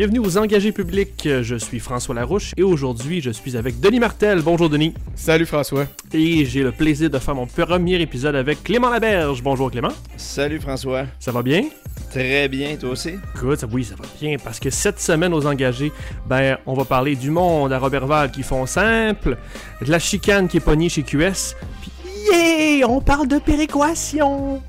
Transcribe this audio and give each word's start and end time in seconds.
Bienvenue 0.00 0.20
aux 0.20 0.38
engagés 0.38 0.72
publics. 0.72 1.28
Je 1.42 1.56
suis 1.56 1.78
François 1.78 2.14
Larouche 2.14 2.54
et 2.56 2.62
aujourd'hui 2.62 3.20
je 3.20 3.30
suis 3.30 3.54
avec 3.54 3.80
Denis 3.80 4.00
Martel. 4.00 4.40
Bonjour 4.40 4.70
Denis. 4.70 4.94
Salut 5.14 5.44
François. 5.44 5.84
Et 6.14 6.46
j'ai 6.46 6.62
le 6.62 6.72
plaisir 6.72 7.10
de 7.10 7.18
faire 7.18 7.34
mon 7.34 7.46
premier 7.46 8.00
épisode 8.00 8.34
avec 8.34 8.64
Clément 8.64 8.88
Laberge. 8.88 9.42
Bonjour 9.42 9.70
Clément. 9.70 9.92
Salut 10.16 10.58
François. 10.58 11.04
Ça 11.18 11.32
va 11.32 11.42
bien? 11.42 11.64
Très 12.10 12.48
bien, 12.48 12.76
toi 12.76 12.88
aussi? 12.88 13.10
Écoute, 13.36 13.62
oui, 13.70 13.84
ça 13.84 13.94
va 13.94 14.06
bien 14.18 14.36
parce 14.42 14.58
que 14.58 14.70
cette 14.70 14.98
semaine 14.98 15.34
aux 15.34 15.44
engagés, 15.44 15.92
ben, 16.26 16.56
on 16.64 16.72
va 16.72 16.86
parler 16.86 17.14
du 17.14 17.30
monde 17.30 17.70
à 17.70 17.78
Robertval 17.78 18.30
qui 18.30 18.42
font 18.42 18.64
simple, 18.64 19.36
de 19.82 19.90
la 19.90 19.98
chicane 19.98 20.48
qui 20.48 20.56
est 20.56 20.60
pognée 20.60 20.88
chez 20.88 21.02
QS, 21.02 21.54
puis 21.82 21.92
yeah, 22.32 22.88
on 22.88 23.02
parle 23.02 23.28
de 23.28 23.38
péréquation. 23.38 24.62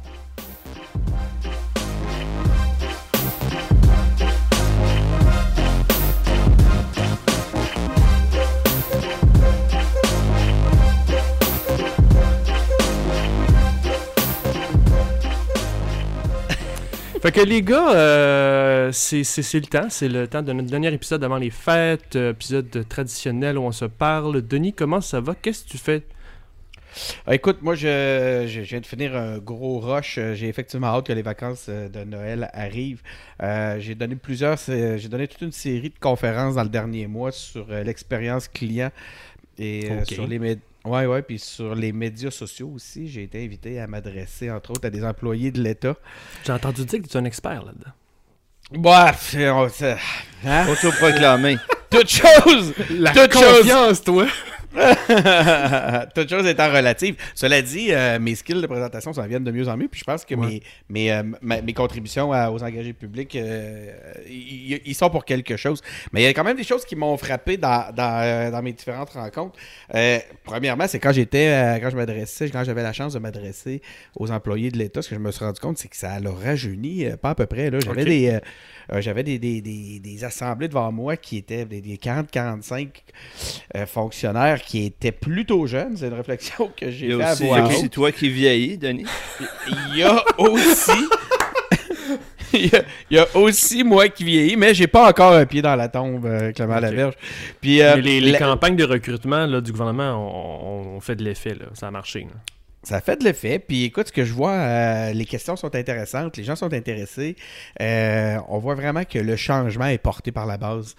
Fait 17.32 17.44
que 17.44 17.48
les 17.48 17.62
gars, 17.62 17.94
euh, 17.96 18.92
c'est 18.92 19.24
le 19.54 19.62
temps. 19.62 19.88
C'est 19.90 20.10
le 20.10 20.28
temps 20.28 20.42
de 20.42 20.52
notre 20.52 20.70
dernier 20.70 20.94
épisode 20.94 21.24
avant 21.24 21.38
les 21.38 21.50
fêtes, 21.50 22.18
euh, 22.18 22.32
épisode 22.32 22.86
traditionnel 22.90 23.58
où 23.58 23.62
on 23.62 23.72
se 23.72 23.86
parle. 23.86 24.42
Denis, 24.42 24.74
comment 24.74 25.00
ça 25.00 25.22
va? 25.22 25.34
Qu'est-ce 25.34 25.64
que 25.64 25.70
tu 25.70 25.78
fais? 25.78 26.04
Ah, 27.26 27.34
écoute, 27.34 27.60
moi, 27.62 27.74
je, 27.76 28.48
je, 28.50 28.60
viens 28.60 28.82
de 28.82 28.86
finir 28.86 29.16
un 29.16 29.38
gros 29.38 29.80
rush. 29.80 30.18
Euh, 30.18 30.36
j'ai 30.36 30.50
effectivement 30.50 30.88
hâte 30.88 31.08
que 31.08 31.14
les 31.14 31.22
vacances 31.22 31.70
de 31.70 32.04
Noël 32.04 32.50
arrivent. 32.54 33.02
j'ai 33.40 33.96
donné 33.96 34.18
plusieurs, 34.18 34.58
j'ai 34.58 35.08
donné 35.08 35.30
toute 35.30 35.42
une 35.42 35.54
série 35.54 35.90
de 35.90 36.00
conférences 36.02 36.56
dans 36.56 36.64
le 36.64 36.70
dernier 36.70 37.08
mois 37.08 37.32
sur 37.32 37.68
l'expérience 37.70 38.50
client 38.50 38.92
et 39.58 39.90
sur 40.04 40.28
les 40.28 40.38
médias 40.38 40.62
oui, 40.86 41.06
oui, 41.06 41.22
puis 41.22 41.38
sur 41.40 41.76
les 41.76 41.92
médias 41.92 42.32
sociaux 42.32 42.72
aussi, 42.76 43.08
j'ai 43.08 43.24
été 43.24 43.44
invité 43.44 43.80
à 43.80 43.88
m'adresser, 43.88 44.50
entre 44.50 44.72
autres, 44.72 44.88
à 44.88 44.90
des 44.90 45.04
employés 45.04 45.52
de 45.52 45.62
l'État. 45.62 45.96
J'ai 46.44 46.54
entendu 46.54 46.86
dire 46.86 47.02
que 47.02 47.08
tu 47.08 47.18
es 47.18 47.20
un 47.20 47.26
expert 47.26 47.64
là-dedans. 47.64 47.92
Bref, 48.72 49.36
hein? 50.46 50.68
Autoproclamé. 50.70 51.58
Toute 51.90 52.10
chose! 52.10 52.74
La 52.90 53.12
toute 53.12 53.34
confiance, 53.34 54.02
toi! 54.02 54.26
Toute 56.16 56.30
chose 56.30 56.48
étant 56.48 56.72
relative. 56.72 57.16
Cela 57.36 57.62
dit, 57.62 57.92
euh, 57.92 58.20
mes 58.20 58.36
skills 58.36 58.62
de 58.62 58.68
présentation 58.68 59.12
s'en 59.12 59.26
viennent 59.28 59.44
de 59.44 59.52
mieux 59.52 59.68
en 59.68 59.76
mieux. 59.76 59.88
Puis 59.88 60.00
je 60.00 60.06
pense 60.06 60.24
que 60.24 60.36
mes, 60.36 60.62
mes, 60.90 61.12
euh, 61.12 61.24
mes, 61.42 61.74
contributions 61.74 62.30
aux 62.30 62.64
engagés 62.64 62.94
publics, 62.94 63.36
euh, 63.36 63.92
ils 64.28 64.96
sont 64.96 65.10
pour 65.10 65.26
quelque 65.26 65.58
chose. 65.58 65.82
Mais 66.14 66.22
il 66.22 66.24
y 66.24 66.28
a 66.28 66.34
quand 66.34 66.44
même 66.44 66.58
des 66.58 66.64
choses 66.64 66.86
qui 66.86 66.96
m'ont 66.96 67.18
frappé 67.18 67.58
dans, 67.58 67.94
dans, 67.94 68.52
dans, 68.52 68.62
mes 68.62 68.74
différentes 68.74 69.12
rencontres. 69.12 69.60
premièrement, 70.44 70.88
c'est 70.88 71.00
quand 71.00 71.12
j'étais, 71.12 71.80
quand 71.82 71.90
je 71.90 71.96
m'adressais, 71.96 72.50
quand 72.50 72.64
j'avais 72.64 72.84
la 72.84 72.94
chance 72.94 73.14
de 73.14 73.20
m'adresser 73.20 73.82
aux 74.16 74.32
employés 74.32 74.72
de 74.72 74.78
l'État, 74.78 75.02
ce 75.02 75.10
que 75.10 75.16
je 75.16 75.20
me 75.20 75.32
suis 75.32 75.44
rendu 75.44 75.60
compte, 75.60 75.78
c'est 75.78 75.90
que 75.90 75.98
ça 75.98 76.20
leur 76.20 76.40
rajeuni, 76.40 77.06
pas 77.22 77.32
à 77.32 77.36
peu 77.36 77.46
près. 77.46 77.70
J'avais 77.82 78.06
des 78.06 78.40
euh, 78.94 79.02
j'avais 79.02 79.24
des, 79.24 79.40
des, 79.40 79.62
des, 79.62 80.24
assemblées 80.24 80.68
devant 80.68 80.92
moi 80.92 81.16
qui 81.16 81.38
étaient 81.38 81.66
des, 81.66 81.82
40-45 81.82 82.90
euh, 83.76 83.86
qui 84.62 84.86
étaient 84.86 85.12
plutôt 85.12 85.68
jeunes. 85.68 85.98
C'est 85.98 86.08
une 86.08 86.14
réflexion 86.14 86.72
que 86.76 86.90
j'ai 86.90 87.18
fait 87.18 87.36
C'est 87.36 87.90
toi 87.90 88.12
qui 88.12 88.30
vieillis, 88.30 88.78
Denis. 88.78 89.06
Il 89.68 89.98
y 89.98 90.04
a 90.04 90.24
aussi... 90.38 90.92
il, 92.54 92.72
y 93.10 93.18
a, 93.18 93.28
aussi 93.36 93.84
moi 93.84 94.10
qui 94.10 94.24
vieillis, 94.24 94.56
mais 94.56 94.74
j'ai 94.74 94.88
pas 94.88 95.10
encore 95.10 95.34
un 95.34 95.46
pied 95.46 95.62
dans 95.62 95.76
la 95.76 95.88
tombe, 95.88 96.26
euh, 96.26 96.52
Clément 96.52 96.80
Laverge. 96.80 97.16
Puis, 97.62 97.82
les, 98.02 98.36
campagnes 98.38 98.76
de 98.76 98.84
recrutement 98.84 99.46
là, 99.46 99.62
du 99.62 99.72
gouvernement 99.72 100.96
ont, 100.96 101.00
fait 101.00 101.16
de 101.16 101.24
l'effet. 101.24 101.56
Ça 101.74 101.88
a 101.88 101.92
marché. 101.92 102.28
Ça 102.84 103.00
fait 103.00 103.18
de 103.18 103.24
l'effet. 103.24 103.60
Puis 103.60 103.84
écoute, 103.84 104.08
ce 104.08 104.12
que 104.12 104.26
je 104.26 104.34
vois, 104.34 104.54
euh, 104.54 105.14
les 105.14 105.26
questions 105.26 105.56
sont 105.56 105.76
intéressantes, 105.76 106.36
les 106.38 106.44
gens 106.44 106.56
sont 106.56 106.74
intéressés. 106.74 107.36
Euh, 107.80 108.38
on 108.50 108.58
voit 108.58 108.74
vraiment 108.74 109.04
que 109.04 109.20
le 109.20 109.36
changement 109.36 109.86
est 109.86 110.00
porté 110.00 110.32
par 110.32 110.48
la 110.48 110.58
base 110.58 110.96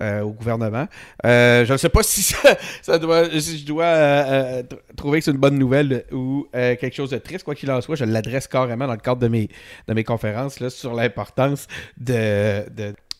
euh, 0.00 0.22
au 0.22 0.32
gouvernement. 0.32 0.86
je 1.22 1.70
ne 1.70 1.76
sais 1.76 1.88
pas 1.88 2.02
si, 2.02 2.22
ça, 2.82 2.98
doit, 2.98 3.30
si 3.40 3.58
je 3.58 3.66
dois 3.66 4.64
trouver 4.96 5.20
que 5.20 5.26
c'est 5.26 5.30
une 5.30 5.36
bonne 5.36 5.58
nouvelle 5.58 6.04
ou 6.10 6.48
quelque 6.52 6.94
chose 6.94 7.10
de 7.10 7.18
triste. 7.18 7.44
Quoi 7.44 7.54
qu'il 7.54 7.70
en 7.70 7.80
soit, 7.80 7.94
je 7.94 8.04
l'adresse 8.04 8.48
carrément 8.48 8.88
dans 8.88 8.94
le 8.94 8.98
cadre 8.98 9.20
de 9.20 9.28
mes, 9.28 9.48
de 9.86 9.94
mes 9.94 10.04
conférences 10.04 10.58
là, 10.58 10.68
sur 10.68 10.94
l'importance 10.94 11.68
de, 11.96 12.64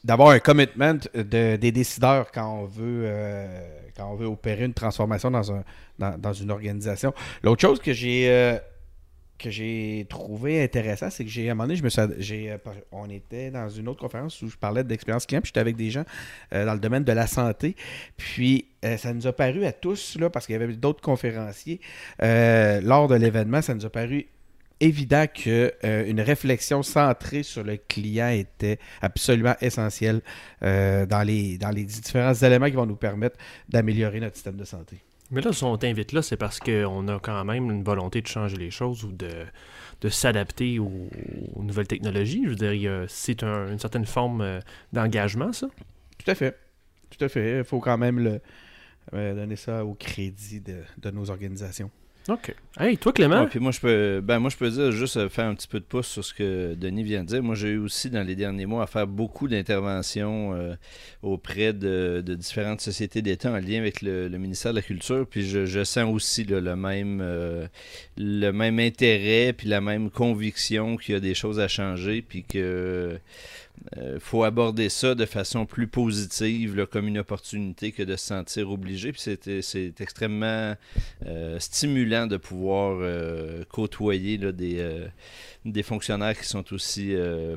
d'avoir 0.02 0.30
un 0.30 0.40
commitment 0.40 0.98
de, 1.14 1.54
des 1.54 1.72
décideurs 1.72 2.32
quand 2.32 2.62
on 2.62 2.64
veut 2.64 3.08
on 4.00 4.14
veut 4.14 4.26
opérer 4.26 4.64
une 4.64 4.74
transformation 4.74 5.30
dans, 5.30 5.52
un, 5.52 5.64
dans, 5.98 6.32
une 6.32 6.50
organisation. 6.50 7.12
L'autre 7.42 7.60
chose 7.60 7.80
que 7.80 7.92
j'ai 7.92 8.30
euh, 8.30 8.58
que 9.38 9.50
j'ai 9.50 10.06
trouvé 10.10 10.62
intéressant, 10.62 11.08
c'est 11.08 11.24
que 11.24 11.30
j'ai 11.30 11.48
un 11.48 11.54
moment 11.54 11.64
donné, 11.64 11.76
je 11.76 11.82
me 11.82 11.88
suis, 11.88 12.50
euh, 12.50 12.58
on 12.92 13.08
était 13.08 13.50
dans 13.50 13.70
une 13.70 13.88
autre 13.88 14.00
conférence 14.00 14.42
où 14.42 14.48
je 14.48 14.56
parlais 14.56 14.84
d'expérience 14.84 15.24
client, 15.24 15.40
puis 15.40 15.48
j'étais 15.48 15.60
avec 15.60 15.76
des 15.76 15.90
gens 15.90 16.04
euh, 16.52 16.66
dans 16.66 16.74
le 16.74 16.78
domaine 16.78 17.04
de 17.04 17.12
la 17.12 17.26
santé. 17.26 17.74
Puis 18.18 18.66
ça 18.98 19.14
nous 19.14 19.26
a 19.26 19.32
paru 19.32 19.64
à 19.64 19.72
tous, 19.72 20.18
là, 20.18 20.28
parce 20.28 20.46
qu'il 20.46 20.54
y 20.54 20.56
avait 20.56 20.74
d'autres 20.74 21.02
conférenciers, 21.02 21.80
lors 22.20 23.08
de 23.08 23.14
l'événement, 23.14 23.62
ça 23.62 23.74
nous 23.74 23.86
a 23.86 23.90
paru 23.90 24.26
évident 24.80 25.26
qu'une 25.26 25.70
une 25.82 26.20
réflexion 26.20 26.82
centrée 26.82 27.42
sur 27.42 27.62
le 27.62 27.76
client 27.76 28.28
était 28.28 28.78
absolument 29.02 29.54
essentielle 29.60 30.20
dans, 30.60 31.26
les, 31.26 31.58
dans 31.58 31.70
les 31.70 31.84
différents 31.84 32.34
éléments 32.34 32.66
qui 32.66 32.76
vont 32.76 32.86
nous 32.86 32.96
permettre 32.96 33.36
d'améliorer 33.68 34.20
notre 34.20 34.36
système 34.36 34.56
de 34.56 34.64
santé. 34.64 34.98
Mais 35.30 35.40
là, 35.40 35.52
si 35.52 35.62
on 35.62 35.76
t'invite 35.76 36.12
là, 36.12 36.22
c'est 36.22 36.36
parce 36.36 36.58
qu'on 36.58 37.06
a 37.08 37.20
quand 37.20 37.44
même 37.44 37.70
une 37.70 37.84
volonté 37.84 38.20
de 38.20 38.26
changer 38.26 38.56
les 38.56 38.70
choses 38.70 39.04
ou 39.04 39.12
de, 39.12 39.30
de 40.00 40.08
s'adapter 40.08 40.78
aux, 40.80 41.08
nouvelles 41.56 41.86
technologies. 41.86 42.42
Je 42.44 42.50
veux 42.50 42.76
dire, 42.76 43.04
c'est 43.08 43.44
une 43.44 43.78
certaine 43.78 44.06
forme 44.06 44.40
euh, 44.40 44.60
d'engagement, 44.92 45.52
ça. 45.52 45.68
Tout 46.18 46.30
à 46.30 46.34
fait. 46.34 46.58
Tout 47.10 47.24
à 47.24 47.28
fait. 47.28 47.58
Il 47.58 47.64
faut 47.64 47.78
quand 47.78 47.98
même 47.98 48.18
le, 48.18 48.40
euh, 49.14 49.34
donner 49.34 49.56
ça 49.56 49.84
au 49.84 49.94
crédit 49.94 50.60
de, 50.60 50.82
de 50.98 51.10
nos 51.10 51.30
organisations. 51.30 51.90
OK. 52.30 52.54
Hey, 52.78 52.96
toi, 52.96 53.12
Clément? 53.12 53.46
puis 53.46 53.58
moi, 53.58 53.72
je 53.72 53.80
peux, 53.80 54.20
ben, 54.22 54.38
moi, 54.38 54.50
je 54.50 54.56
peux 54.56 54.70
dire, 54.70 54.92
juste 54.92 55.16
euh, 55.16 55.28
faire 55.28 55.46
un 55.46 55.54
petit 55.56 55.66
peu 55.66 55.80
de 55.80 55.84
pouce 55.84 56.06
sur 56.06 56.24
ce 56.24 56.32
que 56.32 56.74
Denis 56.74 57.02
vient 57.02 57.22
de 57.22 57.26
dire. 57.26 57.42
Moi, 57.42 57.56
j'ai 57.56 57.70
eu 57.70 57.78
aussi, 57.78 58.08
dans 58.08 58.22
les 58.22 58.36
derniers 58.36 58.66
mois, 58.66 58.84
à 58.84 58.86
faire 58.86 59.08
beaucoup 59.08 59.48
d'interventions 59.48 60.54
euh, 60.54 60.76
auprès 61.22 61.72
de, 61.72 62.22
différentes 62.38 62.80
sociétés 62.80 63.20
d'État 63.20 63.50
en 63.50 63.58
lien 63.58 63.78
avec 63.78 64.00
le, 64.00 64.28
ministère 64.28 64.70
de 64.70 64.76
la 64.76 64.82
Culture. 64.82 65.26
Puis 65.28 65.42
je, 65.42 65.82
sens 65.82 66.14
aussi 66.14 66.44
le, 66.44 66.60
même, 66.76 67.20
euh, 67.20 67.66
le 68.16 68.52
même 68.52 68.78
intérêt, 68.78 69.52
puis 69.52 69.68
la 69.68 69.80
même 69.80 70.08
conviction 70.08 70.96
qu'il 70.96 71.14
y 71.14 71.16
a 71.16 71.20
des 71.20 71.34
choses 71.34 71.58
à 71.58 71.66
changer, 71.66 72.22
puis 72.22 72.44
que 72.44 73.18
euh, 73.98 74.18
faut 74.20 74.44
aborder 74.44 74.88
ça 74.88 75.14
de 75.14 75.26
façon 75.26 75.66
plus 75.66 75.88
positive, 75.88 76.86
comme 76.86 77.08
une 77.08 77.18
opportunité 77.18 77.92
que 77.92 78.02
de 78.02 78.16
se 78.16 78.26
sentir 78.26 78.70
obligé. 78.70 79.12
Puis 79.12 79.22
c'est 79.62 80.00
extrêmement 80.00 80.76
euh, 81.26 81.58
stimulant 81.58 82.26
de 82.26 82.36
pouvoir 82.36 82.98
euh, 83.00 83.64
côtoyer 83.68 84.38
des, 84.38 85.08
des 85.64 85.82
fonctionnaires 85.82 86.38
qui 86.38 86.46
sont 86.46 86.72
aussi 86.72 87.14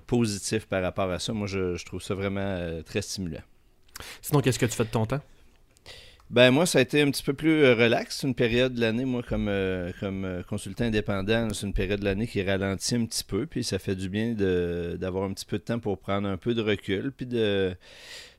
positifs 0.08 0.66
par 0.66 0.82
rapport 0.82 1.12
à 1.12 1.20
ça. 1.20 1.34
Moi, 1.34 1.48
je 1.48 1.84
trouve 1.86 2.02
ça 2.02 2.16
vraiment 2.16 2.82
très 2.86 3.02
stimulant. 3.02 3.42
Sinon, 4.22 4.42
qu'est-ce 4.42 4.60
que 4.60 4.66
tu 4.66 4.76
fais 4.76 4.86
de 4.86 4.90
ton 4.90 5.06
temps? 5.06 5.22
Ben 6.34 6.50
moi, 6.50 6.66
ça 6.66 6.80
a 6.80 6.82
été 6.82 7.00
un 7.00 7.12
petit 7.12 7.22
peu 7.22 7.34
plus 7.34 7.64
euh, 7.64 7.76
relax. 7.76 8.18
C'est 8.18 8.28
une 8.28 8.34
période 8.34 8.74
de 8.74 8.82
l'année, 8.82 9.06
moi, 9.06 9.22
comme, 9.22 9.48
euh, 9.48 9.92
comme 10.00 10.26
euh, 10.26 10.42
consultant 10.42 10.86
indépendant, 10.86 11.50
c'est 11.54 11.68
une 11.68 11.74
période 11.74 12.00
de 12.00 12.06
l'année 12.06 12.26
qui 12.26 12.42
ralentit 12.42 12.96
un 12.96 13.06
petit 13.06 13.24
peu, 13.24 13.46
puis 13.46 13.64
ça 13.64 13.78
fait 13.78 13.96
du 13.96 14.10
bien 14.10 14.34
d'avoir 14.34 15.26
un 15.26 15.34
petit 15.34 15.46
peu 15.46 15.60
de 15.60 15.64
temps 15.64 15.78
pour 15.78 16.00
prendre 16.00 16.28
un 16.28 16.38
peu 16.38 16.56
de 16.56 16.62
recul, 16.64 17.12
puis 17.16 17.28
de, 17.28 17.76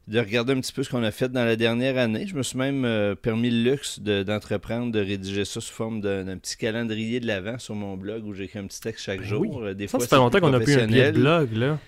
de 0.08 0.18
regarder 0.18 0.54
un 0.54 0.60
petit 0.60 0.72
peu 0.72 0.82
ce 0.82 0.90
qu'on 0.90 1.04
a 1.04 1.12
fait 1.12 1.28
dans 1.28 1.44
la 1.44 1.54
dernière 1.54 1.96
année. 1.96 2.26
Je 2.26 2.34
me 2.34 2.42
suis 2.42 2.58
même 2.58 3.14
permis 3.22 3.50
le 3.50 3.70
luxe 3.70 4.00
d'entreprendre, 4.00 4.90
de, 4.90 4.98
rédiger 4.98 5.44
ça 5.44 5.60
sous 5.60 5.72
forme 5.72 6.00
d'un 6.00 6.36
petit 6.38 6.56
calendrier 6.56 7.20
de 7.20 7.28
l'avant 7.28 7.60
sur 7.60 7.76
mon 7.76 7.96
blog 7.96 8.26
où 8.26 8.34
j'écris 8.34 8.58
un 8.58 8.66
petit 8.66 8.80
texte 8.80 9.04
chaque 9.04 9.20
ben 9.20 9.28
jour. 9.28 9.72
Des 9.72 9.86
ça, 9.86 9.92
fois, 9.92 10.00
ça 10.00 10.08
fait 10.08 10.16
longtemps 10.16 10.40
qu'on 10.40 10.52
a 10.52 10.58
plus 10.58 10.78
un 10.78 11.12
blog, 11.12 11.52
là. 11.52 11.78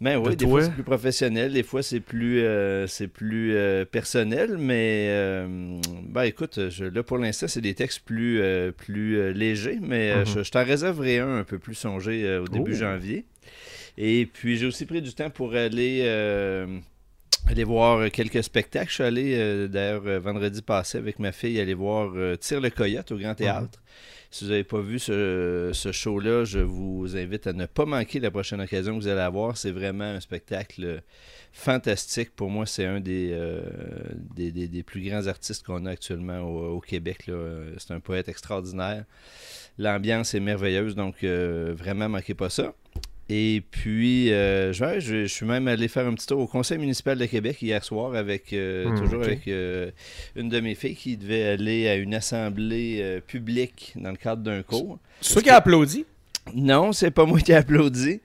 Ben 0.00 0.16
oui, 0.16 0.36
des 0.36 0.46
fois 0.46 0.62
c'est 0.62 0.70
plus 0.70 0.84
professionnel, 0.84 1.52
des 1.52 1.64
fois 1.64 1.82
c'est 1.82 1.98
plus 1.98 2.40
euh, 2.40 2.86
c'est 2.86 3.08
plus 3.08 3.56
euh, 3.56 3.84
personnel, 3.84 4.56
mais 4.56 5.08
euh, 5.10 5.80
ben 6.04 6.22
écoute, 6.22 6.68
je, 6.68 6.84
là 6.84 7.02
pour 7.02 7.18
l'instant 7.18 7.48
c'est 7.48 7.60
des 7.60 7.74
textes 7.74 8.00
plus 8.04 8.40
plus 8.76 9.32
légers, 9.32 9.78
mais 9.80 10.14
mhm. 10.14 10.44
je, 10.44 10.50
t'en 10.50 10.64
réserverai 10.64 11.18
un 11.18 11.38
un 11.38 11.44
peu 11.44 11.58
plus 11.58 11.74
songé 11.74 12.38
au 12.38 12.46
début 12.46 12.72
oh. 12.74 12.78
janvier. 12.78 13.24
Et 13.96 14.26
puis 14.26 14.56
j'ai 14.56 14.66
aussi 14.66 14.86
pris 14.86 15.02
du 15.02 15.12
temps 15.12 15.30
pour 15.30 15.54
aller 15.54 16.02
aller 17.48 17.64
voir 17.64 18.08
quelques 18.12 18.44
spectacles. 18.44 18.90
Je 18.90 18.94
suis 18.94 19.04
allé, 19.04 19.68
d'ailleurs, 19.68 20.20
vendredi 20.20 20.62
passé 20.62 20.98
avec 20.98 21.18
ma 21.18 21.32
fille, 21.32 21.58
aller 21.58 21.74
voir 21.74 22.12
Tire 22.38 22.60
le 22.60 22.70
Coyote 22.70 23.10
au 23.10 23.16
Grand 23.16 23.34
Théâtre. 23.34 23.80
Si 24.30 24.44
vous 24.44 24.50
n'avez 24.50 24.64
pas 24.64 24.80
vu 24.80 24.98
ce, 24.98 25.72
show-là, 25.90 26.44
je 26.44 26.58
vous 26.58 27.16
invite 27.16 27.46
à 27.46 27.54
ne 27.54 27.64
pas 27.64 27.86
manquer 27.86 28.20
la 28.20 28.30
prochaine 28.30 28.60
occasion 28.60 28.96
que 28.96 29.02
vous 29.02 29.08
allez 29.08 29.20
avoir. 29.20 29.56
C'est 29.56 29.70
vraiment 29.70 30.04
un 30.04 30.20
spectacle 30.20 31.02
fantastique. 31.52 32.36
Pour 32.36 32.50
moi, 32.50 32.66
c'est 32.66 32.84
un 32.84 33.00
des, 33.00 33.34
des, 34.36 34.82
plus 34.82 35.00
grands 35.08 35.26
artistes 35.26 35.64
qu'on 35.64 35.86
a 35.86 35.92
actuellement 35.92 36.40
au, 36.40 36.80
Québec. 36.80 37.30
C'est 37.78 37.94
un 37.94 38.00
poète 38.00 38.28
extraordinaire. 38.28 39.04
L'ambiance 39.78 40.34
est 40.34 40.40
merveilleuse, 40.40 40.94
donc 40.94 41.24
vraiment, 41.24 42.10
manquez 42.10 42.34
pas 42.34 42.50
ça. 42.50 42.74
Et 43.30 43.62
puis, 43.70 44.32
euh, 44.32 44.72
je, 44.72 45.26
suis 45.26 45.44
même 45.44 45.68
allé 45.68 45.88
faire 45.88 46.06
un 46.06 46.14
petit 46.14 46.26
tour 46.26 46.40
au 46.40 46.46
Conseil 46.46 46.78
municipal 46.78 47.18
de 47.18 47.26
Québec 47.26 47.60
hier 47.60 47.84
soir 47.84 48.14
avec 48.14 48.54
euh, 48.54 48.88
hmm, 48.88 48.98
toujours 48.98 49.22
avec 49.22 49.46
euh, 49.48 49.90
une 50.34 50.48
de 50.48 50.60
mes 50.60 50.74
filles 50.74 50.94
qui 50.94 51.18
devait 51.18 51.44
aller 51.44 51.88
à 51.88 51.96
une 51.96 52.14
assemblée 52.14 53.20
publique 53.26 53.92
dans 53.96 54.10
le 54.10 54.16
cadre 54.16 54.42
d'un 54.42 54.62
cours. 54.62 54.98
C'est 55.20 55.34
toi 55.34 55.42
qui 55.42 55.50
as 55.50 55.56
applaudi? 55.56 56.06
Non, 56.54 56.92
c'est 56.92 57.10
pas 57.10 57.26
moi 57.26 57.40
qui 57.40 57.52
ai 57.52 57.56
applaudi. 57.56 58.20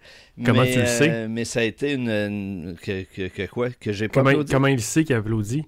Comment 0.45 0.63
tu 0.63 0.79
le 0.79 0.85
sais? 0.85 1.27
mais 1.27 1.43
ça 1.43 1.59
a 1.59 1.63
été 1.63 1.93
une. 1.93 2.75
que, 2.81 3.45
quoi? 3.47 3.69
Que 3.71 3.91
j'ai 3.91 4.07
pas 4.07 4.21
applaudi. 4.21 4.51
Comment 4.51 4.67
il 4.67 4.81
sait 4.81 5.03
qu'il 5.03 5.15
a 5.15 5.19
applaudi? 5.19 5.65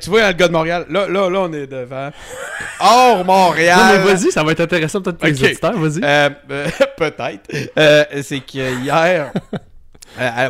Tu 0.00 0.10
vois, 0.10 0.28
le 0.28 0.32
gars 0.34 0.48
de 0.48 0.52
Montréal, 0.52 0.86
là, 0.88 1.08
là, 1.08 1.28
là, 1.28 1.40
on 1.40 1.52
est 1.52 1.66
devant. 1.66 2.10
Hors 2.80 3.24
Montréal! 3.24 3.78
Non, 3.78 3.92
mais 3.92 4.14
vas-y, 4.14 4.30
ça 4.30 4.44
va 4.44 4.52
être 4.52 4.60
intéressant 4.60 5.00
peut-être 5.00 5.18
pour 5.18 5.28
les 5.28 5.44
auditeurs, 5.44 5.76
vas-y. 5.76 6.00
Euh, 6.02 6.30
euh, 6.50 6.68
peut-être. 6.96 7.50
Euh, 7.78 8.04
c'est 8.22 8.40
que 8.40 8.82
hier, 8.82 9.32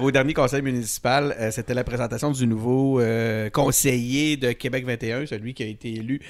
au 0.02 0.10
dernier 0.10 0.34
conseil 0.34 0.62
municipal, 0.62 1.34
c'était 1.50 1.74
la 1.74 1.84
présentation 1.84 2.30
du 2.30 2.46
nouveau 2.46 3.00
conseiller 3.52 4.36
de 4.36 4.52
Québec 4.52 4.84
21, 4.84 5.26
celui 5.26 5.54
qui 5.54 5.62
a 5.62 5.66
été 5.66 5.94
élu 5.94 6.20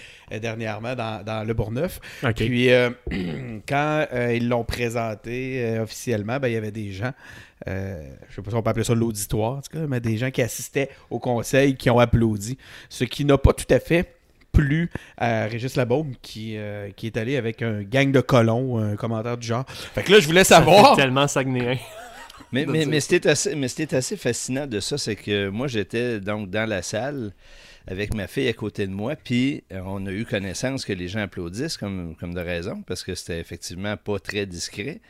dernièrement 0.40 0.94
dans, 0.94 1.24
dans 1.24 1.46
le 1.46 1.54
Bourgneuf. 1.54 2.00
Puis, 2.36 2.68
quand 3.68 4.06
ils 4.30 4.48
l'ont 4.48 4.64
présenté 4.64 5.78
officiellement, 5.80 6.38
ben, 6.38 6.48
il 6.48 6.54
y 6.54 6.56
avait 6.56 6.70
des 6.70 6.92
gens 6.92 7.12
euh, 7.68 8.02
je 8.28 8.32
ne 8.32 8.36
sais 8.36 8.42
pas 8.42 8.50
si 8.50 8.56
on 8.56 8.62
peut 8.62 8.70
appeler 8.70 8.84
ça 8.84 8.94
l'auditoire, 8.94 9.60
mais 9.88 10.00
des 10.00 10.16
gens 10.16 10.30
qui 10.30 10.42
assistaient 10.42 10.90
au 11.10 11.18
conseil 11.18 11.76
qui 11.76 11.90
ont 11.90 11.98
applaudi. 11.98 12.58
Ce 12.88 13.04
qui 13.04 13.24
n'a 13.24 13.38
pas 13.38 13.52
tout 13.52 13.72
à 13.72 13.78
fait 13.78 14.14
plu 14.52 14.90
à 15.16 15.46
Régis 15.46 15.76
Labaume 15.76 16.12
qui, 16.20 16.56
euh, 16.56 16.90
qui 16.94 17.06
est 17.06 17.16
allé 17.16 17.36
avec 17.36 17.62
un 17.62 17.82
gang 17.82 18.12
de 18.12 18.20
colons, 18.20 18.78
un 18.78 18.96
commentaire 18.96 19.38
du 19.38 19.46
genre. 19.46 19.64
Fait 19.68 20.02
que 20.02 20.12
là, 20.12 20.20
je 20.20 20.26
voulais 20.26 20.44
savoir. 20.44 20.96
tellement 20.96 21.28
sagnéen. 21.28 21.76
mais, 22.52 22.66
mais, 22.66 22.86
mais 22.86 23.00
c'était 23.00 23.28
assez, 23.28 23.54
assez 23.92 24.16
fascinant 24.16 24.66
de 24.66 24.80
ça, 24.80 24.98
c'est 24.98 25.16
que 25.16 25.48
moi, 25.48 25.68
j'étais 25.68 26.20
donc 26.20 26.50
dans 26.50 26.68
la 26.68 26.82
salle 26.82 27.32
avec 27.86 28.14
ma 28.14 28.26
fille 28.26 28.48
à 28.48 28.52
côté 28.52 28.86
de 28.86 28.92
moi, 28.92 29.16
puis 29.16 29.64
euh, 29.72 29.80
on 29.84 30.06
a 30.06 30.12
eu 30.12 30.24
connaissance 30.24 30.84
que 30.84 30.92
les 30.92 31.08
gens 31.08 31.20
applaudissent 31.20 31.76
comme, 31.76 32.14
comme 32.16 32.32
de 32.32 32.40
raison, 32.40 32.82
parce 32.82 33.02
que 33.02 33.14
c'était 33.14 33.40
effectivement 33.40 33.96
pas 33.96 34.18
très 34.18 34.46
discret. 34.46 35.00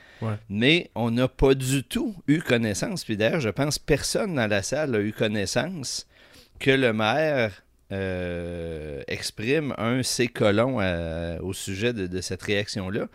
Mais 0.48 0.90
on 0.94 1.10
n'a 1.10 1.28
pas 1.28 1.54
du 1.54 1.82
tout 1.82 2.14
eu 2.28 2.40
connaissance, 2.40 3.04
puis 3.04 3.16
d'ailleurs, 3.16 3.40
je 3.40 3.50
pense 3.50 3.78
personne 3.78 4.34
dans 4.34 4.46
la 4.46 4.62
salle 4.62 4.94
a 4.94 5.00
eu 5.00 5.12
connaissance 5.12 6.06
que 6.60 6.70
le 6.70 6.92
maire 6.92 7.62
euh, 7.92 9.02
exprime 9.06 9.74
un 9.76 10.02
ses 10.02 10.28
colons 10.28 10.80
euh, 10.80 11.38
au 11.40 11.52
sujet 11.52 11.92
de, 11.92 12.06
de 12.06 12.20
cette 12.22 12.42
réaction-là. 12.42 13.08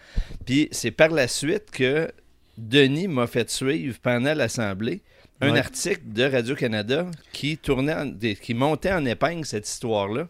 Puis 0.46 0.68
c'est 0.72 0.92
par 0.92 1.10
la 1.10 1.28
suite 1.28 1.72
que 1.72 2.12
Denis 2.58 3.08
m'a 3.08 3.28
fait 3.28 3.50
suivre 3.50 3.98
pendant 4.02 4.34
l'Assemblée 4.34 5.02
un 5.42 5.56
article 5.56 6.02
de 6.06 6.24
Radio-Canada 6.24 7.06
qui 7.32 7.58
tournait, 7.58 8.16
qui 8.42 8.54
montait 8.54 8.92
en 8.92 9.06
épingle 9.06 9.46
cette 9.46 9.70
histoire-là. 9.70 10.28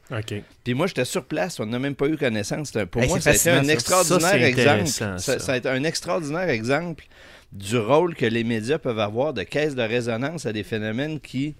Puis 0.63 0.73
moi, 0.73 0.87
j'étais 0.87 1.05
sur 1.05 1.23
place, 1.23 1.59
on 1.59 1.65
n'a 1.65 1.79
même 1.79 1.95
pas 1.95 2.07
eu 2.07 2.17
connaissance. 2.17 2.73
Pour 2.91 3.01
moi, 3.03 3.19
ça 3.21 3.29
a 3.29 3.33
été 3.33 3.49
un 3.49 3.67
extraordinaire 3.67 4.43
exemple. 4.43 4.87
Ça, 5.19 5.53
a 5.53 5.57
été 5.57 5.69
un 5.69 5.83
extraordinaire 5.83 6.49
exemple 6.49 7.05
du 7.53 7.77
rôle 7.77 8.15
que 8.15 8.25
les 8.25 8.43
médias 8.43 8.77
peuvent 8.77 8.99
avoir 8.99 9.33
de 9.33 9.43
caisse 9.43 9.75
de 9.75 9.81
résonance 9.81 10.45
à 10.45 10.51
des 10.51 10.63
phénomènes 10.63 11.21
qui 11.21 11.55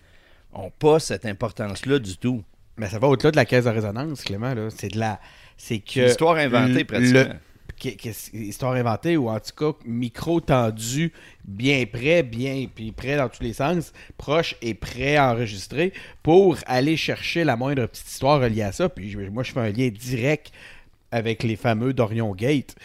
n'ont 0.54 0.72
pas 0.78 1.00
cette 1.00 1.26
importance-là 1.26 2.00
du 2.00 2.18
tout. 2.18 2.44
Mais 2.76 2.90
ça 2.90 3.00
va 3.00 3.08
au-delà 3.08 3.32
de 3.32 3.38
la 3.38 3.46
caisse 3.46 3.64
de 3.66 3.70
résonance, 3.70 4.24
Clément. 4.24 4.54
C'est 4.76 4.90
de 4.90 5.00
la. 5.00 5.22
C'est 5.56 5.80
que. 5.80 6.02
Une 6.02 6.08
histoire 6.08 6.36
inventée, 6.36 6.84
pratiquement 6.84 7.34
histoire 8.34 8.74
inventée 8.74 9.18
ou 9.18 9.30
en 9.30 9.40
tout 9.40 9.54
cas 9.56 9.78
micro 9.86 10.42
tendu, 10.42 11.14
bien 11.46 11.86
prêt, 11.86 12.24
bien 12.24 12.68
puis 12.74 12.92
prêt 12.92 13.18
dans 13.18 13.30
tous 13.30 13.44
les 13.44 13.54
sens, 13.54 13.94
proche 14.18 14.56
et 14.62 14.74
prêt 14.74 15.16
à 15.16 15.32
enregistrer 15.32 15.94
pour 16.24 16.58
aller 16.66 16.98
chercher 16.98 17.44
la 17.44 17.56
moindre 17.56 17.86
petite 17.86 18.08
histoire 18.08 18.42
reliée 18.42 18.64
à 18.64 18.72
ça. 18.72 18.90
Puis 18.90 19.16
moi, 19.32 19.44
je 19.44 19.52
fais 19.52 19.60
un 19.60 19.72
lien 19.72 19.90
direct 19.90 20.52
avec 21.12 21.44
les 21.44 21.56
fameux 21.56 21.94
Dorion 21.94 22.34
Gate. 22.34 22.76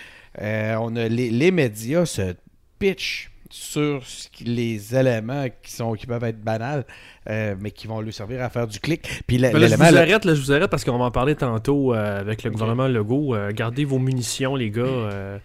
Euh, 0.41 0.77
on 0.81 0.94
a 0.97 1.09
les, 1.09 1.31
les 1.31 1.50
médias 1.50 2.06
se 2.06 2.35
pitch 2.79 3.31
sur 3.52 4.00
les 4.46 4.96
éléments 4.96 5.44
qui 5.62 5.72
sont 5.72 5.93
qui 5.93 6.06
peuvent 6.06 6.25
être 6.25 6.40
banals, 6.40 6.87
euh, 7.28 7.54
mais 7.60 7.70
qui 7.70 7.87
vont 7.87 8.00
lui 8.00 8.10
servir 8.10 8.43
à 8.43 8.49
faire 8.49 8.66
du 8.66 8.81
clic. 8.81 9.22
Puis 9.26 9.38
je 9.38 9.76
vous 9.76 9.82
arrête, 9.82 10.25
là, 10.25 10.34
je 10.34 10.40
vous 10.40 10.52
arrête 10.52 10.70
parce 10.70 10.84
qu'on 10.84 10.96
va 10.96 11.04
en 11.04 11.10
parler 11.10 11.34
tantôt 11.34 11.93
euh, 11.93 12.20
avec 12.20 12.44
le 12.44 12.50
gouvernement 12.50 12.88
Legault. 12.88 13.34
Euh, 13.34 13.52
gardez 13.52 13.84
vos 13.84 13.99
munitions, 13.99 14.56
les 14.56 14.70
gars. 14.70 15.38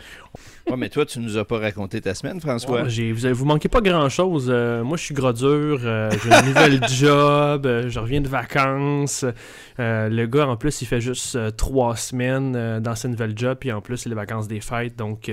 Ouais, 0.70 0.78
mais 0.78 0.88
toi, 0.88 1.06
tu 1.06 1.20
nous 1.20 1.38
as 1.38 1.44
pas 1.44 1.60
raconté 1.60 2.00
ta 2.00 2.14
semaine, 2.14 2.40
François. 2.40 2.84
vous, 2.84 3.34
vous 3.34 3.46
manquez 3.46 3.68
pas 3.68 3.82
grand-chose. 3.82 4.50
moi, 4.50 4.96
je 4.96 5.04
suis 5.04 5.14
gros 5.14 5.34
dur. 5.34 5.80
j'ai 5.80 6.34
un 6.34 6.42
nouvel 6.44 6.80
job. 6.90 7.68
je 7.88 8.00
reviens 8.00 8.22
de 8.22 8.30
vacances. 8.30 9.26
le 9.78 10.26
gars, 10.28 10.48
en 10.48 10.56
plus, 10.56 10.82
il 10.82 10.86
fait 10.86 11.02
juste 11.02 11.38
trois 11.58 11.98
semaines 11.98 12.80
dans 12.80 12.96
sa 12.96 13.10
nouvelle 13.10 13.38
job. 13.38 13.58
Puis 13.60 13.74
en 13.74 13.82
plus, 13.82 13.98
c'est 13.98 14.10
les 14.10 14.16
vacances 14.16 14.48
des 14.48 14.62
fêtes. 14.62 14.96
Donc, 14.96 15.30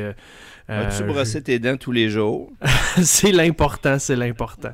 As-tu 0.68 1.02
euh, 1.02 1.06
brossé 1.06 1.42
tes 1.42 1.58
dents 1.58 1.76
tous 1.76 1.92
les 1.92 2.08
jours? 2.08 2.50
c'est 3.02 3.32
l'important, 3.32 3.98
c'est 3.98 4.16
l'important. 4.16 4.72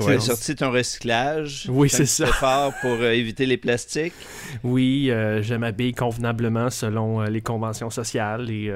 Tu 0.00 0.12
as 0.12 0.20
sorti 0.20 0.54
ton 0.54 0.70
recyclage. 0.70 1.66
Oui, 1.68 1.88
c'est 1.90 2.06
ça. 2.06 2.26
fort 2.26 2.72
pour 2.80 2.92
euh, 2.92 3.10
éviter 3.10 3.46
les 3.46 3.56
plastiques? 3.56 4.14
Oui, 4.62 5.10
euh, 5.10 5.42
je 5.42 5.54
m'habille 5.56 5.92
convenablement 5.92 6.70
selon 6.70 7.22
les 7.22 7.40
conventions 7.40 7.90
sociales 7.90 8.48
et. 8.48 8.72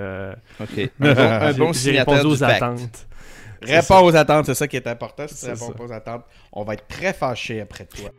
ok. 0.60 0.90
Un 1.00 1.52
bon, 1.52 1.70
un 1.70 2.24
aux 2.24 2.42
attentes. 2.42 3.06
Réponds 3.62 4.04
aux 4.04 4.16
attentes, 4.16 4.46
c'est 4.46 4.54
ça 4.54 4.66
qui 4.66 4.76
est 4.76 4.86
important. 4.88 5.26
Si 5.28 5.44
tu 5.44 5.50
réponds 5.52 5.70
pas 5.70 5.84
aux 5.84 5.92
attentes, 5.92 6.24
on 6.52 6.64
va 6.64 6.74
être 6.74 6.88
très 6.88 7.12
fâché 7.12 7.60
après 7.60 7.84
toi. 7.84 8.10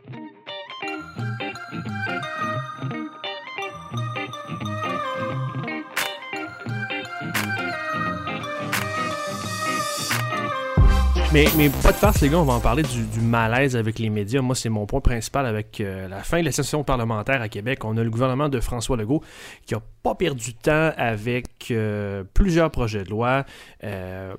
Mais, 11.34 11.46
mais 11.56 11.68
pas 11.68 11.90
de 11.90 11.96
farce, 11.96 12.20
les 12.20 12.28
gars, 12.28 12.38
on 12.38 12.44
va 12.44 12.52
en 12.52 12.60
parler 12.60 12.84
du, 12.84 13.20
malaise 13.20 13.74
avec 13.74 13.98
les 13.98 14.08
médias. 14.08 14.40
Moi, 14.40 14.54
c'est 14.54 14.68
mon 14.68 14.86
point 14.86 15.00
principal 15.00 15.46
avec 15.46 15.80
euh, 15.80 16.06
la 16.06 16.22
fin 16.22 16.38
de 16.38 16.44
la 16.44 16.52
session 16.52 16.84
parlementaire 16.84 17.42
à 17.42 17.48
Québec. 17.48 17.84
On 17.84 17.96
a 17.96 18.04
le 18.04 18.10
gouvernement 18.10 18.48
de 18.48 18.60
François 18.60 18.96
Legault 18.96 19.20
qui 19.66 19.74
a 19.74 19.82
pas 20.04 20.14
perdu 20.14 20.52
de 20.52 20.58
temps 20.58 20.92
avec 20.96 21.72
euh, 21.72 22.22
plusieurs 22.34 22.70
projets 22.70 23.02
de 23.02 23.10
loi. 23.10 23.44
Euh, 23.82 24.32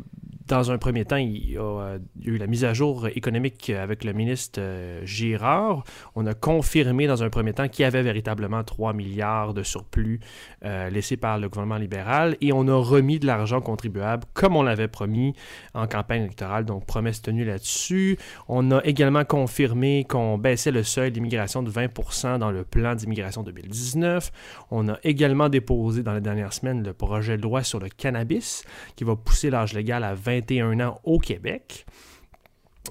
dans 0.47 0.71
un 0.71 0.77
premier 0.77 1.05
temps, 1.05 1.17
il 1.17 1.51
y, 1.51 1.57
a, 1.57 1.97
eu 2.23 2.37
la 2.37 2.47
mise 2.47 2.65
à 2.65 2.73
jour 2.73 3.07
économique 3.07 3.69
avec 3.69 4.03
le 4.03 4.13
ministre 4.13 4.61
Girard. 5.03 5.83
On 6.15 6.25
a 6.25 6.33
confirmé 6.33 7.07
dans 7.07 7.23
un 7.23 7.29
premier 7.29 7.53
temps 7.53 7.67
qu'il 7.67 7.83
y 7.83 7.85
avait 7.85 8.03
véritablement 8.03 8.63
3 8.63 8.93
milliards 8.93 9.53
de 9.53 9.63
surplus 9.63 10.19
laissés 10.61 11.17
par 11.17 11.39
le 11.39 11.49
gouvernement 11.49 11.77
libéral 11.77 12.37
et 12.41 12.53
on 12.53 12.67
a 12.67 12.75
remis 12.75 13.19
de 13.19 13.27
l'argent 13.27 13.61
contribuable 13.61 14.23
comme 14.33 14.55
on 14.55 14.63
l'avait 14.63 14.87
promis 14.87 15.33
en 15.73 15.87
campagne 15.87 16.21
électorale. 16.21 16.65
Donc, 16.65 16.85
promesse 16.85 17.21
tenue 17.21 17.45
là-dessus. 17.45 18.17
On 18.47 18.71
a 18.71 18.83
également 18.83 19.25
confirmé 19.25 20.05
qu'on 20.07 20.37
baissait 20.37 20.71
le 20.71 20.83
seuil 20.83 21.11
d'immigration 21.11 21.63
de 21.63 21.71
20% 21.71 22.37
dans 22.37 22.51
le 22.51 22.63
plan 22.63 22.95
d'immigration 22.95 23.43
2019. 23.43 24.31
On 24.71 24.89
a 24.89 24.97
également 25.03 25.49
déposé 25.49 26.03
dans 26.03 26.13
les 26.13 26.21
dernières 26.21 26.53
semaines 26.53 26.83
le 26.83 26.93
projet 26.93 27.37
de 27.37 27.41
loi 27.41 27.63
sur 27.63 27.79
le 27.79 27.89
cannabis 27.89 28.63
qui 28.95 29.03
va 29.03 29.15
pousser 29.15 29.49
l'âge 29.49 29.73
légal 29.73 30.03
à 30.03 30.13
21 30.35 30.79
ans 30.81 30.99
au 31.03 31.19
Québec. 31.19 31.85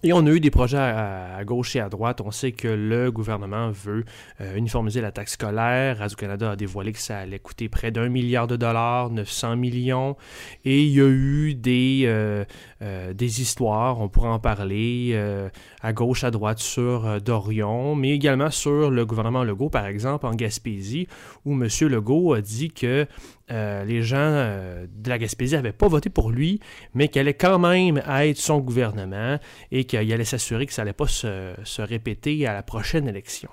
Et 0.03 0.13
on 0.13 0.27
a 0.27 0.31
eu 0.31 0.41
des 0.41 0.51
projets 0.51 0.77
à, 0.77 1.43
gauche 1.45 1.77
et 1.77 1.81
à 1.81 1.89
droite. 1.89 2.21
On 2.21 2.31
sait 2.31 2.53
que 2.53 2.69
le 2.69 3.11
gouvernement 3.11 3.71
veut 3.71 4.05
euh, 4.41 4.57
uniformiser 4.57 5.01
la 5.01 5.13
taxe 5.13 5.33
scolaire. 5.33 5.99
Radio-Canada 5.99 6.51
a 6.51 6.57
dévoilé 6.57 6.93
que 6.93 6.99
ça 6.99 7.19
allait 7.19 7.39
coûter 7.39 7.69
près 7.69 7.91
d'un 7.91 8.09
milliard 8.09 8.47
de 8.47 8.57
dollars, 8.57 9.11
900 9.11 9.57
millions. 9.57 10.17
Et 10.65 10.83
il 10.83 10.91
y 10.91 11.01
a 11.01 11.09
eu 11.09 11.55
des, 11.55 12.03
euh, 12.07 12.45
euh, 12.85 13.13
des 13.13 13.41
histoires, 13.41 14.01
on 14.01 14.09
pourra 14.09 14.31
en 14.31 14.39
parler, 14.39 15.19
à 15.83 15.93
gauche, 15.93 16.23
à 16.23 16.31
droite 16.31 16.59
sur 16.59 17.21
Dorion, 17.21 17.97
mais 17.97 18.11
également 18.11 18.51
sur 18.51 18.91
le 18.91 19.07
gouvernement 19.07 19.43
Legault, 19.43 19.71
par 19.71 19.87
exemple, 19.87 20.27
en 20.27 20.35
Gaspésie, 20.35 21.09
où 21.45 21.53
M. 21.53 21.69
Legault 21.89 22.35
a 22.35 22.41
dit 22.41 22.71
que 22.71 23.07
euh, 23.51 23.85
les 23.85 24.03
gens 24.03 24.17
euh, 24.19 24.87
de 24.91 25.09
la 25.11 25.19
Gaspésie 25.19 25.55
n'avaient 25.55 25.73
pas 25.73 25.89
voté 25.89 26.09
pour 26.09 26.31
lui, 26.31 26.61
mais 26.95 27.09
qu'elle 27.09 27.23
allait 27.23 27.35
quand 27.35 27.59
même 27.59 28.03
être 28.09 28.39
son 28.39 28.59
gouvernement 28.59 29.39
et 29.71 29.85
qu'il 29.85 30.13
allait 30.13 30.25
s'assurer 30.25 30.65
que 30.65 30.73
ça 30.73 30.83
n'allait 30.83 30.95
pas 30.95 31.07
se, 31.07 31.83
répéter 31.83 32.47
à 32.47 32.55
la 32.55 32.63
prochaine 32.63 33.07
élection. 33.07 33.51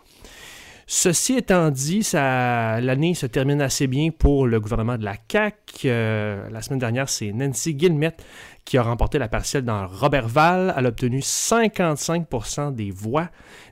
Ceci 0.87 1.37
étant 1.37 1.71
dit, 1.71 2.07
l'année 2.13 3.13
se 3.13 3.25
termine 3.25 3.61
assez 3.61 3.87
bien 3.87 4.09
pour 4.11 4.47
le 4.47 4.59
gouvernement 4.59 4.97
de 4.97 5.05
la 5.05 5.15
CAQ. 5.29 5.55
Euh, 5.85 6.49
la 6.49 6.61
semaine 6.61 6.79
dernière, 6.79 7.07
c'est 7.07 7.31
Nancy 7.31 7.75
Guillemette 7.75 8.23
qui 8.65 8.77
a 8.77 8.83
remporté 8.83 9.17
la 9.19 9.27
partielle 9.27 9.65
dans 9.65 9.87
Robertval. 9.87 10.73
Elle 10.77 10.85
a 10.85 10.89
obtenu 10.89 11.19
55% 11.19 12.73
des 12.73 12.91
voix, 12.91 13.29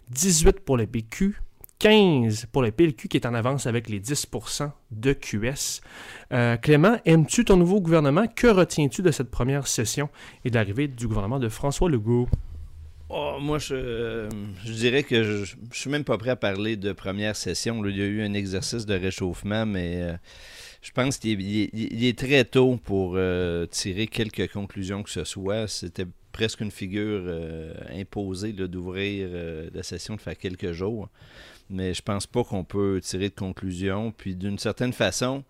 18 0.09 0.59
pour 0.61 0.77
le 0.77 0.87
PQ, 0.87 1.39
15 1.79 2.47
pour 2.51 2.61
le 2.61 2.71
PLQ 2.71 3.07
qui 3.07 3.17
est 3.17 3.25
en 3.25 3.33
avance 3.33 3.65
avec 3.65 3.87
les 3.89 4.01
10% 4.01 4.71
de 4.91 5.13
QS. 5.13 5.81
Euh, 6.33 6.57
Clément, 6.57 6.97
aimes-tu 7.05 7.45
ton 7.45 7.55
nouveau 7.55 7.79
gouvernement? 7.79 8.27
Que 8.27 8.47
retiens-tu 8.47 9.01
de 9.01 9.11
cette 9.11 9.31
première 9.31 9.65
session 9.65 10.09
et 10.43 10.49
de 10.49 10.55
l'arrivée 10.55 10.87
du 10.87 11.07
gouvernement 11.07 11.39
de 11.39 11.47
François 11.47 11.89
Legault? 11.89 12.27
Oh, 13.11 13.37
moi, 13.39 13.57
je, 13.57 13.73
euh, 13.73 14.29
je 14.63 14.73
dirais 14.73 15.01
que 15.03 15.23
je, 15.23 15.55
je 15.71 15.79
suis 15.79 15.89
même 15.89 16.03
pas 16.03 16.17
prêt 16.17 16.29
à 16.29 16.35
parler 16.35 16.75
de 16.75 16.91
première 16.91 17.35
session. 17.35 17.83
Il 17.85 17.97
y 17.97 18.01
a 18.03 18.05
eu 18.05 18.21
un 18.21 18.33
exercice 18.33 18.85
de 18.85 18.93
réchauffement, 18.93 19.65
mais 19.65 20.01
euh, 20.03 20.13
je 20.81 20.91
pense 20.91 21.17
qu'il 21.17 21.41
est, 21.41 21.69
il 21.73 22.15
très 22.15 22.45
tôt 22.45 22.77
pour 22.83 23.13
euh, 23.15 23.65
tirer 23.65 24.07
quelques 24.07 24.51
conclusions 24.51 25.03
que 25.03 25.09
ce 25.09 25.23
soit. 25.23 25.67
C'était 25.67 26.05
presque 26.31 26.61
une 26.61 26.71
figure 26.71 27.23
euh, 27.25 27.73
imposée 27.93 28.53
d'ouvrir 28.53 29.27
euh, 29.31 29.69
la 29.73 29.83
session 29.83 30.15
de 30.15 30.21
faire 30.21 30.37
quelques 30.37 30.71
jours. 30.71 31.09
Mais 31.69 31.93
je 31.93 32.01
pense 32.01 32.25
pas 32.27 32.43
qu'on 32.43 32.63
peut 32.63 32.99
tirer 33.03 33.29
de 33.29 33.35
conclusion. 33.35 34.11
Puis 34.11 34.35
d'une 34.35 34.57
certaine 34.57 34.93
façon, 34.93 35.43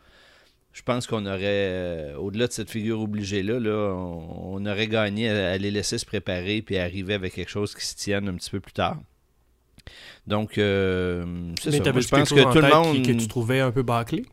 je 0.73 0.81
pense 0.81 1.05
qu'on 1.07 1.25
aurait, 1.25 2.13
au-delà 2.17 2.47
de 2.47 2.51
cette 2.51 2.69
figure 2.69 2.99
obligée-là, 2.99 3.59
là, 3.59 3.93
on, 3.95 4.55
on 4.55 4.65
aurait 4.65 4.87
gagné 4.87 5.29
à, 5.29 5.51
à 5.51 5.57
les 5.57 5.71
laisser 5.71 5.97
se 5.97 6.05
préparer 6.05 6.61
puis 6.61 6.77
arriver 6.77 7.13
avec 7.13 7.33
quelque 7.35 7.49
chose 7.51 7.73
qui 7.75 7.85
se 7.85 7.95
tienne 7.95 8.27
un 8.27 8.33
petit 8.35 8.49
peu 8.49 8.59
plus 8.59 8.73
tard. 8.73 8.97
Donc, 10.27 10.57
c'est 11.61 11.71
ça. 11.77 11.83
je 12.01 12.07
pense 12.09 12.29
que 12.29 12.35
tout 12.53 12.61
le 12.61 12.67
monde. 12.75 12.95
qui- 12.97 13.01
que 13.03 13.11
tu 13.21 13.27
trouvais 13.27 13.59
un 13.61 13.71
peu 13.71 13.83
bâclé? 13.83 14.25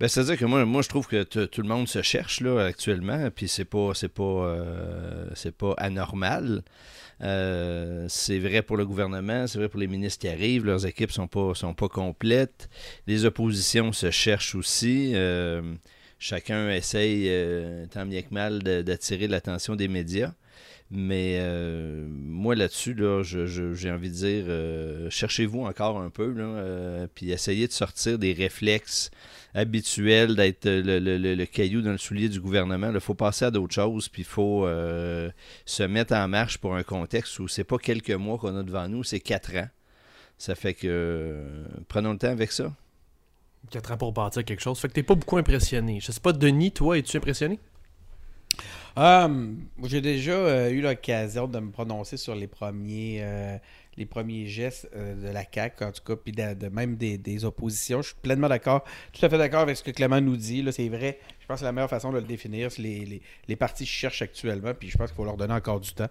Ben, 0.00 0.06
c'est-à-dire 0.06 0.38
que 0.38 0.44
moi, 0.44 0.64
moi, 0.64 0.82
je 0.82 0.88
trouve 0.88 1.08
que 1.08 1.24
tout 1.24 1.62
le 1.62 1.68
monde 1.68 1.88
se 1.88 2.02
cherche 2.02 2.40
là 2.40 2.60
actuellement, 2.64 3.30
puis 3.34 3.48
c'est 3.48 3.64
pas, 3.64 3.92
c'est 3.94 4.08
pas, 4.08 4.22
euh, 4.22 5.26
c'est 5.34 5.56
pas 5.56 5.74
anormal. 5.76 6.62
Euh, 7.22 8.06
c'est 8.08 8.38
vrai 8.38 8.62
pour 8.62 8.76
le 8.76 8.86
gouvernement, 8.86 9.48
c'est 9.48 9.58
vrai 9.58 9.68
pour 9.68 9.80
les 9.80 9.88
ministres 9.88 10.20
qui 10.20 10.28
arrivent, 10.28 10.64
leurs 10.64 10.86
équipes 10.86 11.10
sont 11.10 11.26
pas, 11.26 11.52
sont 11.54 11.74
pas 11.74 11.88
complètes. 11.88 12.68
Les 13.08 13.24
oppositions 13.24 13.92
se 13.92 14.12
cherchent 14.12 14.54
aussi. 14.54 15.12
Euh, 15.14 15.74
chacun 16.18 16.70
essaye, 16.70 17.26
euh, 17.28 17.86
tant 17.86 18.06
bien 18.06 18.22
que 18.22 18.32
mal, 18.32 18.62
d'attirer 18.62 19.28
l'attention 19.28 19.76
des 19.76 19.88
médias. 19.88 20.32
Mais 20.90 21.36
euh, 21.40 22.08
moi 22.10 22.54
là-dessus, 22.54 22.94
là, 22.94 23.22
j'ai 23.22 23.90
envie 23.90 24.08
de 24.08 24.14
dire, 24.14 24.44
euh, 24.48 25.10
cherchez-vous 25.10 25.60
encore 25.66 26.00
un 26.00 26.08
peu, 26.08 26.34
puis 27.14 27.30
essayez 27.30 27.66
de 27.66 27.72
sortir 27.72 28.18
des 28.18 28.32
réflexes 28.32 29.10
habituel 29.54 30.34
d'être 30.34 30.66
le, 30.66 30.98
le- 30.98 31.46
caillou 31.46 31.82
dans 31.82 31.92
le 31.92 31.98
soulier 31.98 32.30
du 32.30 32.40
gouvernement. 32.40 32.90
Il 32.92 33.00
faut 33.00 33.14
passer 33.14 33.44
à 33.44 33.50
d'autres 33.50 33.74
choses, 33.74 34.08
puis 34.08 34.22
il 34.22 34.28
faut 34.28 34.66
se 35.66 35.82
mettre 35.82 36.14
en 36.14 36.26
marche 36.26 36.56
pour 36.56 36.74
un 36.74 36.82
contexte 36.82 37.38
où 37.38 37.48
c'est 37.48 37.64
pas 37.64 37.78
quelques 37.78 38.10
mois 38.10 38.38
qu'on 38.38 38.56
a 38.56 38.62
devant 38.62 38.88
nous, 38.88 39.04
c'est 39.04 39.20
quatre 39.20 39.54
ans. 39.56 39.68
Ça 40.38 40.54
fait 40.54 40.72
que 40.74 41.64
prenons 41.88 42.12
le 42.12 42.18
temps 42.18 42.28
avec 42.28 42.50
ça. 42.50 42.74
4 43.68 43.92
ans 43.92 43.96
pour 43.96 44.12
bâtir 44.12 44.44
quelque 44.44 44.60
chose. 44.60 44.78
Fait 44.78 44.88
que 44.88 44.94
t'es 44.94 45.02
pas 45.02 45.14
beaucoup 45.14 45.36
impressionné. 45.36 46.00
Je 46.00 46.12
sais 46.12 46.20
pas, 46.20 46.32
Denis, 46.32 46.72
toi, 46.72 46.98
es-tu 46.98 47.16
impressionné? 47.16 47.58
Hum, 48.96 49.68
J'ai 49.84 50.00
déjà 50.00 50.32
euh, 50.32 50.70
eu 50.70 50.80
l'occasion 50.80 51.46
de 51.46 51.58
me 51.60 51.70
prononcer 51.70 52.16
sur 52.16 52.34
les 52.34 52.48
premiers, 52.48 53.20
euh, 53.22 53.56
les 53.98 54.06
premiers 54.06 54.46
gestes 54.46 54.88
euh, 54.94 55.14
de 55.14 55.28
la 55.28 55.42
CAQ, 55.42 55.84
en 55.84 55.92
tout 55.92 56.02
cas, 56.04 56.16
puis 56.16 56.32
de, 56.32 56.68
même 56.68 56.96
des, 56.96 57.44
oppositions. 57.44 58.00
Je 58.00 58.08
suis 58.08 58.16
pleinement 58.22 58.48
d'accord, 58.48 58.84
tout 59.12 59.24
à 59.24 59.28
fait 59.28 59.38
d'accord 59.38 59.60
avec 59.60 59.76
ce 59.76 59.82
que 59.82 59.90
Clément 59.90 60.20
nous 60.20 60.36
dit. 60.36 60.62
là, 60.62 60.72
C'est 60.72 60.88
vrai. 60.88 61.18
Je 61.40 61.46
pense 61.46 61.60
que 61.60 61.64
la 61.64 61.72
meilleure 61.72 61.88
façon 61.88 62.12
de 62.12 62.18
le 62.18 62.24
définir, 62.24 62.70
c'est 62.70 62.82
les, 62.82 63.04
les, 63.06 63.22
les 63.48 63.56
partis 63.56 63.86
cherchent 63.86 64.22
actuellement, 64.22 64.74
puis 64.74 64.90
je 64.90 64.98
pense 64.98 65.08
qu'il 65.08 65.16
faut 65.16 65.24
leur 65.24 65.36
donner 65.36 65.54
encore 65.54 65.80
du 65.80 65.92
temps. 65.92 66.08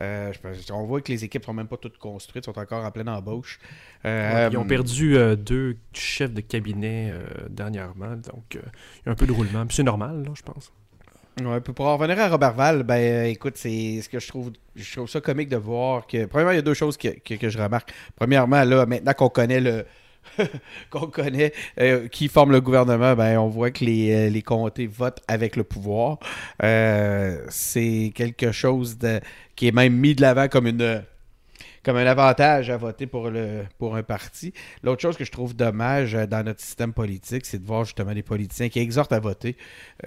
Euh, 0.00 0.32
on 0.70 0.84
voit 0.84 1.00
que 1.02 1.12
les 1.12 1.24
équipes 1.24 1.44
sont 1.44 1.52
même 1.52 1.68
pas 1.68 1.76
toutes 1.76 1.98
construites, 1.98 2.46
sont 2.46 2.58
encore 2.58 2.84
en 2.84 2.90
pleine 2.90 3.08
embauche. 3.08 3.58
Euh, 4.04 4.48
Ils 4.50 4.56
ont 4.56 4.64
perdu 4.64 5.16
deux 5.36 5.76
chefs 5.92 6.32
de 6.32 6.40
cabinet 6.40 7.12
dernièrement, 7.50 8.16
donc 8.16 8.54
il 8.54 8.60
y 9.06 9.08
a 9.08 9.12
un 9.12 9.14
peu 9.14 9.26
de 9.26 9.32
roulement. 9.32 9.66
C'est 9.70 9.82
normal, 9.82 10.24
là, 10.24 10.30
je 10.34 10.42
pense. 10.42 10.72
Pour 11.74 11.86
en 11.86 11.96
revenir 11.96 12.18
à 12.20 12.28
Robert 12.28 12.54
Val, 12.54 12.82
ben 12.82 12.94
euh, 12.96 13.24
écoute, 13.26 13.56
c'est 13.56 14.00
ce 14.02 14.08
que 14.08 14.18
je 14.18 14.26
trouve 14.28 14.50
je 14.74 14.92
trouve 14.96 15.08
ça 15.08 15.20
comique 15.20 15.48
de 15.48 15.56
voir 15.56 16.06
que 16.06 16.26
premièrement, 16.26 16.52
il 16.52 16.56
y 16.56 16.58
a 16.58 16.62
deux 16.62 16.74
choses 16.74 16.96
que, 16.96 17.08
que- 17.08 17.48
je 17.48 17.58
remarque. 17.58 17.92
Premièrement, 18.16 18.64
là, 18.64 18.86
maintenant 18.86 19.12
qu'on 19.12 19.28
connaît 19.28 19.60
le 19.60 19.84
qu'on 20.90 21.06
connaît 21.06 21.52
euh, 21.80 22.08
qui 22.08 22.28
forme 22.28 22.52
le 22.52 22.60
gouvernement, 22.60 23.14
ben 23.14 23.38
on 23.38 23.48
voit 23.48 23.70
que 23.70 23.84
les, 23.84 24.12
euh, 24.12 24.30
les 24.30 24.42
comtés 24.42 24.86
votent 24.86 25.22
avec 25.28 25.54
le 25.56 25.64
pouvoir. 25.64 26.18
C'est 27.50 28.12
quelque 28.14 28.52
chose 28.52 28.98
qui 29.56 29.68
est 29.68 29.72
même 29.72 29.94
mis 29.94 30.14
de 30.14 30.22
l'avant 30.22 30.48
comme 30.48 30.66
une 30.66 31.02
comme 31.82 31.96
un 31.96 32.06
avantage 32.06 32.70
à 32.70 32.76
voter 32.76 33.06
pour, 33.06 33.30
le, 33.30 33.64
pour 33.78 33.96
un 33.96 34.02
parti. 34.02 34.52
L'autre 34.82 35.02
chose 35.02 35.16
que 35.16 35.24
je 35.24 35.30
trouve 35.32 35.54
dommage 35.56 36.14
euh, 36.14 36.26
dans 36.26 36.44
notre 36.44 36.60
système 36.60 36.92
politique, 36.92 37.46
c'est 37.46 37.58
de 37.58 37.66
voir 37.66 37.84
justement 37.84 38.14
des 38.14 38.22
politiciens 38.22 38.68
qui 38.68 38.80
exhortent 38.80 39.12
à 39.12 39.20
voter 39.20 39.56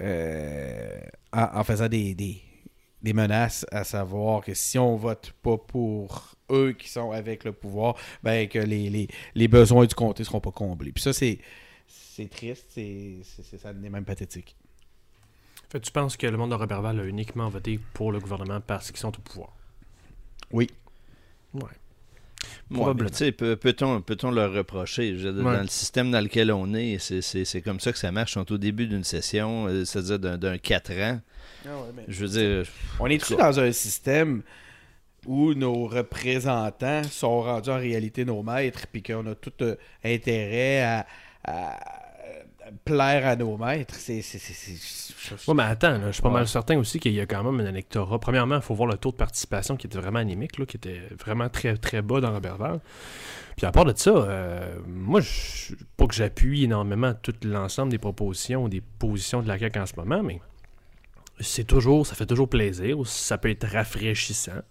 euh, 0.00 1.00
en, 1.32 1.48
en 1.60 1.64
faisant 1.64 1.88
des, 1.88 2.14
des, 2.14 2.42
des 3.02 3.12
menaces, 3.12 3.66
à 3.72 3.84
savoir 3.84 4.42
que 4.44 4.54
si 4.54 4.78
on 4.78 4.96
vote 4.96 5.32
pas 5.42 5.58
pour 5.58 6.34
eux 6.50 6.72
qui 6.72 6.88
sont 6.88 7.10
avec 7.10 7.44
le 7.44 7.52
pouvoir, 7.52 7.96
ben 8.22 8.48
que 8.48 8.58
les, 8.58 8.90
les, 8.90 9.08
les 9.34 9.48
besoins 9.48 9.86
du 9.86 9.94
comté 9.94 10.24
seront 10.24 10.40
pas 10.40 10.52
comblés. 10.52 10.92
Puis 10.92 11.02
ça, 11.02 11.12
c'est 11.12 11.38
c'est 11.86 12.28
triste, 12.28 12.66
c'est 12.70 13.18
c'est- 13.24 13.58
ça 13.58 13.70
est 13.70 13.74
même 13.74 14.04
pathétique. 14.04 14.56
Fait 15.70 15.80
tu 15.80 15.90
penses 15.90 16.16
que 16.16 16.26
le 16.28 16.36
monde 16.36 16.50
de 16.50 16.54
Robertval 16.54 17.00
a 17.00 17.04
uniquement 17.04 17.48
voté 17.48 17.80
pour 17.94 18.12
le 18.12 18.20
gouvernement 18.20 18.60
parce 18.60 18.90
qu'ils 18.92 19.00
sont 19.00 19.16
au 19.18 19.20
pouvoir? 19.22 19.52
Oui. 20.52 20.68
Ouais. 21.54 21.62
Ouais, 22.70 22.94
sais, 23.12 23.32
peut- 23.32 23.56
peut-on 23.56 24.00
peut-on 24.00 24.30
leur 24.30 24.52
reprocher? 24.52 25.12
Dire, 25.12 25.32
Ouais. 25.44 25.56
Dans 25.56 25.62
le 25.62 25.68
système 25.68 26.10
dans 26.10 26.20
lequel 26.20 26.50
on 26.50 26.72
est, 26.74 26.98
c'est- 26.98 27.20
c'est 27.22 27.44
c'est 27.44 27.60
comme 27.60 27.78
ça 27.80 27.92
que 27.92 27.98
ça 27.98 28.10
marche. 28.10 28.32
Ils 28.32 28.34
sont 28.34 28.52
au 28.52 28.58
début 28.58 28.86
d'une 28.86 29.04
session, 29.04 29.66
euh, 29.68 29.84
c'est-à-dire 29.84 30.18
d'un- 30.18 30.38
d'un 30.38 30.58
4 30.58 30.92
ans. 30.92 31.20
Je 32.08 32.24
veux 32.24 32.28
dire, 32.28 32.64
On 32.98 33.06
est-tu 33.06 33.36
dans 33.36 33.60
un 33.60 33.70
système 33.72 34.42
où 35.26 35.54
nos 35.54 35.86
représentants 35.86 37.04
sont 37.04 37.42
rendus 37.42 37.70
en 37.70 37.76
réalité 37.78 38.24
nos 38.24 38.42
maîtres, 38.42 38.86
puis 38.90 39.02
qu'on 39.02 39.24
a 39.26 39.34
tout 39.36 39.52
euh, 39.60 39.76
intérêt 40.04 40.82
à 40.82 41.06
plaire 42.84 43.26
à 43.26 43.36
nos 43.36 43.56
maîtres? 43.56 43.94
C'est. 43.94 44.22
c'est- 44.22 44.38
c'est- 44.38 45.48
Ouais, 45.48 45.54
mais 45.54 45.62
attends, 45.62 45.92
là, 45.98 46.06
je 46.08 46.12
suis 46.12 46.22
pas 46.22 46.28
Ouais. 46.28 46.34
mal 46.34 46.48
certain 46.48 46.78
aussi 46.78 46.98
qu'il 46.98 47.12
y 47.12 47.20
a 47.20 47.26
quand 47.26 47.42
même 47.44 47.64
un 47.64 47.68
électorat. 47.68 48.18
Premièrement, 48.18 48.56
il 48.56 48.62
faut 48.62 48.74
voir 48.74 48.88
le 48.88 48.96
taux 48.96 49.10
de 49.12 49.16
participation 49.16 49.76
qui 49.76 49.86
était 49.86 49.98
vraiment 49.98 50.18
anémique, 50.18 50.58
là, 50.58 50.66
qui 50.66 50.76
était 50.76 51.00
vraiment 51.24 51.48
très 51.48 51.76
très 51.76 52.02
bas 52.02 52.20
dans 52.20 52.32
Robertval. 52.32 52.80
Puis 53.56 53.66
à 53.66 53.72
part 53.72 53.84
de 53.84 53.92
ça, 53.96 54.10
euh, 54.10 54.76
moi, 54.86 55.20
je, 55.20 55.74
pas 55.96 56.06
que 56.06 56.14
j'appuie 56.14 56.64
énormément 56.64 57.12
tout 57.14 57.34
l'ensemble 57.44 57.90
des 57.90 57.98
propositions 57.98 58.64
ou 58.64 58.68
des 58.68 58.80
positions 58.80 59.42
de 59.42 59.48
la 59.48 59.58
CAQ 59.58 59.78
en 59.80 59.86
ce 59.86 59.94
moment, 59.96 60.22
mais 60.22 60.40
c'est 61.40 61.64
toujours, 61.64 62.06
ça 62.06 62.14
fait 62.14 62.26
toujours 62.26 62.48
plaisir. 62.48 62.96
Ça 63.06 63.38
peut 63.38 63.50
être 63.50 63.66
rafraîchissant. 63.68 64.62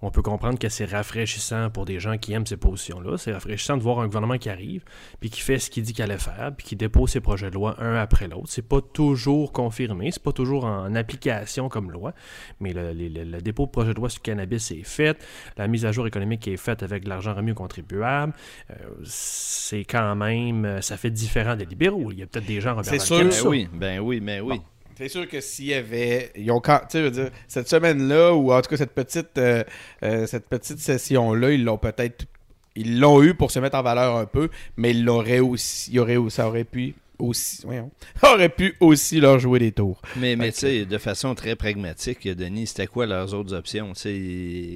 On 0.00 0.10
peut 0.10 0.22
comprendre 0.22 0.58
que 0.58 0.68
c'est 0.68 0.84
rafraîchissant 0.84 1.70
pour 1.70 1.84
des 1.84 1.98
gens 1.98 2.18
qui 2.18 2.32
aiment 2.32 2.46
ces 2.46 2.56
positions-là. 2.56 3.16
C'est 3.18 3.32
rafraîchissant 3.32 3.76
de 3.76 3.82
voir 3.82 3.98
un 3.98 4.06
gouvernement 4.06 4.38
qui 4.38 4.48
arrive, 4.48 4.84
puis 5.18 5.28
qui 5.28 5.40
fait 5.40 5.58
ce 5.58 5.70
qu'il 5.70 5.82
dit 5.82 5.92
qu'il 5.92 6.04
allait 6.04 6.18
faire, 6.18 6.52
puis 6.56 6.64
qui 6.66 6.76
dépose 6.76 7.10
ses 7.10 7.20
projets 7.20 7.50
de 7.50 7.54
loi 7.54 7.74
un 7.82 7.96
après 7.96 8.28
l'autre. 8.28 8.46
C'est 8.48 8.62
pas 8.66 8.80
toujours 8.80 9.52
confirmé, 9.52 10.10
c'est 10.12 10.22
pas 10.22 10.32
toujours 10.32 10.64
en 10.66 10.94
application 10.94 11.68
comme 11.68 11.90
loi, 11.90 12.12
mais 12.60 12.72
le, 12.72 12.92
le- 12.92 13.08
le- 13.08 13.24
le 13.24 13.40
dépôt 13.42 13.66
de 13.66 13.70
projet 13.70 13.90
de 13.92 13.98
loi 13.98 14.08
sur 14.08 14.20
le 14.20 14.24
cannabis 14.26 14.70
est 14.70 14.84
fait, 14.84 15.18
la 15.56 15.66
mise 15.66 15.84
à 15.84 15.90
jour 15.92 16.06
économique 16.06 16.46
est 16.46 16.56
faite 16.56 16.82
avec 16.84 17.02
de 17.04 17.08
l'argent 17.08 17.34
remis 17.34 17.50
aux 17.50 17.54
contribuables. 17.56 18.32
Euh, 18.70 18.74
c'est 19.04 19.84
quand 19.84 20.14
même, 20.14 20.64
euh, 20.64 20.80
ça 20.80 20.96
fait 20.96 21.10
différent 21.10 21.56
des 21.56 21.64
libéraux. 21.64 22.12
Il 22.12 22.18
y 22.20 22.22
a 22.22 22.26
peut-être 22.26 22.46
des 22.46 22.60
gens 22.60 22.74
Robert 22.76 22.84
C'est 22.92 22.98
sûr. 23.00 23.18
Ben 23.18 23.30
ça. 23.32 23.48
oui, 23.48 23.68
ben 23.72 23.98
oui, 24.00 24.20
ben 24.20 24.40
oui. 24.42 24.58
Bon. 24.58 24.64
C'est 24.98 25.08
sûr 25.08 25.28
que 25.28 25.40
s'il 25.40 25.66
y 25.66 25.74
avait. 25.74 26.32
Ils 26.36 26.50
ont 26.50 26.60
quand- 26.60 26.80
tu 26.80 26.86
sais, 26.90 26.98
je 26.98 27.04
veux 27.04 27.10
dire, 27.12 27.30
cette 27.46 27.68
semaine-là, 27.68 28.34
ou 28.34 28.52
en 28.52 28.60
tout 28.60 28.68
cas 28.70 28.76
cette 28.76 28.92
petite, 28.94 29.38
euh, 29.38 29.62
euh, 30.02 30.26
cette 30.26 30.48
petite 30.48 30.80
session-là, 30.80 31.52
ils 31.52 31.62
l'ont 31.64 31.78
peut-être. 31.78 32.26
Ils 32.74 32.98
l'ont 32.98 33.22
eu 33.22 33.32
pour 33.34 33.50
se 33.52 33.60
mettre 33.60 33.76
en 33.76 33.82
valeur 33.82 34.16
un 34.16 34.26
peu, 34.26 34.48
mais 34.76 34.90
ils 34.90 35.04
l'auraient 35.04 35.38
aussi. 35.40 35.90
Il 35.92 36.00
aurait, 36.00 36.16
ça 36.30 36.48
aurait 36.48 36.64
pu 36.64 36.94
aussi. 37.20 37.62
voyons, 37.64 37.90
ça 38.20 38.34
aurait 38.34 38.48
pu 38.48 38.74
aussi 38.80 39.20
leur 39.20 39.38
jouer 39.38 39.60
des 39.60 39.70
tours. 39.72 40.00
Mais, 40.16 40.34
mais 40.36 40.50
tu 40.52 40.58
sais, 40.60 40.84
de 40.84 40.98
façon 40.98 41.34
très 41.36 41.54
pragmatique, 41.56 42.26
Denis, 42.28 42.66
c'était 42.66 42.86
quoi 42.88 43.06
leurs 43.06 43.34
autres 43.34 43.54
options? 43.54 43.92
Tu 43.92 44.00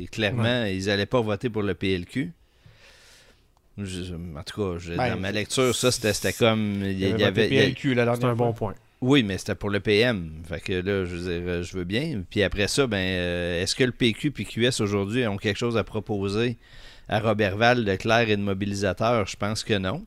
sais, 0.04 0.06
clairement, 0.10 0.64
ils 0.66 0.86
n'allaient 0.86 1.06
pas 1.06 1.20
voter 1.20 1.50
pour 1.50 1.62
le 1.62 1.74
PLQ. 1.74 2.30
Je- 3.78 4.14
en 4.14 4.42
tout 4.44 4.60
cas, 4.74 4.78
je- 4.78 4.94
Ben, 4.94 5.14
dans 5.14 5.20
ma 5.20 5.32
lecture, 5.32 5.74
ça, 5.74 5.90
c'était 5.90 6.12
c'était 6.12 6.32
comme. 6.34 6.82
Il 6.84 6.98
y, 7.00 7.06
avait, 7.24 7.48
PLQ 7.48 7.94
la 7.94 8.14
C'est 8.14 8.24
un 8.24 8.34
bon 8.34 8.52
point. 8.52 8.74
Oui, 9.02 9.23
mais 9.23 9.37
c'était 9.37 9.54
pour 9.54 9.68
le 9.68 9.80
PM. 9.80 10.30
Fait 10.49 10.61
que 10.61 10.73
là, 10.73 11.04
je 11.04 11.16
veux 11.16 11.23
dire, 11.23 11.49
euh, 11.49 11.62
je 11.62 11.76
veux 11.76 11.85
bien. 11.85 12.23
Puis 12.30 12.42
après 12.42 12.68
ça, 12.68 12.87
ben, 12.87 12.97
euh, 12.97 13.62
est-ce 13.62 13.75
que 13.75 13.85
le 13.85 13.92
PQ 13.92 14.32
et 14.38 14.44
QS 14.44 14.80
aujourd'hui 14.80 15.26
ont 15.26 15.37
quelque 15.37 15.59
chose 15.59 15.76
à 15.76 15.85
proposer 15.85 16.56
à 17.09 17.21
Robertval 17.21 17.85
de 17.85 17.97
clair 17.97 18.30
et 18.30 18.37
de 18.37 18.42
mobilisateur? 18.42 19.26
Je 19.26 19.37
pense 19.37 19.64
que 19.64 19.76
non. 19.76 20.04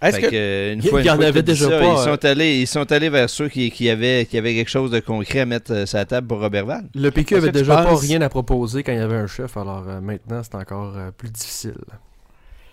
Est-ce 0.00 0.20
que. 0.20 0.26
que, 0.26 0.34
euh, 0.34 0.72
une 0.74 0.80
y 0.80 0.88
fois, 0.88 1.02
une 1.02 1.10
en 1.10 1.16
fois 1.16 1.24
avait 1.26 1.42
déjà 1.42 1.68
ça, 1.68 1.78
pas, 1.78 1.92
Ils 1.92 2.04
sont, 2.04 2.24
allés, 2.24 2.60
ils 2.60 2.66
sont 2.66 2.92
allés 2.92 3.08
vers 3.08 3.28
ceux 3.28 3.48
qui, 3.48 3.70
qui, 3.70 3.90
avaient, 3.90 4.26
qui 4.26 4.38
avaient 4.38 4.54
quelque 4.54 4.70
chose 4.70 4.90
de 4.90 5.00
concret 5.00 5.40
à 5.40 5.46
mettre 5.46 5.72
euh, 5.72 5.86
sur 5.86 5.98
la 5.98 6.04
table 6.04 6.26
pour 6.26 6.40
Robertval. 6.40 6.88
Le 6.94 7.10
PQ 7.10 7.36
avait 7.36 7.52
déjà 7.52 7.82
pas 7.82 7.96
rien 7.96 8.20
à 8.20 8.28
proposer 8.28 8.82
quand 8.82 8.92
il 8.92 8.98
y 8.98 9.02
avait 9.02 9.16
un 9.16 9.26
chef, 9.26 9.56
alors 9.56 9.84
euh, 9.88 10.00
maintenant 10.00 10.42
c'est 10.42 10.54
encore 10.54 10.96
euh, 10.96 11.10
plus 11.10 11.30
difficile. 11.30 11.74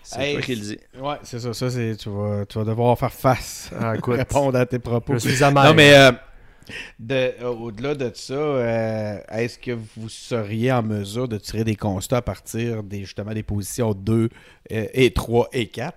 C'est 0.08 0.20
Hey, 0.20 0.32
toi 0.34 0.42
qui 0.42 0.54
le 0.54 0.60
dis. 0.60 0.78
Ouais, 1.00 1.16
c'est 1.24 1.40
ça. 1.40 1.52
Ça, 1.52 1.68
c'est. 1.68 1.96
Tu 1.96 2.08
vas, 2.08 2.46
tu 2.46 2.58
vas 2.58 2.64
devoir 2.64 2.96
faire 2.98 3.12
face. 3.12 3.70
Ah, 3.80 3.96
écoute, 3.96 4.16
Répondre 4.16 4.56
à 4.56 4.64
tes 4.64 4.78
propos. 4.78 5.14
je 5.14 5.18
suis 5.28 5.42
amer. 5.42 5.64
Non, 5.64 5.74
mais 5.74 5.92
euh, 5.94 6.12
de- 7.00 7.34
euh, 7.42 7.48
au-delà 7.48 7.94
de 7.96 8.10
ça, 8.14 8.34
euh, 8.34 9.18
est-ce 9.32 9.58
que 9.58 9.72
vous 9.72 10.08
seriez 10.08 10.70
en 10.70 10.82
mesure 10.84 11.26
de 11.26 11.38
tirer 11.38 11.64
des 11.64 11.74
constats 11.76 12.18
à 12.18 12.22
partir 12.22 12.84
des 12.84 13.00
justement 13.00 13.32
des 13.34 13.42
positions 13.42 13.94
2 13.94 14.28
euh, 14.72 14.86
et 14.94 15.12
3 15.12 15.48
et 15.52 15.66
4? 15.66 15.96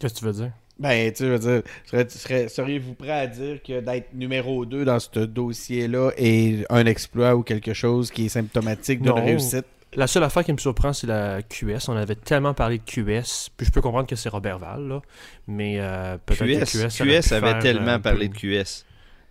Qu'est-ce 0.00 0.14
que 0.14 0.18
tu 0.18 0.24
veux 0.24 0.32
dire? 0.32 0.50
Ben, 0.78 1.10
tu 1.12 1.24
veux 1.24 1.38
dire, 1.38 1.62
serais- 1.86 2.08
serais- 2.10 2.48
seriez-vous 2.48 2.94
prêt 2.94 3.10
à 3.12 3.26
dire 3.26 3.62
que 3.62 3.80
d'être 3.80 4.12
numéro 4.14 4.66
2 4.66 4.84
dans 4.84 4.98
ce 4.98 5.20
dossier-là 5.20 6.10
est 6.18 6.66
un 6.70 6.84
exploit 6.86 7.34
ou 7.36 7.42
quelque 7.42 7.72
chose 7.72 8.10
qui 8.10 8.26
est 8.26 8.30
symptomatique 8.30 9.00
d'une 9.00 9.12
Non. 9.14 9.24
réussite? 9.24 9.64
La 9.96 10.06
seule 10.06 10.22
affaire 10.24 10.44
qui 10.44 10.52
me 10.52 10.58
surprend, 10.58 10.92
c'est 10.92 11.06
la 11.06 11.42
QS. 11.42 11.88
On 11.88 11.96
avait 11.96 12.14
tellement 12.16 12.52
parlé 12.52 12.78
de 12.78 12.82
QS, 12.84 13.48
puis 13.56 13.66
je 13.66 13.72
peux 13.72 13.80
comprendre 13.80 14.06
que 14.06 14.14
c'est 14.14 14.28
Robert 14.28 14.58
Val, 14.58 14.86
là, 14.86 15.02
mais 15.48 15.76
euh, 15.80 16.18
peut-être 16.24 16.70
que 16.70 16.86
QS, 16.86 17.02
QS, 17.02 17.32
avait 17.32 17.52
faire, 17.52 17.58
tellement 17.60 17.92
euh, 17.92 17.98
parlé 17.98 18.28
de 18.28 18.34
QS. 18.34 18.84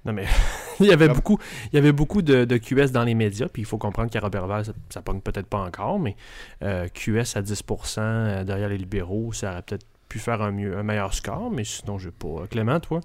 Non, 0.06 0.14
mais 0.14 0.26
il 0.80 0.88
y 0.88 0.92
avait 0.92 1.06
Comme- 1.06 1.16
beaucoup, 1.16 1.40
il 1.72 1.76
y 1.76 1.80
avait 1.80 1.92
beaucoup 1.92 2.22
de, 2.24 2.46
de 2.46 2.58
QS 2.58 2.92
dans 2.92 3.04
les 3.04 3.14
médias, 3.14 3.48
puis 3.48 3.62
il 3.62 3.66
faut 3.66 3.78
comprendre 3.78 4.10
qu'à 4.10 4.20
Robertval, 4.20 4.66
ça, 4.66 4.74
ça 4.90 5.02
pogne 5.04 5.22
peut-être 5.22 5.48
pas 5.48 5.60
encore, 5.60 6.00
mais 6.00 6.16
euh, 6.64 6.88
QS 6.88 7.36
à 7.38 7.42
10% 7.44 8.00
euh, 8.00 8.44
derrière 8.44 8.70
les 8.70 8.78
libéraux, 8.80 9.34
ça 9.34 9.52
aurait 9.52 9.62
peut-être 9.62 9.86
pu 10.10 10.18
faire 10.18 10.42
un, 10.42 10.52
mieux, 10.52 10.78
un 10.78 10.84
meilleur 10.84 11.14
score, 11.14 11.52
mais 11.52 11.64
sinon, 11.64 12.00
je 12.00 12.10
pas. 12.10 12.48
Clément, 12.50 12.80
toi? 12.80 13.02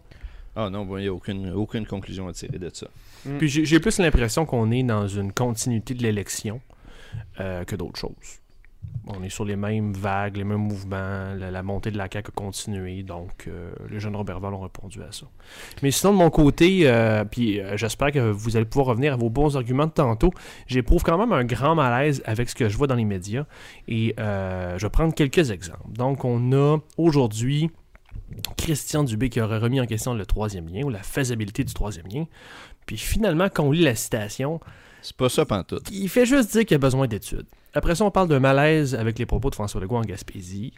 Ah 0.56 0.68
non, 0.70 0.84
bon, 0.84 0.96
il 0.98 1.02
n'y 1.02 1.08
a 1.08 1.12
aucune, 1.12 1.52
aucune 1.52 1.86
conclusion 1.86 2.26
à 2.26 2.32
tirer 2.32 2.58
de 2.58 2.70
ça. 2.72 2.86
Puis 3.38 3.48
j'ai 3.48 3.64
j'ai 3.64 3.80
plus 3.80 3.98
l'impression 3.98 4.46
qu'on 4.46 4.70
est 4.70 4.82
dans 4.82 5.06
une 5.06 5.32
continuité 5.32 5.94
de 5.94 6.02
l'élection 6.02 6.60
euh, 7.38 7.64
que 7.64 7.76
d'autres 7.76 7.98
choses. 7.98 8.40
On 9.06 9.22
est 9.22 9.28
sur 9.28 9.44
les 9.44 9.56
mêmes 9.56 9.92
vagues, 9.92 10.36
les 10.36 10.44
mêmes 10.44 10.58
mouvements, 10.58 11.34
la, 11.34 11.62
montée 11.62 11.90
de 11.90 11.98
la 11.98 12.08
CAQ 12.10 12.28
a 12.28 12.32
continué, 12.32 13.02
donc 13.02 13.46
euh, 13.46 13.72
les 13.90 14.00
jeunes 14.00 14.16
Robertval 14.16 14.54
ont 14.54 14.60
répondu 14.60 15.02
à 15.02 15.12
ça. 15.12 15.26
Mais 15.82 15.90
sinon, 15.90 16.12
de 16.12 16.18
mon 16.18 16.30
côté, 16.30 16.82
euh, 16.84 17.24
puis 17.24 17.60
j'espère 17.74 18.10
que 18.10 18.30
vous 18.30 18.56
allez 18.56 18.64
pouvoir 18.64 18.86
revenir 18.86 19.12
à 19.12 19.16
vos 19.16 19.28
bons 19.28 19.56
arguments 19.56 19.86
de 19.86 19.92
tantôt, 19.92 20.32
j'éprouve 20.66 21.02
quand 21.02 21.18
même 21.18 21.32
un 21.32 21.44
grand 21.44 21.74
malaise 21.74 22.22
avec 22.24 22.48
ce 22.48 22.54
que 22.54 22.68
je 22.68 22.76
vois 22.76 22.86
dans 22.86 22.94
les 22.94 23.04
médias, 23.04 23.44
et 23.86 24.14
je 24.18 24.82
vais 24.82 24.90
prendre 24.90 25.14
quelques 25.14 25.50
exemples. 25.50 25.92
Donc, 25.92 26.24
on 26.24 26.52
a 26.52 26.78
aujourd'hui 26.96 27.70
Christian 28.56 29.04
Dubé 29.04 29.28
qui 29.28 29.40
aurait 29.40 29.58
remis 29.58 29.80
en 29.80 29.86
question 29.86 30.14
le 30.14 30.24
troisième 30.24 30.68
lien, 30.68 30.84
ou 30.84 30.90
la 30.90 31.02
faisabilité 31.02 31.64
du 31.64 31.74
troisième 31.74 32.06
lien, 32.06 32.24
puis 32.86 32.96
finalement, 32.96 33.48
quand 33.52 33.64
on 33.64 33.70
lit 33.70 33.82
la 33.82 33.94
citation, 33.94 34.58
C'est 35.02 35.16
pas 35.16 35.28
ça 35.28 35.44
pantoute. 35.44 35.88
il 35.90 36.08
fait 36.08 36.26
juste 36.26 36.52
dire 36.52 36.62
qu'il 36.62 36.72
y 36.72 36.74
a 36.74 36.78
besoin 36.78 37.06
d'études. 37.06 37.46
Après 37.74 37.94
ça, 37.94 38.04
on 38.04 38.10
parle 38.10 38.28
d'un 38.28 38.40
malaise 38.40 38.94
avec 38.94 39.18
les 39.18 39.26
propos 39.26 39.48
de 39.50 39.54
François 39.54 39.80
Legault 39.80 39.96
en 39.96 40.02
Gaspésie, 40.02 40.72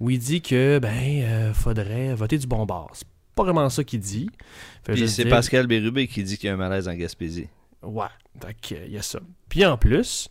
où 0.00 0.10
il 0.10 0.18
dit 0.18 0.42
que, 0.42 0.78
ben, 0.78 0.90
euh, 1.22 1.54
faudrait 1.54 2.14
voter 2.14 2.36
du 2.38 2.46
bon 2.46 2.66
bord. 2.66 2.90
C'est 2.92 3.06
pas 3.34 3.44
vraiment 3.44 3.68
ça 3.70 3.82
qu'il 3.82 4.00
dit. 4.00 4.28
C'est 4.86 4.94
dire- 5.22 5.28
Pascal 5.30 5.66
Bérubé 5.66 6.06
qui 6.06 6.22
dit 6.22 6.36
qu'il 6.36 6.48
y 6.48 6.50
a 6.50 6.54
un 6.54 6.58
malaise 6.58 6.86
en 6.88 6.94
Gaspésie. 6.94 7.48
Ouais, 7.82 8.06
donc 8.40 8.54
euh, 8.72 8.84
il 8.86 8.92
y 8.92 8.98
a 8.98 9.02
ça. 9.02 9.20
Puis 9.50 9.64
en 9.66 9.76
plus, 9.76 10.28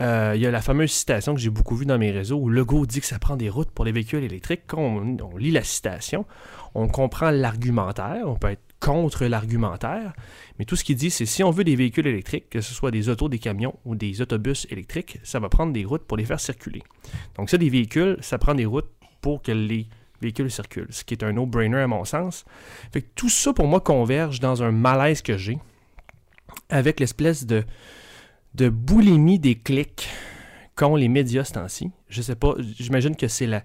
euh, 0.00 0.32
il 0.34 0.40
y 0.40 0.46
a 0.46 0.50
la 0.50 0.60
fameuse 0.60 0.90
citation 0.90 1.34
que 1.34 1.40
j'ai 1.40 1.50
beaucoup 1.50 1.76
vue 1.76 1.86
dans 1.86 1.98
mes 1.98 2.10
réseaux 2.10 2.36
où 2.36 2.48
Legault 2.48 2.84
dit 2.86 3.00
que 3.00 3.06
ça 3.06 3.18
prend 3.20 3.36
des 3.36 3.48
routes 3.48 3.70
pour 3.70 3.84
les 3.84 3.92
véhicules 3.92 4.24
électriques. 4.24 4.62
Quand 4.66 4.80
on, 4.80 5.16
on 5.20 5.36
lit 5.36 5.52
la 5.52 5.62
citation, 5.62 6.24
on 6.74 6.88
comprend 6.88 7.30
l'argumentaire, 7.30 8.22
on 8.26 8.34
peut 8.34 8.48
être 8.50 8.62
contre 8.80 9.24
l'argumentaire, 9.26 10.12
mais 10.58 10.64
tout 10.64 10.76
ce 10.76 10.84
qu'il 10.84 10.96
dit, 10.96 11.10
c'est 11.10 11.26
si 11.26 11.42
on 11.42 11.50
veut 11.50 11.64
des 11.64 11.76
véhicules 11.76 12.06
électriques, 12.06 12.50
que 12.50 12.60
ce 12.60 12.74
soit 12.74 12.90
des 12.90 13.08
autos, 13.08 13.28
des 13.28 13.38
camions 13.38 13.78
ou 13.84 13.94
des 13.94 14.20
autobus 14.20 14.66
électriques, 14.70 15.18
ça 15.22 15.40
va 15.40 15.48
prendre 15.48 15.72
des 15.72 15.84
routes 15.84 16.04
pour 16.04 16.16
les 16.16 16.24
faire 16.24 16.40
circuler. 16.40 16.82
Donc 17.36 17.50
ça, 17.50 17.58
des 17.58 17.70
véhicules, 17.70 18.16
ça 18.20 18.38
prend 18.38 18.54
des 18.54 18.66
routes 18.66 18.90
pour 19.20 19.42
que 19.42 19.52
les 19.52 19.88
véhicules 20.20 20.50
circulent, 20.50 20.88
ce 20.90 21.04
qui 21.04 21.14
est 21.14 21.24
un 21.24 21.32
no-brainer 21.32 21.78
à 21.78 21.86
mon 21.86 22.04
sens. 22.04 22.44
Fait 22.92 23.02
que 23.02 23.08
tout 23.14 23.28
ça, 23.28 23.52
pour 23.52 23.66
moi, 23.66 23.80
converge 23.80 24.40
dans 24.40 24.62
un 24.62 24.72
malaise 24.72 25.22
que 25.22 25.36
j'ai 25.36 25.58
avec 26.68 27.00
l'espèce 27.00 27.46
de, 27.46 27.64
boulimie 28.54 29.38
des 29.38 29.56
clics 29.56 30.08
qu'ont 30.74 30.96
les 30.96 31.08
médias 31.08 31.44
ce 31.44 31.54
temps-ci. 31.54 31.90
Je 32.08 32.22
sais 32.22 32.36
pas, 32.36 32.54
j'imagine 32.58 33.16
que 33.16 33.28
c'est 33.28 33.46
la, 33.46 33.64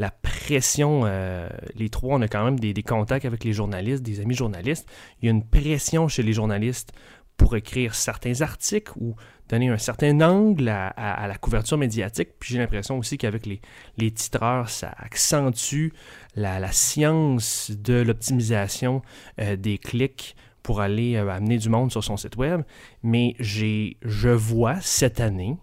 la 0.00 0.10
pression. 0.10 1.02
euh, 1.04 1.48
les 1.74 1.90
trois, 1.90 2.16
on 2.16 2.22
a 2.22 2.28
quand 2.28 2.44
même 2.44 2.58
des, 2.58 2.74
contacts 2.82 3.26
avec 3.26 3.44
les 3.44 3.52
journalistes, 3.52 4.02
des 4.02 4.20
amis 4.20 4.34
journalistes. 4.34 4.88
Il 5.20 5.26
y 5.26 5.28
a 5.28 5.32
une 5.32 5.44
pression 5.44 6.08
chez 6.08 6.22
les 6.22 6.32
journalistes 6.32 6.92
pour 7.36 7.54
écrire 7.56 7.94
certains 7.94 8.40
articles 8.40 8.92
ou 8.96 9.14
donner 9.48 9.68
un 9.68 9.78
certain 9.78 10.20
angle 10.20 10.68
à, 10.68 11.26
la 11.26 11.36
couverture 11.36 11.78
médiatique. 11.78 12.30
Puis 12.38 12.54
j'ai 12.54 12.58
l'impression 12.58 12.98
aussi 12.98 13.18
qu'avec 13.18 13.46
les, 13.46 14.10
titreurs, 14.10 14.68
ça 14.68 14.94
accentue 14.96 15.92
la, 16.34 16.60
la 16.60 16.72
science 16.72 17.70
de 17.70 17.94
l'optimisation 17.94 19.02
euh, 19.40 19.56
des 19.56 19.78
clics 19.78 20.34
pour 20.62 20.80
aller 20.80 21.16
euh, 21.16 21.28
amener 21.30 21.58
du 21.58 21.68
monde 21.68 21.90
sur 21.90 22.04
son 22.04 22.16
site 22.16 22.36
web. 22.36 22.62
Mais 23.02 23.34
j'ai, 23.38 23.96
je 24.02 24.28
vois 24.28 24.80
cette 24.80 25.20
année, 25.20 25.56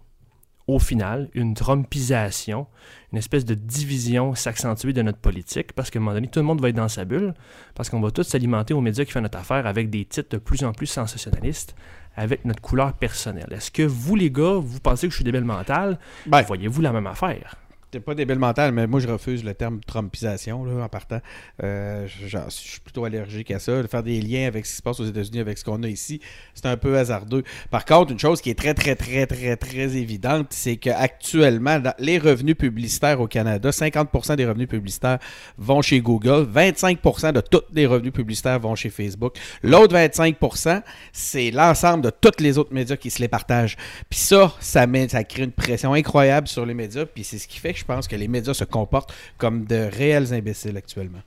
au 0.68 0.78
final, 0.78 1.30
une 1.34 1.54
trompisation, 1.54 2.66
une 3.12 3.18
espèce 3.18 3.46
de 3.46 3.54
division 3.54 4.34
s'accentuer 4.34 4.92
de 4.92 5.00
notre 5.00 5.18
politique, 5.18 5.72
parce 5.72 5.90
qu'à 5.90 5.98
un 5.98 6.02
moment 6.02 6.14
donné, 6.14 6.28
tout 6.28 6.38
le 6.40 6.44
monde 6.44 6.60
va 6.60 6.68
être 6.68 6.76
dans 6.76 6.88
sa 6.88 7.06
bulle, 7.06 7.32
parce 7.74 7.88
qu'on 7.88 8.00
va 8.00 8.10
tous 8.10 8.24
s'alimenter 8.24 8.74
aux 8.74 8.82
médias 8.82 9.06
qui 9.06 9.12
font 9.12 9.22
notre 9.22 9.38
affaire 9.38 9.66
avec 9.66 9.88
des 9.88 10.04
titres 10.04 10.36
de 10.36 10.36
plus 10.36 10.62
en 10.64 10.72
plus 10.72 10.86
sensationnalistes, 10.86 11.74
avec 12.16 12.44
notre 12.44 12.60
couleur 12.60 12.92
personnelle. 12.92 13.48
Est-ce 13.50 13.70
que 13.70 13.82
vous, 13.82 14.14
les 14.14 14.30
gars, 14.30 14.58
vous 14.60 14.78
pensez 14.80 15.06
que 15.06 15.12
je 15.12 15.16
suis 15.16 15.24
débile 15.24 15.44
mental? 15.44 15.98
Ben, 16.26 16.42
Voyez-vous 16.42 16.82
la 16.82 16.92
même 16.92 17.06
affaire? 17.06 17.56
T'es 17.90 18.00
pas 18.00 18.14
débile 18.14 18.38
mental, 18.38 18.72
mais 18.72 18.86
moi 18.86 19.00
je 19.00 19.08
refuse 19.08 19.42
le 19.42 19.54
terme 19.54 19.80
trumpisation 19.80 20.60
en 20.82 20.88
partant. 20.90 21.20
Euh, 21.62 22.06
je, 22.06 22.38
suis 22.50 22.80
plutôt 22.80 23.06
allergique 23.06 23.50
à 23.50 23.58
ça. 23.58 23.82
Faire 23.88 24.02
des 24.02 24.20
liens 24.20 24.46
avec 24.46 24.66
ce 24.66 24.72
qui 24.72 24.76
se 24.76 24.82
passe 24.82 25.00
aux 25.00 25.06
États-Unis, 25.06 25.40
avec 25.40 25.56
ce 25.56 25.64
qu'on 25.64 25.82
a 25.82 25.88
ici, 25.88 26.20
c'est 26.52 26.66
un 26.66 26.76
peu 26.76 26.98
hasardeux. 26.98 27.44
Par 27.70 27.86
contre, 27.86 28.12
une 28.12 28.18
chose 28.18 28.42
qui 28.42 28.50
est 28.50 28.58
très, 28.58 28.74
très, 28.74 28.94
très, 28.94 29.26
très, 29.26 29.56
très 29.56 29.96
évidente, 29.96 30.48
c'est 30.50 30.76
qu'actuellement, 30.76 31.80
les 31.98 32.18
revenus 32.18 32.56
publicitaires 32.56 33.22
au 33.22 33.26
Canada, 33.26 33.70
50% 33.70 34.36
des 34.36 34.44
revenus 34.44 34.68
publicitaires 34.68 35.18
vont 35.56 35.80
chez 35.80 36.02
Google, 36.02 36.46
25% 36.54 37.32
de 37.32 37.40
tous 37.40 37.62
les 37.72 37.86
revenus 37.86 38.12
publicitaires 38.12 38.60
vont 38.60 38.74
chez 38.74 38.90
Facebook. 38.90 39.38
L'autre 39.62 39.96
25%, 39.96 40.82
c'est 41.14 41.50
l'ensemble 41.50 42.04
de 42.04 42.10
tous 42.10 42.42
les 42.42 42.58
autres 42.58 42.74
médias 42.74 42.96
qui 42.96 43.08
se 43.08 43.22
les 43.22 43.28
partagent. 43.28 43.78
Puis 44.10 44.18
ça, 44.18 44.52
ça, 44.60 44.86
met, 44.86 45.08
ça 45.08 45.24
crée 45.24 45.44
une 45.44 45.52
pression 45.52 45.94
incroyable 45.94 46.48
sur 46.48 46.66
les 46.66 46.74
médias, 46.74 47.06
puis 47.06 47.24
c'est 47.24 47.38
ce 47.38 47.48
qui 47.48 47.58
fait 47.58 47.72
que 47.72 47.77
je 47.78 47.84
pense 47.84 48.06
que 48.08 48.16
les 48.16 48.28
médias 48.28 48.54
se 48.54 48.64
comportent 48.64 49.12
comme 49.38 49.64
de 49.64 49.88
réels 49.92 50.32
imbéciles 50.34 50.76
actuellement. 50.76 51.22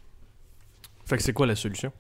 Fait 1.06 1.18
que 1.18 1.24
c'est 1.24 1.34
quoi 1.34 1.48
la 1.48 1.56
solution? 1.56 1.92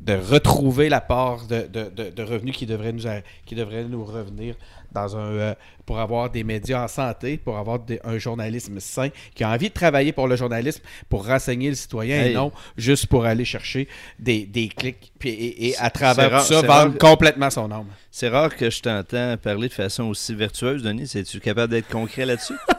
De 0.00 0.14
retrouver 0.14 0.88
la 0.88 1.00
part 1.00 1.46
de, 1.46 1.62
de- 1.66 1.90
de- 1.90 2.10
de 2.10 2.22
revenus 2.22 2.54
qui 2.56 2.66
devrait 2.66 2.92
nous, 2.92 3.02
qui 3.44 3.54
devrait 3.56 3.84
nous 3.84 4.04
revenir 4.04 4.54
dans 4.92 5.16
un, 5.16 5.20
euh, 5.32 5.54
pour 5.84 5.98
avoir 5.98 6.30
des 6.30 6.44
médias 6.44 6.84
en 6.84 6.88
santé, 6.88 7.36
pour 7.36 7.58
avoir 7.58 7.80
des- 7.80 7.98
un 8.04 8.16
journalisme 8.16 8.78
sain, 8.78 9.08
qui 9.34 9.42
a 9.42 9.50
envie 9.50 9.68
de 9.70 9.74
travailler 9.74 10.12
pour 10.12 10.28
le 10.28 10.36
journalisme, 10.36 10.82
pour 11.08 11.26
renseigner 11.26 11.68
le 11.70 11.74
citoyen 11.74 12.24
et 12.26 12.34
non 12.34 12.52
juste 12.76 13.06
pour 13.06 13.24
aller 13.24 13.44
chercher 13.44 13.88
des, 14.18 14.46
des 14.46 14.68
clics 14.68 15.12
puis, 15.18 15.30
et, 15.30 15.68
et 15.70 15.76
à 15.78 15.90
travers 15.90 16.30
rare- 16.30 16.46
tout 16.46 16.52
ça 16.54 16.62
vendre 16.62 16.90
rare- 16.90 16.98
complètement 16.98 17.50
son 17.50 17.70
âme. 17.72 17.86
C'est 18.10 18.28
rare 18.28 18.54
que 18.54 18.70
je 18.70 18.80
t'entends 18.80 19.36
parler 19.36 19.68
de 19.68 19.74
façon 19.74 20.04
aussi 20.04 20.32
vertueuse, 20.34 20.82
Denis. 20.82 21.10
Es-tu 21.16 21.40
capable 21.40 21.72
d'être 21.72 21.88
concret 21.88 22.24
là-dessus? 22.24 22.54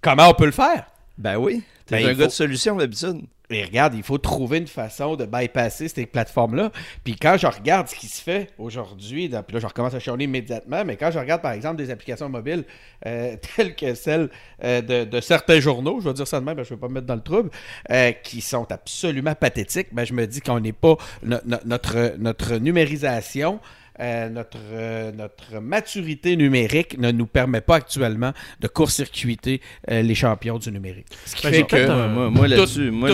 Comment 0.00 0.28
on 0.30 0.34
peut 0.34 0.46
le 0.46 0.52
faire? 0.52 0.86
ben 1.16 1.36
oui. 1.36 1.62
T'es 1.86 1.96
Ben, 1.96 2.06
un 2.06 2.08
gars 2.10 2.14
faut- 2.16 2.26
de 2.26 2.32
solution 2.32 2.76
d'habitude. 2.76 3.22
Et 3.50 3.64
regarde, 3.64 3.94
il 3.94 4.02
faut 4.02 4.18
trouver 4.18 4.58
une 4.58 4.66
façon 4.66 5.16
de 5.16 5.24
bypasser 5.24 5.88
ces 5.88 6.04
plateformes-là. 6.04 6.70
Puis 7.02 7.16
quand 7.16 7.36
je 7.38 7.46
regarde 7.46 7.88
ce 7.88 7.94
qui 7.96 8.06
se 8.06 8.22
fait 8.22 8.48
aujourd'hui, 8.58 9.28
dans- 9.30 9.42
puis 9.42 9.54
là 9.54 9.60
je 9.60 9.66
recommence 9.66 9.94
à 9.94 9.98
chialer 9.98 10.26
immédiatement, 10.26 10.84
mais 10.84 10.96
quand 10.98 11.10
je 11.10 11.18
regarde 11.18 11.40
par 11.40 11.52
exemple 11.52 11.76
des 11.76 11.90
applications 11.90 12.28
mobiles 12.28 12.64
euh, 13.06 13.36
telles 13.56 13.74
que 13.74 13.94
celles 13.94 14.28
euh, 14.62 14.82
de, 14.82 15.04
de 15.04 15.20
certains 15.22 15.60
journaux, 15.60 15.98
je 16.00 16.08
vais 16.08 16.14
dire 16.14 16.28
ça 16.28 16.38
de 16.40 16.44
même, 16.44 16.56
parce 16.56 16.68
que 16.68 16.74
je 16.74 16.74
ne 16.74 16.76
veux 16.76 16.80
pas 16.82 16.88
me 16.88 16.94
mettre 16.94 17.06
dans 17.06 17.14
le 17.14 17.22
trouble, 17.22 17.50
euh, 17.90 18.12
qui 18.12 18.42
sont 18.42 18.70
absolument 18.70 19.34
pathétiques, 19.34 19.88
ben, 19.92 20.04
je 20.04 20.12
me 20.12 20.26
dis 20.26 20.42
qu'on 20.42 20.60
n'est 20.60 20.72
pas 20.74 20.96
no- 21.22 21.38
no- 21.46 21.56
notre, 21.64 22.16
notre 22.18 22.56
numérisation 22.56 23.60
euh, 24.00 24.28
notre, 24.28 24.58
euh, 24.72 25.12
notre 25.12 25.60
maturité 25.60 26.36
numérique 26.36 26.98
ne 26.98 27.10
nous 27.10 27.26
permet 27.26 27.60
pas 27.60 27.76
actuellement 27.76 28.32
de 28.60 28.68
court-circuiter 28.68 29.60
euh, 29.90 30.02
les 30.02 30.14
champions 30.14 30.58
du 30.58 30.70
numérique. 30.70 31.06
Ce 31.26 31.34
qui 31.36 31.42
Ben, 31.42 31.50
fait 31.50 31.56
j'ai 31.58 31.64
que 31.66 32.28
Moi, 32.28 32.48
là-dessus, 32.48 32.90
moi 32.90 33.10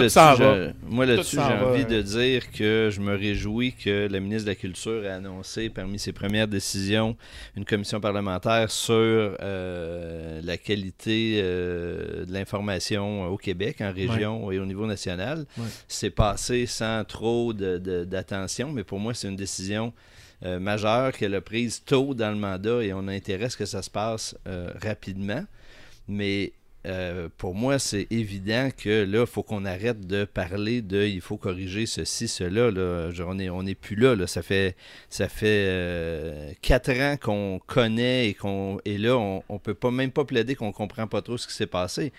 là-dessus, 1.06 1.36
j'ai- 1.36 1.64
envie 1.64 1.84
de 1.86 2.02
dire 2.02 2.50
que 2.52 2.90
je 2.92 3.00
me 3.00 3.14
réjouis 3.16 3.72
que 3.72 4.08
la 4.10 4.20
ministre 4.20 4.44
de 4.44 4.50
la 4.50 4.54
Culture 4.56 5.04
ait 5.04 5.10
annoncé 5.10 5.68
parmi 5.70 5.98
ses 5.98 6.12
premières 6.12 6.48
décisions 6.48 7.16
une 7.56 7.64
commission 7.64 8.00
parlementaire 8.00 8.70
sur 8.70 8.94
euh, 8.94 10.40
la 10.42 10.56
qualité 10.56 11.40
euh, 11.42 12.24
de 12.24 12.32
l'information 12.32 13.26
au 13.26 13.36
Québec, 13.36 13.80
en 13.80 13.92
région 13.92 14.50
et 14.52 14.58
au 14.58 14.66
niveau 14.66 14.86
national. 14.86 15.46
Ouais. 15.58 15.64
C'est 15.88 16.10
passé 16.10 16.66
sans 16.66 17.04
trop 17.04 17.52
de- 17.52 17.78
de- 17.78 18.04
d'attention, 18.04 18.72
mais 18.72 18.84
pour 18.84 18.98
moi, 18.98 19.14
c'est 19.14 19.28
une 19.28 19.36
décision 19.36 19.92
euh, 20.42 20.58
majeure 20.58 21.12
qu'elle 21.12 21.34
a 21.34 21.40
prise 21.40 21.82
tôt 21.84 22.14
dans 22.14 22.30
le 22.30 22.36
mandat 22.36 22.82
et 22.82 22.92
on 22.92 23.06
a 23.08 23.18
que 23.20 23.64
ça 23.64 23.82
se 23.82 23.90
passe 23.90 24.36
euh, 24.46 24.70
rapidement. 24.82 25.44
Mais 26.08 26.52
euh, 26.86 27.28
pour 27.38 27.54
moi, 27.54 27.78
c'est 27.78 28.06
évident 28.10 28.68
que 28.76 29.04
là, 29.04 29.20
il 29.20 29.26
faut 29.26 29.42
qu'on 29.42 29.64
arrête 29.64 30.06
de 30.06 30.24
parler 30.24 30.82
de 30.82 31.02
il 31.04 31.22
faut 31.22 31.38
corriger 31.38 31.86
ceci, 31.86 32.28
cela. 32.28 32.68
On 33.26 33.34
n'est 33.34 33.48
on 33.48 33.64
plus 33.80 33.96
là. 33.96 34.26
Ça 34.26 34.42
fait, 34.42 34.76
ça 35.08 35.28
fait 35.28 35.66
euh, 35.68 36.52
quatre 36.60 36.90
ans 36.90 37.16
qu'on 37.16 37.58
connaît 37.66 38.28
et, 38.28 38.34
qu'on, 38.34 38.80
et 38.84 38.98
là, 38.98 39.16
on 39.16 39.42
ne 39.48 39.58
peut 39.58 39.74
pas, 39.74 39.90
même 39.90 40.10
pas 40.10 40.24
plaider 40.24 40.54
qu'on 40.54 40.68
ne 40.68 40.72
comprend 40.72 41.06
pas 41.06 41.22
trop 41.22 41.38
ce 41.38 41.46
qui 41.46 41.54
s'est 41.54 41.66
passé. 41.66 42.12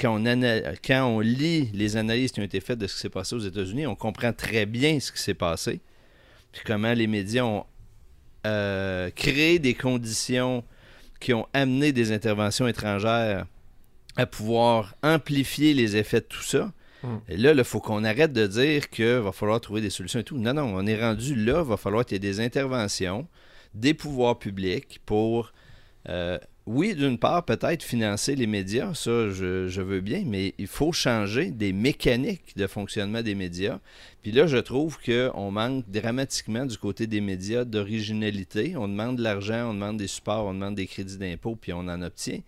Quand, 0.00 0.20
on 0.20 0.40
quand 0.84 1.06
on 1.06 1.20
lit 1.20 1.70
les 1.72 1.96
analyses 1.96 2.30
qui 2.30 2.40
ont 2.40 2.44
été 2.44 2.60
faites 2.60 2.78
de 2.78 2.86
ce 2.86 2.94
qui 2.94 3.00
s'est 3.00 3.08
passé 3.08 3.34
aux 3.34 3.40
États-Unis, 3.40 3.86
on 3.86 3.96
comprend 3.96 4.32
très 4.32 4.64
bien 4.64 4.98
ce 5.00 5.10
qui 5.10 5.20
s'est 5.20 5.34
passé. 5.34 5.80
Puis 6.56 6.64
comment 6.64 6.94
les 6.94 7.06
médias 7.06 7.44
ont 7.44 7.66
euh, 8.46 9.10
créé 9.10 9.58
des 9.58 9.74
conditions 9.74 10.64
qui 11.20 11.34
ont 11.34 11.46
amené 11.52 11.92
des 11.92 12.12
interventions 12.12 12.66
étrangères 12.66 13.44
à 14.16 14.24
pouvoir 14.24 14.94
amplifier 15.02 15.74
les 15.74 15.96
effets 15.96 16.20
de 16.20 16.24
tout 16.24 16.42
ça. 16.42 16.72
Mm. 17.02 17.16
Et 17.28 17.36
là, 17.36 17.52
il 17.52 17.62
faut 17.62 17.80
qu'on 17.80 18.04
arrête 18.04 18.32
de 18.32 18.46
dire 18.46 18.88
qu'il 18.88 19.18
va 19.18 19.32
falloir 19.32 19.60
trouver 19.60 19.82
des 19.82 19.90
solutions 19.90 20.20
et 20.20 20.24
tout. 20.24 20.38
Non, 20.38 20.54
non, 20.54 20.62
on 20.74 20.86
est 20.86 20.98
rendu 20.98 21.34
là, 21.34 21.62
il 21.62 21.68
va 21.68 21.76
falloir 21.76 22.06
qu'il 22.06 22.14
y 22.14 22.16
ait 22.16 22.20
des 22.20 22.40
interventions 22.40 23.28
des 23.74 23.92
pouvoirs 23.92 24.38
publics 24.38 25.02
pour, 25.04 25.52
euh, 26.08 26.38
oui, 26.66 26.96
d'une 26.96 27.16
part, 27.16 27.44
peut-être 27.44 27.84
financer 27.84 28.34
les 28.34 28.48
médias, 28.48 28.92
ça, 28.92 29.30
je, 29.30 29.80
veux 29.80 30.00
bien, 30.00 30.24
mais 30.26 30.52
il 30.58 30.66
faut 30.66 30.90
changer 30.90 31.52
des 31.52 31.72
mécaniques 31.72 32.56
de 32.56 32.66
fonctionnement 32.66 33.22
des 33.22 33.36
médias. 33.36 33.78
Puis 34.22 34.32
là, 34.32 34.48
je 34.48 34.56
trouve 34.56 34.98
qu'on 34.98 35.52
manque 35.52 35.88
dramatiquement 35.88 36.66
du 36.66 36.76
côté 36.76 37.06
des 37.06 37.20
médias 37.20 37.64
d'originalité. 37.64 38.74
On 38.76 38.88
demande 38.88 39.16
de 39.16 39.22
l'argent, 39.22 39.70
on 39.70 39.74
demande 39.74 39.98
des 39.98 40.08
supports, 40.08 40.46
on 40.46 40.54
demande 40.54 40.74
des 40.74 40.88
crédits 40.88 41.18
d'impôt, 41.18 41.54
puis 41.54 41.72
on 41.72 41.86
en 41.86 42.02
obtient. 42.02 42.40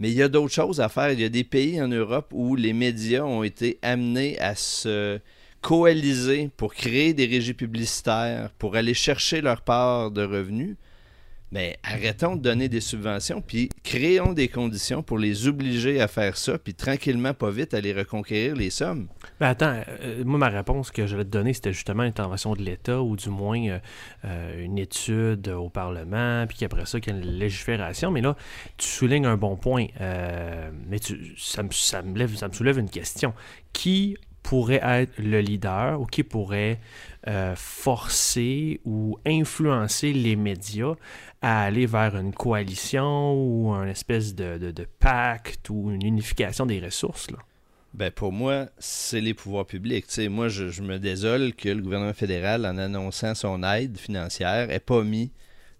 Mais 0.00 0.10
il 0.10 0.16
y 0.16 0.22
a 0.22 0.28
d'autres 0.28 0.52
choses 0.52 0.80
à 0.80 0.88
faire. 0.88 1.12
Il 1.12 1.20
y 1.20 1.24
a 1.24 1.28
des 1.28 1.44
pays 1.44 1.80
en 1.80 1.86
Europe 1.86 2.30
où 2.32 2.56
les 2.56 2.72
médias 2.72 3.22
ont 3.22 3.44
été 3.44 3.78
amenés 3.82 4.40
à 4.40 4.56
se 4.56 5.20
coaliser 5.60 6.50
pour 6.56 6.74
créer 6.74 7.14
des 7.14 7.26
régies 7.26 7.54
publicitaires, 7.54 8.50
pour 8.58 8.74
aller 8.74 8.94
chercher 8.94 9.40
leur 9.40 9.62
part 9.62 10.10
de 10.10 10.24
revenus. 10.24 10.74
Mais 11.52 11.78
arrêtons 11.82 12.34
de 12.34 12.40
donner 12.40 12.70
des 12.70 12.80
subventions, 12.80 13.42
puis 13.42 13.68
créons 13.84 14.32
des 14.32 14.48
conditions 14.48 15.02
pour 15.02 15.18
les 15.18 15.48
obliger 15.48 16.00
à 16.00 16.08
faire 16.08 16.38
ça, 16.38 16.56
puis 16.56 16.72
tranquillement, 16.72 17.34
pas 17.34 17.50
vite, 17.50 17.74
aller 17.74 17.92
reconquérir 17.92 18.56
les 18.56 18.70
sommes. 18.70 19.08
Ben 19.38 19.48
attends, 19.48 19.82
euh, 20.00 20.24
moi 20.24 20.38
ma 20.38 20.48
réponse 20.48 20.90
que 20.90 21.06
j'allais 21.06 21.26
te 21.26 21.28
donner, 21.28 21.52
c'était 21.52 21.74
justement 21.74 22.04
l'intervention 22.04 22.54
de 22.54 22.62
l'État, 22.62 23.02
ou 23.02 23.16
du 23.16 23.28
moins 23.28 23.68
euh, 23.68 23.78
euh, 24.24 24.64
une 24.64 24.78
étude 24.78 25.48
au 25.48 25.68
Parlement, 25.68 26.46
puis 26.46 26.56
qu'après 26.56 26.86
ça, 26.86 27.00
qu'il 27.00 27.12
y 27.12 27.16
a 27.16 27.18
une 27.18 27.38
légifération. 27.38 28.10
Mais 28.10 28.22
là, 28.22 28.34
tu 28.78 28.88
soulignes 28.88 29.26
un 29.26 29.36
bon 29.36 29.56
point. 29.56 29.88
mais 30.00 30.98
tu, 31.00 31.34
ça, 31.36 31.62
me, 31.62 32.18
lève, 32.18 32.34
ça 32.34 32.48
me 32.48 32.54
soulève 32.54 32.78
une 32.78 32.90
question. 32.90 33.34
Qui 33.74 34.16
pourrait 34.42 34.80
être 34.82 35.18
le 35.18 35.40
leader 35.40 36.00
ou 36.00 36.06
qui 36.06 36.24
pourrait 36.24 36.80
forcer 37.54 38.80
ou 38.84 39.18
influencer 39.24 40.12
les 40.12 40.34
médias 40.34 40.94
à 41.42 41.64
aller 41.64 41.86
vers 41.86 42.16
une 42.16 42.32
coalition 42.32 43.34
ou 43.34 43.72
un 43.72 43.88
espèce 43.88 44.34
de, 44.34 44.58
de, 44.58 44.86
pacte 45.00 45.68
ou 45.70 45.90
une 45.90 46.06
unification 46.06 46.66
des 46.66 46.80
ressources? 46.80 47.30
Là? 47.30 47.38
Ben 47.94 48.10
pour 48.10 48.32
moi, 48.32 48.68
c'est 48.78 49.20
les 49.20 49.34
pouvoirs 49.34 49.66
publics. 49.66 50.06
Moi, 50.30 50.48
je, 50.48 50.80
me 50.80 50.98
désole 50.98 51.52
que 51.52 51.68
le 51.68 51.82
gouvernement 51.82 52.14
fédéral, 52.14 52.64
en 52.64 52.78
annonçant 52.78 53.34
son 53.34 53.62
aide 53.64 53.98
financière, 53.98 54.70
ait 54.70 54.80
pas 54.80 55.02
mis 55.02 55.30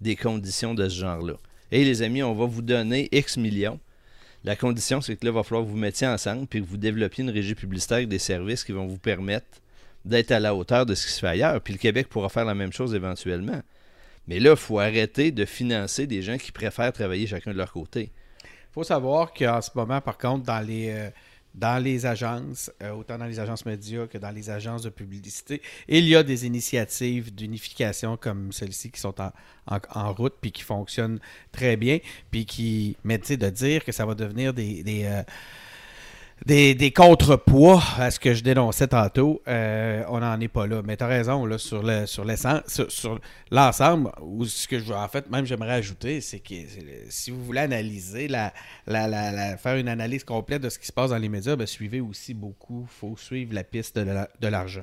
des 0.00 0.16
conditions 0.16 0.74
de 0.74 0.88
ce 0.88 1.00
genre-là. 1.00 1.34
Et 1.70 1.84
les 1.84 2.02
amis, 2.02 2.22
on 2.22 2.34
va 2.34 2.44
vous 2.44 2.60
donner 2.60 3.08
X 3.12 3.38
millions. 3.38 3.80
La 4.44 4.56
condition, 4.56 5.00
c'est 5.00 5.16
que 5.16 5.24
là, 5.24 5.30
il 5.30 5.34
va 5.34 5.42
falloir 5.44 5.64
que 5.64 5.70
vous 5.70 5.76
mettiez 5.76 6.06
ensemble 6.06 6.46
puis 6.48 6.60
que 6.60 6.66
vous 6.66 6.76
développiez 6.76 7.22
une 7.22 7.30
régie 7.30 7.54
publicitaire 7.54 7.98
avec 7.98 8.08
des 8.08 8.18
services 8.18 8.64
qui 8.64 8.72
vont 8.72 8.86
vous 8.86 8.98
permettre 8.98 9.46
d'être 10.04 10.32
à 10.32 10.40
la 10.40 10.54
hauteur 10.54 10.84
de 10.84 10.94
ce 10.94 11.06
qui 11.06 11.12
se 11.12 11.20
fait 11.20 11.28
ailleurs. 11.28 11.60
Puis 11.60 11.72
le 11.72 11.78
Québec 11.78 12.08
pourra 12.08 12.28
faire 12.28 12.44
la 12.44 12.54
même 12.54 12.72
chose 12.72 12.94
éventuellement. 12.94 13.62
Mais 14.28 14.38
là, 14.40 14.50
il 14.50 14.56
faut 14.56 14.78
arrêter 14.78 15.30
de 15.32 15.44
financer 15.44 16.06
des 16.06 16.22
gens 16.22 16.38
qui 16.38 16.52
préfèrent 16.52 16.92
travailler 16.92 17.26
chacun 17.26 17.52
de 17.52 17.56
leur 17.58 17.72
côté. 17.72 18.10
Il 18.44 18.72
faut 18.74 18.84
savoir 18.84 19.32
qu'en 19.34 19.60
ce 19.60 19.70
moment, 19.74 20.00
par 20.00 20.16
contre, 20.16 20.44
dans 20.44 20.60
les, 20.66 20.90
euh, 20.90 21.10
dans 21.54 21.82
les 21.82 22.06
agences, 22.06 22.70
euh, 22.82 22.92
autant 22.92 23.18
dans 23.18 23.26
les 23.26 23.38
agences 23.38 23.66
médias 23.66 24.06
que 24.06 24.16
dans 24.16 24.30
les 24.30 24.48
agences 24.48 24.82
de 24.82 24.88
publicité, 24.88 25.60
il 25.88 26.08
y 26.08 26.16
a 26.16 26.22
des 26.22 26.46
initiatives 26.46 27.34
d'unification 27.34 28.16
comme 28.16 28.52
celles-ci 28.52 28.90
qui 28.90 29.00
sont 29.00 29.14
en, 29.20 29.30
en- 29.66 30.12
route 30.14 30.34
puis 30.40 30.50
qui 30.52 30.62
fonctionnent 30.62 31.20
très 31.50 31.76
bien. 31.76 31.98
Puis 32.30 32.46
qui, 32.46 32.96
mais 33.04 33.18
tu 33.18 33.26
sais, 33.26 33.36
de 33.36 33.50
dire 33.50 33.84
que 33.84 33.92
ça 33.92 34.06
va 34.06 34.14
devenir 34.14 34.54
des. 34.54 34.82
des 34.82 35.04
euh, 35.04 35.22
des, 36.46 36.74
des 36.74 36.90
contrepoids 36.92 37.82
à 37.98 38.10
ce 38.10 38.18
que 38.18 38.34
je 38.34 38.42
dénonçais 38.42 38.88
tantôt, 38.88 39.42
euh, 39.48 40.02
on 40.08 40.20
n'en 40.20 40.38
est 40.40 40.48
pas 40.48 40.66
là. 40.66 40.82
Mais 40.84 40.96
tu 40.96 41.04
as 41.04 41.06
raison, 41.06 41.46
là, 41.46 41.58
sur 41.58 41.82
le 41.82 42.06
sur 42.06 42.24
sur, 42.66 42.90
sur 42.90 43.20
l'ensemble, 43.50 44.10
ou 44.20 44.44
ce 44.44 44.66
que 44.68 44.78
je 44.78 44.92
en 44.92 45.08
fait 45.08 45.30
même 45.30 45.44
j'aimerais 45.46 45.74
ajouter, 45.74 46.20
c'est 46.20 46.40
que 46.40 46.54
si 47.08 47.30
vous 47.30 47.42
voulez 47.44 47.60
analyser 47.60 48.28
la, 48.28 48.52
la, 48.86 49.06
la- 49.08 49.32
la- 49.32 49.56
faire 49.56 49.76
une 49.76 49.88
analyse 49.88 50.24
complète 50.24 50.62
de 50.62 50.68
ce 50.68 50.78
qui 50.78 50.86
se 50.86 50.92
passe 50.92 51.10
dans 51.10 51.18
les 51.18 51.28
médias, 51.28 51.56
ben, 51.56 51.66
suivez 51.66 52.00
aussi 52.00 52.34
beaucoup, 52.34 52.86
faut 52.88 53.16
suivre 53.16 53.54
la 53.54 53.64
piste 53.64 53.98
de 53.98 54.48
l'argent. 54.48 54.82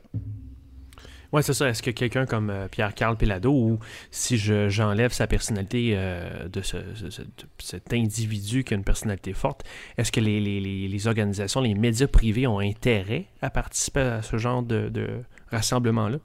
Oui, 1.31 1.43
c'est 1.43 1.53
ça. 1.53 1.69
Est-ce 1.69 1.83
que 1.83 1.91
quelqu'un 1.91 2.25
comme 2.25 2.49
euh, 2.49 2.67
Pierre-Carl 2.67 3.15
Pelado, 3.15 3.51
ou 3.51 3.79
si 4.09 4.37
je- 4.37 4.67
j'enlève 4.69 5.11
sa 5.11 5.27
personnalité 5.27 5.93
euh, 5.95 6.47
de, 6.49 6.61
ce, 6.61 6.77
ce- 6.95 7.11
ce- 7.11 7.21
de 7.21 7.27
cet 7.59 7.93
individu 7.93 8.63
qui 8.63 8.73
a 8.73 8.77
une 8.77 8.83
personnalité 8.83 9.33
forte, 9.33 9.63
est-ce 9.97 10.11
que 10.11 10.19
les, 10.19 10.39
les- 10.39 10.59
les- 10.87 11.07
organisations, 11.07 11.61
les 11.61 11.75
médias 11.75 12.07
privés 12.07 12.47
ont 12.47 12.59
intérêt 12.59 13.25
à 13.43 13.51
participer 13.51 13.99
à 13.99 14.21
ce 14.23 14.37
genre 14.37 14.63
de, 14.63 14.89
de 14.89 15.21
rassemblement-là? 15.51 16.17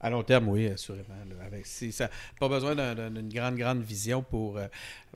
À 0.00 0.10
long 0.10 0.24
terme, 0.24 0.48
oui, 0.48 0.66
assurément. 0.66 1.14
pas 2.40 2.48
besoin 2.48 2.74
d'un- 2.74 2.94
d'un- 2.96 3.10
d'une 3.10 3.28
grande, 3.32 3.54
grande 3.56 3.82
vision 3.82 4.22
pour, 4.22 4.58
euh, 4.58 4.66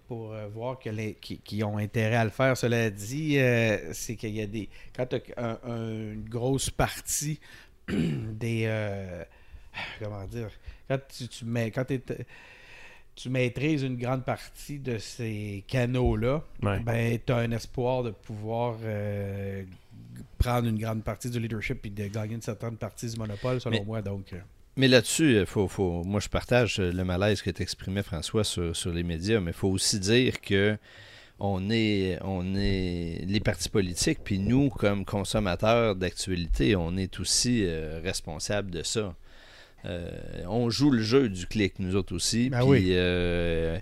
pour 0.06 0.32
voir 0.54 0.78
que 0.78 0.88
les, 0.90 1.14
qui, 1.14 1.62
ont 1.64 1.76
intérêt 1.76 2.16
à 2.16 2.24
le 2.24 2.30
faire. 2.30 2.56
Cela 2.56 2.88
dit, 2.88 3.36
c'est 3.92 4.16
qu'il 4.16 4.30
y 4.34 4.40
a 4.40 4.46
des. 4.46 4.68
Quand 4.96 5.06
tu 5.06 5.16
as 5.36 5.58
une 5.66 6.24
grosse 6.26 6.70
partie 6.70 7.38
des. 8.32 8.64
euh, 8.66 9.24
comment 9.98 10.24
dire 10.26 10.50
Quand 10.88 10.98
tu, 11.08 11.28
tu 11.28 11.44
mets. 11.44 11.70
Quand 11.70 11.84
tu 13.14 13.30
maîtrises 13.30 13.82
une 13.82 13.96
grande 13.96 14.24
partie 14.24 14.78
de 14.78 14.98
ces 14.98 15.64
canaux-là, 15.66 16.42
Ouais. 16.62 16.78
ben, 16.80 17.18
tu 17.24 17.32
as 17.32 17.38
un 17.38 17.50
espoir 17.50 18.04
de 18.04 18.10
pouvoir 18.10 18.76
euh, 18.84 19.64
prendre 20.38 20.68
une 20.68 20.78
grande 20.78 21.02
partie 21.02 21.28
du 21.28 21.40
leadership 21.40 21.84
et 21.84 21.90
de 21.90 22.06
gagner 22.06 22.34
une 22.36 22.42
certaine 22.42 22.76
partie 22.76 23.08
du 23.10 23.16
monopole, 23.18 23.60
selon 23.60 23.78
Mais- 23.78 23.84
moi. 23.84 24.02
Donc, 24.02 24.32
euh, 24.32 24.38
Mais 24.76 24.86
là-dessus, 24.86 25.44
faut, 25.46 25.66
faut- 25.66 26.04
moi 26.04 26.20
je 26.20 26.28
partage 26.28 26.78
le 26.78 27.02
malaise 27.04 27.42
que 27.42 27.50
t'exprimais 27.50 28.04
François 28.04 28.44
sur, 28.44 28.76
sur 28.76 28.92
les 28.92 29.02
médias, 29.02 29.40
mais 29.40 29.50
il 29.50 29.54
faut 29.56 29.68
aussi 29.70 29.98
dire 29.98 30.40
que 30.40 30.78
on 31.40 31.70
est, 31.70 32.18
on 32.22 32.54
est 32.56 33.24
les 33.26 33.40
partis 33.40 33.68
politiques, 33.68 34.18
puis 34.24 34.38
nous, 34.38 34.70
comme 34.70 35.04
consommateurs 35.04 35.94
d'actualité, 35.94 36.74
on 36.76 36.96
est 36.96 37.20
aussi 37.20 37.62
euh, 37.64 38.00
responsables 38.02 38.70
de 38.70 38.82
ça. 38.82 39.14
Euh, 39.84 40.10
on 40.48 40.70
joue 40.70 40.90
le 40.90 41.02
jeu 41.02 41.28
du 41.28 41.46
clic, 41.46 41.78
nous 41.78 41.94
autres 41.94 42.12
aussi. 42.12 42.50
Ben 42.50 42.58
puis, 42.62 42.68
oui. 42.68 42.86
euh, 42.90 43.78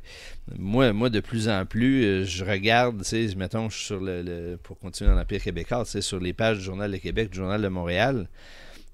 moi, 0.58 0.92
moi, 0.92 1.08
de 1.08 1.20
plus 1.20 1.48
en 1.48 1.64
plus, 1.64 2.26
je 2.26 2.44
regarde, 2.44 2.98
tu 2.98 3.28
sais, 3.28 3.34
mettons, 3.34 3.70
je 3.70 3.76
suis 3.76 3.86
sur 3.86 4.00
le, 4.00 4.22
le- 4.22 4.58
pour 4.62 4.78
continuer 4.78 5.10
dans 5.10 5.16
l'Empire 5.16 5.42
québécois, 5.42 5.84
sur 5.86 6.20
les 6.20 6.34
pages 6.34 6.58
du 6.58 6.64
Journal 6.64 6.92
de 6.92 6.98
Québec, 6.98 7.30
du 7.30 7.38
Journal 7.38 7.62
de 7.62 7.68
Montréal, 7.68 8.28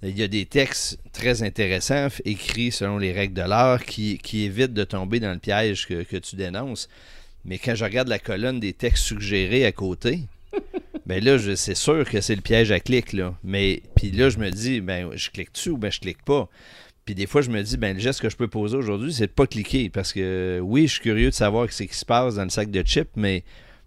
il 0.05 0.17
y 0.17 0.23
a 0.23 0.29
des 0.29 0.47
textes 0.47 0.99
très 1.13 1.43
intéressants, 1.43 2.09
écrits 2.25 2.71
selon 2.73 2.99
les 2.99 3.13
règles 3.13 3.35
de 3.35 3.43
l'art, 3.43 3.85
qui, 3.85 4.19
qui 4.19 4.45
évitent 4.45 4.73
de 4.75 4.85
tomber 4.85 5.19
dans 5.19 5.33
le 5.33 5.39
piège 5.39 5.87
que, 5.87 6.03
que 6.05 6.17
tu 6.17 6.37
dénonces. 6.37 6.89
Mais 7.45 7.59
quand 7.59 7.75
je 7.75 7.85
regarde 7.85 8.09
la 8.09 8.19
colonne 8.19 8.61
des 8.61 8.73
textes 8.73 9.05
suggérés 9.05 9.65
à 9.65 9.73
côté, 9.73 10.21
ben 11.07 11.23
là, 11.23 11.39
c'est 11.57 11.75
sûr 11.75 12.09
que 12.09 12.21
c'est 12.21 12.37
le 12.37 12.41
piège 12.41 12.71
à 12.71 12.81
clic, 12.81 13.13
là. 13.13 13.35
Mais, 13.43 13.83
puis 13.97 14.11
là, 14.11 14.29
je 14.29 14.39
me 14.39 14.51
dis, 14.51 14.81
ben, 14.81 15.11
je 15.15 15.31
clique 15.31 15.53
dessus 15.53 15.71
ou 15.71 15.77
ben, 15.77 15.91
je 15.91 16.01
clique 16.01 16.23
pas? 16.25 16.49
Puis 17.05 17.15
des 17.15 17.27
fois, 17.27 17.43
je 17.43 17.51
me 17.51 17.63
dis, 17.63 17.77
ben, 17.77 17.95
le 17.95 18.01
geste 18.01 18.21
que 18.21 18.31
je 18.31 18.37
peux 18.37 18.49
poser 18.49 18.77
aujourd'hui, 18.77 19.13
c'est 19.13 19.27
de 19.27 19.33
pas 19.33 19.47
cliquer. 19.47 19.89
Parce 19.89 20.13
que 20.13 20.61
oui, 20.63 20.87
je 20.87 20.93
suis 20.93 21.03
curieux 21.03 21.31
de 21.31 21.35
savoir 21.35 21.71
ce 21.73 21.83
qui 21.83 21.97
se 21.97 22.05
passe 22.05 22.37
dans 22.37 22.45
le 22.45 22.51
sac 22.51 22.71
de 22.71 22.83
chips, 22.83 23.11
mais 23.17 23.43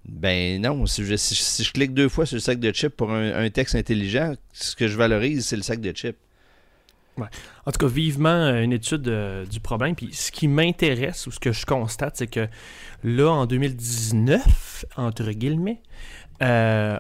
ben 0.07 0.61
non, 0.61 0.85
si 0.85 1.03
je, 1.03 1.15
si 1.15 1.63
je 1.63 1.71
clique 1.71 1.93
deux 1.93 2.09
fois 2.09 2.25
sur 2.25 2.35
le 2.35 2.41
sac 2.41 2.59
de 2.59 2.71
chips 2.71 2.95
pour 2.95 3.11
un, 3.11 3.33
un 3.33 3.49
texte 3.49 3.75
intelligent, 3.75 4.35
ce 4.53 4.75
que 4.75 4.87
je 4.87 4.97
valorise, 4.97 5.47
c'est 5.47 5.55
le 5.55 5.63
sac 5.63 5.81
de 5.81 5.91
chips. 5.91 6.17
En 7.23 7.71
tout 7.71 7.79
cas, 7.79 7.87
vivement 7.87 8.29
euh, 8.29 8.61
une 8.61 8.73
étude 8.73 9.07
euh, 9.07 9.45
du 9.45 9.59
problème. 9.59 9.95
Puis 9.95 10.13
ce 10.13 10.31
qui 10.31 10.47
m'intéresse 10.47 11.27
ou 11.27 11.31
ce 11.31 11.39
que 11.39 11.51
je 11.51 11.65
constate, 11.65 12.17
c'est 12.17 12.27
que 12.27 12.47
là, 13.03 13.29
en 13.29 13.45
2019, 13.45 14.85
entre 14.97 15.31
guillemets, 15.31 15.81
euh, 16.41 16.97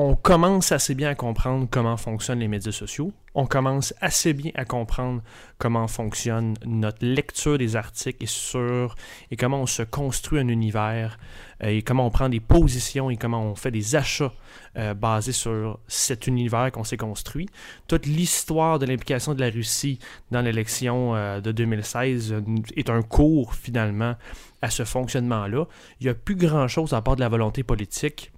on 0.00 0.14
commence 0.14 0.70
assez 0.70 0.94
bien 0.94 1.10
à 1.10 1.14
comprendre 1.16 1.66
comment 1.68 1.96
fonctionnent 1.96 2.38
les 2.38 2.46
médias 2.46 2.70
sociaux. 2.70 3.12
On 3.34 3.46
commence 3.46 3.92
assez 4.00 4.32
bien 4.32 4.52
à 4.54 4.64
comprendre 4.64 5.22
comment 5.58 5.88
fonctionne 5.88 6.54
notre 6.64 7.04
lecture 7.04 7.58
des 7.58 7.74
articles 7.74 8.22
et 8.22 8.26
sur 8.26 8.94
et 9.32 9.36
comment 9.36 9.62
on 9.62 9.66
se 9.66 9.82
construit 9.82 10.38
un 10.38 10.46
univers 10.46 11.18
euh, 11.64 11.70
et 11.70 11.82
comment 11.82 12.06
on 12.06 12.10
prend 12.10 12.28
des 12.28 12.38
positions 12.38 13.10
et 13.10 13.16
comment 13.16 13.42
on 13.42 13.56
fait 13.56 13.72
des 13.72 13.96
achats 13.96 14.32
euh, 14.76 14.94
basés 14.94 15.32
sur 15.32 15.80
cet 15.88 16.28
univers 16.28 16.70
qu'on 16.70 16.84
s'est 16.84 16.96
construit. 16.96 17.48
Toute 17.88 18.06
l'histoire 18.06 18.78
de 18.78 18.86
l'implication 18.86 19.34
de 19.34 19.40
la 19.40 19.50
Russie 19.50 19.98
dans 20.30 20.42
l'élection 20.42 21.16
euh, 21.16 21.40
de 21.40 21.50
2016 21.50 22.36
est 22.76 22.88
un 22.88 23.02
cours 23.02 23.54
finalement 23.54 24.14
à 24.62 24.70
ce 24.70 24.84
fonctionnement-là. 24.84 25.64
Il 26.00 26.04
n'y 26.04 26.10
a 26.10 26.14
plus 26.14 26.36
grand-chose 26.36 26.92
à 26.92 27.02
part 27.02 27.16
de 27.16 27.20
la 27.20 27.28
volonté 27.28 27.64
politique 27.64 28.30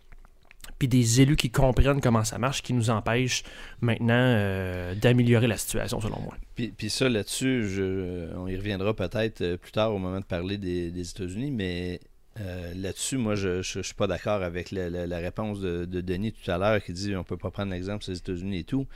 puis 0.80 0.88
des 0.88 1.20
élus 1.20 1.36
qui 1.36 1.50
comprennent 1.50 2.00
comment 2.00 2.24
ça 2.24 2.38
marche, 2.38 2.62
qui 2.62 2.72
nous 2.72 2.88
empêchent 2.88 3.44
maintenant 3.82 4.14
euh, 4.16 4.94
d'améliorer 4.94 5.46
la 5.46 5.58
situation, 5.58 6.00
selon 6.00 6.18
moi. 6.20 6.34
Puis, 6.56 6.72
puis 6.76 6.88
ça, 6.88 7.08
là-dessus, 7.08 7.80
on 8.34 8.48
y 8.48 8.56
reviendra 8.56 8.94
peut-être 8.94 9.42
euh, 9.42 9.56
plus 9.58 9.72
tard 9.72 9.94
au 9.94 9.98
moment 9.98 10.20
de 10.20 10.24
parler 10.24 10.56
des, 10.56 10.90
des 10.90 11.10
États-Unis, 11.10 11.50
mais 11.50 12.00
euh, 12.40 12.72
là-dessus, 12.74 13.18
moi, 13.18 13.34
je 13.34 13.58
ne 13.58 13.82
suis 13.82 13.94
pas 13.94 14.06
d'accord 14.06 14.42
avec 14.42 14.70
la, 14.70 14.88
la, 14.88 15.06
la 15.06 15.18
réponse 15.18 15.60
de, 15.60 15.84
de, 15.84 16.00
Denis 16.00 16.32
tout 16.32 16.50
à 16.50 16.56
l'heure 16.56 16.82
qui 16.82 16.94
dit 16.94 17.14
on 17.14 17.24
peut 17.24 17.36
pas 17.36 17.50
prendre 17.50 17.72
l'exemple 17.72 18.06
des 18.06 18.16
États-Unis 18.16 18.60
et 18.60 18.64
tout. 18.64 18.86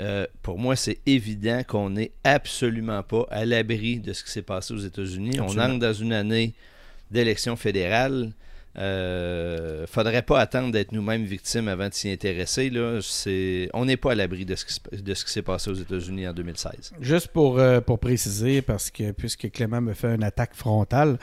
Euh, 0.00 0.26
pour 0.42 0.58
moi, 0.58 0.74
c'est 0.74 0.98
évident 1.06 1.62
qu'on 1.64 1.90
n'est 1.90 2.10
absolument 2.24 3.04
pas 3.04 3.26
à 3.30 3.44
l'abri 3.44 4.00
de 4.00 4.12
ce 4.12 4.24
qui 4.24 4.30
s'est 4.32 4.42
passé 4.42 4.74
aux 4.74 4.78
États-Unis. 4.78 5.38
On 5.40 5.56
entre 5.56 5.78
dans 5.78 5.92
une 5.92 6.12
année 6.12 6.54
d'élection 7.12 7.54
fédérale. 7.54 8.32
Euh, 8.78 9.86
faudrait 9.86 10.22
pas 10.22 10.40
attendre 10.40 10.72
d'être 10.72 10.92
nous-mêmes 10.92 11.24
victimes 11.24 11.68
avant 11.68 11.88
de 11.88 11.94
s'y 11.94 12.10
intéresser. 12.10 12.70
Là. 12.70 13.00
C'est... 13.02 13.68
On 13.74 13.84
n'est 13.84 13.98
pas 13.98 14.12
à 14.12 14.14
l'abri 14.14 14.46
de 14.46 14.54
ce 14.54 14.64
qui, 14.64 15.02
de 15.02 15.14
ce 15.14 15.24
qui 15.24 15.30
s'est 15.30 15.42
passé 15.42 15.70
aux 15.70 15.74
États-Unis 15.74 16.26
en 16.26 16.32
2016. 16.32 16.92
Juste 17.00 17.28
pour, 17.28 17.58
euh, 17.58 17.80
pour 17.80 17.98
préciser, 17.98 18.62
parce 18.62 18.90
que 18.90 19.12
puisque 19.12 19.50
Clément 19.50 19.82
me 19.82 19.92
fait 19.92 20.14
une 20.14 20.24
attaque 20.24 20.54
frontale. 20.54 21.18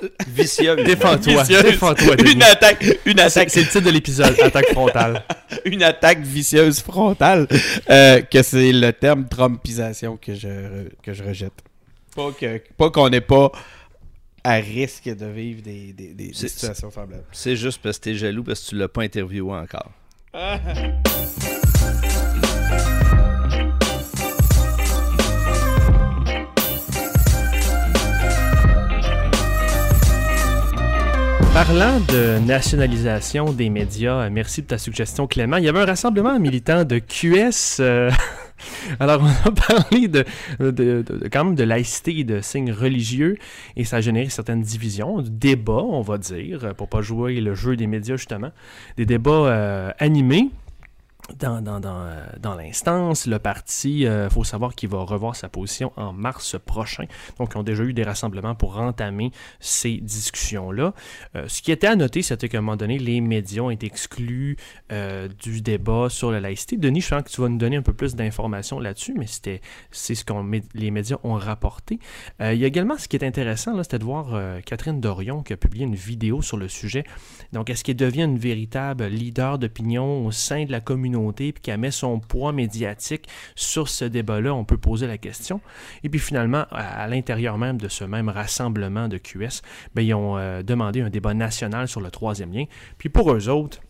Vicieuse. 0.28 0.84
Défends-toi. 0.84 1.42
Défends-toi. 1.44 2.16
Une 2.32 2.42
attaque. 2.42 2.84
Une 3.04 3.18
attaque. 3.18 3.50
C'est, 3.50 3.60
le 3.62 3.66
titre 3.66 3.84
de 3.84 3.90
l'épisode, 3.90 4.38
attaque 4.40 4.68
frontale. 4.72 5.24
une 5.64 5.82
attaque 5.82 6.20
vicieuse 6.20 6.80
frontale, 6.80 7.46
euh, 7.90 8.20
que 8.20 8.42
c'est 8.42 8.72
le 8.72 8.92
terme 8.92 9.28
trumpisation 9.28 10.16
que 10.16 10.34
je, 10.34 10.88
que 11.02 11.12
je 11.12 11.22
rejette. 11.22 11.52
Pas, 12.14 12.30
que, 12.38 12.60
pas 12.76 12.90
qu'on 12.90 13.08
n'est 13.08 13.20
pas 13.20 13.50
à 14.44 14.54
risque 14.54 15.08
de 15.08 15.26
vivre 15.26 15.62
des, 15.62 15.92
des, 15.92 16.14
des, 16.14 16.28
des 16.28 16.32
situations 16.34 16.90
semblables. 16.90 17.24
C'est 17.32 17.56
juste 17.56 17.80
parce 17.82 17.98
que 17.98 18.04
t'es 18.04 18.14
jaloux 18.14 18.42
parce 18.42 18.64
que 18.64 18.70
tu 18.70 18.76
l'as 18.76 18.88
pas 18.88 19.02
interviewé 19.02 19.52
encore. 19.52 19.90
Parlant 31.54 32.00
de 32.08 32.38
nationalisation 32.46 33.52
des 33.52 33.68
médias, 33.68 34.30
merci 34.30 34.62
de 34.62 34.66
ta 34.68 34.78
suggestion 34.78 35.26
Clément. 35.26 35.58
Il 35.58 35.64
y 35.64 35.68
avait 35.68 35.80
un 35.80 35.84
rassemblement 35.84 36.38
militant 36.40 36.84
de 36.84 36.98
QS 36.98 37.78
euh, 37.80 38.10
alors, 39.00 39.22
on 39.22 39.48
a 39.48 39.52
parlé 39.66 40.08
de, 40.08 40.24
de, 40.58 41.04
quand 41.32 41.44
même 41.44 41.54
de 41.54 41.64
laïcité 41.64 42.18
et 42.18 42.24
de 42.24 42.40
signes 42.40 42.72
religieux, 42.72 43.36
et 43.76 43.84
ça 43.84 43.96
a 43.96 44.00
généré 44.00 44.28
certaines 44.28 44.62
divisions, 44.62 45.22
débats, 45.22 45.72
on 45.72 46.02
va 46.02 46.18
dire, 46.18 46.74
pour 46.76 46.88
pas 46.88 47.02
jouer 47.02 47.40
le 47.40 47.54
jeu 47.54 47.76
des 47.76 47.86
médias, 47.86 48.16
justement, 48.16 48.50
des 48.96 49.06
débats 49.06 49.30
euh, 49.30 49.90
animés 49.98 50.50
dans, 51.38 51.62
dans, 51.62 51.80
dans, 51.80 52.04
euh, 52.04 52.24
dans 52.40 52.54
l'instance. 52.54 53.26
Le 53.26 53.38
parti, 53.38 54.00
il 54.00 54.06
euh, 54.06 54.30
faut 54.30 54.44
savoir 54.44 54.74
qu'il 54.74 54.88
va 54.88 54.98
revoir 55.02 55.36
sa 55.36 55.48
position 55.48 55.92
en 55.96 56.12
mars 56.12 56.56
prochain. 56.64 57.04
Donc, 57.38 57.52
ils 57.54 57.58
ont 57.58 57.62
déjà 57.62 57.82
eu 57.84 57.92
des 57.92 58.02
rassemblements 58.02 58.54
pour 58.54 58.78
entamer 58.78 59.30
ces 59.60 59.98
discussions-là. 59.98 60.94
Euh, 61.36 61.48
ce 61.48 61.62
qui 61.62 61.72
était 61.72 61.86
à 61.86 61.96
noter, 61.96 62.22
c'était 62.22 62.48
qu'à 62.48 62.58
un 62.58 62.60
moment 62.60 62.76
donné, 62.76 62.98
les 62.98 63.20
médias 63.20 63.62
ont 63.62 63.70
été 63.70 63.86
exclus 63.86 64.56
du 65.42 65.62
débat 65.62 66.08
sur 66.10 66.30
la 66.30 66.40
laïcité. 66.40 66.76
Denis, 66.76 67.00
je 67.00 67.08
sens 67.08 67.22
que 67.22 67.30
tu 67.30 67.40
vas 67.40 67.48
nous 67.48 67.56
donner 67.56 67.76
un 67.76 67.82
peu 67.82 67.94
plus 67.94 68.14
d'informations 68.14 68.78
là-dessus, 68.78 69.14
mais 69.16 69.26
c'était 69.26 69.60
c'est 69.90 70.14
ce 70.14 70.24
que 70.24 70.32
les 70.74 70.90
médias 70.90 71.16
ont 71.24 71.34
rapporté. 71.34 71.98
il 72.40 72.54
y 72.54 72.64
a 72.64 72.66
également 72.66 72.98
ce 72.98 73.08
qui 73.08 73.16
est 73.16 73.24
intéressant, 73.24 73.82
c'était 73.82 73.98
de 73.98 74.04
voir 74.04 74.38
Catherine 74.64 75.00
Dorion 75.00 75.42
qui 75.42 75.52
a 75.52 75.56
publié 75.56 75.86
une 75.86 75.94
vidéo 75.94 76.42
sur 76.42 76.56
le 76.56 76.68
sujet. 76.68 77.04
Donc, 77.52 77.70
est-ce 77.70 77.84
qu'elle 77.84 77.96
devient 77.96 78.24
une 78.24 78.38
véritable 78.38 79.06
leader 79.06 79.58
d'opinion 79.58 80.26
au 80.26 80.30
sein 80.30 80.64
de 80.64 80.72
la 80.72 80.80
communauté 80.80 81.21
puis 81.30 81.52
qu'elle 81.62 81.78
met 81.78 81.90
son 81.90 82.18
poids 82.18 82.52
médiatique 82.52 83.28
sur 83.54 83.88
ce 83.88 84.04
débat-là, 84.04 84.54
on 84.54 84.64
peut 84.64 84.76
poser 84.76 85.06
la 85.06 85.18
question. 85.18 85.60
Et 86.02 86.08
puis 86.08 86.18
finalement, 86.18 86.64
à, 86.70 87.06
l'intérieur 87.06 87.58
même 87.58 87.78
de 87.78 87.88
ce 87.88 88.04
même 88.04 88.28
rassemblement 88.28 89.08
de 89.08 89.18
QS, 89.18 89.62
bien, 89.94 90.04
ils 90.04 90.14
ont 90.14 90.36
euh, 90.36 90.62
demandé 90.62 91.00
un 91.00 91.10
débat 91.10 91.34
national 91.34 91.86
sur 91.88 92.00
le 92.00 92.10
troisième 92.10 92.52
lien. 92.52 92.64
Puis 92.98 93.08
pour 93.08 93.32
eux 93.32 93.48
autres, 93.48 93.80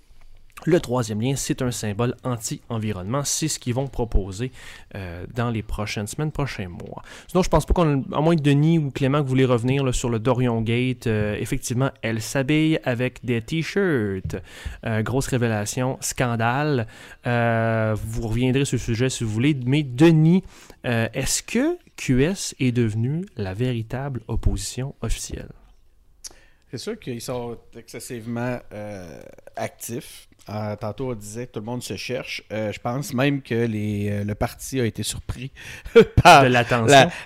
le 0.66 0.81
troisième 0.81 1.20
lien, 1.20 1.35
c'est 1.37 1.62
un 1.62 1.70
symbole 1.70 2.14
anti-environnement. 2.25 3.22
C'est 3.25 3.48
ce 3.48 3.59
qu'ils 3.59 3.75
vont 3.75 3.87
proposer 3.87 4.53
euh, 4.94 5.25
dans 5.35 5.51
les 5.51 5.62
prochaines 5.62 6.07
semaines, 6.07 6.33
prochains 6.33 6.68
mois. 6.68 7.03
Sinon, 7.29 7.42
je 7.42 7.48
pense 7.48 7.66
pas 7.66 7.75
qu'on, 7.75 8.05
à 8.12 8.20
moins 8.20 8.37
que 8.37 8.42
Denis 8.42 8.79
ou 8.79 8.90
Clément 8.90 9.22
que 9.22 9.29
voulez 9.29 9.44
revenir 9.44 9.94
sur 9.94 10.09
le 10.09 10.18
Dorion 10.18 10.61
Gate, 10.61 11.07
euh, 11.07 11.37
effectivement, 11.38 11.90
elle 12.03 12.20
s'habille 12.20 12.79
avec 12.85 13.25
des 13.25 13.40
t-shirts. 13.40 14.37
Euh, 14.87 15.03
grosse 15.03 15.27
révélation, 15.29 15.98
scandale. 16.01 16.87
Vous 17.25 18.29
reviendrez 18.29 18.64
sur 18.64 18.77
le 18.77 18.81
sujet 18.81 19.09
si 19.11 19.25
vous 19.25 19.31
voulez. 19.31 19.57
Mais 19.66 19.83
Denis, 19.83 20.42
est-ce 20.85 21.42
que 21.42 21.79
QS 21.96 22.55
est 22.59 22.72
devenu 22.72 23.25
la 23.37 23.55
véritable 23.55 24.22
opposition 24.29 24.94
officielle? 25.03 25.48
C'est 26.73 26.79
sûr 26.79 26.99
qu'ils 26.99 27.21
sont 27.21 27.59
excessivement 27.77 28.59
actifs. 29.57 30.27
Euh, 30.49 30.75
tantôt, 30.75 31.11
on 31.11 31.15
disait 31.15 31.47
que 31.47 31.53
tout 31.53 31.61
le 31.61 31.67
monde 31.67 31.83
se 31.83 31.97
cherche. 31.97 32.43
Euh, 32.53 32.73
je 32.73 32.81
pense 32.81 33.15
même 33.15 33.43
que 33.43 33.55
les, 33.55 34.11
euh, 34.11 34.25
le 34.25 34.35
parti 34.35 34.81
a 34.81 34.85
été 34.85 35.05
surpris 35.05 35.53
par 36.23 36.43
de 36.45 36.49
la, 36.49 36.65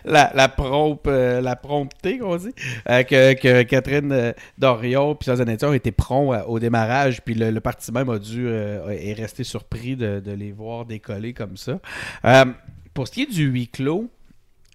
la, 0.05 0.33
la, 0.35 0.49
prompt, 0.49 1.07
la 1.07 1.57
prompteté, 1.57 2.19
qu'on 2.19 2.37
dit. 2.37 2.53
que, 2.87 3.33
que 3.35 3.63
Catherine 3.63 4.35
Dorion 4.59 5.15
puis 5.15 5.35
Zanetti 5.35 5.65
ont 5.65 5.73
été 5.73 5.93
prompts 5.93 6.45
au 6.47 6.59
démarrage. 6.59 7.23
Puis 7.23 7.35
le, 7.35 7.51
le, 7.51 7.61
parti 7.61 7.91
même 7.91 8.11
a 8.11 8.19
dû 8.19 8.49
est 8.49 9.15
resté 9.15 9.45
surpris 9.45 9.97
de, 9.97 10.21
de, 10.21 10.33
les 10.33 10.53
voir 10.53 10.85
décoller 10.85 11.33
comme 11.33 11.57
ça. 11.57 11.81
pour 12.93 13.09
ce 13.09 13.13
qui 13.13 13.23
est 13.23 13.33
du 13.33 13.47
huis 13.47 13.69
clos, 13.69 14.11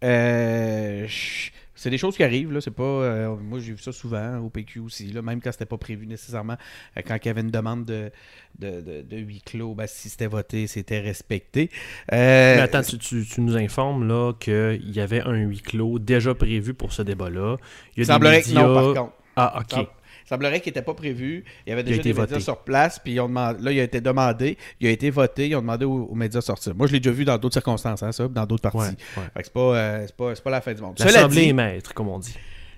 je 0.01 1.51
c'est 1.81 1.89
des 1.89 1.97
choses 1.97 2.15
qui 2.15 2.23
arrivent, 2.23 2.51
là. 2.51 2.61
C'est 2.61 2.69
pas. 2.69 2.83
Euh, 2.83 3.35
moi, 3.35 3.57
j'ai 3.59 3.71
vu 3.71 3.81
ça 3.81 3.91
souvent 3.91 4.37
au 4.37 4.51
PQ 4.51 4.81
aussi, 4.81 5.07
là, 5.07 5.23
même 5.23 5.41
quand 5.41 5.51
c'était 5.51 5.65
pas 5.65 5.79
prévu 5.79 6.05
nécessairement. 6.05 6.55
Euh, 6.95 7.01
quand 7.03 7.17
il 7.19 7.25
y 7.25 7.29
avait 7.29 7.41
une 7.41 7.49
demande 7.49 7.85
de, 7.85 8.11
de, 8.59 8.81
de, 8.81 9.01
de 9.01 9.17
huis 9.17 9.41
clos, 9.43 9.73
ben, 9.73 9.87
si 9.87 10.09
c'était 10.09 10.27
voté, 10.27 10.67
c'était 10.67 10.99
respecté. 10.99 11.71
Euh, 12.13 12.57
Mais 12.57 12.61
attends, 12.61 12.83
tu, 12.83 12.99
tu, 12.99 13.25
tu, 13.25 13.41
nous 13.41 13.57
informes 13.57 14.07
là 14.07 14.31
qu'il 14.39 14.91
y 14.91 14.99
avait 14.99 15.21
un 15.21 15.37
huis 15.37 15.61
clos 15.61 15.97
déjà 15.97 16.35
prévu 16.35 16.75
pour 16.75 16.93
ce 16.93 17.01
débat-là. 17.01 17.57
Il, 17.97 18.05
semblerait 18.05 18.37
médias... 18.37 18.61
que 18.61 18.67
non, 18.67 18.75
par 18.75 19.03
contre. 19.03 19.13
Ah, 19.35 19.61
ok. 19.61 19.87
Ça 20.31 20.35
semblerait 20.35 20.61
qu'il 20.61 20.69
n'était 20.69 20.81
pas 20.81 20.93
prévu. 20.93 21.43
Il 21.67 21.71
y 21.71 21.73
avait 21.73 21.83
déjà 21.83 22.01
des 22.01 22.13
médias 22.13 22.25
voté. 22.25 22.39
sur 22.39 22.59
place, 22.59 22.99
puis 22.99 23.11
ils 23.11 23.19
ont 23.19 23.27
demandé, 23.27 23.61
là, 23.61 23.71
il 23.73 23.79
a 23.81 23.83
été 23.83 23.99
demandé, 23.99 24.57
il 24.79 24.87
a 24.87 24.91
été 24.91 25.09
voté, 25.09 25.49
ils 25.49 25.55
ont 25.57 25.61
demandé 25.61 25.83
aux, 25.83 26.05
aux 26.05 26.15
médias 26.15 26.39
de 26.39 26.45
sortir. 26.45 26.73
Moi, 26.73 26.87
je 26.87 26.93
l'ai 26.93 27.01
déjà 27.01 27.11
vu 27.11 27.25
dans 27.25 27.37
d'autres 27.37 27.55
circonstances, 27.55 28.01
hein, 28.01 28.13
ça, 28.13 28.29
dans 28.29 28.45
d'autres 28.45 28.61
parties. 28.61 28.77
Ouais, 28.77 29.23
ouais. 29.23 29.41
c'est 29.43 29.51
pas, 29.51 29.59
euh, 29.59 30.07
pas, 30.15 30.33
pas, 30.33 30.49
la 30.49 30.61
fin 30.61 30.73
du 30.73 30.81
monde. 30.81 30.95
L'Assemblée 30.99 31.49
est 31.49 31.53
maître, 31.53 31.93
comme 31.93 32.07
on 32.07 32.17
dit. 32.17 32.33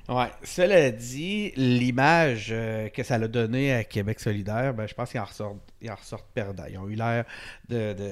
Ouais. 0.10 0.28
Cela 0.44 0.92
dit, 0.92 1.54
l'image 1.56 2.50
euh, 2.52 2.90
que 2.90 3.04
ça 3.04 3.16
a 3.16 3.28
donné 3.28 3.74
à 3.74 3.84
Québec 3.86 4.20
solidaire, 4.20 4.74
ben, 4.74 4.86
je 4.86 4.94
pense 4.94 5.12
qu'ils 5.12 5.22
en 5.22 5.26
ressortent, 5.26 5.58
ils 5.82 5.90
en 5.90 5.96
ressortent 5.96 6.28
perdants. 6.34 6.66
Ils 6.70 6.78
ont 6.78 6.90
eu 6.90 6.96
l'air 6.96 7.24
de. 7.70 7.94
de 7.94 8.10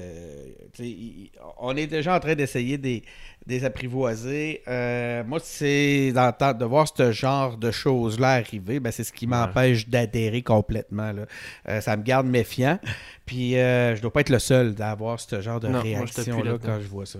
ils, 0.78 1.30
on 1.58 1.76
est 1.76 1.86
déjà 1.86 2.16
en 2.16 2.20
train 2.20 2.34
d'essayer 2.34 2.78
des, 2.78 3.02
des 3.46 3.64
apprivoiser. 3.64 4.62
Euh, 4.68 5.22
moi, 5.24 5.38
c'est 5.42 6.12
de 6.12 6.64
voir 6.64 6.86
ce 6.88 7.12
genre 7.12 7.56
de 7.56 7.70
choses-là 7.70 8.32
arriver, 8.32 8.80
ben, 8.80 8.90
c'est 8.90 9.04
ce 9.04 9.12
qui 9.12 9.26
m'empêche 9.26 9.84
ouais. 9.84 9.90
d'adhérer 9.90 10.42
complètement. 10.42 11.12
Là. 11.12 11.26
Euh, 11.68 11.80
ça 11.80 11.96
me 11.96 12.02
garde 12.02 12.26
méfiant. 12.26 12.78
Puis 13.26 13.56
euh, 13.56 13.96
je 13.96 14.02
dois 14.02 14.12
pas 14.12 14.20
être 14.20 14.30
le 14.30 14.38
seul 14.38 14.74
d'avoir 14.74 15.20
ce 15.20 15.40
genre 15.40 15.60
de 15.60 15.68
réaction-là 15.68 16.58
quand 16.62 16.80
je 16.80 16.88
vois 16.88 17.06
ça. 17.06 17.18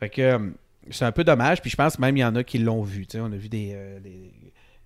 Fait 0.00 0.10
que 0.10 0.52
c'est 0.90 1.04
un 1.04 1.12
peu 1.12 1.24
dommage. 1.24 1.60
Puis 1.60 1.70
je 1.70 1.76
pense 1.76 1.98
même 1.98 2.14
qu'il 2.14 2.22
y 2.22 2.24
en 2.24 2.34
a 2.36 2.44
qui 2.44 2.58
l'ont 2.58 2.82
vu. 2.82 3.06
On 3.14 3.32
a 3.32 3.36
vu 3.36 3.48
des, 3.48 3.72
euh, 3.74 4.00
des 4.00 4.32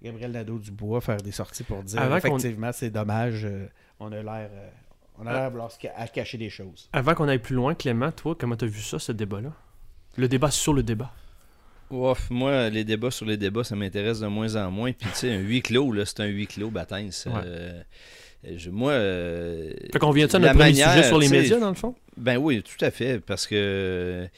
Gabriel 0.03 0.33
Nadeau-Dubois 0.33 1.01
faire 1.01 1.19
des 1.19 1.33
sorties 1.33 1.63
pour 1.65 1.83
dire 1.83 2.01
Avant 2.01 2.21
qu'on- 2.21 2.37
effectivement, 2.39 2.71
c'est 2.73 2.91
dommage. 2.91 3.45
euh, 3.45 3.67
on 3.99 4.11
a 4.13 4.23
l'air 4.23 4.49
euh, 4.53 4.69
on 5.19 5.27
a 5.27 5.33
l'air 5.33 5.51
vouloir 5.51 5.71
à 5.97 6.09
cacher 6.09 6.39
des 6.39 6.49
choses. 6.49 6.89
Avant 6.93 7.15
qu'on 7.15 7.29
aille 7.29 7.39
plus 7.39 7.55
loin, 7.55 7.75
Clément, 7.75 8.11
toi, 8.11 8.35
comment 8.39 8.57
t'as 8.57 8.67
vu 8.67 8.81
ça, 8.81 8.99
ce 8.99 9.13
débat-là? 9.13 9.53
Le 10.17 10.27
débat 10.29 10.51
sur 10.51 10.73
le 10.73 10.83
débat. 10.83 11.13
Ouf, 11.91 12.31
moi, 12.31 12.71
les 12.71 12.85
débats 12.85 13.11
sur 13.11 13.27
les 13.27 13.37
débats, 13.37 13.65
ça 13.65 13.75
m'intéresse 13.77 14.21
de 14.21 14.27
moins 14.29 14.55
en 14.57 14.71
moins. 14.71 14.93
Puis, 14.93 15.09
tu 15.11 15.17
sais, 15.17 15.35
un 15.35 15.39
huis 15.41 15.61
clos, 15.61 15.93
là, 15.93 16.07
c'est 16.07 16.21
un 16.21 16.27
huis 16.27 16.47
clos, 16.47 16.71
bataille. 16.71 17.11
Ouais. 17.27 17.33
Euh, 17.45 17.83
je- 18.57 18.71
moi. 18.71 18.93
euh, 18.93 19.73
Fait 19.93 19.99
qu'on 19.99 20.13
vient 20.13 20.27
de 20.27 20.31
ça 20.31 20.39
notre 20.39 20.53
premier 20.55 20.71
manière, 20.71 20.93
sujet 20.93 21.03
sur 21.09 21.19
les 21.19 21.29
médias, 21.29 21.59
dans 21.59 21.69
le 21.69 21.75
fond? 21.75 21.95
Ben 22.21 22.37
oui, 22.37 22.63
tout 22.63 22.85
à 22.85 22.91
fait. 22.91 23.19
Parce 23.19 23.47
que, 23.47 24.29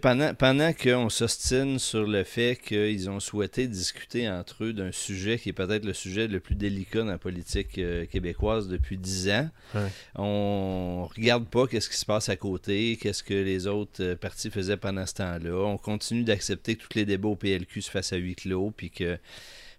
pendant, 0.00 0.34
pendant 0.34 0.72
qu'on 0.72 1.08
s'ostine 1.10 1.78
sur 1.78 2.06
le 2.06 2.24
fait 2.24 2.56
qu'ils 2.56 3.10
ont 3.10 3.20
souhaité 3.20 3.66
discuter 3.68 4.28
entre 4.28 4.64
eux 4.64 4.72
d'un 4.72 4.92
sujet 4.92 5.38
qui 5.38 5.50
est 5.50 5.52
peut-être 5.52 5.84
le 5.84 5.92
sujet 5.92 6.26
le 6.26 6.40
plus 6.40 6.54
délicat 6.54 7.00
dans 7.00 7.04
la 7.06 7.18
politique 7.18 7.78
euh, 7.78 8.06
québécoise 8.06 8.68
depuis 8.68 8.96
dix 8.96 9.28
ans, 9.30 9.48
Ouais. 9.74 9.88
on 10.14 11.06
regarde 11.14 11.46
pas 11.48 11.66
qu'est-ce 11.66 11.90
qui 11.90 11.96
se 11.96 12.06
passe 12.06 12.28
à 12.30 12.36
côté, 12.36 12.96
qu'est-ce 13.00 13.22
que 13.22 13.34
les 13.34 13.66
autres 13.66 14.02
euh, 14.02 14.16
partis 14.16 14.50
faisaient 14.50 14.76
pendant 14.78 15.04
ce 15.04 15.14
temps-là. 15.14 15.54
On 15.66 15.76
continue 15.76 16.24
d'accepter 16.24 16.76
que 16.76 16.82
tous 16.84 16.94
les 16.96 17.04
débats 17.04 17.28
au 17.28 17.36
PLQ 17.36 17.82
se 17.82 17.90
fassent 17.90 18.12
à 18.12 18.16
huis 18.16 18.36
clos, 18.36 18.72
puis 18.76 18.90
que... 18.90 19.18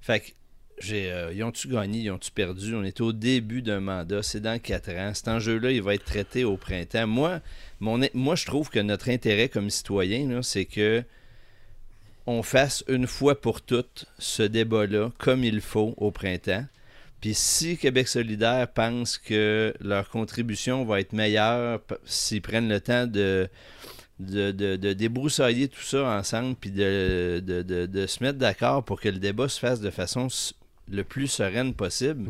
Fait 0.01 0.21
que 0.21 0.27
euh, 0.91 1.31
ils 1.33 1.43
ont-tu 1.43 1.67
gagné, 1.67 1.99
ils 1.99 2.11
ont-tu 2.11 2.31
perdu? 2.31 2.75
On 2.75 2.83
est 2.83 3.01
au 3.01 3.11
début 3.13 3.61
d'un 3.61 3.79
mandat, 3.79 4.23
c'est 4.23 4.39
dans 4.39 4.59
quatre 4.59 4.91
ans. 4.91 5.13
Cet 5.13 5.27
enjeu-là, 5.27 5.71
il 5.71 5.81
va 5.81 5.93
être 5.95 6.05
traité 6.05 6.43
au 6.43 6.57
printemps. 6.57 7.07
Moi, 7.07 7.41
moi 7.79 8.35
je 8.35 8.45
trouve 8.45 8.69
que 8.69 8.79
notre 8.79 9.09
intérêt 9.09 9.49
comme 9.49 9.69
citoyen, 9.69 10.41
c'est 10.41 10.65
que 10.65 11.03
on 12.25 12.43
fasse 12.43 12.83
une 12.87 13.07
fois 13.07 13.41
pour 13.41 13.61
toutes 13.61 14.05
ce 14.19 14.43
débat-là 14.43 15.11
comme 15.17 15.43
il 15.43 15.61
faut 15.61 15.95
au 15.97 16.11
printemps. 16.11 16.65
Puis 17.21 17.33
si 17.33 17.77
Québec 17.77 18.07
solidaire 18.07 18.67
pense 18.71 19.17
que 19.17 19.73
leur 19.81 20.09
contribution 20.09 20.85
va 20.85 21.01
être 21.01 21.11
meilleure 21.11 21.81
s'ils 22.05 22.41
prennent 22.41 22.69
le 22.69 22.79
temps 22.79 23.07
de, 23.07 23.49
de, 24.19 24.51
de- 24.51 24.93
débroussailler 24.93 25.67
tout 25.67 25.81
ça 25.81 26.03
ensemble, 26.17 26.55
puis 26.55 26.71
de, 26.71 27.41
de- 27.45 28.05
se 28.07 28.23
mettre 28.23 28.37
d'accord 28.37 28.83
pour 28.85 29.01
que 29.01 29.09
le 29.09 29.17
débat 29.19 29.49
se 29.49 29.59
fasse 29.59 29.81
de 29.81 29.89
façon 29.89 30.27
le 30.89 31.03
plus 31.03 31.27
sereine 31.27 31.73
possible. 31.73 32.29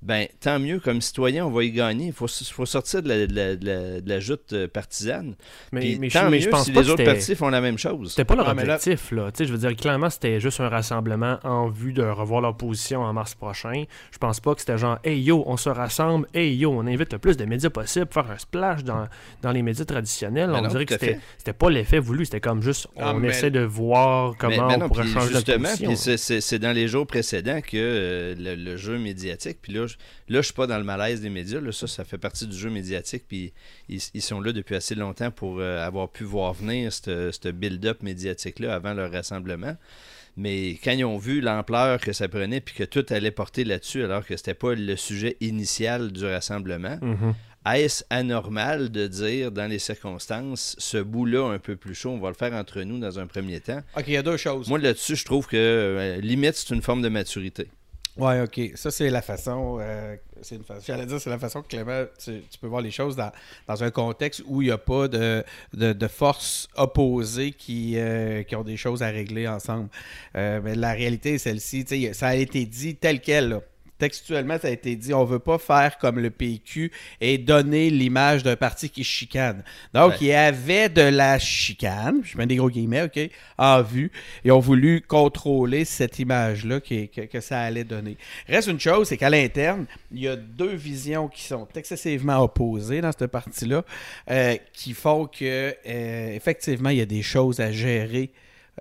Ben 0.00 0.26
tant 0.40 0.58
mieux. 0.58 0.78
Comme 0.78 1.00
citoyen, 1.00 1.44
on 1.46 1.50
va 1.50 1.64
y 1.64 1.72
gagner. 1.72 2.06
Il 2.06 2.12
faut, 2.12 2.28
sortir 2.28 3.02
de 3.02 3.08
la, 3.08 3.26
de 3.26 3.34
la- 3.34 3.56
de 3.56 3.66
la- 3.66 4.00
de 4.00 4.08
la 4.08 4.20
joute 4.20 4.52
euh, 4.52 4.68
partisane. 4.68 5.34
Mais, 5.72 5.80
Puis 5.80 5.98
mais, 5.98 6.08
je, 6.08 6.14
tant 6.18 6.30
mais 6.30 6.36
mieux 6.38 6.42
je 6.42 6.48
pense 6.48 6.64
si 6.66 6.72
pas 6.72 6.82
les 6.82 6.90
autres 6.90 7.04
partis 7.04 7.34
font 7.34 7.48
la 7.48 7.60
même 7.60 7.78
chose. 7.78 8.10
C'était 8.10 8.24
pas 8.24 8.36
leur 8.36 8.48
Ah, 8.48 8.54
là- 8.54 8.62
objectif, 8.74 9.10
là. 9.10 9.30
Tu 9.32 9.38
sais, 9.38 9.44
je 9.46 9.52
veux 9.52 9.58
dire, 9.58 9.74
clairement, 9.74 10.08
c'était 10.08 10.38
juste 10.40 10.60
un 10.60 10.68
rassemblement 10.68 11.38
en 11.42 11.68
vue 11.68 11.92
de 11.92 12.02
revoir 12.02 12.40
leur 12.40 12.56
position 12.56 13.00
en 13.02 13.12
mars 13.12 13.34
prochain. 13.34 13.84
Je 14.12 14.18
pense 14.18 14.38
pas 14.40 14.54
que 14.54 14.60
c'était 14.60 14.78
genre, 14.78 14.98
hey 15.04 15.20
yo, 15.20 15.42
on 15.46 15.56
se 15.56 15.68
rassemble, 15.68 16.26
hey 16.32 16.54
yo, 16.56 16.70
on 16.72 16.86
invite 16.86 17.12
le 17.12 17.18
plus 17.18 17.36
de 17.36 17.44
médias 17.44 17.70
possible, 17.70 18.06
faire 18.10 18.30
un 18.30 18.38
splash 18.38 18.84
dans, 18.84 19.06
dans 19.42 19.50
les 19.52 19.62
médias 19.62 19.84
traditionnels. 19.84 20.50
On 20.54 20.62
non, 20.62 20.68
dirait 20.68 20.86
que 20.86 20.94
c'était 20.94 21.52
pas 21.52 21.70
l'effet 21.70 21.98
voulu, 21.98 22.24
c'était 22.24 22.40
comme 22.40 22.62
juste, 22.62 22.86
Ah, 22.98 23.12
on 23.14 23.18
mais- 23.18 23.28
essaie 23.28 23.50
de 23.50 23.60
voir 23.60 24.34
comment 24.38 24.68
Mais- 24.68 24.74
mais 24.74 24.76
non, 24.78 24.86
on 24.86 24.88
pourrait 24.88 25.06
changer 25.06 25.34
justement, 25.34 25.68
position. 25.70 25.88
puis 25.88 25.96
c'est- 25.96 26.16
c'est 26.16 26.40
c'est 26.40 26.58
dans 26.58 26.72
les 26.72 26.86
jours 26.88 27.06
précédents 27.06 27.60
que 27.60 27.76
euh, 27.76 28.34
le, 28.38 28.54
le 28.54 28.76
jeu 28.76 28.98
médiatique, 28.98 29.58
puis 29.60 29.72
là, 29.72 29.86
je, 29.88 29.96
là, 30.28 30.40
je 30.40 30.46
suis 30.46 30.54
pas 30.54 30.66
dans 30.68 30.78
le 30.78 30.84
malaise 30.84 31.20
des 31.20 31.30
médias, 31.30 31.60
là, 31.60 31.72
ça, 31.72 31.86
ça 31.88 32.04
fait 32.04 32.18
partie 32.18 32.46
du 32.46 32.56
jeu 32.56 32.70
médiatique, 32.70 33.24
puis 33.26 33.52
ils, 33.88 34.00
ils 34.14 34.22
sont 34.22 34.40
là 34.40 34.52
depuis 34.52 34.76
assez 34.76 34.94
longtemps 34.94 35.30
pour 35.32 35.58
euh, 35.58 35.84
avoir 35.84 36.08
pu 36.10 36.22
voir 36.24 36.52
venir 36.54 36.92
ce 36.92 37.30
ce 37.32 37.48
build-up 37.48 38.02
médiatique-là 38.02 38.74
avant 38.74 38.94
leur 38.94 39.10
rassemblement. 39.10 39.76
Mais 40.36 40.78
quand 40.84 40.92
ils 40.92 41.04
ont 41.04 41.18
vu 41.18 41.40
l'ampleur 41.40 42.00
que 42.00 42.12
ça 42.12 42.28
prenait, 42.28 42.60
puis 42.60 42.74
que 42.74 42.84
tout 42.84 43.04
allait 43.10 43.32
porter 43.32 43.64
là-dessus, 43.64 44.04
alors 44.04 44.24
que 44.24 44.36
c'était 44.36 44.54
pas 44.54 44.74
le 44.74 44.94
sujet 44.94 45.36
initial 45.40 46.12
du 46.12 46.24
rassemblement, 46.24 46.96
Mhm. 47.02 47.34
est-ce 47.74 48.04
anormal 48.08 48.90
de 48.90 49.08
dire, 49.08 49.50
dans 49.50 49.66
les 49.66 49.80
circonstances, 49.80 50.76
ce 50.78 50.98
bout-là 50.98 51.50
un 51.52 51.58
peu 51.58 51.74
plus 51.74 51.94
chaud, 51.94 52.10
on 52.10 52.18
va 52.20 52.28
le 52.28 52.34
faire 52.34 52.52
entre 52.52 52.82
nous 52.82 52.98
dans 53.00 53.18
un 53.18 53.26
premier 53.26 53.58
temps? 53.60 53.80
Ok, 53.96 54.04
il 54.06 54.12
y 54.14 54.16
a 54.16 54.22
deux 54.22 54.36
choses. 54.36 54.68
Moi, 54.68 54.78
là-dessus, 54.78 55.16
je 55.16 55.24
trouve 55.24 55.48
que 55.48 55.56
euh, 55.56 56.16
limite, 56.20 56.54
c'est 56.54 56.72
une 56.74 56.82
forme 56.82 57.02
de 57.02 57.08
maturité. 57.08 57.66
Ouais, 58.18 58.40
ok. 58.42 58.72
Ça, 58.74 58.90
c'est 58.90 59.10
la 59.10 59.22
façon. 59.22 59.78
euh, 59.80 60.16
c'est 60.42 60.56
une 60.56 60.64
façon. 60.64 60.82
J'allais 60.86 61.06
dire, 61.06 61.20
c'est 61.20 61.30
la 61.30 61.38
façon 61.38 61.62
que 61.62 61.68
Clément, 61.68 62.04
tu, 62.22 62.42
peux 62.60 62.66
voir 62.66 62.82
les 62.82 62.90
choses 62.90 63.16
dans, 63.16 63.30
dans 63.66 63.82
un 63.84 63.90
contexte 63.90 64.42
où 64.46 64.60
il 64.60 64.66
n'y 64.66 64.70
a 64.70 64.78
pas 64.78 65.08
de, 65.08 65.44
de, 65.72 65.92
de 65.92 66.08
forces 66.08 66.68
opposées 66.76 67.52
qui, 67.52 67.94
euh, 67.96 68.42
qui 68.42 68.56
ont 68.56 68.64
des 68.64 68.76
choses 68.76 69.02
à 69.02 69.08
régler 69.08 69.46
ensemble. 69.46 69.88
Euh, 70.36 70.60
mais 70.62 70.74
la 70.74 70.92
réalité 70.92 71.34
est 71.34 71.38
celle-ci. 71.38 71.86
Ça 72.12 72.28
a 72.28 72.34
été 72.34 72.66
dit 72.66 72.96
tel 72.96 73.20
quel. 73.20 73.48
là. 73.50 73.60
Textuellement, 73.98 74.58
ça 74.60 74.68
a 74.68 74.70
été 74.70 74.94
dit 74.96 75.12
on 75.12 75.24
veut 75.24 75.38
pas 75.40 75.58
faire 75.58 75.98
comme 75.98 76.18
le 76.20 76.30
PQ 76.30 76.92
et 77.20 77.36
donner 77.38 77.90
l'image 77.90 78.42
d'un 78.42 78.56
parti 78.56 78.90
qui 78.90 79.02
chicane. 79.04 79.64
Donc, 79.92 80.10
Ouais. 80.12 80.16
il 80.20 80.26
y 80.28 80.32
avait 80.32 80.88
de 80.88 81.02
la 81.02 81.38
chicane, 81.38 82.20
je 82.24 82.38
mets 82.38 82.46
des 82.46 82.56
gros 82.56 82.70
guillemets, 82.70 83.02
OK, 83.02 83.18
en 83.58 83.82
vue. 83.82 84.10
Ils 84.44 84.52
ont 84.52 84.60
voulu 84.60 85.00
contrôler 85.00 85.84
cette 85.84 86.18
image-là 86.18 86.80
que, 86.80 87.26
que 87.26 87.40
ça 87.40 87.60
allait 87.60 87.84
donner. 87.84 88.16
Reste 88.48 88.68
une 88.68 88.80
chose, 88.80 89.08
c'est 89.08 89.16
qu'à 89.16 89.30
l'interne, 89.30 89.86
il 90.12 90.20
y 90.20 90.28
a 90.28 90.36
deux 90.36 90.74
visions 90.74 91.28
qui 91.28 91.42
sont 91.42 91.66
excessivement 91.74 92.38
opposées 92.42 93.00
dans 93.00 93.10
cette 93.12 93.26
partie-là, 93.30 93.84
euh, 94.30 94.56
qui 94.72 94.92
font 94.94 95.26
que, 95.26 95.74
euh, 95.86 96.34
effectivement, 96.34 96.90
il 96.90 96.98
y 96.98 97.02
a 97.02 97.06
des 97.06 97.22
choses 97.22 97.60
à 97.60 97.72
gérer 97.72 98.30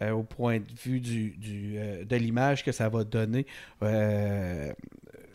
euh, 0.03 0.11
au 0.11 0.21
point 0.21 0.59
de 0.59 0.65
vue 0.83 0.99
du, 0.99 1.31
du, 1.37 1.73
euh, 1.77 2.05
de 2.05 2.15
l'image 2.17 2.63
que 2.63 2.71
ça 2.71 2.87
va 2.87 3.03
donner 3.03 3.47
euh, 3.81 4.71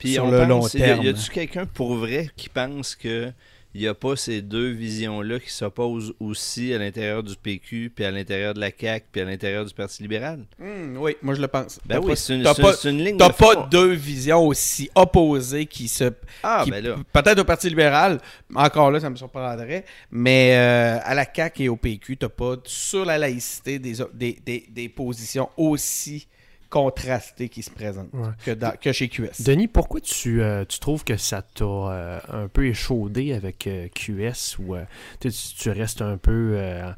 Puis 0.05 0.15
sur 0.15 0.25
on 0.25 0.31
le 0.31 0.39
pense- 0.39 0.49
long 0.49 0.61
y 0.79 0.83
a- 0.83 0.87
terme. 0.87 1.03
Y 1.05 1.09
a-tu 1.09 1.31
quelqu'un 1.31 1.67
pour 1.67 1.95
vrai 1.97 2.29
qui 2.37 2.49
pense 2.49 2.95
que 2.95 3.31
il 3.75 3.81
n'y 3.81 3.87
a 3.89 3.95
pas 3.95 4.17
ces 4.17 4.43
deux 4.43 4.69
visions-là 4.69 5.41
qui 5.41 5.49
s'opposent 5.51 6.13
aussi 6.21 6.75
à 6.75 6.79
l'intérieur 6.79 7.23
du 7.23 7.35
PQ, 7.37 7.91
puis 7.97 8.05
à 8.05 8.11
l'intérieur 8.11 8.53
de 8.53 8.61
la 8.61 8.69
CAQ, 8.71 9.07
puis 9.11 9.23
à 9.23 9.25
l'intérieur 9.25 9.65
du 9.65 9.73
Parti 9.73 10.03
libéral? 10.03 10.45
Hmm, 10.59 10.99
oui, 10.99 11.17
moi 11.23 11.35
je 11.35 11.41
le 11.41 11.49
pense. 11.49 11.81
Ben 11.87 11.95
T'as 11.95 12.01
oui, 12.03 12.09
pas- 12.11 12.17
c'est 12.17 12.35
une, 12.35 12.43
pas- 12.43 12.73
c'est 12.75 12.91
une 12.91 13.03
ligne 13.03 13.17
T'as 13.17 13.31
de 13.31 13.33
pas 13.33 13.67
deux 13.71 13.93
visions 13.93 14.47
aussi 14.47 14.91
opposées 14.95 15.65
qui 15.65 15.89
se. 15.89 16.13
Ah, 16.43 16.61
qui- 16.67 16.71
ben 16.71 16.85
là. 16.85 16.97
Peut-être 17.15 17.39
au 17.39 17.45
Parti 17.45 17.71
libéral, 17.71 18.21
encore 18.55 18.91
là, 18.91 19.01
ça 19.01 19.09
me 19.09 19.17
surprendrait, 19.17 19.87
mais 20.11 20.53
euh, 20.55 20.99
à 21.03 21.15
la 21.15 21.25
CAQ 21.35 21.63
et 21.65 21.69
au 21.71 21.77
PQ, 21.77 22.19
t'as 22.19 22.29
pas 22.29 22.57
sur 22.65 23.07
la 23.07 23.17
laïcité 23.17 23.79
des, 23.79 23.95
des, 24.13 24.39
des, 24.45 24.67
des 24.69 24.89
positions 24.91 25.49
aussi 25.57 26.27
contrastées 26.73 27.51
qui 27.51 27.63
se 27.63 27.71
présentent 27.71 28.09
Ouais. 28.15 28.31
que, 28.47 28.51
dans- 28.53 28.75
que 28.81 28.93
chez 28.93 29.09
QS. 29.11 29.43
Denis, 29.45 29.69
pourquoi 29.69 30.01
tu, 30.01 30.41
euh, 30.41 30.65
tu 30.65 30.79
trouves 30.79 31.05
que 31.05 31.19
ça 31.19 31.43
t'a 31.43 31.65
euh, 31.65 32.19
un 32.31 32.49
peu 32.49 32.67
échaudé 32.67 33.35
avec 33.35 33.67
euh, 33.67 33.89
QS 33.89 34.59
ou 34.59 34.75
euh, 34.75 34.85
tu, 35.21 35.69
restes 35.71 36.01
un 36.01 36.17
peu 36.17 36.55
euh, 36.57 36.91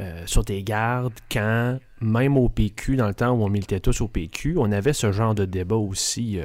euh, 0.00 0.22
sur 0.26 0.44
tes 0.44 0.62
gardes 0.62 1.14
quand, 1.30 1.78
même 2.02 2.36
au 2.36 2.50
PQ, 2.50 2.96
dans 2.96 3.08
le 3.08 3.14
temps 3.14 3.30
où 3.30 3.42
on 3.42 3.48
militait 3.48 3.80
tous 3.80 4.02
au 4.02 4.08
PQ, 4.08 4.56
on 4.58 4.70
avait 4.70 4.92
ce 4.92 5.12
genre 5.12 5.34
de 5.34 5.46
débat 5.46 5.76
aussi, 5.76 6.38
euh, 6.38 6.44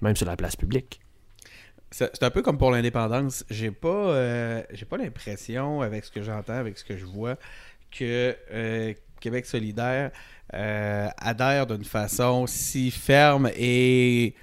même 0.00 0.14
sur 0.14 0.26
la 0.26 0.36
place 0.36 0.54
publique? 0.54 1.00
C'est 1.90 2.22
un 2.22 2.30
peu 2.30 2.40
comme 2.40 2.56
pour 2.56 2.70
l'indépendance. 2.70 3.44
J'ai 3.50 3.72
pas, 3.72 3.88
euh, 3.88 4.62
j'ai 4.72 4.86
pas 4.86 4.96
l'impression, 4.96 5.82
avec 5.82 6.04
ce 6.04 6.12
que 6.12 6.22
j'entends, 6.22 6.54
avec 6.54 6.78
ce 6.78 6.84
que 6.84 6.96
je 6.96 7.04
vois, 7.04 7.34
que 7.90 8.36
euh, 8.52 8.94
Québec 9.22 9.46
solidaire 9.46 10.10
euh, 10.52 11.08
adhère 11.16 11.66
d'une 11.66 11.84
façon 11.84 12.46
si 12.46 12.90
ferme 12.90 13.50
et 13.56 14.34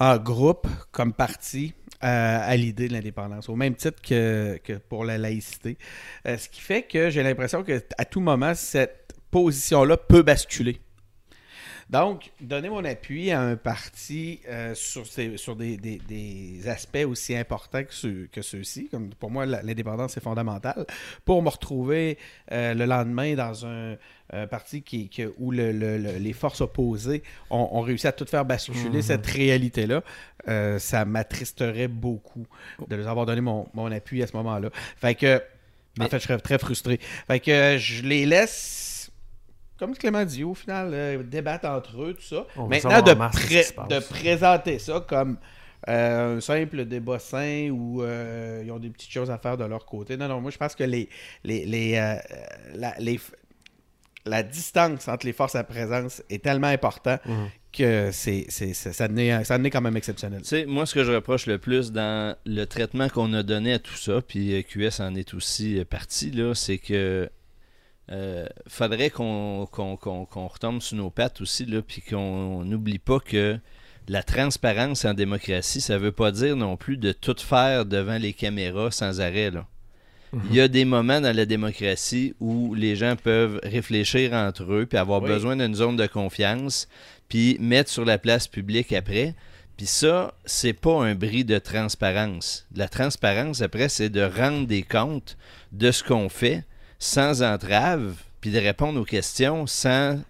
en 0.00 0.16
groupe 0.16 0.66
comme 0.90 1.12
parti 1.12 1.74
euh, 2.02 2.38
à 2.42 2.56
l'idée 2.56 2.88
de 2.88 2.92
l'indépendance, 2.94 3.48
au 3.48 3.56
même 3.56 3.74
titre 3.74 4.02
que, 4.02 4.58
pour 4.88 5.04
la 5.04 5.18
laïcité. 5.18 5.78
Euh, 6.26 6.36
ce 6.36 6.48
qui 6.48 6.60
fait 6.60 6.82
que 6.82 7.10
j'ai 7.10 7.22
l'impression 7.22 7.62
que 7.62 7.82
à 7.96 8.04
tout 8.04 8.20
moment, 8.20 8.54
cette 8.54 9.14
position-là 9.30 9.96
peut 9.96 10.22
basculer. 10.22 10.80
Donc, 11.88 12.32
donner 12.40 12.68
mon 12.68 12.84
appui 12.84 13.30
à 13.30 13.40
un 13.40 13.54
parti 13.56 14.40
euh, 14.48 14.74
sur, 14.74 15.06
ces- 15.06 15.36
sur 15.36 15.54
des, 15.54 15.76
des- 15.76 16.00
des 16.08 16.68
aspects 16.68 17.04
aussi 17.06 17.36
importants 17.36 17.84
que, 17.84 17.94
ceux, 17.94 18.28
que 18.32 18.42
ceux-ci, 18.42 18.88
comme 18.88 19.10
pour 19.10 19.30
moi, 19.30 19.46
l'indépendance 19.46 20.16
est 20.16 20.20
fondamentale, 20.20 20.84
pour 21.24 21.42
me 21.42 21.48
retrouver 21.48 22.18
euh, 22.50 22.74
le 22.74 22.86
lendemain 22.86 23.34
dans 23.34 23.64
un 23.66 23.96
euh, 24.34 24.46
parti 24.48 24.82
qui, 24.82 25.08
qui- 25.08 25.26
où 25.38 25.52
le- 25.52 25.70
le- 25.70 25.98
le- 25.98 26.18
les 26.18 26.32
forces 26.32 26.60
opposées 26.60 27.22
ont, 27.50 27.68
ont 27.70 27.82
réussi 27.82 28.08
à 28.08 28.12
tout 28.12 28.26
faire 28.26 28.44
basculer 28.44 28.88
Mhm. 28.98 29.02
cette 29.02 29.26
réalité-là, 29.26 30.02
euh, 30.48 30.80
ça 30.80 31.04
m'attristerait 31.04 31.86
beaucoup 31.86 32.46
de 32.88 32.96
leur 32.96 33.06
avoir 33.08 33.26
donné 33.26 33.40
mon, 33.40 33.68
mon 33.74 33.92
appui 33.92 34.24
à 34.24 34.26
ce 34.26 34.36
moment-là. 34.36 34.70
Fait 35.00 35.14
que, 35.14 35.40
en 36.00 36.08
fait, 36.08 36.18
je 36.18 36.24
serais 36.24 36.38
très 36.40 36.58
frustré. 36.58 36.98
Fait 37.28 37.38
que 37.38 37.76
je 37.78 38.02
les 38.02 38.26
laisse 38.26 38.95
comme 39.78 39.94
Clément 39.96 40.24
dit, 40.24 40.44
au 40.44 40.54
final, 40.54 40.90
euh, 40.92 41.22
débattre 41.22 41.66
entre 41.68 42.02
eux, 42.02 42.14
tout 42.14 42.22
ça. 42.22 42.46
On 42.56 42.62
va 42.64 42.68
Maintenant, 42.68 43.02
de, 43.02 43.14
pré- 43.14 43.66
de 43.88 43.98
présenter 44.00 44.78
ça 44.78 45.04
comme 45.06 45.36
euh, 45.88 46.36
un 46.36 46.40
simple 46.40 46.84
débat 46.86 47.18
sain 47.18 47.68
où 47.70 48.02
euh, 48.02 48.62
ils 48.64 48.70
ont 48.72 48.78
des 48.78 48.90
petites 48.90 49.10
choses 49.12 49.30
à 49.30 49.38
faire 49.38 49.56
de 49.56 49.64
leur 49.64 49.84
côté. 49.86 50.16
Non, 50.16 50.28
non, 50.28 50.40
moi, 50.40 50.50
je 50.50 50.58
pense 50.58 50.74
que 50.74 50.84
les, 50.84 51.08
les, 51.44 51.64
les, 51.66 51.94
euh, 51.96 52.16
la- 52.74 52.94
les, 52.98 53.20
la 54.24 54.42
distance 54.42 55.06
entre 55.08 55.26
les 55.26 55.32
forces 55.32 55.54
à 55.54 55.62
présence 55.64 56.22
est 56.30 56.42
tellement 56.42 56.66
importante 56.66 57.20
Mhm. 57.26 57.48
que 57.72 58.10
c'est, 58.10 58.46
ça, 58.50 59.06
devenait 59.06 59.70
quand 59.70 59.80
même 59.82 59.96
exceptionnel. 59.96 60.40
Tu 60.42 60.48
sais, 60.48 60.66
moi, 60.66 60.86
ce 60.86 60.94
que 60.94 61.04
je 61.04 61.12
reproche 61.12 61.46
le 61.46 61.58
plus 61.58 61.92
dans 61.92 62.34
le 62.44 62.64
traitement 62.64 63.08
qu'on 63.08 63.32
a 63.34 63.42
donné 63.44 63.74
à 63.74 63.78
tout 63.78 63.94
ça, 63.94 64.20
puis 64.26 64.64
QS 64.64 65.00
en 65.00 65.14
est 65.14 65.34
aussi 65.34 65.84
parti, 65.88 66.30
là, 66.32 66.54
c'est 66.54 66.78
que 66.78 67.28
euh, 68.10 68.46
faudrait 68.68 69.10
qu'on 69.10 69.64
retombe 69.66 70.80
sur 70.80 70.96
nos 70.96 71.10
pattes 71.10 71.40
aussi, 71.40 71.66
là, 71.66 71.82
puis 71.82 72.02
qu'on 72.02 72.64
n'oublie 72.64 72.98
pas 72.98 73.20
que 73.20 73.58
la 74.08 74.22
transparence 74.22 75.04
en 75.04 75.14
démocratie, 75.14 75.80
ça 75.80 75.98
veut 75.98 76.12
pas 76.12 76.30
dire 76.30 76.56
non 76.56 76.76
plus 76.76 76.96
de 76.96 77.10
tout 77.12 77.36
faire 77.38 77.84
devant 77.84 78.18
les 78.18 78.32
caméras 78.32 78.90
sans 78.92 79.20
arrêt, 79.20 79.50
là. 79.50 79.66
Il 80.50 80.54
y 80.56 80.60
a 80.60 80.68
des 80.68 80.84
moments 80.84 81.20
dans 81.20 81.34
la 81.34 81.46
démocratie 81.46 82.34
où 82.40 82.74
les 82.74 82.94
gens 82.94 83.16
peuvent 83.16 83.58
réfléchir 83.62 84.34
entre 84.34 84.64
eux, 84.70 84.84
puis 84.84 84.98
avoir 84.98 85.22
Oui. 85.22 85.28
besoin 85.28 85.56
d'une 85.56 85.74
zone 85.74 85.96
de 85.96 86.06
confiance, 86.06 86.88
puis 87.28 87.56
mettre 87.58 87.90
sur 87.90 88.04
la 88.04 88.18
place 88.18 88.46
publique 88.46 88.92
après. 88.92 89.34
Puis 89.78 89.86
ça, 89.86 90.34
c'est 90.44 90.72
pas 90.74 91.02
un 91.04 91.14
bris 91.14 91.44
de 91.44 91.58
transparence. 91.58 92.66
La 92.74 92.88
transparence, 92.88 93.62
après, 93.62 93.88
c'est 93.88 94.10
de 94.10 94.22
rendre 94.22 94.66
des 94.66 94.82
comptes 94.82 95.38
de 95.72 95.90
ce 95.90 96.02
qu'on 96.04 96.28
fait 96.28 96.64
sans 96.98 97.42
entrave, 97.42 98.14
puis 98.40 98.50
de 98.50 98.58
répondre 98.58 99.00
aux 99.00 99.04
questions 99.04 99.66
sans 99.66 100.20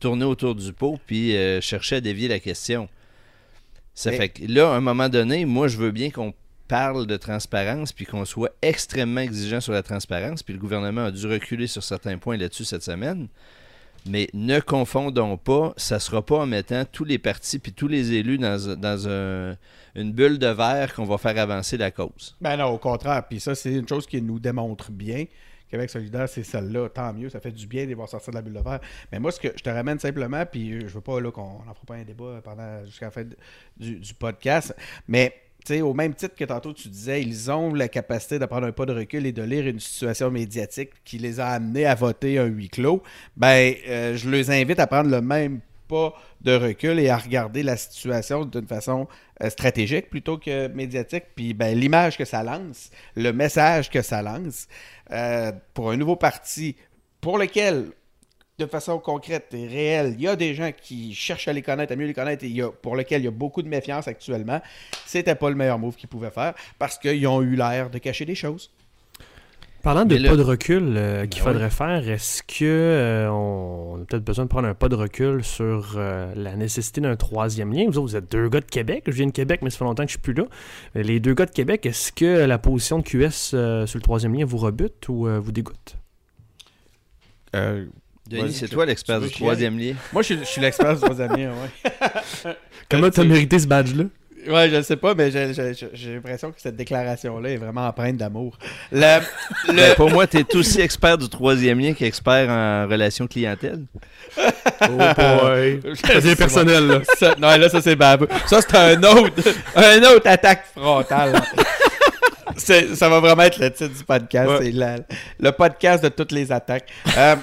tourner 0.00 0.24
autour 0.24 0.54
du 0.54 0.72
pot, 0.72 0.98
puis 1.06 1.36
euh, 1.36 1.60
chercher 1.60 1.96
à 1.96 2.00
dévier 2.00 2.28
la 2.28 2.40
question. 2.40 2.88
Ça 3.94 4.10
Mais- 4.10 4.16
fait 4.16 4.28
que 4.30 4.42
là, 4.46 4.72
à 4.72 4.76
un 4.76 4.80
moment 4.80 5.08
donné, 5.08 5.44
moi, 5.44 5.68
je 5.68 5.76
veux 5.76 5.90
bien 5.90 6.10
qu'on 6.10 6.32
parle 6.68 7.06
de 7.06 7.16
transparence, 7.16 7.92
puis 7.92 8.06
qu'on 8.06 8.24
soit 8.24 8.50
extrêmement 8.62 9.20
exigeant 9.20 9.60
sur 9.60 9.72
la 9.72 9.82
transparence, 9.82 10.42
puis 10.42 10.54
le 10.54 10.60
gouvernement 10.60 11.04
a 11.06 11.10
dû 11.10 11.26
reculer 11.26 11.66
sur 11.66 11.82
certains 11.82 12.16
points 12.18 12.36
là-dessus 12.36 12.64
cette 12.64 12.82
semaine. 12.82 13.28
Mais 14.06 14.28
ne 14.34 14.58
confondons 14.58 15.36
pas, 15.36 15.74
ça 15.76 16.00
sera 16.00 16.22
pas 16.26 16.38
en 16.38 16.46
mettant 16.46 16.84
tous 16.90 17.04
les 17.04 17.18
partis 17.18 17.60
puis 17.60 17.72
tous 17.72 17.86
les 17.86 18.12
élus 18.14 18.38
dans, 18.38 18.74
dans 18.76 19.08
un- 19.08 19.56
une 19.94 20.10
bulle 20.12 20.38
de 20.40 20.48
verre 20.48 20.92
qu'on 20.94 21.04
va 21.04 21.18
faire 21.18 21.38
avancer 21.38 21.76
la 21.76 21.92
cause. 21.92 22.34
Ben 22.40 22.56
non, 22.56 22.66
au 22.66 22.78
contraire. 22.78 23.22
Puis 23.28 23.38
ça, 23.38 23.54
c'est 23.54 23.70
une 23.72 23.86
chose 23.86 24.06
qui 24.06 24.20
nous 24.20 24.40
démontre 24.40 24.90
bien. 24.90 25.26
Québec 25.72 25.88
solidaire, 25.88 26.28
c'est 26.28 26.42
celle-là. 26.42 26.90
Tant 26.90 27.14
mieux, 27.14 27.30
ça 27.30 27.40
fait 27.40 27.50
du 27.50 27.66
bien 27.66 27.84
de 27.84 27.88
les 27.88 27.94
voir 27.94 28.06
sortir 28.06 28.30
de 28.30 28.36
la 28.36 28.42
bulle 28.42 28.52
de 28.52 28.60
verre. 28.60 28.80
Mais 29.10 29.18
moi, 29.18 29.32
ce 29.32 29.40
que 29.40 29.48
je 29.56 29.62
te 29.62 29.70
ramène 29.70 29.98
simplement, 29.98 30.44
puis 30.44 30.80
je 30.80 30.86
veux 30.86 31.00
pas 31.00 31.18
là, 31.18 31.30
qu'on 31.30 31.64
n'en 31.64 31.74
fera 31.74 31.86
pas 31.86 31.94
un 31.94 32.04
débat 32.04 32.42
pendant 32.44 32.84
jusqu'à 32.84 33.06
la 33.06 33.10
fin 33.10 33.24
du, 33.78 34.14
podcast, 34.18 34.76
mais 35.08 35.34
au 35.80 35.94
même 35.94 36.14
titre 36.14 36.34
que 36.34 36.44
tantôt 36.44 36.74
tu 36.74 36.88
disais, 36.88 37.22
ils 37.22 37.50
ont 37.50 37.72
la 37.72 37.88
capacité 37.88 38.38
de 38.38 38.44
prendre 38.44 38.66
un 38.66 38.72
pas 38.72 38.84
de 38.84 38.92
recul 38.92 39.24
et 39.24 39.32
de 39.32 39.42
lire 39.42 39.66
une 39.66 39.80
situation 39.80 40.30
médiatique 40.30 40.90
qui 41.04 41.16
les 41.16 41.40
a 41.40 41.48
amenés 41.48 41.86
à 41.86 41.94
voter 41.94 42.38
un 42.38 42.44
huis 42.44 42.68
clos. 42.68 43.02
Ben, 43.38 43.74
euh, 43.88 44.14
je 44.14 44.28
les 44.28 44.50
invite 44.50 44.78
à 44.78 44.86
prendre 44.86 45.08
le 45.08 45.22
même 45.22 45.60
de 46.40 46.54
recul 46.54 46.98
et 46.98 47.08
à 47.08 47.16
regarder 47.16 47.62
la 47.62 47.76
situation 47.76 48.44
d'une 48.44 48.66
façon 48.66 49.06
euh, 49.42 49.50
stratégique 49.50 50.10
plutôt 50.10 50.38
que 50.38 50.68
médiatique. 50.68 51.24
Puis 51.34 51.54
ben, 51.54 51.78
l'image 51.78 52.16
que 52.16 52.24
ça 52.24 52.42
lance, 52.42 52.90
le 53.16 53.32
message 53.32 53.90
que 53.90 54.02
ça 54.02 54.22
lance 54.22 54.68
euh, 55.10 55.52
pour 55.74 55.90
un 55.90 55.96
nouveau 55.96 56.16
parti 56.16 56.76
pour 57.20 57.38
lequel, 57.38 57.90
de 58.58 58.66
façon 58.66 58.98
concrète 58.98 59.52
et 59.54 59.66
réelle, 59.66 60.14
il 60.16 60.22
y 60.22 60.28
a 60.28 60.36
des 60.36 60.54
gens 60.54 60.70
qui 60.72 61.14
cherchent 61.14 61.48
à 61.48 61.52
les 61.52 61.62
connaître, 61.62 61.92
à 61.92 61.96
mieux 61.96 62.06
les 62.06 62.14
connaître 62.14 62.44
et 62.44 62.48
y 62.48 62.62
a, 62.62 62.70
pour 62.70 62.96
lequel 62.96 63.22
il 63.22 63.24
y 63.24 63.28
a 63.28 63.32
beaucoup 63.32 63.62
de 63.62 63.68
méfiance 63.68 64.08
actuellement, 64.08 64.60
c'était 65.06 65.34
pas 65.34 65.48
le 65.48 65.56
meilleur 65.56 65.78
move 65.78 65.96
qu'ils 65.96 66.08
pouvaient 66.08 66.30
faire 66.30 66.54
parce 66.78 66.98
qu'ils 66.98 67.26
ont 67.26 67.42
eu 67.42 67.56
l'air 67.56 67.90
de 67.90 67.98
cacher 67.98 68.24
des 68.24 68.34
choses. 68.34 68.70
Parlant 69.82 70.04
de 70.04 70.14
là- 70.16 70.30
pas 70.30 70.36
de 70.36 70.42
recul 70.42 70.94
euh, 70.96 71.26
qu'il 71.26 71.42
Ben 71.42 71.48
oui. 71.48 71.52
faudrait 71.54 71.70
faire, 71.70 72.08
est-ce 72.08 72.42
que 72.44 72.64
euh, 72.64 73.28
on 73.30 74.00
a 74.00 74.04
peut-être 74.04 74.22
besoin 74.24 74.44
de 74.44 74.48
prendre 74.48 74.68
un 74.68 74.74
pas 74.74 74.88
de 74.88 74.94
recul 74.94 75.42
sur 75.42 75.94
euh, 75.96 76.32
la 76.36 76.54
nécessité 76.54 77.00
d'un 77.00 77.16
troisième 77.16 77.72
lien? 77.72 77.84
Vous 77.88 77.98
autres, 77.98 78.08
vous 78.10 78.16
êtes 78.16 78.30
deux 78.30 78.48
gars 78.48 78.60
de 78.60 78.64
Québec. 78.66 79.02
Je 79.08 79.12
viens 79.12 79.26
de 79.26 79.32
Québec, 79.32 79.60
mais 79.62 79.70
ça 79.70 79.78
fait 79.78 79.84
longtemps 79.84 80.04
que 80.04 80.08
je 80.10 80.12
suis 80.12 80.20
plus 80.20 80.34
là. 80.34 80.44
Les 80.94 81.18
deux 81.18 81.34
gars 81.34 81.46
de 81.46 81.50
Québec, 81.50 81.84
est-ce 81.84 82.12
que 82.12 82.44
la 82.44 82.58
position 82.58 82.98
de 82.98 83.02
QS 83.02 83.52
euh, 83.54 83.86
sur 83.86 83.98
le 83.98 84.02
troisième 84.02 84.34
lien 84.34 84.44
vous 84.44 84.58
rebute 84.58 85.08
ou 85.08 85.26
euh, 85.26 85.40
vous 85.40 85.50
dégoûte? 85.52 85.96
Euh, 87.56 87.86
Denis, 88.30 88.52
c'est 88.52 88.68
toi 88.68 88.86
l'expert 88.86 89.20
du 89.20 89.30
troisième 89.30 89.78
lien. 89.78 89.94
moi, 90.12 90.22
je 90.22 90.26
suis, 90.34 90.38
je 90.38 90.44
suis 90.44 90.60
l'expert 90.60 90.94
du 90.94 91.00
troisième 91.00 91.32
lien, 91.36 91.50
ouais. 91.52 92.52
Comment 92.88 93.10
tu 93.10 93.18
as 93.20 93.22
tu- 93.24 93.28
mérité 93.28 93.58
ce 93.58 93.66
badge-là? 93.66 94.04
Ouais, 94.48 94.68
je 94.70 94.76
ne 94.76 94.82
sais 94.82 94.96
pas, 94.96 95.14
mais 95.14 95.30
j'ai- 95.30 95.54
j'ai 95.54 95.72
j'ai 95.92 96.14
l'impression 96.14 96.50
que 96.50 96.60
cette 96.60 96.74
déclaration-là 96.76 97.50
est 97.50 97.56
vraiment 97.56 97.86
empreinte 97.86 98.16
d'amour. 98.16 98.58
Le, 98.90 99.20
le- 99.68 99.72
Ben, 99.74 99.94
pour 99.94 100.10
moi, 100.10 100.26
tu 100.26 100.38
es 100.38 100.56
aussi 100.56 100.80
expert 100.80 101.16
du 101.18 101.28
troisième 101.28 101.78
lien 101.78 101.92
qu'expert 101.92 102.48
en 102.50 102.88
relation 102.90 103.26
clientèle. 103.26 103.82
Oh 104.36 104.86
boy! 104.88 105.80
C'est 106.20 106.36
personnel, 106.36 106.86
là. 106.88 107.00
Ça- 107.18 107.34
non, 107.38 107.56
là, 107.56 107.68
ça, 107.68 107.80
c'est 107.80 107.94
babeux. 107.96 108.28
Ça, 108.46 108.60
c'est 108.60 108.74
un 108.76 109.02
autre, 109.04 109.42
un 109.76 110.02
autre 110.14 110.26
attaque 110.28 110.64
frontale. 110.76 111.40
C'est- 112.56 112.94
ça 112.96 113.08
va 113.08 113.20
vraiment 113.20 113.42
être 113.44 113.58
le 113.58 113.70
titre 113.70 113.94
du 113.96 114.04
podcast. 114.04 114.48
Ouais. 114.50 114.58
C'est 114.62 114.70
la- 114.72 114.98
le 115.40 115.52
podcast 115.52 116.02
de 116.02 116.08
toutes 116.08 116.32
les 116.32 116.50
attaques. 116.52 116.88
Euh, 117.16 117.36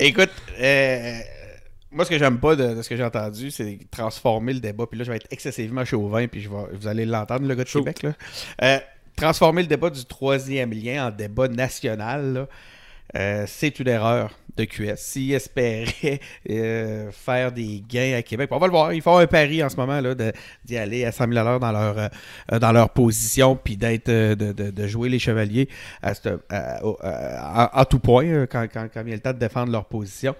écoute, 0.00 0.30
euh, 0.60 1.18
moi, 1.90 2.04
ce 2.04 2.10
que 2.10 2.18
j'aime 2.18 2.38
pas 2.38 2.54
de, 2.56 2.74
de 2.74 2.82
ce 2.82 2.88
que 2.88 2.96
j'ai 2.96 3.04
entendu, 3.04 3.50
c'est 3.50 3.78
transformer 3.90 4.52
le 4.52 4.60
débat. 4.60 4.84
Puis 4.86 4.98
là, 4.98 5.04
je 5.04 5.10
vais 5.10 5.16
être 5.16 5.28
excessivement 5.30 5.84
chauvin, 5.84 6.26
puis 6.26 6.40
je 6.40 6.48
vais, 6.48 6.56
vous 6.72 6.86
allez 6.86 7.06
l'entendre, 7.06 7.46
le 7.46 7.54
gars 7.54 7.64
de. 7.64 7.68
Québec. 7.80 8.02
Là. 8.02 8.12
Euh, 8.62 8.78
transformer 9.16 9.62
le 9.62 9.68
débat 9.68 9.90
du 9.90 10.04
troisième 10.04 10.72
lien 10.72 11.08
en 11.08 11.10
débat 11.10 11.48
national, 11.48 12.46
euh, 13.16 13.44
c'est 13.46 13.80
une 13.80 13.88
erreur 13.88 14.30
de 14.56 14.64
QS. 14.64 14.96
S'ils 14.96 15.32
espéraient 15.32 16.20
euh, 16.50 17.10
faire 17.10 17.52
des 17.52 17.82
gains 17.88 18.16
à 18.18 18.22
Québec, 18.22 18.48
on 18.52 18.58
va 18.58 18.66
le 18.66 18.72
voir. 18.72 18.92
Ils 18.92 19.00
font 19.00 19.16
un 19.16 19.26
pari 19.26 19.62
en 19.64 19.68
ce 19.68 19.76
moment 19.76 20.00
là, 20.00 20.14
d'y 20.64 20.76
aller 20.76 21.04
à 21.04 21.12
100 21.12 21.26
000 21.32 21.38
à 21.38 21.42
l'heure 21.44 21.60
dans 21.60 21.72
leur, 21.72 21.96
euh, 22.52 22.58
dans 22.58 22.72
leur 22.72 22.90
position, 22.90 23.56
puis 23.56 23.76
d'être 23.76 24.10
de, 24.10 24.34
de- 24.52 24.70
de 24.70 24.86
jouer 24.86 25.08
les 25.08 25.18
chevaliers 25.20 25.68
à 26.02 27.84
tout 27.88 27.98
point 27.98 28.26
euh, 28.26 28.46
quand, 28.50 28.66
quand, 28.72 28.88
quand 28.92 29.02
vient 29.02 29.14
le 29.14 29.20
temps 29.22 29.32
de 29.32 29.38
défendre 29.38 29.72
leur 29.72 29.86
position. 29.86 30.34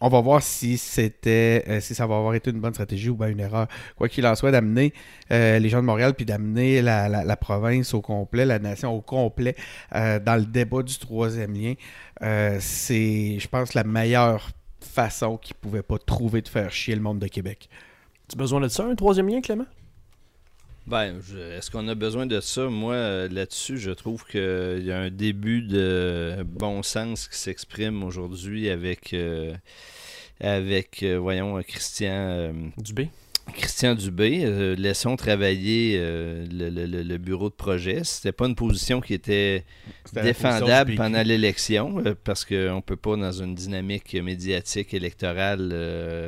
On 0.00 0.08
va 0.08 0.20
voir 0.20 0.42
si 0.42 0.78
c'était 0.78 1.64
euh, 1.68 1.80
si 1.80 1.94
ça 1.94 2.06
va 2.06 2.16
avoir 2.16 2.34
été 2.34 2.50
une 2.50 2.60
bonne 2.60 2.72
stratégie 2.72 3.08
ou 3.08 3.16
bien 3.16 3.28
une 3.28 3.40
erreur. 3.40 3.66
Quoi 3.96 4.08
qu'il 4.08 4.26
en 4.26 4.34
soit, 4.34 4.50
d'amener 4.50 4.92
euh, 5.30 5.58
les 5.58 5.68
gens 5.68 5.80
de 5.80 5.86
Montréal 5.86 6.14
puis 6.14 6.24
d'amener 6.24 6.82
la, 6.82 7.36
province 7.36 7.94
au 7.94 8.00
complet, 8.00 8.44
la 8.44 8.58
nation 8.58 8.94
au 8.94 9.00
complet 9.00 9.56
euh, 9.94 10.18
dans 10.18 10.36
le 10.36 10.44
débat 10.44 10.82
du 10.82 10.98
troisième 10.98 11.54
lien, 11.54 11.74
c'est, 12.60 13.38
je 13.38 13.48
pense, 13.48 13.74
la 13.74 13.84
meilleure 13.84 14.50
façon 14.80 15.36
qu'ils 15.36 15.56
pouvaient 15.56 15.82
pas 15.82 15.98
trouver 15.98 16.42
de 16.42 16.48
faire 16.48 16.70
chier 16.70 16.94
le 16.94 17.00
monde 17.00 17.18
de 17.18 17.28
Québec. 17.28 17.68
Tu 18.28 18.36
as 18.36 18.38
besoin 18.38 18.60
de 18.60 18.68
ça, 18.68 18.84
un 18.84 18.94
troisième 18.94 19.28
lien, 19.28 19.40
Clément? 19.40 19.66
Ben, 20.88 21.20
est-ce 21.54 21.70
qu'on 21.70 21.86
a 21.88 21.94
besoin 21.94 22.24
de 22.24 22.40
ça? 22.40 22.70
Moi, 22.70 22.94
euh, 22.94 23.28
là-dessus, 23.28 23.76
je 23.76 23.90
trouve 23.90 24.24
qu'il 24.24 24.82
y 24.82 24.90
a 24.90 24.98
un 24.98 25.10
début 25.10 25.60
de 25.60 26.38
bon 26.44 26.82
sens 26.82 27.28
qui 27.28 27.36
s'exprime 27.36 28.02
aujourd'hui 28.02 28.70
avec, 28.70 29.12
euh, 29.12 29.54
avec 30.40 31.02
euh, 31.02 31.18
voyons, 31.18 31.62
Christian, 31.62 32.14
euh, 32.14 32.52
Du 32.78 32.94
B? 32.94 33.00
Christian 33.54 33.94
Dubé. 33.94 34.42
Euh, 34.44 34.74
laissons 34.76 35.16
travailler 35.16 35.96
euh, 35.98 36.44
le, 36.50 36.68
le- 36.70 36.86
le- 36.86 37.02
le 37.02 37.18
bureau 37.18 37.48
de 37.50 37.54
projet. 37.54 38.00
C'était 38.04 38.32
pas 38.32 38.46
une 38.46 38.54
position 38.54 39.00
qui 39.00 39.14
était 39.14 39.64
défendable 40.32 40.94
pendant 40.96 41.22
l'élection 41.22 41.98
euh, 42.04 42.14
parce 42.24 42.44
qu'on 42.44 42.76
ne 42.76 42.80
peut 42.80 42.96
pas, 42.96 43.16
dans 43.16 43.32
une 43.32 43.54
dynamique 43.54 44.14
médiatique 44.14 44.94
électorale, 44.94 45.72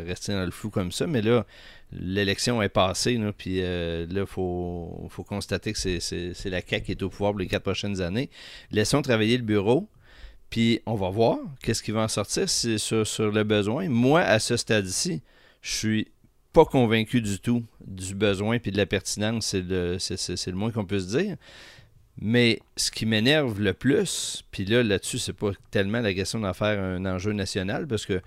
rester 0.07 0.33
dans 0.33 0.45
le 0.45 0.51
flou 0.51 0.71
comme 0.71 0.93
ça. 0.93 1.07
Mais 1.07 1.23
là, 1.23 1.47
l'élection 1.93 2.63
est 2.63 2.69
passée, 2.69 3.15
là, 3.17 3.33
puis 3.33 3.61
là, 3.61 4.05
il 4.09 4.27
faut, 4.27 5.07
faut 5.11 5.25
constater 5.25 5.73
que 5.73 5.79
c'est- 5.79 6.45
la 6.47 6.61
CAQ 6.61 6.85
qui 6.85 6.93
est 6.93 7.03
au 7.03 7.09
pouvoir 7.09 7.33
pour 7.33 7.41
les 7.41 7.47
quatre 7.47 7.63
prochaines 7.65 8.01
années. 8.01 8.31
Laissons 8.71 9.03
travailler 9.03 9.37
le 9.37 9.43
bureau. 9.45 9.89
Puis 10.51 10.81
on 10.85 10.97
va 10.97 11.11
voir 11.11 11.39
qu'est-ce 11.63 11.81
qui 11.81 11.93
va 11.93 12.01
en 12.03 12.09
sortir 12.09 12.49
sur, 12.51 13.07
sur 13.07 13.31
le 13.31 13.45
besoin. 13.45 13.89
Moi, 13.89 14.21
à 14.21 14.41
ce 14.41 14.57
stade-ci, 14.57 15.23
je 15.63 15.71
suis 15.73 16.09
pas 16.53 16.65
convaincu 16.65 17.21
du 17.21 17.39
tout 17.39 17.65
du 17.87 18.15
besoin 18.15 18.59
puis 18.59 18.71
de 18.71 18.77
la 18.77 18.87
pertinence. 18.87 19.47
C'est 19.47 19.63
le, 19.63 19.97
le 19.97 20.53
moins 20.53 20.71
qu'on 20.71 20.85
puisse 20.85 21.07
dire. 21.07 21.37
Mais 22.21 22.61
ce 22.77 22.91
qui 22.91 23.07
m'énerve 23.07 23.61
le 23.61 23.73
plus, 23.73 24.45
puis 24.51 24.65
là, 24.65 24.83
là-dessus, 24.83 25.19
c'est 25.19 25.33
pas 25.33 25.53
tellement 25.71 26.01
la 26.01 26.13
question 26.13 26.41
d'en 26.41 26.53
faire 26.53 26.83
un 26.83 27.07
enjeu 27.07 27.33
national, 27.33 27.87
parce 27.87 28.05
que 28.05 28.21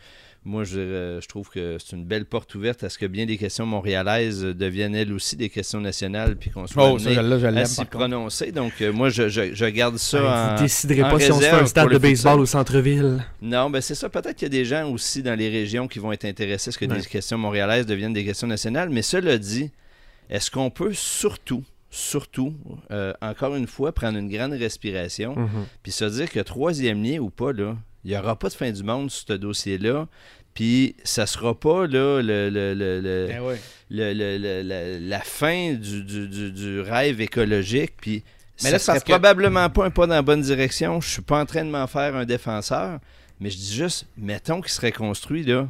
moi, 0.46 0.64
je, 0.64 0.72
dirais- 0.80 1.22
je 1.22 1.28
trouve 1.28 1.50
que 1.50 1.78
c'est 1.80 1.96
une 1.96 2.06
belle 2.06 2.26
porte 2.26 2.54
ouverte 2.56 2.84
à 2.84 2.90
ce 2.90 2.98
que 2.98 3.06
bien 3.06 3.26
des 3.26 3.38
questions 3.38 3.66
montréalaises 3.66 4.42
deviennent 4.44 4.96
elles 4.96 5.14
aussi 5.14 5.36
des 5.36 5.50
questions 5.50 5.80
nationales, 5.80 6.36
puis 6.36 6.50
qu'on 6.50 6.68
soit 6.68 6.92
Oh, 6.92 7.00
ça, 7.00 7.12
je 7.14 7.46
à 7.46 7.66
s'y 7.66 7.86
prononcer. 7.86 8.52
Donc, 8.52 8.74
euh, 8.82 8.92
moi, 8.92 9.10
je, 9.10 9.30
je- 9.30 9.54
je 9.54 9.66
garde 9.66 9.98
ça 9.98 10.20
Ben, 10.20 10.28
en... 10.52 10.56
vous 10.56 10.62
déciderez 10.64 11.04
en 11.04 11.10
pas 11.12 11.20
si 11.20 11.32
on 11.32 11.40
se 11.40 11.46
fait 11.46 11.50
un 11.52 11.66
stade 11.66 11.90
de 11.90 11.98
baseball 11.98 12.40
au 12.40 12.46
centre-ville. 12.46 13.24
Non, 13.42 13.70
ben 13.70 13.82
c'est 13.82 13.96
ça. 13.96 14.10
Peut-être 14.10 14.36
qu'il 14.36 14.46
y 14.46 14.48
a 14.48 14.50
des 14.50 14.66
gens 14.66 14.90
aussi 14.92 15.24
dans 15.24 15.36
les 15.38 15.50
régions 15.50 15.88
qui 15.88 16.00
vont 16.00 16.12
être 16.12 16.26
intéressés 16.26 16.70
à 16.70 16.72
ce 16.72 16.78
que 16.78 16.86
Ouais. 16.86 16.98
des 17.00 17.06
questions 17.06 17.38
montréalaises 17.38 17.86
deviennent 17.86 18.14
des 18.14 18.26
questions 18.26 18.48
nationales. 18.48 18.90
Mais 18.90 19.02
cela 19.02 19.38
dit, 19.38 19.72
est-ce 20.30 20.52
qu'on 20.52 20.70
peut 20.70 20.92
surtout, 20.94 21.64
surtout, 21.90 22.54
euh, 22.92 23.14
encore 23.22 23.56
une 23.56 23.68
fois, 23.68 23.92
prendre 23.94 24.18
une 24.18 24.30
grande 24.30 24.54
respiration, 24.54 25.36
Mhm. 25.36 25.66
puis 25.84 25.92
se 25.92 26.06
dire 26.06 26.30
que 26.30 26.40
troisième 26.40 27.02
lien 27.04 27.20
ou 27.20 27.30
pas, 27.30 27.54
là, 27.54 27.78
Il 28.06 28.12
n'y 28.12 28.18
aura 28.18 28.38
pas 28.38 28.50
de 28.50 28.54
fin 28.54 28.72
du 28.72 28.84
monde 28.84 29.10
sur 29.12 29.26
ce 29.28 29.34
dossier-là. 29.34 30.08
Puis 30.54 30.96
ça 31.04 31.26
sera 31.26 31.58
pas 31.60 31.88
là, 31.88 32.22
le, 32.22 32.50
le- 32.50 32.74
le- 32.76 33.00
le- 33.02 33.28
Ben 33.28 33.42
ouais. 33.42 33.60
le- 33.90 34.14
le- 34.14 34.38
le- 34.38 34.62
le- 34.62 35.10
la 35.10 35.20
fin 35.22 35.74
du, 35.74 36.04
du- 36.04 36.28
du- 36.28 36.52
du 36.52 36.80
rêve 36.82 37.22
écologique. 37.22 37.94
Puis 38.00 38.24
Mais 38.64 38.70
ça 38.70 38.72
là, 38.74 38.80
serait 38.80 39.00
que- 39.00 39.06
probablement 39.06 39.68
pas 39.72 39.86
un 39.86 39.90
pas 39.90 40.06
dans 40.06 40.14
la 40.16 40.22
bonne 40.22 40.42
direction. 40.42 41.02
Je 41.02 41.10
suis 41.10 41.22
pas 41.24 41.42
en 41.42 41.46
train 41.48 41.66
de 41.66 41.72
m'en 41.72 41.88
faire 41.88 42.16
un 42.16 42.26
défenseur. 42.26 43.00
Mais 43.40 43.50
je 43.50 43.58
dis 43.58 43.74
juste, 43.74 44.06
mettons 44.16 44.62
qu'il 44.62 44.72
serait 44.72 44.92
construit, 44.92 45.44
là. 45.44 45.68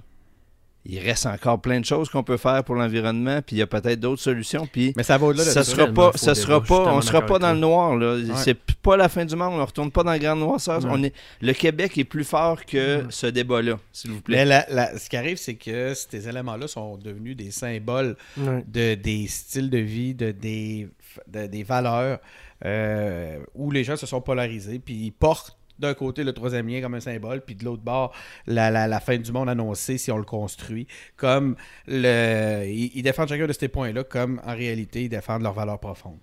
Il 0.85 0.99
reste 0.99 1.25
encore 1.27 1.61
plein 1.61 1.79
de 1.79 1.85
choses 1.85 2.09
qu'on 2.09 2.23
peut 2.23 2.35
faire 2.35 2.61
pour 2.65 2.75
l'environnement, 2.75 3.41
puis 3.41 3.55
il 3.55 3.59
y 3.59 3.61
a 3.61 3.67
peut-être 3.67 4.01
d'autres 4.01 4.21
solutions. 4.21 4.67
Puis 4.69 4.91
Mais 4.97 5.03
ça 5.03 5.17
va 5.17 5.27
au-delà 5.27 5.45
de 5.45 5.49
ça 5.49 5.63
sera 5.63 5.87
pas, 5.87 6.11
ça 6.15 6.35
sera 6.35 6.61
pas, 6.61 6.75
on 6.81 6.83
tellement 6.83 7.01
sera 7.01 7.25
pas 7.25 7.39
dans 7.39 7.53
le 7.53 7.59
noir. 7.59 7.95
Là. 7.95 8.15
Ouais. 8.15 8.23
C'est 8.35 8.57
pas 8.81 8.97
la 8.97 9.07
fin 9.07 9.23
du 9.23 9.33
monde. 9.37 9.53
On 9.61 9.65
retourne 9.65 9.91
pas 9.91 10.03
dans 10.03 10.11
la 10.11 10.19
grande 10.19 10.39
noirceur. 10.39 10.83
Ouais. 10.83 10.89
On 10.91 11.01
est, 11.03 11.13
le 11.41 11.53
Québec 11.53 11.97
est 11.97 12.03
plus 12.03 12.25
fort 12.25 12.65
que 12.65 12.97
Ouais. 12.97 13.03
ce 13.09 13.27
débat-là, 13.27 13.79
s'il 13.93 14.11
vous 14.11 14.19
plaît. 14.21 14.39
Mais 14.39 14.45
la- 14.45 14.65
la- 14.69 14.97
ce 14.97 15.09
qui 15.09 15.15
arrive, 15.15 15.37
c'est 15.37 15.55
que 15.55 15.93
ces 15.93 16.27
éléments-là 16.27 16.67
sont 16.67 16.97
devenus 16.97 17.37
des 17.37 17.51
symboles 17.51 18.17
Ouais. 18.37 18.63
de 18.67 18.95
des 18.95 19.27
styles 19.27 19.69
de 19.69 19.77
vie, 19.77 20.13
de 20.13 20.31
des, 20.31 20.89
de- 21.29 21.47
des 21.47 21.63
valeurs 21.63 22.19
euh, 22.65 23.39
où 23.55 23.71
les 23.71 23.83
gens 23.83 23.95
se 23.95 24.05
sont 24.05 24.21
polarisés, 24.21 24.79
puis 24.79 24.93
ils 24.95 25.11
portent 25.11 25.57
d'un 25.79 25.93
côté 25.93 26.23
le 26.23 26.33
troisième 26.33 26.67
lien 26.67 26.81
comme 26.81 26.93
un 26.95 26.99
symbole, 26.99 27.41
puis 27.41 27.55
de 27.55 27.65
l'autre 27.65 27.81
bord 27.83 28.13
la, 28.47 28.69
la- 28.71 28.87
la 28.87 28.99
fin 28.99 29.17
du 29.17 29.31
monde 29.31 29.49
annoncée 29.49 29.97
si 29.97 30.11
on 30.11 30.17
le 30.17 30.23
construit. 30.23 30.87
Comme 31.17 31.55
le, 31.87 32.63
ils, 32.67 32.91
ils 32.95 33.01
défendent 33.03 33.29
chacun 33.29 33.47
de 33.47 33.53
ces 33.53 33.67
points-là, 33.67 34.03
comme 34.03 34.41
en 34.45 34.55
réalité 34.55 35.03
ils 35.03 35.09
défendent 35.09 35.41
leurs 35.43 35.53
valeurs 35.53 35.79
profondes. 35.79 36.19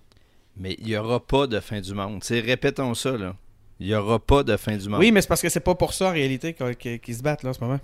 Mais 0.57 0.75
il 0.79 0.85
n'y 0.87 0.95
aura 0.97 1.19
pas 1.25 1.47
de 1.47 1.59
fin 1.59 1.79
du 1.79 1.93
monde. 1.93 2.21
T'sais, 2.21 2.39
répétons 2.39 2.93
ça. 2.93 3.11
là. 3.17 3.35
Il 3.79 3.87
n'y 3.87 3.95
aura 3.95 4.19
pas 4.19 4.43
de 4.43 4.55
fin 4.57 4.75
du 4.77 4.87
monde. 4.89 4.99
Oui, 4.99 5.11
mais 5.11 5.21
c'est 5.21 5.27
parce 5.27 5.41
que 5.41 5.49
c'est 5.49 5.59
pas 5.59 5.75
pour 5.75 5.93
ça 5.93 6.09
en 6.09 6.11
réalité 6.11 6.53
qu'ils 6.53 7.15
se 7.15 7.23
battent 7.23 7.43
là 7.43 7.49
en 7.51 7.53
ce 7.53 7.61
moment. 7.61 7.79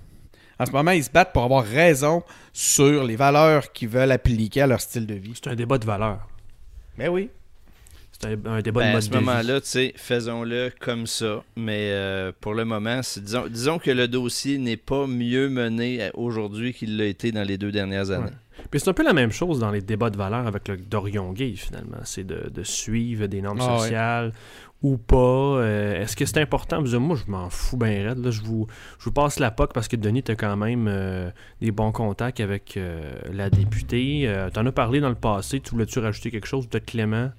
En 0.59 0.65
ce 0.65 0.71
moment, 0.71 0.91
ils 0.91 1.03
se 1.03 1.09
battent 1.11 1.33
pour 1.33 1.43
avoir 1.43 1.63
raison 1.63 2.23
sur 2.53 3.03
les 3.03 3.15
valeurs 3.15 3.71
qu'ils 3.71 3.89
veulent 3.89 4.11
appliquer 4.11 4.61
à 4.61 4.67
leur 4.67 4.81
style 4.81 5.05
de 5.05 5.13
vie. 5.13 5.33
C'est 5.35 5.49
un 5.49 5.55
débat 5.55 5.77
de 5.77 5.85
valeur. 5.85 6.27
Mais 6.97 7.07
oui. 7.07 7.29
C'est 8.19 8.27
un, 8.47 8.51
un 8.51 8.61
débat 8.61 8.81
Ben, 8.81 8.85
de 8.87 8.89
à 8.89 8.93
mode 8.93 9.01
ce 9.03 9.09
de 9.09 9.17
vie. 9.17 9.23
moment-là, 9.25 9.61
tu 9.61 9.67
sais, 9.67 9.93
faisons-le 9.95 10.71
comme 10.79 11.05
ça. 11.07 11.43
Mais 11.55 11.89
euh, 11.91 12.31
pour 12.41 12.53
le 12.55 12.65
moment, 12.65 13.01
disons, 13.17 13.45
disons 13.47 13.77
que 13.79 13.91
le 13.91 14.07
dossier 14.07 14.57
n'est 14.57 14.77
pas 14.77 15.05
mieux 15.07 15.49
mené 15.49 16.01
euh, 16.03 16.09
aujourd'hui 16.15 16.73
qu'il 16.73 16.97
l'a 16.97 17.05
été 17.05 17.31
dans 17.31 17.43
les 17.43 17.57
deux 17.57 17.71
dernières 17.71 18.09
années. 18.11 18.25
Ouais. 18.25 18.65
Puis 18.71 18.79
c'est 18.79 18.89
un 18.89 18.93
peu 18.93 19.03
la 19.03 19.13
même 19.13 19.31
chose 19.31 19.59
dans 19.59 19.69
les 19.69 19.81
débats 19.81 20.09
de 20.09 20.17
valeur 20.17 20.47
avec 20.47 20.67
le 20.67 20.77
Dorion 20.77 21.31
Gay, 21.31 21.53
finalement. 21.55 21.97
C'est 22.05 22.25
de, 22.25 22.49
de 22.51 22.63
suivre 22.63 23.27
des 23.27 23.41
normes 23.41 23.59
Ah 23.61 23.73
ouais. 23.75 23.79
sociales 23.81 24.33
ou 24.81 24.97
pas. 24.97 25.15
Euh, 25.15 26.01
Est-ce 26.01 26.15
que 26.15 26.25
c'est 26.25 26.39
important? 26.41 26.79
Vous 26.81 26.87
dites, 26.87 26.95
Moi, 26.99 27.17
je 27.23 27.31
m'en 27.31 27.51
fous 27.51 27.77
bien 27.77 28.07
raide. 28.09 28.17
Là. 28.17 28.31
Je, 28.31 28.41
vous, 28.41 28.65
je 28.99 29.05
vous 29.05 29.11
passe 29.11 29.37
la 29.39 29.51
POC 29.51 29.73
parce 29.73 29.87
que 29.87 29.95
Denis, 29.95 30.23
tu 30.23 30.35
quand 30.35 30.57
même 30.57 30.87
euh, 30.89 31.29
des 31.61 31.71
bons 31.71 31.91
contacts 31.91 32.39
avec 32.39 32.77
euh, 32.77 33.11
la 33.31 33.51
députée. 33.51 34.23
Euh, 34.27 34.49
tu 34.51 34.59
en 34.59 34.65
as 34.65 34.71
parlé 34.71 34.99
dans 35.01 35.09
le 35.09 35.15
passé. 35.15 35.59
Tu 35.59 35.69
voulais-tu 35.71 35.99
rajouter 35.99 36.31
quelque 36.31 36.47
chose? 36.47 36.65
Peut-être 36.67 36.87
Clément? 36.87 37.29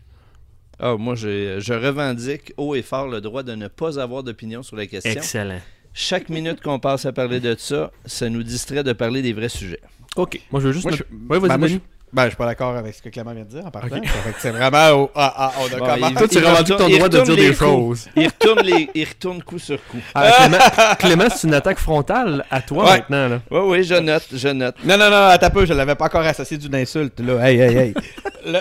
Ah, 0.80 0.94
moi, 0.98 1.14
je 1.16 1.72
revendique 1.72 2.52
haut 2.56 2.74
et 2.74 2.82
fort 2.82 3.08
le 3.08 3.20
droit 3.20 3.42
de 3.42 3.54
ne 3.54 3.68
pas 3.68 3.98
avoir 4.00 4.22
d'opinion 4.22 4.62
sur 4.62 4.76
la 4.76 4.86
question. 4.86 5.10
Excellent. 5.12 5.58
Chaque 5.94 6.28
minute 6.28 6.60
qu'on 6.60 6.78
passe 6.78 7.04
à 7.06 7.12
parler 7.12 7.40
de 7.40 7.56
ça, 7.58 7.90
ça 8.06 8.28
nous 8.28 8.42
distrait 8.44 8.84
de 8.84 8.92
parler 8.92 9.20
des 9.22 9.32
vrais 9.32 9.48
sujets. 9.48 9.80
OK. 10.16 10.38
Moi, 10.52 10.60
je 10.60 10.66
veux 10.68 10.72
juste... 10.72 10.84
Moi, 10.84 10.92
me- 10.92 10.96
je- 10.98 11.04
Ouais, 11.28 11.38
vas-y, 11.48 11.58
ben. 11.58 11.80
Ben, 12.10 12.22
je 12.24 12.28
suis 12.28 12.36
pas 12.38 12.46
d'accord 12.46 12.74
avec 12.74 12.94
ce 12.94 13.02
que 13.02 13.10
Clément 13.10 13.34
vient 13.34 13.44
de 13.44 13.50
dire 13.50 13.66
en 13.66 13.70
partant. 13.70 13.96
Ok. 13.98 14.06
Ça 14.06 14.12
fait 14.12 14.32
que 14.32 14.40
c'est 14.40 14.50
vraiment 14.50 15.10
ah, 15.14 15.34
ah, 15.36 15.52
on 15.60 15.66
a 15.66 15.78
Bon, 15.78 15.84
comment- 15.86 16.08
il- 16.08 16.14
Toi, 16.14 16.28
tu 16.28 16.38
revendiques 16.38 16.76
ton 16.78 16.88
droit 16.88 17.08
de 17.10 17.20
dire 17.22 17.36
des 17.36 17.46
coups. 17.48 17.58
choses. 17.58 18.08
Il 18.16 18.26
retourne, 18.26 18.60
les, 18.64 18.88
il 18.94 19.04
retourne 19.04 19.42
coup 19.42 19.58
sur 19.58 19.76
coup. 19.88 19.98
Ah, 20.14 20.30
Clément, 20.98 21.18
Clément, 21.18 21.36
c'est 21.36 21.48
une 21.48 21.54
attaque 21.54 21.78
frontale 21.78 22.46
à 22.50 22.62
toi 22.62 22.84
Ouais. 22.84 22.90
maintenant. 22.98 23.28
Là. 23.28 23.40
Oui, 23.50 23.60
oui, 23.64 23.84
je 23.84 23.94
note, 23.96 24.26
je 24.32 24.48
note. 24.48 24.76
Non, 24.84 24.96
non, 24.96 25.10
non, 25.10 25.16
attends 25.26 25.46
un 25.48 25.50
peu, 25.50 25.66
je 25.66 25.74
l'avais 25.74 25.96
pas 25.96 26.06
encore 26.06 26.22
associé 26.24 26.56
d'une 26.56 26.76
insulte, 26.76 27.20
là. 27.20 27.46
Hey, 27.46 27.58
hey, 27.60 27.76
hey. 27.76 27.94
Le- 28.46 28.60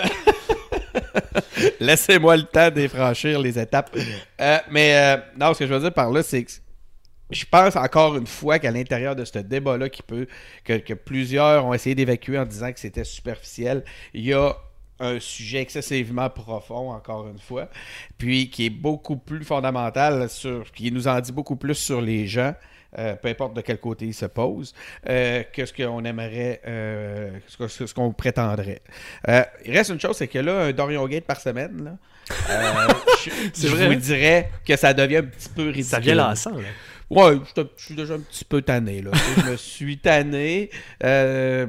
Laissez-moi 1.80 2.36
le 2.36 2.44
temps 2.44 2.70
de 2.70 2.86
franchir 2.88 3.40
les 3.40 3.58
étapes. 3.58 3.96
Euh, 4.40 4.58
mais 4.70 4.96
euh, 4.96 5.16
non, 5.38 5.54
ce 5.54 5.60
que 5.60 5.66
je 5.66 5.74
veux 5.74 5.80
dire 5.80 5.92
par 5.92 6.10
là, 6.10 6.22
c'est 6.22 6.44
que 6.44 6.50
je 7.30 7.44
pense 7.44 7.76
encore 7.76 8.16
une 8.16 8.26
fois 8.26 8.58
qu'à 8.58 8.70
l'intérieur 8.70 9.14
de 9.14 9.24
ce 9.24 9.38
débat-là, 9.38 9.88
qui 9.88 10.02
peut, 10.02 10.26
que, 10.64 10.78
que 10.78 10.94
plusieurs 10.94 11.64
ont 11.66 11.74
essayé 11.74 11.94
d'évacuer 11.94 12.38
en 12.38 12.46
disant 12.46 12.72
que 12.72 12.80
c'était 12.80 13.04
superficiel, 13.04 13.84
il 14.14 14.24
y 14.24 14.32
a 14.32 14.54
un 15.00 15.20
sujet 15.20 15.60
excessivement 15.60 16.28
profond, 16.28 16.90
encore 16.90 17.28
une 17.28 17.38
fois, 17.38 17.68
puis 18.16 18.50
qui 18.50 18.66
est 18.66 18.70
beaucoup 18.70 19.16
plus 19.16 19.44
fondamental, 19.44 20.28
sur, 20.28 20.70
qui 20.72 20.90
nous 20.90 21.06
en 21.06 21.20
dit 21.20 21.32
beaucoup 21.32 21.56
plus 21.56 21.74
sur 21.74 22.00
les 22.00 22.26
gens, 22.26 22.54
euh, 22.98 23.14
peu 23.16 23.28
importe 23.28 23.54
de 23.54 23.60
quel 23.60 23.78
côté 23.78 24.06
ils 24.06 24.14
se 24.14 24.26
posent, 24.26 24.74
euh, 25.08 25.42
que 25.52 25.64
ce 25.64 25.72
qu'on 25.72 26.04
aimerait, 26.04 26.60
euh, 26.66 27.30
ce 27.48 27.94
qu'on 27.94 28.12
prétendrait. 28.12 28.82
Euh, 29.28 29.42
il 29.64 29.72
reste 29.76 29.90
une 29.90 30.00
chose, 30.00 30.16
c'est 30.16 30.28
que 30.28 30.38
là, 30.38 30.64
un 30.64 30.72
Dorian 30.72 31.06
Gate 31.06 31.24
par 31.24 31.40
semaine, 31.40 31.84
là, 31.84 31.96
euh, 32.50 32.88
je, 33.54 33.68
vrai, 33.68 33.86
vous 33.86 33.92
hein? 33.92 33.96
dirait 33.96 34.50
que 34.66 34.76
ça 34.76 34.92
devient 34.92 35.18
un 35.18 35.22
petit 35.22 35.48
peu 35.48 35.62
ridicule. 35.68 35.84
Ça 35.84 36.00
vient 36.00 36.14
lassant. 36.14 36.56
Là. 36.56 36.68
Ouais, 37.10 37.38
je 37.56 37.62
suis 37.76 37.94
déjà 37.94 38.14
un 38.14 38.20
petit 38.20 38.44
peu 38.44 38.60
tanné, 38.60 39.00
là. 39.00 39.12
Je 39.38 39.50
me 39.50 39.56
suis 39.56 39.98
tanné. 39.98 40.68
Euh, 41.04 41.66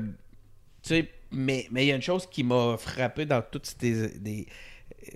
tu 0.84 0.90
sais, 0.90 1.10
mais 1.32 1.68
mais 1.72 1.86
il 1.86 1.88
y 1.90 1.92
a 1.92 1.96
une 1.96 2.02
chose 2.02 2.28
qui 2.30 2.44
m'a 2.44 2.76
frappé 2.78 3.26
dans 3.26 3.42
toutes 3.42 3.66
ces, 3.66 4.10
des- 4.20 4.48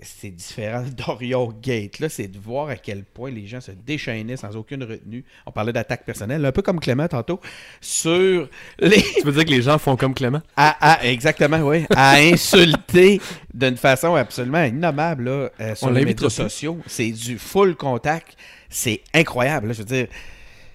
ces 0.02 0.30
différents 0.30 0.84
Dorion 0.96 1.52
Gate, 1.62 1.98
là, 1.98 2.08
c'est 2.08 2.28
de 2.28 2.38
voir 2.38 2.68
à 2.68 2.76
quel 2.76 3.04
point 3.04 3.30
les 3.30 3.46
gens 3.46 3.60
se 3.60 3.72
déchaînaient 3.72 4.36
sans 4.36 4.56
aucune 4.56 4.82
retenue. 4.84 5.24
On 5.46 5.50
parlait 5.50 5.72
d'attaque 5.72 6.04
personnelle, 6.04 6.44
un 6.44 6.52
peu 6.52 6.62
comme 6.62 6.80
Clément 6.80 7.08
tantôt, 7.08 7.40
sur 7.80 8.48
les... 8.78 9.02
Tu 9.14 9.22
veux 9.24 9.32
dire 9.32 9.44
que 9.44 9.50
les 9.50 9.62
gens 9.62 9.78
font 9.78 9.96
comme 9.96 10.14
Clément? 10.14 10.42
À, 10.56 10.92
à- 10.94 11.04
exactement, 11.06 11.58
oui. 11.58 11.84
À 11.94 12.14
insulter 12.18 13.20
d'une 13.52 13.76
façon 13.76 14.14
absolument 14.14 14.64
innommable 14.64 15.24
là, 15.24 15.50
euh, 15.60 15.74
sur 15.74 15.88
On 15.88 15.90
les 15.90 16.04
médias 16.04 16.30
sociaux. 16.30 16.78
C'est 16.86 17.10
du 17.10 17.38
full 17.38 17.76
contact. 17.76 18.36
C'est 18.68 19.00
incroyable. 19.12 19.68
là. 19.68 19.72
Je 19.72 19.78
veux 19.80 19.84
dire, 19.84 20.06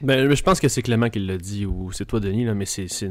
Ben, 0.01 0.33
je 0.33 0.41
pense 0.43 0.59
que 0.61 0.69
c'est 0.69 0.81
Clément 0.81 1.09
qui 1.09 1.19
l'a 1.19 1.37
dit, 1.37 1.65
ou 1.65 1.91
c'est 1.91 2.05
toi, 2.05 2.19
Denis, 2.21 2.45
là, 2.45 2.53
mais 2.53 2.65
c'est, 2.65 2.87
c'est, 2.87 3.09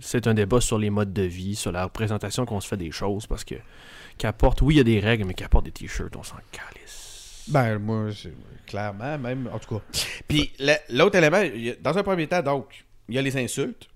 c'est 0.00 0.26
un 0.26 0.32
débat 0.34 0.60
sur 0.60 0.78
les 0.78 0.88
modes 0.88 1.12
de 1.12 1.22
vie, 1.22 1.54
sur 1.54 1.70
la 1.72 1.84
représentation 1.84 2.46
qu'on 2.46 2.60
se 2.60 2.68
fait 2.68 2.78
des 2.78 2.90
choses, 2.90 3.26
parce 3.26 3.44
que 3.44 3.56
qu'apporte, 4.20 4.62
oui, 4.62 4.74
il 4.74 4.78
y 4.78 4.80
a 4.80 4.84
des 4.84 5.00
règles, 5.00 5.24
mais 5.24 5.34
qu'apporte 5.34 5.64
des 5.64 5.72
t-shirts, 5.72 6.14
on 6.16 6.22
s'en 6.22 6.36
calisse. 6.52 7.44
Ben, 7.48 7.78
moi, 7.78 8.08
clairement, 8.66 9.18
même, 9.18 9.48
en 9.52 9.58
tout 9.58 9.76
cas. 9.78 9.82
Puis, 10.28 10.52
l'autre 10.90 11.16
élément, 11.16 11.42
dans 11.82 11.98
un 11.98 12.02
premier 12.02 12.26
temps, 12.26 12.42
donc, 12.42 12.84
il 13.08 13.14
y 13.14 13.18
a 13.18 13.22
les 13.22 13.36
insultes 13.36 13.88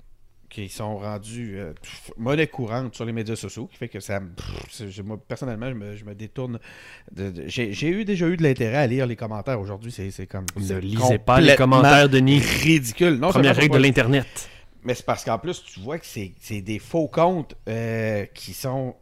qui 0.51 0.69
sont 0.69 0.99
rendues 0.99 1.59
euh, 1.59 1.73
monnaie 2.17 2.47
courante 2.47 2.95
sur 2.95 3.05
les 3.05 3.13
médias 3.13 3.35
sociaux, 3.37 3.67
qui 3.67 3.77
fait 3.77 3.89
que 3.89 3.99
ça 4.01 4.21
pff, 4.21 5.03
moi, 5.05 5.19
personnellement, 5.27 5.69
je 5.69 5.75
me, 5.75 5.97
je 5.97 6.05
me 6.05 6.15
détourne. 6.15 6.59
de- 7.13 7.31
de- 7.31 7.45
j'ai, 7.49 7.89
eu 7.89 8.05
déjà 8.05 8.27
eu 8.29 8.37
de 8.37 8.43
l'intérêt 8.45 8.77
à 8.77 8.87
lire 8.87 9.07
les 9.07 9.17
commentaires 9.17 9.61
aujourd'hui. 9.61 9.91
C'est, 9.91 10.11
c'est 10.13 10.27
comme. 10.29 10.47
Ne 10.57 10.77
lisez 10.79 11.19
pas 11.19 11.41
les 11.41 11.57
commentaires, 11.57 12.09
Denis. 12.09 12.39
Ridicule. 12.39 13.15
Non, 13.17 13.31
Première 13.31 13.57
règle 13.57 13.75
de 13.77 13.83
l'Internet. 13.83 14.49
mais 14.85 14.95
c'est 14.95 15.05
parce 15.07 15.25
qu'en 15.25 15.39
plus, 15.39 15.63
tu 15.65 15.81
vois 15.81 15.99
que 15.99 16.07
c'est 16.07 16.33
c'est 16.41 16.61
des 16.61 16.79
faux 16.79 17.09
comptes 17.09 17.57
euh, 17.69 18.25
qui 18.33 18.53
sont, 18.55 18.95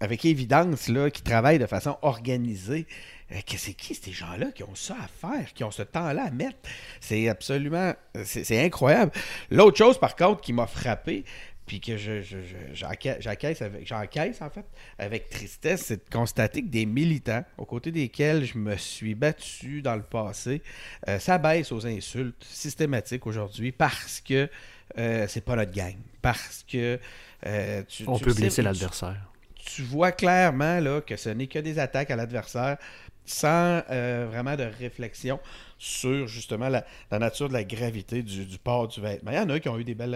avec 0.00 0.24
évidence, 0.24 0.88
là, 0.88 1.10
qui 1.10 1.22
travaillent 1.22 1.58
de 1.58 1.66
façon 1.66 1.96
organisée. 2.02 2.86
Euh, 3.32 3.40
que 3.40 3.56
c'est 3.56 3.72
qui 3.72 3.94
ces 3.94 4.12
gens-là 4.12 4.52
qui 4.54 4.62
ont 4.64 4.74
ça 4.74 4.96
à 5.02 5.08
faire, 5.08 5.54
qui 5.54 5.64
ont 5.64 5.70
ce 5.70 5.82
temps-là 5.82 6.24
à 6.26 6.30
mettre? 6.30 6.58
C'est 7.00 7.28
absolument... 7.28 7.94
C'est 8.24 8.62
incroyable. 8.62 9.12
L'autre 9.50 9.78
chose, 9.78 9.98
par 9.98 10.14
contre, 10.14 10.42
qui 10.42 10.52
m'a 10.52 10.66
frappé, 10.66 11.24
puis 11.64 11.80
que 11.80 11.96
je, 11.96 12.20
je- 12.20 12.36
je- 12.42 12.74
j'encaisse 13.20 13.62
avec, 13.62 13.86
j'encaisse, 13.86 14.42
en 14.42 14.50
fait, 14.50 14.66
avec 14.98 15.30
tristesse, 15.30 15.84
c'est 15.86 15.96
de 16.04 16.10
constater 16.14 16.60
que 16.60 16.68
des 16.68 16.84
militants, 16.84 17.42
aux 17.56 17.64
côtés 17.64 17.90
desquels 17.92 18.44
je 18.44 18.58
me 18.58 18.76
suis 18.76 19.14
battu 19.14 19.80
dans 19.80 19.96
le 19.96 20.02
passé, 20.02 20.60
euh, 21.08 21.18
s'abaissent 21.18 21.72
aux 21.72 21.86
insultes 21.86 22.44
systématiques 22.44 23.26
aujourd'hui 23.26 23.72
parce 23.72 24.20
que 24.20 24.50
euh, 24.98 25.24
c'est 25.28 25.40
pas 25.40 25.56
notre 25.56 25.72
gang. 25.72 25.96
Parce 26.20 26.62
que 26.70 27.00
euh, 27.46 27.82
tu, 27.88 28.04
On 28.06 28.18
tu 28.18 28.24
peut 28.24 28.34
blesser 28.34 28.60
l'adversaire. 28.60 29.16
Tu 29.64 29.82
vois 29.82 30.12
clairement 30.12 30.80
là, 30.80 31.00
que 31.00 31.16
ce 31.16 31.30
n'est 31.30 31.46
que 31.46 31.58
des 31.58 31.78
attaques 31.78 32.10
à 32.10 32.16
l'adversaire 32.16 32.78
sans 33.26 33.82
euh, 33.90 34.26
vraiment 34.30 34.54
de 34.54 34.64
réflexion 34.64 35.40
sur 35.78 36.26
justement 36.26 36.68
la, 36.68 36.84
nature 37.10 37.48
de 37.48 37.54
la 37.54 37.64
gravité 37.64 38.22
du, 38.22 38.58
port 38.58 38.88
du 38.88 39.00
vêtement. 39.00 39.30
Il 39.30 39.36
y 39.36 39.40
en 39.40 39.48
a 39.48 39.58
qui 39.60 39.68
ont 39.68 39.78
eu 39.78 39.84
des 39.84 39.94
belles. 39.94 40.14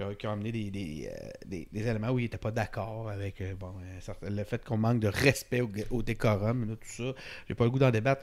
euh, 0.00 0.14
qui, 0.14 0.26
ont, 0.26 0.32
amené 0.32 0.52
des, 0.52 0.70
des, 0.70 1.10
euh, 1.52 1.64
éléments 1.74 2.10
où 2.10 2.18
ils 2.18 2.22
n'étaient 2.22 2.38
pas 2.38 2.50
d'accord 2.50 3.10
avec 3.10 3.42
bon, 3.58 3.74
le 4.22 4.44
fait 4.44 4.64
qu'on 4.64 4.76
manque 4.76 5.00
de 5.00 5.08
respect 5.08 5.62
au, 5.90 6.02
décorum, 6.02 6.76
tout 6.80 6.88
ça. 6.88 7.20
J'ai 7.48 7.54
pas 7.54 7.64
le 7.64 7.70
goût 7.70 7.78
d'en 7.78 7.90
débattre. 7.90 8.22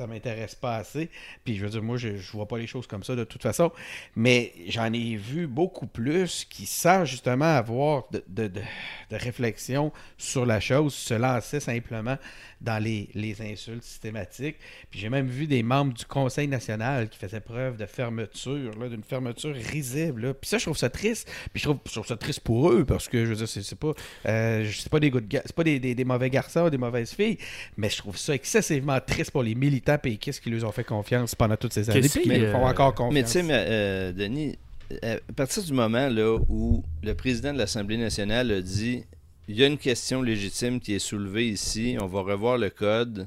Ça 0.00 0.06
m'intéresse 0.06 0.54
pas 0.54 0.76
assez. 0.76 1.10
Puis 1.44 1.56
je 1.56 1.62
veux 1.64 1.68
dire, 1.68 1.82
moi, 1.82 1.98
je, 1.98 2.16
je 2.16 2.32
vois 2.32 2.48
pas 2.48 2.56
les 2.56 2.66
choses 2.66 2.86
comme 2.86 3.04
ça 3.04 3.14
de 3.14 3.24
toute 3.24 3.42
façon. 3.42 3.70
Mais 4.16 4.54
j'en 4.68 4.90
ai 4.94 5.16
vu 5.16 5.46
beaucoup 5.46 5.86
plus 5.86 6.46
qui, 6.48 6.64
sans 6.64 7.04
justement 7.04 7.44
avoir 7.54 8.04
de, 8.10 8.24
de, 8.28 8.48
de, 8.48 8.62
réflexion 9.10 9.92
sur 10.16 10.46
la 10.46 10.58
chose, 10.58 10.94
se 10.94 11.12
lançaient 11.12 11.60
simplement 11.60 12.16
dans 12.62 12.82
les, 12.82 13.10
les 13.14 13.42
insultes 13.42 13.82
systématiques. 13.82 14.56
Puis 14.90 15.00
j'ai 15.00 15.10
même 15.10 15.26
vu 15.28 15.46
des 15.46 15.62
membres 15.62 15.92
du 15.92 16.06
Conseil 16.06 16.48
national 16.48 17.10
qui 17.10 17.18
faisaient 17.18 17.40
preuve 17.40 17.76
de 17.76 17.84
fermeture, 17.84 18.74
d'une 18.88 19.02
fermeture 19.02 19.54
risible. 19.54 20.32
Puis 20.32 20.48
ça, 20.48 20.56
je 20.56 20.64
trouve 20.64 20.78
ça 20.78 20.88
triste. 20.88 21.30
Puis 21.52 21.62
je 21.62 21.68
trouve, 21.68 22.06
ça 22.06 22.16
triste 22.16 22.40
pour 22.40 22.70
eux 22.70 22.86
parce 22.86 23.06
que 23.06 23.24
je 23.26 23.30
veux 23.30 23.36
dire, 23.36 23.48
c'est 23.48 23.78
pas, 23.78 23.92
euh, 24.26 24.66
pas 24.90 25.00
des 25.00 25.12
c'est 25.44 25.54
pas 25.54 25.64
des, 25.64 25.78
des- 25.78 25.94
des 25.94 26.04
mauvais 26.06 26.30
garçons, 26.30 26.70
des 26.70 26.78
mauvaises 26.78 27.12
filles, 27.12 27.36
mais 27.76 27.90
je 27.90 27.98
trouve 27.98 28.16
ça 28.16 28.34
excessivement 28.34 28.98
triste 29.00 29.30
pour 29.32 29.42
les 29.42 29.54
militants 29.54 29.89
péquistes 29.98 30.42
qui 30.42 30.50
leur 30.50 30.68
ont 30.68 30.72
fait 30.72 30.84
confiance 30.84 31.34
pendant 31.34 31.56
toutes 31.56 31.72
ces 31.72 31.88
années. 31.90 32.00
Puis 32.08 32.22
qui 32.22 32.28
leur 32.28 32.52
font 32.52 32.66
euh, 32.66 32.70
encore 32.70 32.94
confiance? 32.94 33.14
Mais 33.14 33.22
tu 33.24 33.30
sais, 33.30 33.42
mais, 33.42 33.64
euh, 33.68 34.12
Denis, 34.12 34.58
euh, 35.04 35.18
à 35.28 35.32
partir 35.32 35.62
du 35.62 35.72
moment 35.72 36.08
là, 36.08 36.38
où 36.48 36.82
le 37.02 37.14
président 37.14 37.52
de 37.52 37.58
l'Assemblée 37.58 37.96
nationale 37.96 38.50
a 38.50 38.60
dit 38.60 39.04
il 39.48 39.56
y 39.58 39.64
a 39.64 39.66
une 39.66 39.78
question 39.78 40.22
légitime 40.22 40.80
qui 40.80 40.94
est 40.94 40.98
soulevée 41.00 41.48
ici, 41.48 41.96
on 42.00 42.06
va 42.06 42.20
revoir 42.22 42.56
le 42.58 42.70
code, 42.70 43.26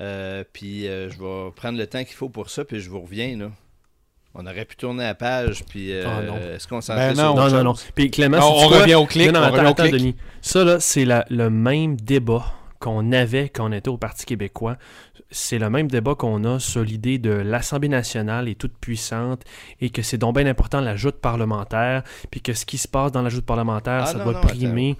euh, 0.00 0.44
puis 0.52 0.86
euh, 0.88 1.10
je 1.10 1.18
vais 1.18 1.50
prendre 1.54 1.78
le 1.78 1.86
temps 1.86 2.04
qu'il 2.04 2.14
faut 2.14 2.28
pour 2.28 2.50
ça, 2.50 2.64
puis 2.64 2.80
je 2.80 2.90
vous 2.90 3.00
reviens. 3.00 3.36
Là. 3.36 3.50
On 4.34 4.46
aurait 4.46 4.64
pu 4.64 4.74
tourner 4.76 5.04
la 5.04 5.14
page, 5.14 5.64
puis 5.68 5.92
euh, 5.92 6.04
non. 6.26 6.36
est-ce 6.36 6.66
qu'on 6.66 6.80
s'en 6.80 6.96
Ben 6.96 7.14
fait 7.14 7.22
non, 7.22 7.34
Non, 7.36 7.48
non, 7.48 7.62
non. 7.64 7.74
Puis 7.94 8.10
Clément, 8.10 8.38
Non, 8.38 8.52
on 8.64 8.68
quoi? 8.68 8.80
revient 8.80 8.94
au 8.96 9.06
clic, 9.06 9.28
Non, 9.28 9.34
non, 9.34 9.40
on 9.40 9.42
attends, 9.44 9.54
revient 9.56 9.66
au 9.66 9.70
attends, 9.70 9.82
clic. 9.84 9.92
Denis. 9.94 10.16
Ça, 10.42 10.64
là, 10.64 10.80
c'est 10.80 11.04
la- 11.04 11.24
le 11.30 11.50
même 11.50 11.96
débat 11.96 12.44
qu'on 12.84 13.12
avait 13.12 13.48
quand 13.48 13.70
on 13.70 13.72
était 13.72 13.88
au 13.88 13.96
Parti 13.96 14.26
québécois. 14.26 14.76
C'est 15.30 15.58
le 15.58 15.70
même 15.70 15.88
débat 15.88 16.14
qu'on 16.14 16.44
a 16.44 16.58
sur 16.58 16.82
l'idée 16.82 17.16
de 17.16 17.30
l'Assemblée 17.30 17.88
nationale 17.88 18.46
est 18.46 18.60
toute 18.60 18.76
puissante 18.76 19.42
et 19.80 19.88
que 19.88 20.02
c'est 20.02 20.18
donc 20.18 20.36
bien 20.36 20.44
important 20.46 20.82
la 20.82 20.94
joute 20.94 21.16
parlementaire, 21.16 22.02
puis 22.30 22.42
que 22.42 22.52
ce 22.52 22.66
qui 22.66 22.76
se 22.76 22.86
passe 22.86 23.10
dans 23.10 23.22
la 23.22 23.30
joute 23.30 23.46
parlementaire, 23.46 24.02
Ah, 24.02 24.06
ça 24.06 24.18
non, 24.18 24.24
doit 24.24 24.34
non, 24.34 24.40
primer. 24.42 24.96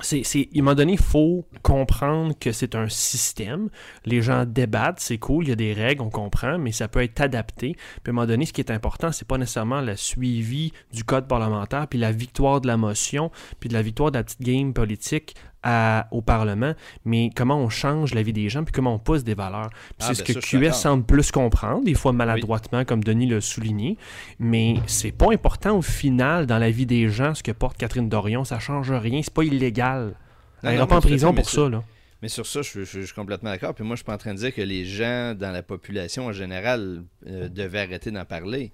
C'est, 0.00 0.24
c'est, 0.24 0.48
il 0.50 0.64
m'a 0.64 0.74
donné, 0.74 0.94
il 0.94 0.98
faut 0.98 1.46
comprendre 1.62 2.34
que 2.36 2.50
c'est 2.50 2.74
un 2.74 2.88
système. 2.88 3.68
Les 4.04 4.22
gens 4.22 4.44
débattent, 4.44 4.98
c'est 4.98 5.18
cool, 5.18 5.44
il 5.44 5.50
y 5.50 5.52
a 5.52 5.56
des 5.56 5.72
règles, 5.72 6.02
on 6.02 6.10
comprend, 6.10 6.58
mais 6.58 6.72
ça 6.72 6.88
peut 6.88 7.00
être 7.00 7.20
adapté. 7.20 7.74
Puis 7.76 8.08
à 8.08 8.10
un 8.10 8.12
moment 8.12 8.26
donné, 8.26 8.44
ce 8.44 8.52
qui 8.52 8.60
est 8.60 8.72
important, 8.72 9.12
c'est 9.12 9.28
pas 9.28 9.38
nécessairement 9.38 9.82
le 9.82 9.94
suivi 9.94 10.72
du 10.92 11.04
code 11.04 11.28
parlementaire, 11.28 11.86
puis 11.86 12.00
la 12.00 12.10
victoire 12.10 12.60
de 12.60 12.66
la 12.66 12.76
motion, 12.76 13.30
puis 13.60 13.68
de 13.68 13.74
la 13.74 13.82
victoire 13.82 14.10
de 14.10 14.18
la 14.18 14.24
petite 14.24 14.42
game 14.42 14.74
politique 14.74 15.36
à- 15.64 16.06
au 16.12 16.22
Parlement, 16.22 16.74
mais 17.04 17.30
comment 17.34 17.56
on 17.58 17.68
change 17.68 18.14
la 18.14 18.22
vie 18.22 18.32
des 18.32 18.48
gens, 18.48 18.62
puis 18.62 18.72
comment 18.72 18.94
on 18.94 18.98
pousse 18.98 19.24
des 19.24 19.34
valeurs. 19.34 19.70
Ah, 19.72 20.04
c'est 20.06 20.14
ce 20.14 20.22
ben 20.22 20.26
que 20.26 20.40
ça, 20.40 20.40
QS 20.40 20.72
semble 20.72 21.04
plus 21.04 21.32
comprendre, 21.32 21.84
des 21.84 21.94
fois 21.94 22.12
maladroitement, 22.12 22.84
comme 22.84 23.02
Denis 23.02 23.26
l'a 23.26 23.40
souligné, 23.40 23.96
mais 24.38 24.76
c'est 24.86 25.12
pas 25.12 25.32
important 25.32 25.76
au 25.78 25.82
final 25.82 26.46
dans 26.46 26.58
la 26.58 26.70
vie 26.70 26.86
des 26.86 27.08
gens 27.08 27.34
ce 27.34 27.42
que 27.42 27.50
porte 27.52 27.76
Catherine 27.78 28.08
Dorion, 28.08 28.44
ça 28.44 28.58
change 28.58 28.92
rien, 28.92 29.20
c'est 29.22 29.34
pas 29.34 29.42
illégal. 29.44 30.14
Non, 30.62 30.70
Elle 30.70 30.70
non, 30.70 30.76
ira 30.76 30.86
pas 30.86 30.96
en 30.96 31.00
prison 31.00 31.34
pour 31.34 31.48
ça, 31.48 31.68
là. 31.68 31.82
Mais 32.22 32.28
sur 32.28 32.46
ça, 32.46 32.62
je 32.62 32.84
suis 32.84 33.06
complètement 33.14 33.50
d'accord. 33.50 33.74
Puis 33.74 33.84
moi, 33.84 33.96
je 33.96 33.98
suis 33.98 34.04
pas 34.06 34.14
en 34.14 34.18
train 34.18 34.32
de 34.32 34.38
dire 34.38 34.54
que 34.54 34.62
les 34.62 34.86
gens 34.86 35.34
dans 35.34 35.50
la 35.50 35.62
population 35.62 36.26
en 36.26 36.32
général 36.32 37.02
euh, 37.26 37.50
devaient 37.50 37.80
arrêter 37.80 38.10
d'en 38.10 38.24
parler. 38.24 38.72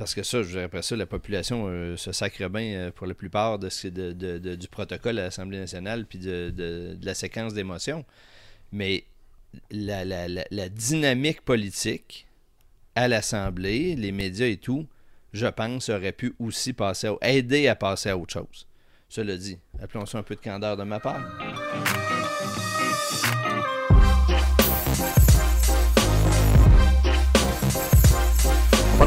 Parce 0.00 0.14
que 0.14 0.22
ça, 0.22 0.42
je 0.42 0.48
dirais 0.48 0.62
après 0.64 0.80
ça, 0.80 0.96
la 0.96 1.04
population 1.04 1.66
euh, 1.68 1.94
se 1.96 2.10
sacre 2.10 2.48
bien 2.48 2.62
euh, 2.62 2.90
pour 2.90 3.06
la 3.06 3.12
plupart 3.14 3.58
de 3.58 3.68
ce, 3.68 3.86
de, 3.86 4.56
du 4.56 4.66
protocole 4.66 5.18
à 5.18 5.24
l'Assemblée 5.24 5.58
nationale 5.58 6.06
puis 6.06 6.18
de 6.18 6.96
la 7.02 7.12
séquence 7.14 7.52
d'émotions. 7.52 8.04
Mais 8.72 9.04
la, 9.70 10.04
la- 10.06 10.26
la- 10.26 10.46
la 10.50 10.68
dynamique 10.70 11.42
politique 11.42 12.26
à 12.94 13.08
l'Assemblée, 13.08 13.94
les 13.94 14.10
médias 14.10 14.46
et 14.46 14.56
tout, 14.56 14.86
je 15.34 15.46
pense, 15.46 15.90
aurait 15.90 16.12
pu 16.12 16.34
aussi 16.38 16.72
passer 16.72 17.08
à- 17.20 17.30
aider 17.30 17.68
à 17.68 17.76
passer 17.76 18.08
à 18.08 18.16
autre 18.16 18.32
chose. 18.32 18.66
Cela 19.10 19.36
dit, 19.36 19.58
appelons 19.82 20.06
ça 20.06 20.16
un 20.18 20.22
peu 20.22 20.34
de 20.34 20.40
candeur 20.40 20.78
de 20.78 20.82
ma 20.84 20.98
part. 20.98 21.20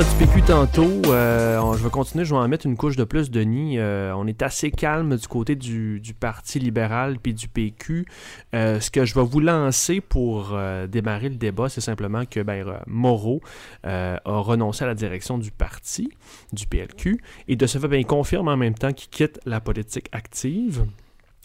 Du 0.09 0.25
PQ 0.25 0.41
tantôt. 0.41 1.01
euh, 1.07 1.73
je 1.77 1.83
vais 1.83 1.89
continuer, 1.89 2.25
je 2.25 2.33
vais 2.33 2.39
en 2.39 2.47
mettre 2.47 2.65
une 2.65 2.75
couche 2.75 2.95
de 2.95 3.03
plus, 3.03 3.29
Denis. 3.29 3.77
Euh, 3.77 4.13
on 4.15 4.27
est 4.27 4.41
assez 4.41 4.71
calme 4.71 5.15
du 5.15 5.27
côté 5.27 5.55
du, 5.55 6.01
Parti 6.19 6.59
libéral 6.59 7.17
puis 7.19 7.33
du 7.33 7.47
PQ. 7.47 8.05
Euh, 8.53 8.79
ce 8.79 8.91
que 8.91 9.05
je 9.05 9.13
vais 9.13 9.23
vous 9.23 9.39
lancer 9.39 10.01
pour 10.01 10.57
démarrer 10.87 11.29
le 11.29 11.35
débat, 11.35 11.69
c'est 11.69 11.81
simplement 11.81 12.25
que 12.25 12.41
ben, 12.41 12.65
Moreau 12.87 13.41
a 13.83 14.19
renoncé 14.25 14.83
à 14.83 14.87
la 14.87 14.95
direction 14.95 15.37
du 15.37 15.51
parti, 15.51 16.09
du 16.51 16.67
PLQ, 16.67 17.21
et 17.47 17.55
de 17.55 17.67
ce 17.67 17.77
fait, 17.77 17.87
ben, 17.87 17.99
il 17.99 18.05
confirme 18.05 18.47
en 18.47 18.57
même 18.57 18.75
temps 18.75 18.93
qu'il 18.93 19.09
quitte 19.09 19.39
la 19.45 19.61
politique 19.61 20.07
active. 20.11 20.85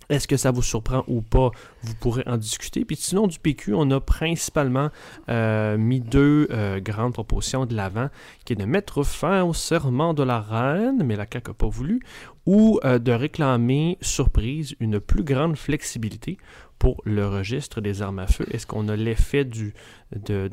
Est-ce 0.09 0.27
que 0.27 0.37
ça 0.37 0.51
vous 0.51 0.63
surprend 0.63 1.05
ou 1.07 1.21
pas? 1.21 1.51
Vous 1.83 1.95
pourrez 1.95 2.23
en 2.27 2.37
discuter. 2.37 2.85
Puis 2.85 2.97
sinon, 2.97 3.27
du 3.27 3.39
PQ, 3.39 3.75
on 3.75 3.91
a 3.91 4.01
principalement 4.01 4.89
euh, 5.29 5.77
mis 5.77 6.01
deux 6.01 6.49
euh, 6.51 6.81
grandes 6.81 7.13
propositions 7.13 7.67
de 7.67 7.75
l'avant, 7.75 8.09
qui 8.45 8.55
est 8.55 8.57
de 8.57 8.65
mettre 8.65 9.03
fin 9.03 9.43
au 9.45 9.53
serment 9.53 10.15
de 10.15 10.23
la 10.23 10.41
reine, 10.41 11.03
mais 11.05 11.17
la 11.17 11.27
CAQ 11.31 11.51
n'a 11.51 11.55
pas 11.55 11.69
voulu, 11.69 12.01
ou 12.47 12.81
euh, 12.85 12.99
de 12.99 13.13
réclamer, 13.13 13.99
surprise, 14.01 14.75
une 14.81 15.01
plus 15.01 15.25
grande 15.25 15.57
flexibilité 15.57 16.39
pour 16.79 17.01
le 17.05 17.27
registre 17.27 17.81
des 17.81 18.03
armes 18.03 18.19
à 18.19 18.27
feu? 18.27 18.47
Est-ce 18.51 18.67
qu'on 18.67 18.89
a 18.89 18.97
l'effet 18.97 19.45
de, 19.45 19.73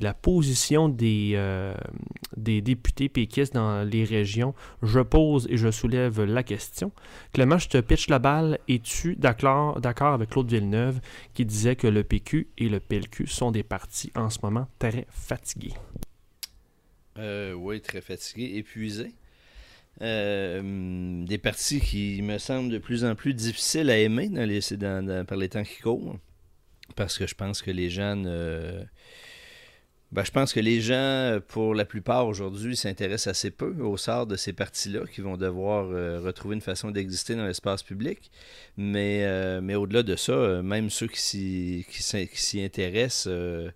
la 0.02 0.14
position 0.14 0.90
des, 0.90 1.34
euh, 1.36 1.74
des 2.36 2.62
députés 2.62 3.10
péquistes 3.10 3.54
dans 3.54 3.84
les 3.84 4.04
régions? 4.04 4.54
Je 4.82 5.00
pose 5.00 5.48
et 5.50 5.58
je 5.58 5.72
soulève 5.72 6.24
la 6.24 6.44
question. 6.44 6.92
Clément, 7.34 7.58
je 7.58 7.70
te 7.70 7.80
pitch 7.80 8.10
la 8.10 8.20
balle. 8.20 8.60
Es-tu 8.68 9.16
d'accord 9.16 9.80
d'accord 9.80 10.14
avec 10.14 10.30
Claude 10.30 10.50
Villeneuve 10.50 11.00
qui 11.34 11.46
disait 11.46 11.76
que 11.76 11.88
le 11.88 12.04
PQ 12.04 12.48
et 12.58 12.70
le 12.70 12.80
PLQ 12.80 13.28
sont 13.28 13.52
des 13.52 13.64
partis 13.64 14.12
en 14.16 14.30
ce 14.30 14.40
moment 14.44 14.68
très 14.80 15.06
fatigués? 15.10 15.74
Euh, 17.18 17.54
oui, 17.54 17.82
très 17.82 18.02
fatigué, 18.02 18.58
épuisé. 18.58 19.14
Euh, 20.02 21.24
des 21.26 21.38
parties 21.38 21.80
qui 21.80 22.22
me 22.22 22.38
semblent 22.38 22.70
de 22.72 22.78
plus 22.80 23.06
en 23.06 23.16
plus 23.16 23.34
difficiles 23.34 23.90
à 23.90 23.98
aimer 23.98 24.28
dans 24.30 24.46
les, 24.48 24.60
par 25.26 25.38
les 25.38 25.50
temps 25.50 25.64
qui 25.64 25.82
courent. 25.82 26.18
Parce 26.96 27.18
que 27.18 27.26
je 27.28 27.36
pense 27.36 27.62
que 27.62 27.72
les 27.72 27.90
gens 27.90 28.16
ne- 28.16 28.84
Ben, 30.12 30.24
je 30.24 30.32
pense 30.32 30.54
que 30.54 30.60
les 30.60 30.82
gens, 30.82 31.40
pour 31.48 31.74
la 31.76 31.84
plupart 31.84 32.28
aujourd'hui, 32.28 32.78
s'intéressent 32.78 33.28
assez 33.28 33.52
peu 33.52 33.76
au 33.82 33.98
sort 33.98 34.28
de 34.28 34.36
ces 34.36 34.54
partis-là 34.54 35.02
qui 35.12 35.22
vont 35.22 35.36
devoir 35.36 35.88
euh, 35.92 36.22
retrouver 36.22 36.56
une 36.56 36.62
façon 36.62 36.92
d'exister 36.92 37.36
dans 37.36 37.46
l'espace 37.46 37.84
public. 37.84 38.32
Mais, 38.78 39.22
euh, 39.24 39.62
mais 39.62 39.76
au-delà 39.76 40.04
de 40.04 40.16
ça, 40.16 40.32
euh, 40.32 40.62
même 40.62 40.90
ceux 40.90 41.08
qui 41.08 41.20
s'y, 41.20 42.62
intéressent, 42.62 43.28
euh, 43.28 43.72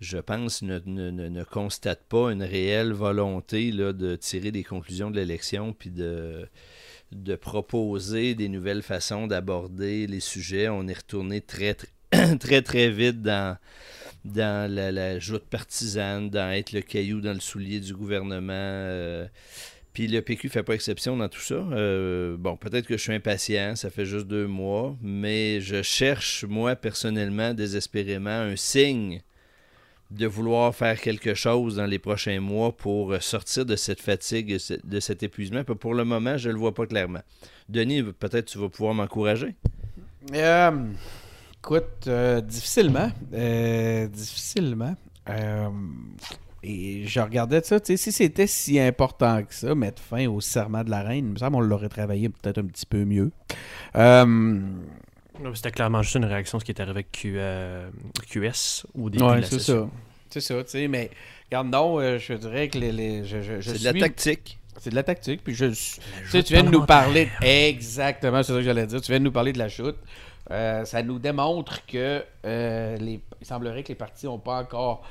je 0.00 0.18
pense, 0.18 0.62
ne 0.62 1.44
constatent 1.44 2.04
pas 2.08 2.32
une 2.32 2.42
réelle 2.42 2.92
volonté 2.92 3.70
là, 3.70 3.92
de 3.92 4.16
tirer 4.16 4.50
des 4.50 4.64
conclusions 4.64 5.10
de 5.10 5.16
l'élection 5.16 5.72
puis 5.72 5.90
de, 5.90 6.48
de 7.12 7.36
proposer 7.36 8.34
des 8.34 8.48
nouvelles 8.48 8.82
façons 8.82 9.26
d'aborder 9.26 10.06
les 10.06 10.20
sujets. 10.20 10.68
On 10.68 10.88
est 10.88 10.98
retourné 10.98 11.40
très, 11.40 11.74
très, 11.74 11.88
très, 12.38 12.62
très 12.62 12.90
vite 12.90 13.22
dans 13.22 13.56
dans 14.32 14.70
la, 14.72 15.18
joute 15.18 15.44
partisane, 15.44 16.30
dans 16.30 16.50
être 16.50 16.72
le 16.72 16.80
caillou 16.82 17.20
dans 17.20 17.32
le 17.32 17.40
soulier 17.40 17.80
du 17.80 17.94
gouvernement. 17.94 18.52
euh, 18.52 19.26
puis 19.92 20.06
le 20.06 20.22
PQ 20.22 20.48
fait 20.48 20.62
pas 20.62 20.74
exception 20.74 21.16
dans 21.16 21.28
tout 21.28 21.40
ça. 21.40 21.54
Euh, 21.56 22.36
bon, 22.38 22.56
peut-être 22.56 22.86
que 22.86 22.96
je 22.96 23.02
suis 23.02 23.12
impatient, 23.14 23.74
ça 23.74 23.90
fait 23.90 24.04
juste 24.04 24.26
deux 24.28 24.46
mois, 24.46 24.96
mais 25.02 25.60
je 25.60 25.82
cherche, 25.82 26.44
moi, 26.44 26.76
personnellement, 26.76 27.52
désespérément, 27.52 28.30
un 28.30 28.54
signe 28.54 29.22
de 30.10 30.26
vouloir 30.26 30.74
faire 30.74 30.98
quelque 31.00 31.34
chose 31.34 31.76
dans 31.76 31.84
les 31.86 31.98
prochains 31.98 32.40
mois 32.40 32.74
pour 32.76 33.20
sortir 33.22 33.66
de 33.66 33.76
cette 33.76 34.00
fatigue, 34.00 34.52
de 34.54 34.58
ce- 34.58 34.74
de 34.86 35.00
cet 35.00 35.22
épuisement. 35.22 35.64
Puis 35.64 35.74
pour 35.74 35.94
le 35.94 36.04
moment, 36.04 36.38
je 36.38 36.48
le 36.48 36.56
vois 36.56 36.74
pas 36.74 36.86
clairement. 36.86 37.20
Denis, 37.68 38.02
peut-être 38.02 38.46
tu 38.46 38.58
vas 38.58 38.68
pouvoir 38.70 38.94
m'encourager. 38.94 39.54
Euh, 40.34 40.70
écoute, 41.68 42.06
euh, 42.06 42.40
difficilement. 42.40 43.10
euh, 43.34 44.06
difficilement. 44.08 44.94
Euh, 45.28 45.68
et 46.62 47.06
je 47.06 47.20
regardais 47.20 47.62
ça, 47.62 47.78
tu 47.78 47.86
sais, 47.88 47.96
si 47.96 48.10
c'était 48.12 48.46
si 48.46 48.80
important 48.80 49.42
que 49.44 49.54
ça, 49.54 49.74
mettre 49.74 50.02
fin 50.02 50.26
au 50.28 50.40
serment 50.40 50.82
de 50.82 50.90
la 50.90 51.02
reine, 51.02 51.26
il 51.26 51.32
me 51.32 51.36
semble 51.38 51.52
qu'on 51.52 51.60
l'aurait 51.60 51.88
travaillé 51.88 52.28
peut-être 52.30 52.58
un 52.58 52.64
petit 52.66 52.86
peu 52.86 53.04
mieux. 53.04 53.30
Euh, 53.96 54.58
C'était 55.54 55.70
clairement 55.70 56.02
juste 56.02 56.16
une 56.16 56.24
réaction 56.24 56.56
à 56.58 56.60
ce 56.60 56.64
qui 56.64 56.72
est 56.72 56.80
arrivé 56.80 56.92
avec 56.92 57.12
Q- 57.12 57.34
euh, 57.36 57.88
QS 58.30 58.86
au 58.98 59.10
début 59.10 59.22
de 59.24 59.28
ouais, 59.28 59.40
la 59.40 59.42
c'est 59.46 59.58
session. 59.58 59.84
ça. 59.84 59.90
C'est 60.30 60.40
ça, 60.40 60.64
tu 60.64 60.70
sais, 60.70 60.88
mais 60.88 61.10
regarde, 61.50 61.68
non, 61.68 62.00
euh, 62.00 62.18
je 62.18 62.34
dirais 62.34 62.68
que 62.68 62.78
les, 62.78 62.92
les- 62.92 63.24
je, 63.24 63.40
je, 63.40 63.60
je 63.60 63.70
C'est 63.72 63.78
de 63.78 63.84
la 63.84 63.92
tactique. 63.92 64.58
C'est 64.80 64.90
de 64.90 64.94
la 64.94 65.02
tactique, 65.02 65.42
puis 65.42 65.54
je, 65.54 65.66
tu 65.66 65.74
sais, 66.30 66.42
tu 66.42 66.52
viens 66.54 66.62
de 66.62 66.70
nous 66.70 66.86
parler. 66.86 67.28
Exactement, 67.42 68.42
c'est 68.42 68.52
ça 68.52 68.58
que 68.58 68.64
j'allais 68.64 68.86
dire. 68.86 69.00
Tu 69.00 69.10
viens 69.10 69.18
de 69.18 69.24
nous 69.24 69.32
parler 69.32 69.52
de 69.52 69.58
la 69.58 69.68
chute. 69.68 69.96
Euh, 70.50 70.84
ça 70.84 71.02
nous 71.02 71.18
démontre 71.18 71.84
que 71.86 72.22
euh, 72.46 72.96
les, 72.96 73.20
il 73.40 73.46
semblerait 73.46 73.82
que 73.82 73.88
les 73.88 73.94
partis 73.94 74.26
n'ont 74.26 74.38
pas 74.38 74.60
encore 74.62 75.02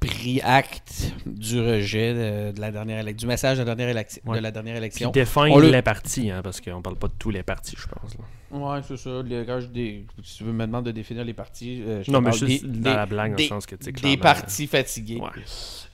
pris 0.00 0.40
acte 0.42 1.12
du 1.26 1.60
rejet 1.60 2.14
de, 2.14 2.52
de 2.52 2.60
la 2.60 2.70
dernière 2.70 3.04
du 3.04 3.26
message 3.26 3.58
de 3.58 3.62
la 3.64 3.74
dernière, 3.74 3.88
élection 3.88 4.22
Ouais. 4.26 4.38
de 4.38 4.42
la 4.42 4.50
dernière 4.52 4.76
élection. 4.76 5.10
définir 5.10 5.56
On 5.56 5.58
le- 5.58 5.70
les 5.70 5.82
partis, 5.82 6.30
hein, 6.30 6.40
parce 6.42 6.60
qu'on 6.60 6.80
parle 6.80 6.96
pas 6.96 7.08
de 7.08 7.14
tous 7.18 7.30
les 7.30 7.42
partis, 7.42 7.74
je 7.76 7.86
pense. 7.88 8.16
Ouais, 8.50 8.80
c'est 8.86 8.96
ça. 8.96 9.22
Les- 9.24 9.44
quand 9.44 9.58
je 9.60 9.66
dé- 9.66 10.06
si 10.22 10.38
tu 10.38 10.44
veux 10.44 10.52
me 10.52 10.64
demander 10.66 10.92
de 10.92 10.94
définir 10.96 11.24
les 11.24 11.34
partis, 11.34 11.82
euh, 11.82 12.02
je 12.04 12.10
Non, 12.12 12.20
mais 12.20 12.32
juste 12.32 12.64
des- 12.64 12.68
dans 12.78 12.90
des- 12.90 12.96
la 12.96 13.06
blague, 13.06 13.30
dans 13.32 13.36
des- 13.38 13.42
le 13.42 13.48
sens 13.48 13.66
que, 13.66 13.74
tu 13.74 13.84
sais, 13.86 13.92
des 13.92 14.16
partis 14.16 14.66
fatigués. 14.68 15.16
Ouais. 15.20 15.28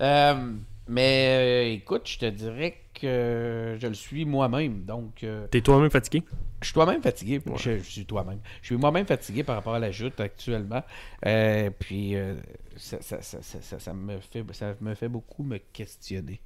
Euh, 0.02 0.52
mais 0.86 1.74
écoute, 1.74 2.02
je 2.04 2.18
te 2.18 2.26
dirais 2.26 2.76
que 3.00 3.76
je 3.80 3.86
le 3.86 3.94
suis 3.94 4.24
moi-même. 4.24 4.84
Donc, 4.84 5.24
T'es 5.50 5.60
toi-même 5.62 5.90
fatigué? 5.90 6.22
Je 6.64 6.68
suis 6.70 6.74
toi-même 6.74 7.02
fatigué. 7.02 7.40
Ouais. 7.46 7.52
Je, 7.56 7.78
je 7.78 7.82
suis 7.90 8.04
toi-même. 8.06 8.40
Je 8.62 8.66
suis 8.66 8.76
moi-même 8.76 9.06
fatigué 9.06 9.44
par 9.44 9.54
rapport 9.56 9.74
à 9.74 9.78
la 9.78 9.90
joute 9.90 10.18
actuellement. 10.20 10.82
Euh, 11.26 11.70
puis, 11.78 12.16
euh, 12.16 12.34
ça, 12.76 13.00
ça- 13.00 13.22
ça- 13.22 13.42
ça- 13.42 13.62
ça- 13.62 13.78
ça 13.78 13.94
me 13.94 14.18
fait, 14.20 14.44
ça 14.52 14.74
me 14.80 14.94
fait 14.94 15.08
beaucoup 15.08 15.42
me 15.44 15.58
questionner. 15.58 16.40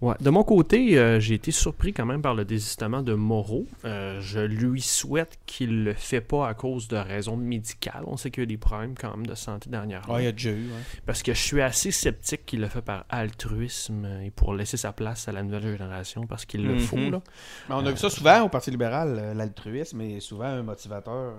Ouais. 0.00 0.14
De 0.20 0.30
mon 0.30 0.42
côté, 0.44 0.98
euh, 0.98 1.20
j'ai 1.20 1.34
été 1.34 1.50
surpris 1.50 1.92
quand 1.92 2.06
même 2.06 2.22
par 2.22 2.34
le 2.34 2.44
désistement 2.44 3.02
de 3.02 3.12
Moreau. 3.14 3.66
Euh, 3.84 4.18
je 4.20 4.40
lui 4.40 4.80
souhaite 4.80 5.38
qu'il 5.46 5.84
le 5.84 5.92
fait 5.94 6.20
pas 6.22 6.48
à 6.48 6.54
cause 6.54 6.88
de 6.88 6.96
raisons 6.96 7.36
médicales. 7.36 8.02
On 8.06 8.16
sait 8.16 8.30
qu'il 8.30 8.42
y 8.42 8.44
a 8.44 8.46
des 8.46 8.56
problèmes 8.56 8.94
quand 8.98 9.10
même 9.16 9.26
de 9.26 9.34
santé 9.34 9.68
dernièrement. 9.70 10.14
Ouais, 10.14 10.22
il 10.22 10.24
y 10.24 10.28
a 10.28 10.32
déjà 10.32 10.50
eu. 10.50 10.70
Parce 11.06 11.22
que 11.22 11.34
je 11.34 11.40
suis 11.40 11.60
assez 11.60 11.90
sceptique 11.90 12.46
qu'il 12.46 12.60
le 12.60 12.68
fait 12.68 12.82
par 12.82 13.04
altruisme 13.10 14.06
et 14.24 14.30
pour 14.30 14.54
laisser 14.54 14.76
sa 14.76 14.92
place 14.92 15.28
à 15.28 15.32
la 15.32 15.42
nouvelle 15.42 15.62
génération 15.76 16.26
parce 16.26 16.44
qu'il 16.44 16.66
le 16.66 16.74
Mhm. 16.74 16.80
faut. 16.80 16.96
Là. 16.96 17.20
Mais 17.68 17.74
on 17.74 17.84
a 17.86 17.90
vu 17.90 17.96
ça 17.96 18.10
souvent 18.10 18.42
au 18.42 18.48
Parti 18.48 18.70
libéral. 18.70 19.16
euh, 19.20 19.34
L'altruisme 19.34 20.00
est 20.00 20.20
souvent 20.20 20.44
un 20.44 20.62
motivateur. 20.62 21.34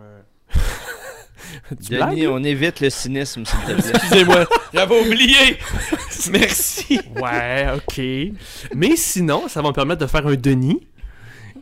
Denis, 1.90 2.28
on 2.28 2.44
évite 2.44 2.80
le 2.80 2.90
cynisme, 2.90 3.46
s'il 3.46 3.60
te 3.60 3.66
plaît. 3.66 3.92
Excusez-moi, 3.94 4.46
j'avais 4.74 5.02
oublié. 5.02 5.58
Merci. 6.32 7.00
Ouais, 7.22 7.68
ok. 7.76 8.02
Mais 8.76 8.96
sinon, 8.96 9.48
ça 9.48 9.62
va 9.62 9.70
me 9.70 9.74
permettre 9.74 10.02
de 10.02 10.08
faire 10.08 10.26
un 10.28 10.36
Denis 10.36 10.88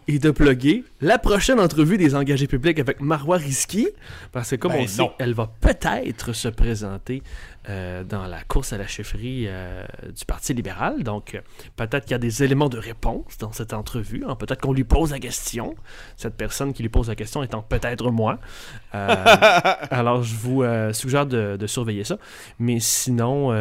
et 0.08 0.18
de 0.18 0.32
plugger 0.32 0.84
la 1.02 1.20
prochaine 1.20 1.60
entrevue 1.60 1.98
des 1.98 2.16
engagés 2.16 2.48
publics 2.48 2.80
avec 2.80 3.00
Marois 3.00 3.38
Risky. 3.38 3.88
Parce 4.32 4.50
que 4.50 4.56
comme 4.56 4.72
Ben 4.72 4.82
on 4.84 4.88
sait, 4.88 5.02
non. 5.04 5.12
elle 5.20 5.34
va 5.34 5.52
peut-être 5.62 6.34
se 6.34 6.48
présenter 6.48 7.22
euh, 7.70 8.04
dans 8.04 8.26
la 8.26 8.42
course 8.42 8.74
à 8.74 8.80
la 8.80 8.88
chefferie 8.88 9.46
euh, 9.48 9.84
du 10.18 10.26
Parti 10.26 10.56
libéral. 10.56 11.04
Donc, 11.04 11.36
euh, 11.36 11.42
peut-être 11.76 12.06
qu'il 12.06 12.14
y 12.14 12.16
a 12.16 12.20
des 12.20 12.42
éléments 12.44 12.68
de 12.68 12.80
réponse 12.80 13.38
dans 13.38 13.52
cette 13.52 13.74
entrevue. 13.74 14.24
hein. 14.28 14.36
Peut-être 14.36 14.60
qu'on 14.62 14.74
lui 14.74 14.84
pose 14.84 15.12
la 15.12 15.20
question. 15.20 15.76
Cette 16.18 16.36
personne 16.36 16.74
qui 16.74 16.82
lui 16.82 16.90
pose 16.90 17.10
la 17.10 17.16
question 17.16 17.44
étant 17.44 17.62
peut-être 17.62 18.10
moi. 18.10 18.40
Alors, 18.92 20.24
je 20.24 20.34
vous 20.36 20.64
suggère 20.94 21.28
de, 21.28 21.58
de 21.58 21.68
surveiller 21.68 22.04
ça. 22.04 22.18
Mais 22.58 22.80
sinon, 22.80 23.52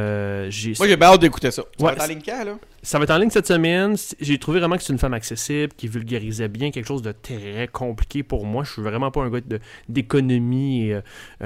j'ai 0.49 0.73
Moi, 0.79 0.89
j'ai 0.89 0.97
bien 0.97 1.09
hâte 1.09 1.21
d'écouter 1.21 1.51
ça. 1.51 1.63
Ouais, 1.79 1.89
vas 1.89 1.93
être 1.93 2.05
en 2.05 2.07
ligne 2.07 2.23
quand, 2.25 2.45
là? 2.45 2.59
ça 2.83 2.99
va 2.99 3.05
être 3.05 3.11
en 3.11 3.19
ligne 3.19 3.31
cette 3.31 3.47
semaine. 3.47 3.95
J'ai 4.21 4.39
trouvé 4.39 4.61
vraiment 4.61 4.77
que 4.77 4.83
c'est 4.85 4.93
une 4.93 4.99
femme 4.99 5.15
accessible, 5.15 5.75
qui 5.77 5.87
vulgarisait 5.87 6.49
bien 6.49 6.71
quelque 6.71 6.87
chose 6.87 7.03
de 7.03 7.13
très 7.13 7.69
compliqué 7.71 8.23
pour 8.23 8.47
moi. 8.47 8.65
Je 8.65 8.73
suis 8.73 8.83
vraiment 8.83 9.11
pas 9.11 9.21
un 9.21 9.31
gars 9.31 9.41
d'économie 9.89 10.91
et 10.91 11.01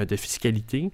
de 0.05 0.17
fiscalité. 0.17 0.93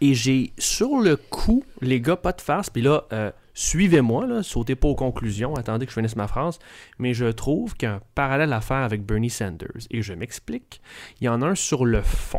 Et 0.00 0.14
j'ai, 0.14 0.52
sur 0.58 1.00
le 1.00 1.16
coup, 1.16 1.64
les 1.80 2.00
gars, 2.00 2.16
pas 2.16 2.32
de 2.32 2.40
farce, 2.40 2.70
puis 2.70 2.82
là, 2.82 3.04
euh, 3.12 3.30
suivez-moi, 3.54 4.26
là, 4.26 4.42
sautez 4.42 4.74
pas 4.74 4.88
aux 4.88 4.94
conclusions, 4.94 5.54
attendez 5.54 5.86
que 5.86 5.92
je 5.92 5.96
finisse 5.98 6.16
ma 6.16 6.28
phrase, 6.28 6.58
mais 6.98 7.14
je 7.14 7.26
trouve 7.26 7.74
qu'il 7.74 7.88
y 7.88 7.92
a 7.92 7.96
un 7.96 8.00
parallèle 8.14 8.52
à 8.52 8.60
faire 8.60 8.78
avec 8.78 9.04
Bernie 9.04 9.30
Sanders. 9.30 9.86
Et 9.90 10.02
je 10.02 10.14
m'explique. 10.14 10.80
Il 11.20 11.24
y 11.24 11.28
en 11.28 11.42
a 11.42 11.46
un 11.46 11.54
sur 11.54 11.84
le 11.84 12.02
fond. 12.02 12.38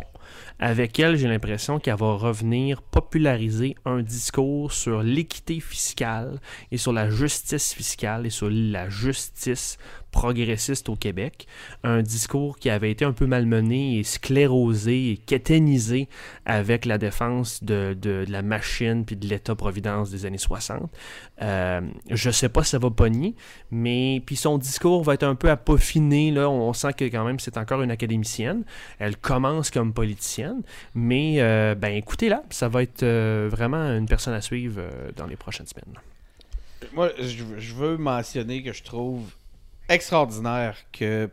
Avec 0.58 0.98
elle, 0.98 1.16
j'ai 1.16 1.28
l'impression 1.28 1.78
qu'elle 1.78 1.96
va 1.96 2.14
revenir 2.14 2.80
populariser 2.80 3.74
un 3.84 4.02
discours 4.02 4.72
sur 4.72 5.02
l'équité 5.02 5.60
fiscale 5.60 6.40
et 6.70 6.76
sur 6.76 6.92
la 6.92 7.10
justice 7.10 7.74
fiscale 7.74 8.26
et 8.26 8.30
sur 8.30 8.48
la 8.50 8.88
justice 8.88 9.78
progressiste 10.14 10.88
au 10.88 10.94
Québec. 10.94 11.48
Un 11.82 12.00
discours 12.00 12.56
qui 12.56 12.70
avait 12.70 12.92
été 12.92 13.04
un 13.04 13.12
peu 13.12 13.26
malmené 13.26 13.98
et 13.98 14.04
sclérosé 14.04 15.10
et 15.10 15.16
kéténisé 15.16 16.08
avec 16.46 16.84
la 16.84 16.98
défense 16.98 17.64
de, 17.64 17.96
de- 18.00 18.24
la 18.28 18.42
machine 18.42 19.04
puis 19.04 19.16
de 19.16 19.26
l'État-providence 19.26 20.12
des 20.12 20.24
années 20.24 20.38
60. 20.38 20.88
Euh, 21.42 21.80
je 22.10 22.30
sais 22.30 22.48
pas 22.48 22.62
si 22.62 22.70
ça 22.70 22.78
va 22.78 22.90
pogner, 22.90 23.34
mais 23.72 24.22
puis 24.24 24.36
son 24.36 24.56
discours 24.56 25.02
va 25.02 25.14
être 25.14 25.24
un 25.24 25.34
peu 25.34 25.50
à 25.50 25.56
peaufiner. 25.56 26.30
Là. 26.30 26.48
On 26.48 26.72
sent 26.72 26.92
que 26.92 27.04
quand 27.06 27.24
même 27.24 27.40
c'est 27.40 27.56
encore 27.58 27.82
une 27.82 27.90
académicienne. 27.90 28.62
Elle 29.00 29.16
commence 29.16 29.72
comme 29.72 29.92
politicienne, 29.92 30.62
mais 30.94 31.40
euh, 31.40 31.74
ben 31.74 31.92
écoutez-la, 31.92 32.44
ça 32.50 32.68
va 32.68 32.84
être 32.84 33.02
euh, 33.02 33.48
vraiment 33.50 33.82
une 33.96 34.06
personne 34.06 34.34
à 34.34 34.40
suivre 34.40 34.76
euh, 34.80 35.10
dans 35.16 35.26
les 35.26 35.36
prochaines 35.36 35.66
semaines. 35.66 35.94
Moi, 36.94 37.10
je 37.18 37.74
veux 37.74 37.96
mentionner 37.96 38.62
que 38.62 38.72
je 38.72 38.82
trouve 38.84 39.22
extraordinaire 39.88 40.76
que 40.92 41.28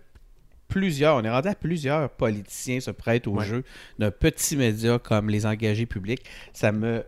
plusieurs, 0.68 1.18
on 1.18 1.24
est 1.24 1.30
rendu 1.30 1.48
à 1.50 1.56
plusieurs 1.56 2.10
politiciens 2.10 2.80
se 2.80 2.92
prêtent 2.92 3.28
au 3.28 3.34
Ouais. 3.38 3.46
jeu 3.46 3.64
d'un 4.00 4.12
petit 4.12 4.56
média 4.56 5.00
comme 5.00 5.30
les 5.30 5.46
engagés 5.46 5.86
publics. 5.86 6.24
Ça 6.54 6.72
me 6.72 7.04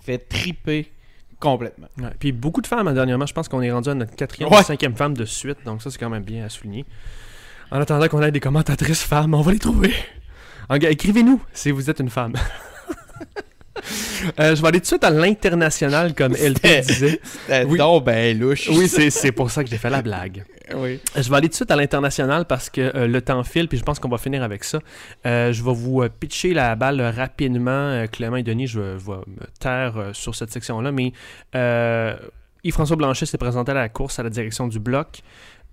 fait 0.00 0.18
triper 0.18 0.90
complètement. 1.40 1.88
Ouais, 1.98 2.10
Puis 2.18 2.32
beaucoup 2.32 2.60
de 2.62 2.66
femmes, 2.66 2.88
hein, 2.88 2.94
dernièrement, 2.94 3.26
je 3.26 3.34
pense 3.34 3.48
qu'on 3.48 3.62
est 3.62 3.70
rendu 3.70 3.90
à 3.90 3.94
notre 3.94 4.14
quatrième 4.16 4.50
Ouais. 4.50 4.58
ou 4.60 4.62
cinquième 4.62 4.96
femme 4.96 5.14
de 5.16 5.24
suite, 5.24 5.58
donc 5.64 5.82
ça 5.82 5.90
c'est 5.90 5.98
quand 5.98 6.10
même 6.10 6.24
bien 6.24 6.44
à 6.44 6.48
souligner. 6.48 6.84
En 7.70 7.80
attendant 7.80 8.08
qu'on 8.08 8.22
ait 8.22 8.30
des 8.32 8.40
commentatrices 8.40 9.02
femmes, 9.02 9.34
on 9.34 9.40
va 9.40 9.52
les 9.52 9.58
trouver. 9.58 9.92
Écrivez-nous 10.70 11.40
si 11.52 11.70
vous 11.70 11.90
êtes 11.90 12.00
une 12.00 12.10
femme. 12.10 12.32
Euh, 14.40 14.54
je 14.54 14.62
vais 14.62 14.68
aller 14.68 14.78
tout 14.78 14.82
de 14.82 14.86
suite 14.86 15.04
à 15.04 15.10
l'international, 15.10 16.14
comme 16.14 16.34
LP 16.34 16.80
disait. 16.86 17.20
Oui. 17.66 17.78
donc 17.78 18.04
ben 18.04 18.38
louche. 18.38 18.68
Oui, 18.70 18.88
c'est 18.88 19.32
pour 19.32 19.50
ça 19.50 19.62
que 19.64 19.70
j'ai 19.70 19.78
fait 19.78 19.90
la 19.90 20.02
blague. 20.02 20.44
oui. 20.76 20.98
Je 21.16 21.28
vais 21.28 21.36
aller 21.36 21.48
tout 21.48 21.52
de 21.52 21.56
suite 21.56 21.70
à 21.70 21.76
l'international 21.76 22.46
parce 22.46 22.70
que 22.70 22.80
euh, 22.96 23.06
le 23.06 23.20
temps 23.22 23.42
file, 23.44 23.68
puis 23.68 23.78
je 23.78 23.82
pense 23.84 23.98
qu'on 23.98 24.08
va 24.08 24.18
finir 24.18 24.42
avec 24.42 24.64
ça. 24.64 24.78
Euh, 25.26 25.52
je 25.52 25.62
vais 25.62 25.74
vous 25.74 26.02
euh, 26.02 26.08
pitcher 26.08 26.54
la 26.54 26.74
balle 26.76 27.00
rapidement. 27.00 28.04
Clément 28.10 28.36
et 28.36 28.42
Denis, 28.42 28.66
je, 28.66 28.80
vais- 28.80 28.98
je 28.98 29.04
vais 29.06 29.18
me 29.26 29.46
taire 29.60 29.94
sur 30.12 30.34
cette 30.34 30.50
section-là, 30.52 30.90
mais 30.92 31.12
Yves-François 32.64 32.96
Blanchet 32.96 33.26
s'est 33.26 33.36
présenté 33.38 33.72
à 33.72 33.74
la 33.74 33.88
course 33.90 34.18
à 34.18 34.22
la 34.22 34.30
direction 34.30 34.66
du 34.68 34.78
Bloc. 34.78 35.20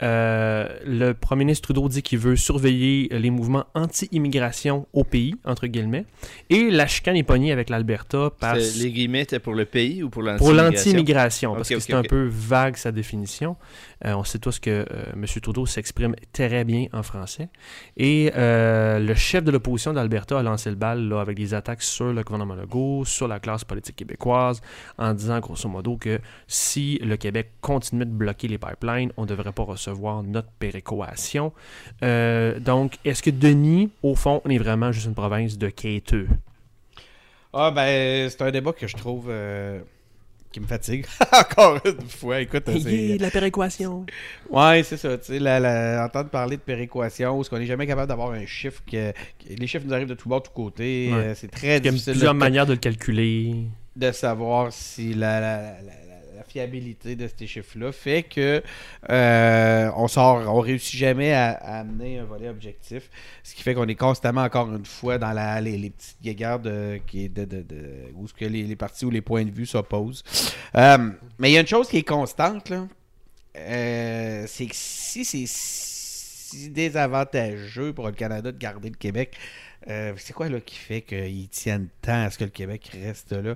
Euh, 0.04 0.68
le 0.86 1.14
premier 1.14 1.46
ministre 1.46 1.64
Trudeau 1.64 1.88
dit 1.88 2.02
qu'il 2.02 2.18
veut 2.18 2.36
surveiller 2.36 3.08
les 3.12 3.30
mouvements 3.30 3.66
anti-immigration 3.76 4.88
au 4.94 5.04
pays, 5.04 5.36
entre 5.46 5.68
guillemets. 5.68 6.06
Et 6.50 6.70
la 6.70 6.88
chicane 6.88 7.16
est 7.16 7.24
pognée 7.24 7.52
avec 7.52 7.70
l'Alberta 7.70 8.32
parce... 8.40 8.78
Les 8.78 8.92
guillemets 8.92 9.22
étaient 9.22 9.40
pour 9.40 9.54
le 9.54 9.66
pays 9.66 10.02
ou 10.02 10.10
pour 10.10 10.24
l'anti 10.24 10.40
Pour 10.40 10.54
l'anti-immigration, 10.54 11.56
parce 11.56 11.70
que 11.70 11.80
c'est 11.80 11.94
un 11.94 12.04
peu 12.04 12.28
vague 12.32 12.78
sa 12.78 12.92
définition. 12.92 13.56
Euh, 14.06 14.14
on 14.14 14.24
sait 14.24 14.40
tous 14.40 14.60
que 14.60 14.70
euh, 14.70 15.06
M. 15.14 15.26
Trudeau 15.42 15.66
s'exprime 15.66 16.16
très 16.34 16.64
bien 16.64 16.88
en 16.94 17.04
français. 17.04 17.50
Et 17.98 18.32
euh, 18.36 19.00
le 19.00 19.14
chef 19.14 19.44
de 19.44 19.52
l'opposition 19.52 19.94
d'Alberta 19.94 20.40
a 20.40 20.44
lancé 20.44 20.70
le 20.70 20.76
bal 20.76 21.14
avec 21.14 21.38
des 21.38 21.54
attaques 21.54 21.82
sur 21.82 22.12
le 22.12 22.24
gouvernement 22.24 22.56
Legault, 22.56 23.06
sur 23.06 23.28
la 23.28 23.40
classe 23.40 23.64
politique 23.64 23.96
québécoise, 23.96 24.62
en 24.98 25.14
disant 25.14 25.40
grosso 25.40 25.70
modo 25.70 25.98
que 25.98 26.20
si 26.48 27.00
le 27.04 27.18
Québec 27.18 27.52
continuait 27.62 28.06
de 28.06 28.12
bloquer 28.12 28.48
les 28.48 28.58
pipelines, 28.58 29.12
on 29.18 29.24
ne 29.24 29.28
devrait 29.28 29.52
pas 29.52 29.64
recevoir 29.64 30.24
notre 30.24 30.50
péréquation. 30.60 31.54
Donc, 32.02 32.98
est-ce 33.06 33.22
que 33.22 33.30
Denis, 33.30 33.92
au 34.04 34.16
fond, 34.16 34.42
on 34.46 34.50
est 34.50 34.58
vraiment 34.58 34.92
juste 34.92 35.08
une 35.08 35.16
province 35.16 35.58
de 35.58 35.70
quêteux? 35.70 36.28
Ah 37.54 37.72
ben, 37.72 38.30
c'est 38.30 38.42
un 38.42 38.52
débat 38.52 38.74
que 38.74 38.88
je 38.88 38.96
trouve 38.96 39.32
qui 40.52 40.60
me 40.60 40.66
fatigue. 40.68 41.06
Encore 41.34 41.80
une 41.86 42.02
fois, 42.10 42.42
écoute, 42.42 42.64
c'est... 42.66 43.18
de 43.18 43.22
la 43.22 43.32
péréquation! 43.32 44.06
Ouais, 44.50 44.84
c'est 44.84 44.98
ça, 44.98 45.18
tu 45.18 45.26
sais, 45.26 45.40
la, 45.40 45.60
la- 45.60 46.06
entendre 46.06 46.30
parler 46.30 46.58
de 46.58 46.62
péréquation, 46.62 47.38
où 47.38 47.42
est-ce 47.42 47.50
qu'on 47.50 47.60
n'est 47.60 47.66
jamais 47.66 47.88
capable 47.88 48.08
d'avoir 48.10 48.32
un 48.32 48.46
chiffre 48.46 48.82
que, 48.90 49.14
Les 49.48 49.68
chiffres 49.68 49.86
nous 49.88 49.94
arrivent 49.94 50.08
de 50.10 50.14
tous 50.16 50.28
bords, 50.30 50.42
de 50.42 50.48
tous 50.48 50.54
côtés. 50.54 51.10
Ouais. 51.12 51.18
euh, 51.20 51.36
c'est 51.36 51.50
très 51.50 51.68
Il 51.68 51.72
y 51.72 51.74
a 51.76 51.80
difficile 51.80 52.14
plusieurs 52.14 52.34
de, 52.34 52.40
manières 52.40 52.66
de 52.66 52.74
le 52.74 52.80
calculer. 52.80 53.56
de 53.96 54.12
savoir 54.12 54.72
si 54.74 55.14
la 55.14 55.76
fiabilité 56.52 57.16
de 57.16 57.28
ces 57.28 57.48
chiffres-là 57.48 57.92
fait 57.92 58.24
que 58.24 58.62
euh, 59.10 59.92
on 59.96 60.08
sort, 60.08 60.44
on 60.54 60.60
réussit 60.60 61.00
jamais 61.00 61.34
à, 61.34 61.52
amener 61.80 62.20
un 62.20 62.26
volet 62.26 62.50
objectif, 62.50 63.10
ce 63.44 63.56
qui 63.56 63.64
fait 63.64 63.74
qu'on 63.74 63.88
est 63.88 63.96
constamment 63.96 64.42
encore 64.44 64.74
une 64.74 64.86
fois 64.86 65.18
dans 65.18 65.32
la, 65.32 65.62
les, 65.62 65.90
petites 65.90 66.22
guéguerres 66.22 66.60
où 66.60 68.28
ce 68.28 68.34
que 68.34 68.46
les, 68.46 68.76
partis 68.76 69.06
ou 69.06 69.10
les 69.10 69.22
points 69.22 69.46
de 69.46 69.52
vue 69.52 69.66
s'opposent. 69.66 70.24
Euh, 70.76 71.12
mais 71.40 71.52
il 71.52 71.54
y 71.54 71.58
a 71.58 71.62
une 71.62 71.68
chose 71.68 71.88
qui 71.88 71.98
est 71.98 72.08
constante 72.08 72.70
là, 72.70 72.88
euh, 73.58 74.46
c'est 74.48 74.66
que 74.66 74.76
si 74.76 75.26
c'est 75.26 75.46
si 75.48 76.70
désavantageux 76.70 77.94
pour 77.94 78.08
le 78.08 78.14
Canada 78.14 78.52
de 78.52 78.58
garder 78.58 78.90
le 78.90 78.96
Québec 78.96 79.38
Euh, 79.90 80.14
c'est 80.18 80.34
quoi 80.34 80.48
là 80.48 80.60
qui 80.60 80.76
fait 80.76 81.02
qu'ils 81.02 81.50
tiennent 81.50 81.88
tant 82.04 82.26
à 82.26 82.30
ce 82.30 82.38
que 82.38 82.44
le 82.44 82.52
Québec 82.52 82.92
reste 83.04 83.32
là? 83.32 83.56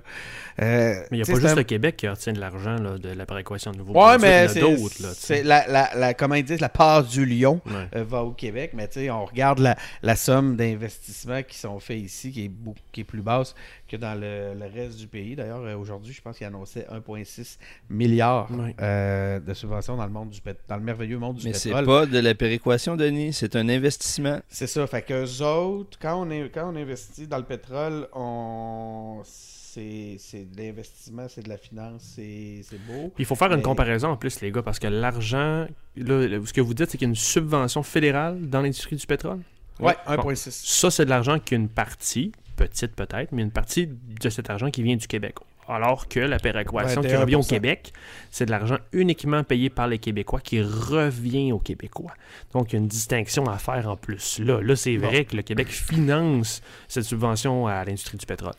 mais 0.58 1.06
il 1.12 1.16
n'y 1.18 1.22
a 1.22 1.24
pas 1.26 1.34
juste 1.40 1.46
un- 1.46 1.54
le 1.54 1.62
Québec 1.62 1.96
qui 1.96 2.08
retient 2.08 2.32
de 2.32 2.40
l'argent 2.40 2.76
là, 2.76 2.98
de 2.98 3.10
la 3.10 3.26
péréquation 3.26 3.70
de 3.70 3.78
nouveaux 3.78 3.92
Ouais, 3.94 4.18
mais 4.18 4.28
il 4.28 4.40
y 4.40 4.42
en 4.42 4.44
a 4.44 4.48
c'est, 4.48 4.60
d'autres. 4.60 5.14
c'est 5.14 5.42
la, 5.44 5.66
la, 5.68 5.90
la- 5.94 6.14
comment 6.14 6.34
ils 6.34 6.44
disent, 6.44 6.60
la 6.60 6.68
part 6.68 7.04
du 7.04 7.24
lion 7.24 7.60
Ouais. 7.66 7.72
euh, 7.94 8.04
va 8.04 8.22
au 8.24 8.32
Québec, 8.32 8.72
mais 8.74 8.88
on 9.10 9.24
regarde 9.24 9.60
la, 9.60 9.76
la 10.02 10.16
somme 10.16 10.56
d'investissements 10.56 11.42
qui 11.44 11.56
sont 11.58 11.78
faits 11.78 11.98
ici, 11.98 12.32
qui 12.32 12.46
est, 12.46 12.48
beaucoup, 12.48 12.78
qui 12.90 13.02
est 13.02 13.04
plus 13.04 13.22
basse 13.22 13.54
que 13.86 13.96
dans 13.96 14.14
le, 14.18 14.54
le 14.54 14.66
reste 14.72 14.98
du 14.98 15.06
pays. 15.06 15.36
D'ailleurs, 15.36 15.62
euh, 15.64 15.76
aujourd'hui, 15.76 16.12
je 16.12 16.20
pense 16.22 16.36
qu'il 16.38 16.46
annonçait 16.46 16.86
1,6 16.92 17.58
milliard 17.90 18.48
euh, 18.80 19.40
de 19.40 19.54
subventions 19.54 19.96
dans 19.96 20.04
le 20.06 20.10
monde 20.12 20.30
du 20.30 20.40
pét- 20.40 20.56
dans 20.68 20.76
le 20.76 20.82
merveilleux 20.82 21.18
monde 21.18 21.36
du 21.36 21.46
Mais 21.46 21.52
c'est 21.54 21.68
pétrole. 21.70 21.86
pas 21.86 22.06
de 22.06 22.18
la 22.18 22.34
péréquation, 22.34 22.96
Denis, 22.96 23.32
c'est 23.32 23.56
un 23.56 23.68
investissement. 23.68 24.40
C'est 24.48 24.66
ça. 24.66 24.86
Fait 24.86 25.02
qu'eux 25.02 25.42
autres, 25.42 25.98
quand 26.00 26.26
on, 26.26 26.30
est, 26.30 26.50
quand 26.52 26.72
on 26.72 26.76
investit 26.76 27.26
dans 27.26 27.38
le 27.38 27.44
pétrole, 27.44 28.08
on 28.12 29.20
c'est, 29.24 30.16
c'est 30.18 30.50
de 30.50 30.56
l'investissement, 30.56 31.26
c'est 31.28 31.42
de 31.42 31.50
la 31.50 31.58
finance, 31.58 32.12
c'est, 32.16 32.60
c'est 32.62 32.78
beau. 32.86 33.12
Il 33.18 33.26
faut 33.26 33.34
faire 33.34 33.52
une 33.52 33.60
comparaison 33.62 34.08
en 34.08 34.16
plus, 34.16 34.40
les 34.40 34.50
gars, 34.50 34.62
parce 34.62 34.78
que 34.78 34.86
l'argent, 34.86 35.66
ce 35.96 36.52
que 36.52 36.60
vous 36.62 36.72
dites, 36.72 36.90
c'est 36.90 36.96
qu'il 36.96 37.06
y 37.06 37.10
a 37.10 37.10
une 37.10 37.14
subvention 37.14 37.82
fédérale 37.82 38.48
dans 38.48 38.62
l'industrie 38.62 38.96
du 38.96 39.06
pétrole? 39.06 39.40
Ouais, 39.78 39.94
Bon. 40.06 40.30
1,6. 40.30 40.50
Ça, 40.50 40.90
c'est 40.90 41.04
de 41.04 41.10
l'argent 41.10 41.38
qui 41.38 41.52
a 41.52 41.58
une 41.58 41.68
partie, 41.68 42.32
petite 42.56 42.94
peut-être, 42.94 43.32
mais 43.32 43.42
une 43.42 43.50
partie 43.50 43.86
de 43.88 44.28
cet 44.30 44.50
argent 44.50 44.70
qui 44.70 44.82
vient 44.82 44.96
du 44.96 45.06
Québec. 45.06 45.36
Alors 45.68 46.06
que 46.08 46.20
la 46.20 46.38
péréquation 46.38 47.02
qui 47.02 47.08
21%. 47.08 47.20
revient 47.20 47.34
au 47.36 47.42
Québec, 47.42 47.92
c'est 48.30 48.46
de 48.46 48.52
l'argent 48.52 48.78
uniquement 48.92 49.42
payé 49.42 49.68
par 49.68 49.88
les 49.88 49.98
Québécois 49.98 50.40
qui 50.40 50.60
revient 50.62 51.52
aux 51.52 51.58
Québécois. 51.58 52.12
Donc, 52.52 52.72
il 52.72 52.76
y 52.76 52.76
a 52.76 52.78
une 52.78 52.86
distinction 52.88 53.44
à 53.46 53.58
faire 53.58 53.88
en 53.88 53.96
plus. 53.96 54.38
Là, 54.38 54.60
là 54.60 54.76
c'est 54.76 54.96
Bon. 54.96 55.08
vrai 55.08 55.24
que 55.24 55.34
le 55.36 55.42
Québec 55.42 55.68
finance 55.68 56.62
cette 56.86 57.04
subvention 57.04 57.66
à 57.66 57.84
l'industrie 57.84 58.16
du 58.16 58.26
pétrole. 58.26 58.54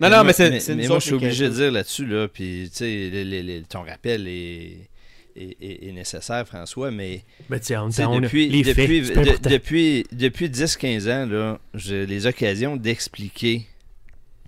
Non, 0.00 0.08
non, 0.08 0.24
mais 0.24 0.32
c'est, 0.32 0.50
mais 0.50 0.86
moi, 0.86 0.96
autres 0.96 1.00
je 1.00 1.06
suis 1.06 1.14
obligé 1.14 1.48
de 1.48 1.54
dire 1.54 1.70
là-dessus, 1.72 2.06
là, 2.06 2.26
puis, 2.28 2.70
tu 2.70 2.78
sais, 2.78 3.62
ton 3.68 3.82
rappel 3.82 4.26
est, 4.26 4.88
est, 5.36 5.56
est- 5.60 5.88
est 5.88 5.92
nécessaire, 5.92 6.46
François, 6.46 6.90
mais 6.90 7.24
Mais 7.50 8.00
temps, 8.04 8.12
on 8.12 8.20
depuis, 8.26 8.48
les 8.48 8.62
depuis, 8.62 9.00
de- 9.02 9.48
depuis, 9.48 10.06
depuis 10.12 10.48
10-15 10.48 11.08
ans, 11.10 11.26
là, 11.26 11.58
j'ai 11.74 12.06
les 12.06 12.26
occasions 12.26 12.76
d'expliquer 12.76 13.66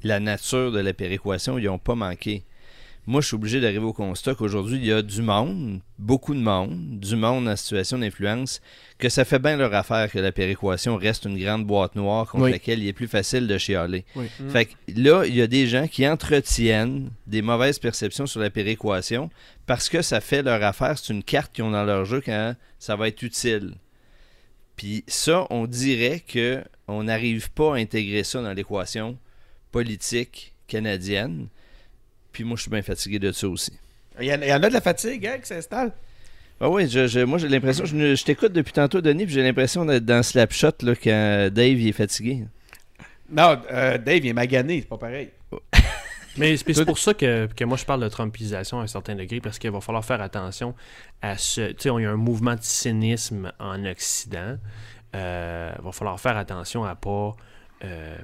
la 0.03 0.21
nature 0.21 0.71
de 0.73 0.81
la 0.81 0.93
péréquation, 0.93 1.59
ils 1.59 1.65
n'ont 1.65 1.79
pas 1.79 1.95
manqué. 1.95 2.43
Moi, 3.07 3.21
je 3.21 3.27
suis 3.27 3.35
obligé 3.35 3.61
d'arriver 3.61 3.85
au 3.85 3.93
constat 3.93 4.35
qu'aujourd'hui, 4.35 4.79
il 4.79 4.87
y 4.87 4.93
a 4.93 5.03
du 5.03 5.21
monde, 5.21 5.81
beaucoup 5.99 6.33
de 6.33 6.41
monde, 6.41 6.99
du 6.99 7.17
monde 7.17 7.47
en 7.47 7.55
situation 7.55 7.99
d'influence, 7.99 8.63
que 8.97 9.11
ça 9.11 9.27
fait 9.27 9.39
bien 9.39 9.59
leur 9.59 9.75
affaire 9.75 10.11
que 10.11 10.19
la 10.19 10.33
péréquation 10.33 10.97
reste 10.97 11.27
une 11.27 11.39
grande 11.39 11.67
boîte 11.67 11.97
noire 11.97 12.31
contre 12.31 12.45
Oui. 12.45 12.53
laquelle 12.53 12.83
il 12.83 12.89
est 12.89 12.95
plus 12.95 13.07
facile 13.07 13.47
de 13.47 13.59
chialer. 13.59 14.07
Oui. 14.17 14.27
Mm. 14.41 14.51
Fait 14.51 14.65
que 14.65 14.73
là, 14.97 15.25
il 15.27 15.35
y 15.35 15.43
a 15.43 15.47
des 15.47 15.67
gens 15.67 15.87
qui 15.87 16.09
entretiennent 16.09 17.11
des 17.27 17.43
mauvaises 17.43 17.79
perceptions 17.79 18.27
sur 18.27 18.41
la 18.41 18.49
péréquation 18.49 19.29
parce 19.67 19.91
que 19.91 20.01
ça 20.01 20.23
fait 20.23 20.43
leur 20.43 20.63
affaire. 20.63 20.97
C'est 20.97 21.13
une 21.13 21.23
carte 21.23 21.53
qu'ils 21.53 21.65
ont 21.65 21.73
dans 21.73 21.85
leur 21.85 22.07
jeu 22.07 22.23
quand 22.25 22.55
ça 22.79 22.97
va 22.97 23.09
être 23.09 23.23
utile. 23.23 23.75
Puis 24.77 25.05
ça, 25.07 25.47
on 25.51 25.67
dirait 25.67 26.23
que 26.27 26.63
on 26.89 27.05
n'arrive 27.05 27.51
pas 27.51 27.75
à 27.75 27.79
intégrer 27.79 28.25
ça 28.25 28.41
dans 28.41 28.53
l'équation 28.53 29.19
politique 29.73 30.55
canadienne. 30.69 31.49
Puis 32.35 32.45
moi, 32.45 32.57
je 32.57 32.63
suis 32.63 32.71
bien 32.71 32.83
fatigué 32.83 33.19
de 33.19 33.33
ça 33.33 33.49
aussi. 33.49 33.73
Il 34.21 34.27
y, 34.27 34.33
en, 34.35 34.41
il 34.43 34.49
y 34.49 34.53
en 34.53 34.63
a 34.63 34.69
de 34.69 34.75
la 34.75 34.81
fatigue 34.83 35.27
hein, 35.27 35.39
qui 35.41 35.47
s'installe. 35.47 35.93
Ah 36.61 36.69
oui, 36.69 36.89
je, 36.89 37.07
je- 37.09 37.21
moi 37.21 37.39
j'ai 37.39 37.49
l'impression, 37.49 37.85
je, 37.85 38.15
je 38.15 38.25
t'écoute 38.25 38.53
depuis 38.53 38.73
tantôt, 38.73 39.01
Denis, 39.01 39.25
puis 39.25 39.35
j'ai 39.35 39.43
l'impression 39.43 39.85
d'être 39.87 40.05
dans 40.05 40.23
Slapshot 40.23 40.71
là, 40.83 40.95
quand 40.95 41.49
Dave 41.53 41.81
il 41.81 41.89
est 41.89 41.93
fatigué. 41.93 42.45
Non, 43.31 43.61
euh, 43.73 43.99
Dave, 43.99 44.19
il 44.25 44.27
est 44.29 44.33
magané, 44.35 44.81
c'est 44.83 44.89
pas 44.89 44.99
pareil. 44.99 45.31
Mais 46.37 46.57
c'est 46.57 46.85
pour 46.85 46.99
ça 46.99 47.15
que, 47.15 47.47
que 47.47 47.65
moi 47.65 47.77
je 47.77 47.85
parle 47.85 48.03
de 48.03 48.09
Trumpisation 48.09 48.81
à 48.81 48.83
un 48.83 48.87
certain 48.89 49.15
degré, 49.15 49.41
parce 49.41 49.59
qu'il 49.59 49.71
va 49.71 49.81
falloir 49.81 50.05
faire 50.05 50.21
attention 50.21 50.75
à 51.23 51.39
ce. 51.39 51.69
Tu 51.73 51.75
sais, 51.79 51.89
il 51.97 52.03
y 52.03 52.07
a 52.07 52.11
un 52.11 52.17
mouvement 52.17 52.55
de 52.55 52.63
cynisme 52.63 53.53
en 53.61 53.85
Occident. 53.85 54.57
Euh, 55.15 55.73
il 55.79 55.85
va 55.85 55.93
falloir 55.93 56.19
faire 56.21 56.37
attention 56.37 56.85
à 56.85 56.97
pas 56.97 57.37
euh, 57.85 58.17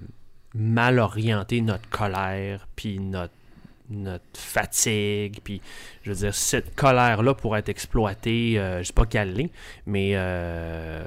mal 0.55 0.99
orienter 0.99 1.61
notre 1.61 1.89
colère, 1.89 2.67
puis 2.75 2.99
notre 2.99 3.33
notre 3.91 4.23
fatigue, 4.35 5.41
puis 5.43 5.61
je 6.03 6.11
veux 6.11 6.17
dire, 6.17 6.35
cette 6.35 6.75
colère-là 6.75 7.35
pourrait 7.35 7.59
être 7.61 7.69
exploitée, 7.69 8.55
euh, 8.59 8.81
je 8.83 8.87
sais 8.89 8.93
pas 8.93 9.05
quelle 9.07 9.35
l'est, 9.35 9.51
mais 9.87 10.13
euh, 10.15 11.03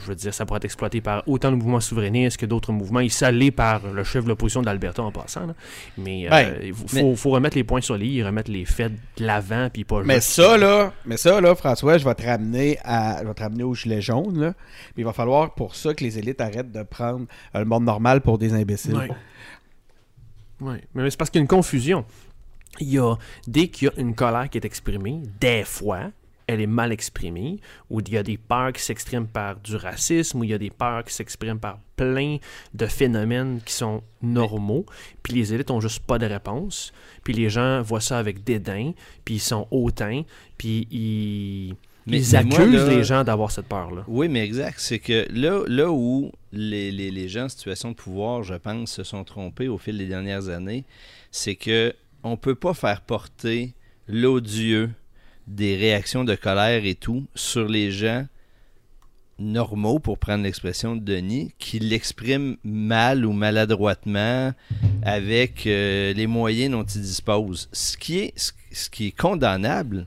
je 0.00 0.06
veux 0.08 0.14
dire, 0.14 0.32
ça 0.32 0.46
pourrait 0.46 0.56
être 0.58 0.64
exploité 0.64 1.00
par 1.00 1.22
autant 1.28 1.50
de 1.50 1.56
mouvements 1.56 1.80
souverainistes 1.80 2.36
que 2.38 2.46
d'autres 2.46 2.72
mouvements. 2.72 3.00
Il 3.00 3.10
s'allait 3.10 3.50
par 3.50 3.86
le 3.86 4.04
chef 4.04 4.24
de 4.24 4.28
l'opposition 4.30 4.62
d'Alberta 4.62 5.02
en 5.02 5.12
passant, 5.12 5.46
là. 5.46 5.54
mais 5.98 6.26
euh, 6.26 6.30
Ben, 6.30 6.54
il 6.64 6.74
faut, 6.74 6.84
mais- 6.94 7.00
faut- 7.02 7.16
faut 7.16 7.30
remettre 7.30 7.56
les 7.56 7.64
points 7.64 7.80
sur 7.80 7.96
les 7.96 8.06
i, 8.06 8.22
remettre 8.22 8.50
les 8.50 8.64
faits 8.64 8.92
de 9.18 9.24
l'avant, 9.24 9.68
puis 9.72 9.84
pas 9.84 10.02
Mais 10.02 10.14
juste- 10.16 10.30
ça, 10.30 10.56
là, 10.56 10.92
mais 11.04 11.16
ça, 11.16 11.40
là, 11.40 11.54
François, 11.54 11.98
je 11.98 12.04
vais 12.04 12.14
te 12.14 12.24
ramener 12.26 12.78
à. 12.84 13.18
Je 13.22 13.28
vais 13.28 13.34
te 13.34 13.42
ramener 13.42 13.64
au 13.64 13.74
gilet 13.74 14.00
jaune, 14.00 14.40
là. 14.40 14.52
Puis 14.94 15.02
il 15.02 15.04
va 15.04 15.12
falloir 15.12 15.54
pour 15.54 15.74
ça 15.74 15.92
que 15.94 16.02
les 16.02 16.18
élites 16.18 16.40
arrêtent 16.40 16.72
de 16.72 16.82
prendre 16.82 17.26
le 17.54 17.64
monde 17.64 17.84
normal 17.84 18.20
pour 18.22 18.38
des 18.38 18.54
imbéciles. 18.54 18.94
Ouais. 18.96 19.08
Ouais. 20.60 20.82
Mais 20.94 21.08
c'est 21.10 21.16
parce 21.16 21.30
qu'il 21.30 21.38
y 21.38 21.42
a 21.42 21.42
une 21.42 21.48
confusion. 21.48 22.04
Il 22.80 22.90
y 22.90 22.98
a, 22.98 23.16
dès 23.46 23.68
qu'il 23.68 23.88
y 23.88 23.90
a 23.90 24.00
une 24.00 24.14
colère 24.14 24.48
qui 24.50 24.58
est 24.58 24.64
exprimée, 24.64 25.22
des 25.40 25.64
fois, 25.64 26.10
elle 26.48 26.62
est 26.62 26.66
mal 26.66 26.92
exprimée, 26.92 27.60
ou 27.90 28.00
il 28.00 28.10
y 28.10 28.16
a 28.16 28.22
des 28.22 28.38
peurs 28.38 28.72
qui 28.72 28.82
s'expriment 28.82 29.26
par 29.26 29.56
du 29.56 29.76
racisme, 29.76 30.40
ou 30.40 30.44
il 30.44 30.50
y 30.50 30.54
a 30.54 30.58
des 30.58 30.70
peurs 30.70 31.04
qui 31.04 31.12
s'expriment 31.12 31.60
par 31.60 31.78
plein 31.94 32.38
de 32.72 32.86
phénomènes 32.86 33.60
qui 33.64 33.74
sont 33.74 34.02
normaux, 34.22 34.86
puis 35.22 35.34
les 35.34 35.52
élites 35.52 35.70
ont 35.70 35.80
juste 35.80 36.00
pas 36.00 36.18
de 36.18 36.24
réponse, 36.24 36.92
puis 37.22 37.34
les 37.34 37.50
gens 37.50 37.82
voient 37.82 38.00
ça 38.00 38.18
avec 38.18 38.44
dédain, 38.44 38.92
puis 39.26 39.34
ils 39.34 39.40
sont 39.40 39.68
hautains, 39.70 40.22
puis 40.56 40.88
ils, 40.90 41.76
Mais- 42.08 42.20
ils 42.22 42.32
mais 42.32 42.44
moi, 42.44 42.58
accusent 42.60 42.86
là- 42.86 42.88
les 42.96 43.04
gens 43.04 43.24
d'avoir 43.24 43.50
cette 43.50 43.66
peur-là. 43.66 44.04
Oui, 44.08 44.28
mais 44.28 44.44
exact. 44.44 44.78
C'est 44.80 44.98
que 44.98 45.26
là, 45.32 45.62
là 45.66 45.90
où 45.90 46.32
les, 46.52 46.90
les- 46.90 47.10
les 47.10 47.28
gens 47.28 47.44
en 47.44 47.48
situation 47.48 47.90
de 47.90 47.96
pouvoir, 47.96 48.42
je 48.42 48.54
pense, 48.54 48.90
se 48.92 49.04
sont 49.04 49.24
trompés 49.24 49.68
au 49.68 49.78
fil 49.78 49.98
des 49.98 50.06
dernières 50.06 50.48
années, 50.48 50.84
c'est 51.30 51.54
que 51.56 51.94
on 52.22 52.36
peut 52.36 52.54
pas 52.54 52.74
faire 52.74 53.00
porter 53.02 53.74
l'odieux 54.08 54.90
des 55.46 55.76
réactions 55.76 56.24
de 56.24 56.34
colère 56.34 56.84
et 56.84 56.94
tout 56.94 57.26
sur 57.34 57.68
les 57.68 57.90
gens 57.90 58.26
normaux, 59.38 60.00
pour 60.00 60.18
prendre 60.18 60.42
l'expression 60.42 60.96
de 60.96 61.00
Denis, 61.00 61.52
qui 61.60 61.78
l'expriment 61.78 62.56
mal 62.64 63.24
ou 63.24 63.32
maladroitement 63.32 64.52
avec 65.02 65.66
euh, 65.66 66.12
les 66.12 66.26
moyens 66.26 66.72
dont 66.72 66.82
ils 66.82 67.02
disposent. 67.02 67.68
Ce 67.72 67.96
qui 67.96 68.18
est, 68.18 68.32
ce- 68.36 68.50
ce 68.72 68.90
qui 68.90 69.06
est 69.08 69.16
condamnable, 69.16 70.06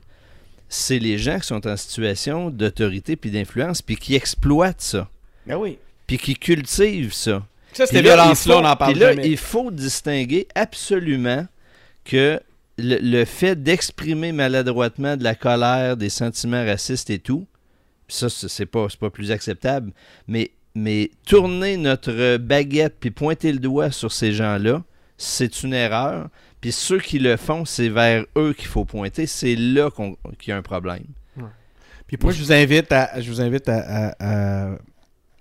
c'est 0.74 0.98
les 0.98 1.18
gens 1.18 1.38
qui 1.38 1.46
sont 1.46 1.66
en 1.66 1.76
situation 1.76 2.50
d'autorité 2.50 3.16
puis 3.16 3.30
d'influence 3.30 3.82
puis 3.82 3.96
qui 3.96 4.14
exploitent 4.14 4.80
ça, 4.80 5.08
Ben 5.46 5.56
oui. 5.56 5.78
puis 6.06 6.18
qui 6.18 6.34
cultivent 6.34 7.12
ça. 7.12 7.46
Ça, 7.72 7.84
Puis 7.86 7.96
ces 7.96 8.02
là, 8.02 8.14
violences-là, 8.16 8.54
il 8.58 8.64
on 8.64 8.68
en 8.68 8.76
parle 8.76 8.98
là, 8.98 9.10
jamais. 9.10 9.28
il 9.28 9.36
faut 9.36 9.70
distinguer 9.70 10.46
absolument 10.54 11.46
que 12.04 12.40
le, 12.78 12.98
le 13.00 13.24
fait 13.24 13.62
d'exprimer 13.62 14.32
maladroitement 14.32 15.16
de 15.16 15.24
la 15.24 15.34
colère, 15.34 15.96
des 15.96 16.08
sentiments 16.10 16.64
racistes 16.64 17.10
et 17.10 17.18
tout, 17.18 17.46
ça, 18.08 18.28
c'est 18.28 18.48
c'est 18.48 18.66
pas, 18.66 18.86
c'est 18.90 18.98
pas 18.98 19.10
plus 19.10 19.30
acceptable, 19.30 19.92
mais, 20.26 20.50
mais 20.74 21.10
tourner 21.26 21.76
notre 21.76 22.36
baguette 22.38 22.96
puis 23.00 23.10
pointer 23.10 23.52
le 23.52 23.58
doigt 23.58 23.90
sur 23.90 24.12
ces 24.12 24.32
gens-là, 24.32 24.82
c'est 25.16 25.62
une 25.62 25.72
erreur. 25.74 26.28
Puis 26.62 26.72
ceux 26.72 26.98
qui 27.00 27.18
le 27.18 27.36
font, 27.36 27.66
c'est 27.66 27.90
vers 27.90 28.24
eux 28.38 28.54
qu'il 28.54 28.68
faut 28.68 28.86
pointer. 28.86 29.26
C'est 29.26 29.56
là 29.56 29.90
qu'on- 29.90 30.16
qu'il 30.38 30.48
y 30.48 30.52
a 30.52 30.56
un 30.56 30.62
problème. 30.62 31.04
Puis 32.06 32.16
Moi, 32.22 32.32
je 32.32 32.42
vous 32.42 32.52
invite 32.52 32.90
à, 32.92 33.20
je 33.20 33.30
vous 33.30 33.40
invite 33.42 33.68
à, 33.68 34.12
à- 34.18 34.70
à 34.70 34.78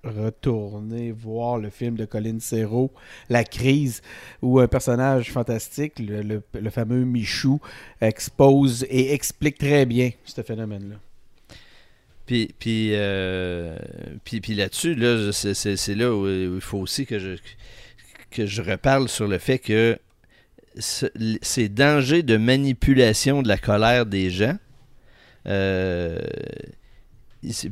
retourner 0.03 1.11
voir 1.11 1.57
le 1.59 1.69
film 1.69 1.95
de 1.95 2.05
Colin 2.05 2.39
Serrault, 2.39 2.91
La 3.29 3.43
crise, 3.43 4.01
où 4.41 4.59
un 4.59 4.67
personnage 4.67 5.31
fantastique, 5.31 5.99
le, 5.99 6.21
le- 6.23 6.43
le 6.59 6.69
fameux 6.71 7.03
Michou, 7.05 7.59
expose 7.99 8.83
et 8.89 9.13
explique 9.13 9.57
très 9.59 9.85
bien 9.85 10.11
ce 10.25 10.41
phénomène-là. 10.41 10.95
Puis, 12.25 12.53
puis, 12.57 12.91
euh, 12.93 13.77
puis, 14.23 14.39
puis 14.41 14.55
là-dessus, 14.55 14.95
là, 14.95 15.31
c'est, 15.33 15.95
là 15.95 16.11
où, 16.13 16.23
où 16.25 16.55
il 16.55 16.61
faut 16.61 16.79
aussi 16.79 17.05
que 17.05 17.19
je, 17.19 17.35
que 18.31 18.45
je 18.45 18.61
reparle 18.61 19.09
sur 19.09 19.27
le 19.27 19.37
fait 19.37 19.59
que 19.59 19.99
ce- 20.77 21.05
ces 21.41 21.69
dangers 21.69 22.23
de 22.23 22.37
manipulation 22.37 23.41
de 23.41 23.47
la 23.47 23.57
colère 23.57 24.05
des 24.05 24.29
gens. 24.29 24.57
euh, 25.47 26.19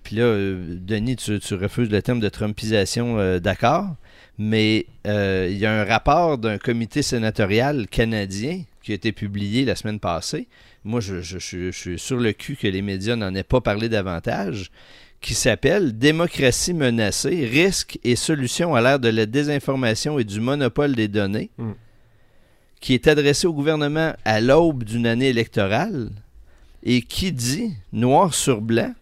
puis 0.04 0.16
là, 0.16 0.24
euh, 0.24 0.76
Denis, 0.80 1.16
tu, 1.16 1.38
refuses 1.54 1.92
le 1.92 2.02
terme 2.02 2.20
de 2.20 2.30
Trumpisation, 2.30 3.20
euh, 3.20 3.40
d'accord, 3.40 3.96
mais 4.40 4.88
il 5.06 5.58
y 5.58 5.66
a 5.66 5.82
un 5.82 5.84
rapport 5.86 6.38
d'un 6.40 6.58
comité 6.58 7.02
sénatorial 7.04 7.88
canadien 7.88 8.64
qui 8.82 8.92
a 8.94 8.96
été 8.96 9.12
publié 9.12 9.66
la 9.66 9.76
semaine 9.76 10.00
passée. 10.00 10.48
Moi, 10.84 11.02
je 11.02 11.38
suis 11.38 12.00
sur 12.00 12.18
le 12.18 12.32
cul 12.34 12.56
que 12.56 12.68
les 12.68 12.82
médias 12.82 13.16
n'en 13.16 13.36
aient 13.36 13.44
pas 13.44 13.62
parlé 13.62 13.90
davantage, 13.90 14.72
qui 15.22 15.34
s'appelle 15.36 15.98
Démocratie 15.98 16.74
menacée, 16.74 17.46
risques 17.46 18.00
et 18.04 18.16
solutions 18.16 18.74
à 18.74 18.82
l'ère 18.82 19.00
de 19.00 19.10
la 19.10 19.26
désinformation 19.26 20.18
et 20.18 20.24
du 20.24 20.40
monopole 20.40 20.96
des 20.96 21.10
données, 21.10 21.50
Mm. 21.58 21.72
Qui 22.80 22.94
est 22.94 23.08
adressé 23.08 23.48
au 23.48 23.54
gouvernement 23.54 24.14
à 24.26 24.40
l'aube 24.42 24.84
d'une 24.84 25.06
année 25.08 25.30
électorale 25.30 26.10
et 26.84 27.02
qui 27.02 27.32
dit, 27.32 27.74
noir 27.92 28.34
sur 28.34 28.62
blanc, 28.62 28.94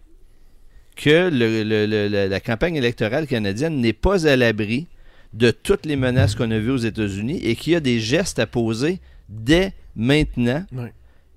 que 0.95 1.29
le- 1.29 1.63
le- 1.63 1.85
le- 1.85 2.27
la, 2.27 2.39
campagne 2.39 2.75
électorale 2.75 3.27
canadienne 3.27 3.79
n'est 3.79 3.93
pas 3.93 4.27
à 4.27 4.35
l'abri 4.35 4.87
de 5.33 5.51
toutes 5.51 5.85
les 5.85 5.95
menaces 5.95 6.33
qu'on 6.33 6.49
a 6.49 6.57
vues 6.57 6.71
aux 6.71 6.77
États-Unis 6.77 7.39
et 7.43 7.55
qu'il 7.55 7.73
y 7.73 7.75
a 7.75 7.79
des 7.79 7.99
gestes 7.99 8.39
à 8.39 8.47
poser 8.47 8.99
dès 9.29 9.73
maintenant 9.95 10.65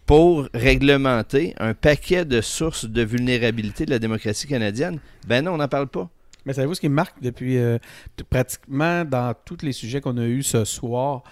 pour 0.06 0.48
réglementer 0.54 1.54
un 1.58 1.74
paquet 1.74 2.24
de 2.24 2.40
sources 2.40 2.86
de 2.86 3.02
vulnérabilité 3.02 3.84
de 3.84 3.90
la 3.90 3.98
démocratie 3.98 4.46
canadienne. 4.46 4.98
Ben 5.26 5.44
non, 5.44 5.52
on 5.52 5.56
n'en 5.58 5.68
parle 5.68 5.88
pas. 5.88 6.08
Mais 6.46 6.54
savez-vous 6.54 6.74
ce 6.74 6.80
qui 6.80 6.88
marque 6.88 7.20
depuis 7.22 7.58
euh, 7.58 7.76
pratiquement 8.30 9.04
dans 9.04 9.34
tous 9.44 9.58
les 9.62 9.72
sujets 9.72 10.00
qu'on 10.00 10.16
a 10.16 10.24
eus 10.24 10.42
ce 10.42 10.64
soir? 10.64 11.22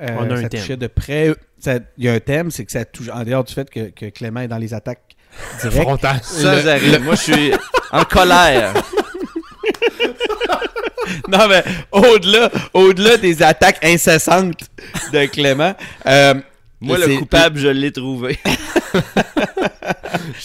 Euh, 0.00 0.08
On 0.18 0.30
a 0.30 0.34
un 0.34 0.42
ça 0.42 0.48
thème. 0.48 0.60
touchait 0.60 0.76
de 0.76 0.86
près. 0.86 1.34
Il 1.66 2.04
y 2.04 2.08
a 2.08 2.12
un 2.14 2.20
thème, 2.20 2.50
c'est 2.50 2.64
que 2.64 2.72
ça 2.72 2.84
touche, 2.84 3.08
en 3.10 3.22
dehors 3.24 3.44
du 3.44 3.52
fait 3.54 3.68
que, 3.70 3.90
que 3.90 4.06
Clément 4.06 4.40
est 4.40 4.48
dans 4.48 4.58
les 4.58 4.72
attaques 4.74 5.16
directes. 5.60 5.82
Frontal. 5.82 6.20
Ça, 6.22 6.54
Le-. 6.78 6.98
Moi, 7.00 7.14
je 7.14 7.20
suis 7.32 7.52
en 7.92 8.04
colère. 8.04 8.72
non, 11.28 11.48
mais 11.48 11.62
au-delà, 11.92 12.50
au-delà 12.74 13.16
des 13.16 13.42
attaques 13.42 13.84
incessantes 13.84 14.60
de 15.12 15.26
Clément, 15.26 15.74
euh, 16.06 16.34
Moi, 16.80 16.98
le 16.98 17.04
c'est- 17.06 17.16
coupable, 17.16 17.58
je 17.58 17.68
l'ai 17.68 17.92
trouvé. 17.92 18.38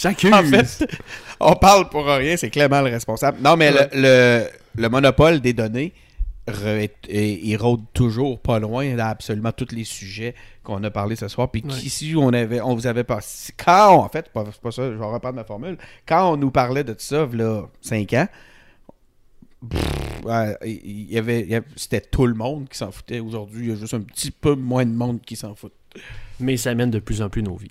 J'accuse. 0.00 0.32
En 0.32 0.42
fait, 0.42 0.86
on 1.40 1.54
parle 1.54 1.88
pour 1.88 2.06
rien, 2.06 2.36
c'est 2.36 2.50
Clément 2.50 2.80
le 2.82 2.90
responsable. 2.90 3.38
Non, 3.42 3.56
mais 3.56 3.70
le, 3.70 3.78
le, 3.94 4.44
le 4.76 4.88
monopole 4.88 5.40
des 5.40 5.52
données, 5.52 5.92
il 7.08 7.56
rôde 7.56 7.82
toujours 7.92 8.38
pas 8.40 8.58
loin 8.58 8.94
dans 8.94 9.06
absolument 9.06 9.52
tous 9.52 9.72
les 9.74 9.84
sujets 9.84 10.34
qu'on 10.62 10.82
a 10.84 10.90
parlé 10.90 11.16
ce 11.16 11.28
soir. 11.28 11.50
Puis 11.50 11.62
Ouais. 11.64 11.70
qu'ici, 11.74 12.14
on, 12.16 12.28
avait, 12.32 12.60
on 12.60 12.74
vous 12.74 12.86
avait 12.86 13.04
pas. 13.04 13.20
Quand, 13.56 13.96
en 14.04 14.08
fait, 14.08 14.30
c'est 14.34 14.60
pas 14.60 14.70
ça, 14.70 14.90
je 14.92 14.96
vais 14.96 15.04
reprendre 15.04 15.34
ma 15.36 15.44
formule. 15.44 15.76
Quand 16.06 16.32
on 16.32 16.36
nous 16.36 16.50
parlait 16.50 16.84
de 16.84 16.94
ça, 16.98 17.28
là, 17.32 17.62
5 17.80 18.12
ans, 18.12 18.28
pff, 19.68 20.24
ouais, 20.24 20.56
il 20.64 21.10
y 21.12 21.18
avait, 21.18 21.42
avait- 21.54 21.66
c'était 21.76 22.00
tout 22.00 22.26
le 22.26 22.34
monde 22.34 22.68
qui 22.68 22.78
s'en 22.78 22.90
foutait. 22.92 23.20
Aujourd'hui, 23.20 23.66
il 23.66 23.68
y 23.70 23.72
a 23.72 23.76
juste 23.76 23.94
un 23.94 24.00
petit 24.00 24.30
peu 24.30 24.54
moins 24.54 24.84
de 24.86 24.92
monde 24.94 25.20
qui 25.22 25.36
s'en 25.36 25.54
fout. 25.54 25.72
Mais 26.40 26.56
ça 26.56 26.74
mène 26.74 26.90
de 26.90 26.98
plus 26.98 27.22
en 27.22 27.28
plus 27.30 27.42
nos 27.42 27.56
vies. 27.56 27.70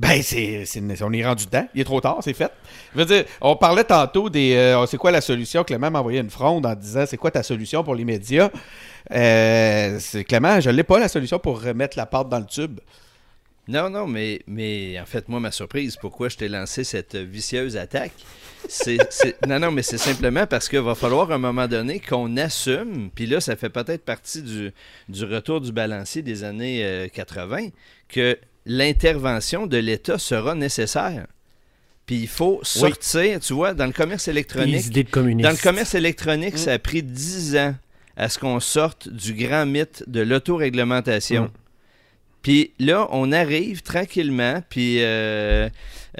Ben, 0.00 0.22
c'est, 0.22 0.64
on 1.02 1.12
est 1.12 1.24
rendu 1.26 1.46
dedans. 1.46 1.66
Il 1.74 1.80
est 1.80 1.84
trop 1.84 2.00
tard, 2.00 2.18
c'est 2.22 2.32
fait. 2.32 2.52
Je 2.94 2.98
veux 3.00 3.04
dire, 3.04 3.24
on 3.40 3.56
parlait 3.56 3.82
tantôt 3.82 4.30
des. 4.30 4.54
euh, 4.54 4.86
c'est 4.86 4.96
quoi 4.96 5.10
la 5.10 5.20
solution? 5.20 5.64
Clément 5.64 5.90
m'a 5.90 5.98
envoyé 5.98 6.20
une 6.20 6.30
fronde 6.30 6.66
en 6.66 6.74
disant 6.76 7.04
c'est 7.04 7.16
quoi 7.16 7.32
ta 7.32 7.42
solution 7.42 7.82
pour 7.82 7.96
les 7.96 8.04
médias? 8.04 8.48
Euh, 9.12 9.98
Clément, 10.28 10.60
je 10.60 10.70
l'ai 10.70 10.84
pas 10.84 11.00
la 11.00 11.08
solution 11.08 11.38
pour 11.40 11.60
remettre 11.62 11.96
la 11.98 12.06
pâte 12.06 12.28
dans 12.28 12.38
le 12.38 12.46
tube. 12.46 12.78
Non, 13.66 13.90
non, 13.90 14.06
mais, 14.06 14.40
mais 14.46 14.98
en 15.00 15.04
fait, 15.04 15.28
moi, 15.28 15.40
ma 15.40 15.50
surprise, 15.50 15.96
pourquoi 15.96 16.28
je 16.30 16.36
t'ai 16.38 16.48
lancé 16.48 16.84
cette 16.84 17.16
vicieuse 17.16 17.76
attaque, 17.76 18.12
c'est, 18.68 18.96
c'est- 19.10 19.36
non, 19.46 19.58
non, 19.58 19.70
mais 19.72 19.82
c'est 19.82 19.98
simplement 19.98 20.46
parce 20.46 20.68
qu'il 20.70 20.78
va 20.80 20.94
falloir 20.94 21.30
à 21.30 21.34
un 21.34 21.38
moment 21.38 21.66
donné 21.68 22.00
qu'on 22.00 22.36
assume, 22.38 23.10
puis 23.14 23.26
là, 23.26 23.40
ça 23.40 23.56
fait 23.56 23.68
peut-être 23.68 24.04
partie 24.06 24.42
du, 24.42 24.72
du 25.10 25.24
retour 25.24 25.60
du 25.60 25.70
balancier 25.72 26.22
des 26.22 26.44
années 26.44 26.82
euh, 26.82 27.08
80, 27.12 27.68
que 28.08 28.38
l'intervention 28.68 29.66
de 29.66 29.78
l'État 29.78 30.18
sera 30.18 30.54
nécessaire. 30.54 31.26
Puis 32.06 32.16
il 32.20 32.28
faut 32.28 32.60
sortir, 32.62 33.40
tu 33.40 33.52
vois, 33.52 33.74
dans 33.74 33.86
le 33.86 33.92
commerce 33.92 34.26
Les 34.26 34.32
électronique, 34.32 34.86
idées 34.86 35.04
de 35.04 35.10
dans 35.42 35.50
le 35.50 35.56
commerce 35.62 35.94
électronique, 35.94 36.56
ça 36.58 36.72
a 36.74 36.78
pris 36.78 37.02
10 37.02 37.56
ans 37.56 37.74
à 38.16 38.28
ce 38.28 38.38
qu'on 38.38 38.60
sorte 38.60 39.08
du 39.08 39.34
grand 39.34 39.66
mythe 39.66 40.04
de 40.06 40.20
l'autoréglementation. 40.20 41.44
Mm. 41.44 41.50
Puis 42.42 42.72
là, 42.78 43.08
on 43.10 43.32
arrive 43.32 43.82
tranquillement, 43.82 44.62
puis 44.70 44.98
euh, 45.02 45.68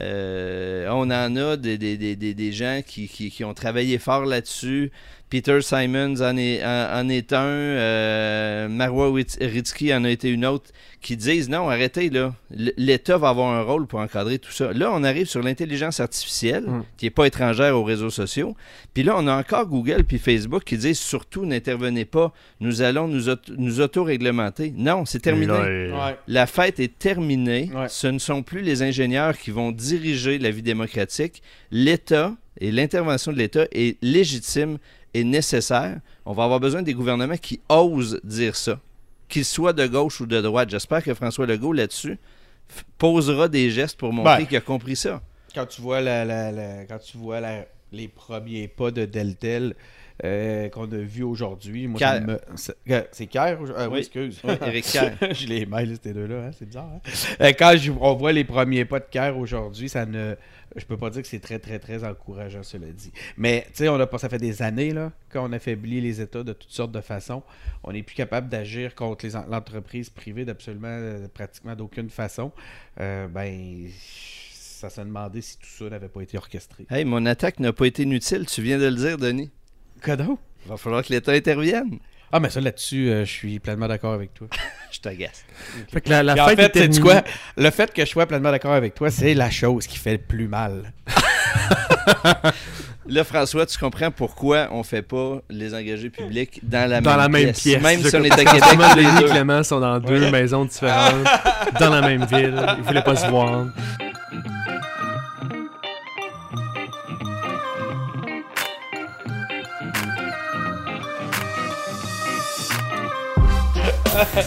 euh, 0.01 0.89
on 0.91 1.11
en 1.11 1.37
a 1.37 1.57
des, 1.57 1.79
des- 1.79 1.97
des- 1.97 2.17
des- 2.17 2.35
des 2.35 2.53
gens 2.53 2.81
qui, 2.87 3.09
qui- 3.09 3.31
qui 3.31 3.45
ont 3.45 3.55
travaillé 3.55 3.99
fort 3.99 4.25
là-dessus. 4.27 4.91
Peter 5.31 5.61
Simons 5.61 6.21
en 6.23 6.37
est, 6.37 6.65
en, 6.65 7.01
en 7.01 7.09
est 7.09 7.33
un, 7.33 7.45
euh, 7.45 8.69
Marwa 8.69 9.13
Ritsky 9.41 9.93
en 9.95 10.05
a 10.05 10.11
été 10.11 10.31
une 10.31 10.47
autre, 10.47 10.71
qui 11.01 11.17
disent 11.17 11.49
non, 11.49 11.69
arrêtez 11.69 12.11
là, 12.11 12.35
l'État 12.51 13.19
va 13.19 13.29
avoir 13.29 13.51
un 13.53 13.63
rôle 13.63 13.87
pour 13.87 14.01
encadrer 14.01 14.39
tout 14.39 14.51
ça. 14.51 14.73
Là, 14.73 14.91
on 14.93 15.05
arrive 15.05 15.27
sur 15.27 15.43
l'intelligence 15.43 16.01
artificielle, 16.01 16.65
Mm. 16.67 16.85
qui 16.97 17.07
n'est 17.07 17.11
pas 17.11 17.27
étrangère 17.27 17.77
aux 17.77 17.85
réseaux 17.85 18.11
sociaux. 18.11 18.57
Puis 18.95 19.03
là, 19.05 19.15
on 19.17 19.27
a 19.29 19.37
encore 19.39 19.67
Google 19.67 20.03
puis 20.05 20.19
Facebook 20.19 20.65
qui 20.65 20.77
disent 20.77 20.99
surtout 20.99 21.47
n'intervenez 21.47 22.05
pas, 22.05 22.33
nous 22.61 22.83
allons 22.83 23.07
nous, 23.07 23.29
auto- 23.29 23.53
nous 23.57 23.81
auto-réglementer. 23.81 24.73
Non, 24.77 25.05
c'est 25.05 25.21
terminé. 25.21 25.47
Là, 25.89 26.17
La 26.27 26.47
fête 26.47 26.81
est 26.81 26.99
terminée. 26.99 27.71
Ouais. 27.75 27.87
Ce 27.89 28.07
ne 28.09 28.19
sont 28.19 28.43
plus 28.43 28.63
les 28.63 28.83
ingénieurs 28.83 29.37
qui 29.39 29.51
vont 29.51 29.71
diriger 29.73 30.39
la 30.39 30.51
vie 30.51 30.63
démocratique. 30.63 31.43
L'État 31.71 32.35
et 32.61 32.73
l'intervention 32.73 33.33
de 33.33 33.39
l'État 33.39 33.67
est 33.71 34.03
légitime 34.03 34.79
et 35.15 35.25
nécessaire. 35.25 36.01
On 36.27 36.33
va 36.33 36.45
avoir 36.45 36.61
besoin 36.61 36.83
des 36.83 36.95
gouvernements 36.95 37.37
qui 37.37 37.61
osent 37.69 38.21
dire 38.25 38.57
ça, 38.57 38.81
qu'ils 39.29 39.45
soient 39.45 39.73
de 39.73 39.87
gauche 39.87 40.21
ou 40.21 40.27
de 40.27 40.41
droite. 40.41 40.71
J'espère 40.71 41.03
que 41.03 41.15
François 41.15 41.47
Legault, 41.47 41.73
là-dessus, 41.73 42.19
posera 42.99 43.49
des 43.49 43.71
gestes 43.71 43.99
pour 43.99 44.13
montrer 44.13 44.39
Ben. 44.39 44.47
qu'il 44.47 44.57
a 44.57 44.61
compris 44.61 44.97
ça. 44.97 45.23
Quand 45.55 45.67
tu 45.67 45.81
vois, 45.81 46.01
la, 46.01 46.25
la- 46.25 46.53
la- 46.53 46.85
quand 46.85 46.99
tu 46.99 47.17
vois 47.17 47.41
la- 47.41 47.65
les 47.93 48.09
premiers 48.09 48.69
pas 48.69 48.91
de 48.91 49.07
Deltel 49.07 49.75
euh, 50.25 50.69
qu'on 50.71 50.91
a 50.91 50.97
vu 50.97 51.23
aujourd'hui, 51.23 51.87
moi, 51.87 52.01
me- 52.21 52.41
c'est 52.57 52.77
euh, 52.91 53.03
Kerr? 53.31 53.61
ou- 53.61 53.67
ah 53.77 53.85
oui, 53.89 53.95
Oui. 53.95 53.99
excuse. 54.01 54.41
Oui, 54.45 54.83
Kerr. 54.83 55.13
je 55.35 55.47
les 55.47 55.65
mêle, 55.67 55.97
ces 56.03 56.13
deux-là, 56.13 56.47
hein, 56.47 56.51
c'est 56.59 56.67
bizarre. 56.67 56.91
hein. 56.95 57.01
Euh, 57.41 57.53
quand 57.59 57.75
je- 57.77 57.93
on 57.93 58.15
voit 58.15 58.33
les 58.33 58.45
premiers 58.45 58.85
pas 58.85 58.99
de 59.01 59.07
Kerr 59.11 59.37
aujourd'hui, 59.39 59.89
ça 59.89 60.07
ne. 60.07 60.35
Je 60.77 60.85
peux 60.85 60.99
pas 60.99 61.09
dire 61.09 61.23
que 61.23 61.29
c'est 61.29 61.41
très, 61.41 61.59
très, 61.59 61.79
très 61.79 62.05
encourageant, 62.05 62.63
cela 62.63 62.89
dit. 62.89 63.11
Mais, 63.39 63.65
tu 63.69 63.79
sais, 63.79 63.89
on 63.89 63.99
a 63.99 64.07
pas, 64.07 64.19
ça 64.19 64.29
fait 64.29 64.39
des 64.39 64.61
années, 64.61 64.93
là, 64.93 65.13
qu'on 65.33 65.51
affaiblit 65.53 66.01
les 66.03 66.21
États 66.21 66.43
de 66.43 66.53
toutes 66.53 66.71
sortes 66.71 66.93
de 66.93 67.01
façons. 67.01 67.43
On 67.85 67.93
n'est 67.93 68.03
plus 68.03 68.15
capable 68.15 68.51
d'agir 68.51 68.95
contre 68.95 69.27
l'entreprise 69.51 70.11
privée 70.11 70.45
d'absolument, 70.45 70.89
euh, 70.91 71.27
pratiquement 71.33 71.75
d'aucune 71.75 72.11
façon. 72.11 72.53
Euh, 73.01 73.29
ben, 73.29 73.87
ça 73.99 74.91
se 74.91 75.01
demandait 75.01 75.41
si 75.41 75.59
tout 75.59 75.67
ça 75.67 75.89
n'avait 75.89 76.09
pas 76.09 76.21
été 76.21 76.37
orchestré. 76.37 76.87
Hey, 76.91 77.05
mon 77.05 77.25
attaque 77.27 77.61
n'a 77.61 77.73
pas 77.73 77.87
été 77.87 78.03
inutile, 78.03 78.45
tu 78.47 78.61
viens 78.63 78.79
de 78.79 78.87
le 78.87 78.95
dire, 78.97 79.17
Denis. 79.19 79.51
Cadeau? 80.03 80.39
Il 80.65 80.71
va 80.71 80.77
falloir 80.77 81.03
que 81.03 81.13
l'État 81.13 81.33
intervienne. 81.33 81.99
Ah, 82.31 82.41
mais 82.41 82.51
ça, 82.51 82.61
là-dessus, 82.61 83.09
euh, 83.09 83.25
je 83.25 83.31
suis 83.31 83.59
pleinement 83.59 83.89
d'accord 83.89 84.13
avec 84.13 84.35
toi. 84.35 84.49
Je 84.91 85.01
t'agace. 85.01 85.45
Fait 85.93 86.01
que 86.01 86.11
la, 86.11 86.23
la 86.23 86.33
Puis 86.35 86.43
en 86.43 86.49
fête 86.49 86.73
fait, 86.73 86.85
est 86.85 87.01
quoi? 87.01 87.23
Le 87.57 87.71
fait 87.71 87.93
que 87.93 88.03
je 88.05 88.11
sois 88.11 88.27
pleinement 88.27 88.51
d'accord 88.51 88.73
avec 88.73 88.95
toi, 88.95 89.11
c'est 89.11 89.35
la 89.35 89.51
chose 89.51 89.87
qui 89.87 89.99
fait 89.99 90.13
le 90.13 90.19
plus 90.19 90.49
mal. 90.49 90.93
Là, 93.07 93.25
François, 93.25 93.65
tu 93.65 93.79
comprends 93.79 94.11
pourquoi 94.11 94.69
on 94.71 94.83
fait 94.83 95.03
pas 95.03 95.41
les 95.49 95.75
engagés 95.75 96.11
publics 96.11 96.61
dans 96.63 96.89
la 96.89 97.01
dans 97.01 97.11
même 97.13 97.19
la 97.21 97.29
même 97.29 97.45
pièce. 97.53 97.63
pièce. 97.63 97.83
Même 97.83 98.03
si 98.03 98.17
on 98.17 98.25
est 98.25 98.33
à 98.33 98.45
Québec 98.45 98.63
Parce 98.79 98.95
que 98.95 99.01
tous 99.01 99.23
les. 99.25 99.31
Clément 99.31 99.63
sont 99.63 99.81
dans 99.81 99.99
deux 99.99 100.31
maisons 100.31 100.65
différentes, 100.67 101.27
dans 101.81 101.91
la 101.91 102.01
même 102.03 102.25
ville. 102.27 102.55
Ils 102.79 102.85
voulaient 102.85 103.03
pas 103.03 103.17
se 103.17 103.27
voir. 103.29 103.67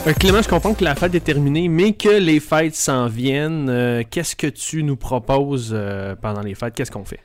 Que 0.06 0.12
Clément, 0.20 0.42
je 0.42 0.50
comprends 0.50 0.74
que 0.74 0.84
la 0.84 0.96
fête 0.96 1.16
est 1.16 1.22
terminée, 1.22 1.68
mais 1.70 1.94
que 1.94 2.10
les 2.10 2.40
fêtes 2.40 2.76
s'en 2.76 3.08
viennent. 3.08 3.70
Euh, 3.70 4.04
Qu'est-ce 4.10 4.36
que 4.36 4.48
tu 4.48 4.84
nous 4.84 4.98
proposes 4.98 5.72
euh, 5.74 6.16
pendant 6.22 6.42
les 6.42 6.56
fêtes? 6.56 6.74
Qu'est-ce 6.76 6.92
qu'on 6.92 7.06
fait? 7.06 7.20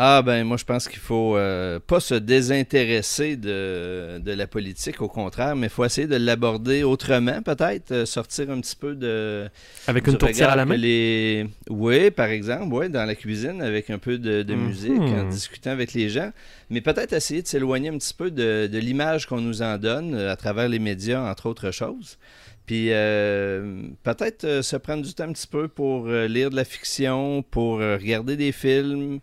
Ah 0.00 0.22
ben 0.22 0.44
moi 0.44 0.56
je 0.56 0.64
pense 0.64 0.86
qu'il 0.86 1.00
faut 1.00 1.36
euh, 1.36 1.80
pas 1.84 1.98
se 1.98 2.14
désintéresser 2.14 3.34
de, 3.36 4.20
de 4.20 4.32
la 4.32 4.46
politique, 4.46 5.02
au 5.02 5.08
contraire, 5.08 5.56
mais 5.56 5.66
il 5.66 5.70
faut 5.70 5.84
essayer 5.84 6.06
de 6.06 6.14
l'aborder 6.14 6.84
autrement 6.84 7.42
peut-être, 7.42 7.90
euh, 7.90 8.06
sortir 8.06 8.48
un 8.50 8.60
petit 8.60 8.76
peu 8.76 8.94
de... 8.94 9.48
Avec 9.88 10.06
une 10.06 10.16
tourtière 10.16 10.50
à 10.50 10.56
la 10.56 10.66
main? 10.66 10.76
Les... 10.76 11.48
Oui, 11.68 12.12
par 12.12 12.28
exemple, 12.28 12.72
oui, 12.72 12.88
dans 12.88 13.04
la 13.04 13.16
cuisine 13.16 13.60
avec 13.60 13.90
un 13.90 13.98
peu 13.98 14.18
de, 14.18 14.44
de 14.44 14.54
Mhm. 14.54 14.66
musique, 14.68 14.92
en 14.92 15.24
discutant 15.24 15.70
avec 15.70 15.92
les 15.94 16.08
gens, 16.08 16.30
mais 16.70 16.80
peut-être 16.80 17.12
essayer 17.12 17.42
de 17.42 17.48
s'éloigner 17.48 17.88
un 17.88 17.98
petit 17.98 18.14
peu 18.14 18.30
de, 18.30 18.68
de 18.72 18.78
l'image 18.78 19.26
qu'on 19.26 19.40
nous 19.40 19.62
en 19.62 19.78
donne 19.78 20.14
euh, 20.14 20.30
à 20.30 20.36
travers 20.36 20.68
les 20.68 20.78
médias, 20.78 21.28
entre 21.28 21.46
autres 21.46 21.72
choses. 21.72 22.18
Puis 22.66 22.92
euh, 22.92 23.82
peut-être 24.04 24.62
se 24.62 24.76
prendre 24.76 25.02
du 25.02 25.12
temps 25.12 25.24
un 25.24 25.32
petit 25.32 25.48
peu 25.48 25.66
pour 25.66 26.06
lire 26.06 26.50
de 26.50 26.56
la 26.56 26.64
fiction, 26.64 27.42
pour 27.42 27.78
regarder 27.78 28.36
des 28.36 28.52
films, 28.52 29.18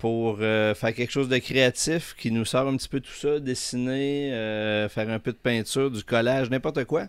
pour 0.00 0.38
euh, 0.40 0.74
faire 0.74 0.94
quelque 0.94 1.10
chose 1.10 1.28
de 1.28 1.36
créatif 1.36 2.16
qui 2.18 2.32
nous 2.32 2.46
sort 2.46 2.66
un 2.66 2.76
petit 2.76 2.88
peu 2.88 3.00
tout 3.00 3.12
ça, 3.12 3.38
dessiner, 3.38 4.32
euh, 4.32 4.88
faire 4.88 5.10
un 5.10 5.18
peu 5.18 5.30
de 5.30 5.36
peinture, 5.36 5.90
du 5.90 6.02
collage, 6.02 6.48
n'importe 6.48 6.84
quoi. 6.84 7.06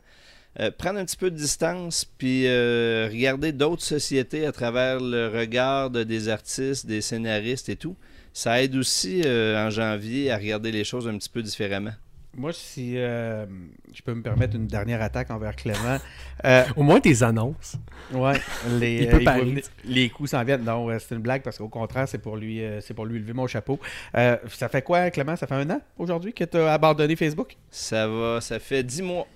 Euh, 0.59 0.71
prendre 0.71 0.99
un 0.99 1.05
petit 1.05 1.15
peu 1.15 1.31
de 1.31 1.37
distance, 1.37 2.03
puis 2.03 2.45
regarder 2.47 3.53
d'autres 3.53 3.81
sociétés 3.81 4.45
à 4.45 4.51
travers 4.51 4.99
le 4.99 5.29
regard 5.29 5.89
de 5.89 6.03
des 6.03 6.27
artistes, 6.27 6.85
des 6.85 6.99
scénaristes 6.99 7.69
et 7.69 7.77
tout. 7.77 7.95
ça 8.33 8.61
aide 8.61 8.75
aussi 8.75 9.23
en 9.25 9.69
janvier 9.69 10.29
à 10.29 10.37
regarder 10.37 10.73
les 10.73 10.83
choses 10.83 11.07
un 11.07 11.17
petit 11.17 11.29
peu 11.29 11.41
différemment. 11.41 11.93
Moi, 12.37 12.53
si 12.53 12.93
euh, 12.97 13.45
je 13.93 14.01
peux 14.01 14.13
me 14.13 14.21
permettre 14.21 14.55
une 14.55 14.65
dernière 14.67 15.01
attaque 15.01 15.29
envers 15.31 15.53
Clément. 15.55 15.97
euh, 16.45 16.63
Au 16.77 16.83
moins 16.83 17.01
tes 17.01 17.23
annonces. 17.23 17.75
ouais, 18.13 18.39
les, 18.79 19.05
venir- 19.07 19.63
les 19.83 20.09
coups 20.09 20.29
s'en 20.31 20.43
viennent. 20.45 20.63
Non, 20.63 20.89
euh, 20.89 20.97
c'est 20.99 21.13
une 21.15 21.21
blague 21.21 21.41
parce 21.41 21.57
qu'au 21.57 21.67
contraire, 21.67 22.07
c'est 22.07 22.19
pour 22.19 22.37
lui 22.37 22.63
euh, 22.63 22.79
c'est 22.79 22.93
pour 22.93 23.05
lui 23.05 23.19
lever 23.19 23.33
mon 23.33 23.47
chapeau. 23.47 23.79
Euh, 24.15 24.37
ça 24.49 24.69
fait 24.69 24.81
quoi, 24.81 25.09
Clément? 25.11 25.35
Ça 25.35 25.45
fait 25.45 25.55
un 25.55 25.69
an 25.71 25.81
aujourd'hui 25.97 26.31
que 26.33 26.45
tu 26.45 26.57
as 26.57 26.71
abandonné 26.73 27.17
Facebook? 27.17 27.57
Ça 27.69 28.07
va, 28.07 28.39
ça 28.39 28.59
fait 28.59 28.81
dix 28.83 29.01
mois. 29.01 29.27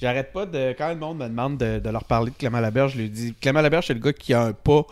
J'arrête 0.00 0.32
pas 0.32 0.46
de. 0.46 0.74
Quand 0.76 0.88
le 0.88 0.96
monde 0.96 1.18
me 1.18 1.28
demande 1.28 1.58
de, 1.58 1.78
de 1.80 1.90
leur 1.90 2.04
parler 2.04 2.30
de 2.30 2.36
Clément 2.36 2.60
Laberge, 2.60 2.92
je 2.94 2.98
lui 2.98 3.10
dis 3.10 3.34
Clément 3.40 3.60
Laberge, 3.60 3.86
c'est 3.88 3.94
le 3.94 4.00
gars 4.00 4.12
qui 4.14 4.32
a 4.32 4.42
un 4.44 4.52
pas 4.52 4.86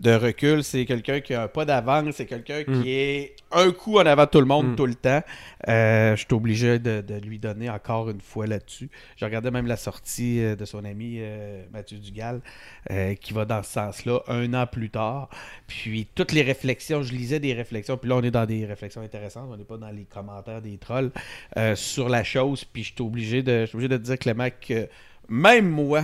de 0.00 0.12
recul, 0.12 0.62
c'est 0.62 0.84
quelqu'un 0.84 1.20
qui 1.20 1.32
a 1.34 1.42
un 1.44 1.48
pas 1.48 1.64
d'avance, 1.64 2.16
c'est 2.16 2.26
quelqu'un 2.26 2.60
Mm. 2.66 2.82
qui 2.82 2.90
est 2.92 3.34
un 3.50 3.70
coup 3.72 3.98
en 3.98 4.04
avant 4.06 4.24
de 4.26 4.30
tout 4.30 4.40
le 4.40 4.46
monde 4.46 4.72
Mm. 4.72 4.76
tout 4.76 4.86
le 4.86 4.94
temps. 4.94 5.22
Euh, 5.68 6.14
je 6.14 6.24
suis 6.24 6.34
obligé 6.34 6.78
de, 6.78 7.00
de 7.00 7.14
lui 7.14 7.38
donner 7.38 7.70
encore 7.70 8.10
une 8.10 8.20
fois 8.20 8.46
là-dessus. 8.46 8.90
Je 9.16 9.24
regardais 9.24 9.50
même 9.50 9.66
la 9.66 9.76
sortie 9.78 10.40
euh, 10.44 10.54
de 10.56 10.64
son 10.66 10.84
ami 10.84 11.16
euh, 11.20 11.64
Mathieu 11.72 11.98
Dugal, 11.98 12.42
euh, 12.90 13.14
qui 13.14 13.32
va 13.32 13.44
dans 13.46 13.62
ce 13.62 13.72
sens-là 13.72 14.20
un 14.28 14.52
an 14.54 14.66
plus 14.66 14.90
tard. 14.90 15.30
Puis 15.66 16.06
toutes 16.14 16.32
les 16.32 16.42
réflexions, 16.42 17.02
je 17.02 17.12
lisais 17.14 17.40
des 17.40 17.54
réflexions, 17.54 17.96
puis 17.96 18.10
là 18.10 18.16
on 18.16 18.22
est 18.22 18.30
dans 18.30 18.46
des 18.46 18.66
réflexions 18.66 19.00
intéressantes, 19.00 19.48
on 19.50 19.56
n'est 19.56 19.64
pas 19.64 19.78
dans 19.78 19.90
les 19.90 20.04
commentaires 20.04 20.60
des 20.62 20.76
trolls 20.78 21.10
sur 21.74 22.08
la 22.08 22.22
chose, 22.24 22.64
puis 22.64 22.84
je 22.84 22.92
suis 22.92 23.02
obligé 23.02 23.42
de, 23.42 23.62
je 23.62 23.66
suis 23.66 23.76
obligé 23.76 23.88
de 23.88 23.96
dire 23.96 24.18
Clément 24.18 24.48
que 24.60 24.88
même 25.28 25.68
moi, 25.68 26.02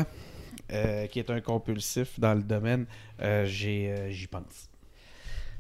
euh, 0.75 1.07
qui 1.07 1.19
est 1.19 1.31
un 1.31 1.41
compulsif 1.41 2.19
dans 2.19 2.35
le 2.35 2.43
domaine, 2.43 2.87
euh, 3.23 3.47
euh, 3.47 4.09
j'y 4.11 4.27
pense. 4.27 4.69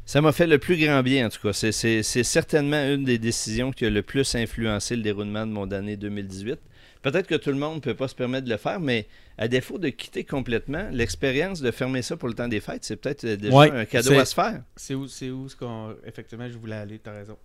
Ça 0.07 0.21
m'a 0.21 0.33
fait 0.33 0.47
le 0.47 0.59
plus 0.59 0.77
grand 0.77 1.03
bien, 1.03 1.27
en 1.27 1.29
tout 1.31 1.41
cas. 1.41 1.53
C'est- 1.55 2.03
certainement 2.03 2.83
une 2.93 3.05
des 3.05 3.19
décisions 3.19 3.71
qui 3.73 3.87
a 3.87 3.91
le 3.91 4.03
plus 4.03 4.35
influencé 4.35 4.97
le 4.97 5.03
déroulement 5.03 5.47
de 5.47 5.53
mon 5.53 5.71
année 5.73 5.97
2018. 5.97 6.59
Peut-être 7.01 7.27
que 7.27 7.35
tout 7.35 7.51
le 7.51 7.57
monde 7.57 7.77
ne 7.77 7.81
peut 7.81 7.95
pas 7.95 8.09
se 8.09 8.15
permettre 8.15 8.45
de 8.47 8.51
le 8.51 8.57
faire, 8.59 8.81
mais 8.81 9.07
à 9.39 9.49
défaut 9.49 9.79
de 9.79 9.89
quitter 9.91 10.25
complètement, 10.25 10.89
l'expérience 10.91 11.61
de 11.61 11.71
fermer 11.71 12.03
ça 12.03 12.17
pour 12.17 12.29
le 12.29 12.35
temps 12.35 12.49
des 12.49 12.61
fêtes, 12.61 12.85
c'est 12.85 12.97
peut-être 12.97 13.27
déjà 13.27 13.55
Ouais, 13.57 13.71
un 13.71 13.85
cadeau 13.85 14.12
à 14.19 14.25
se 14.25 14.35
faire. 14.35 14.62
C'est 14.77 14.95
où, 14.95 15.07
c'est 15.07 15.31
où 15.31 15.49
ce 15.49 15.57
qu'on. 15.57 15.95
Effectivement, 16.07 16.49
je 16.51 16.57
voulais 16.59 16.77
aller, 16.77 16.99
t'as 16.99 17.12
raison. 17.12 17.37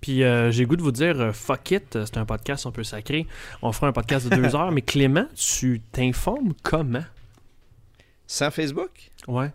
Puis 0.00 0.22
euh, 0.22 0.50
j'ai 0.50 0.64
goût 0.66 0.76
de 0.76 0.82
vous 0.82 0.92
dire, 0.92 1.20
euh, 1.20 1.32
fuck 1.32 1.70
it, 1.70 1.96
euh, 1.96 2.04
c'est 2.06 2.18
un 2.18 2.24
podcast 2.26 2.66
un 2.66 2.70
peu 2.70 2.84
sacré. 2.84 3.26
On 3.62 3.72
fera 3.72 3.88
un 3.88 3.92
podcast 3.92 4.28
de 4.28 4.36
deux 4.36 4.54
heures. 4.56 4.72
Mais 4.72 4.82
Clément, 4.82 5.26
tu 5.34 5.80
t'informes 5.92 6.52
comment? 6.62 7.04
Sans 8.26 8.50
Facebook? 8.50 8.90
Ouais. 9.28 9.50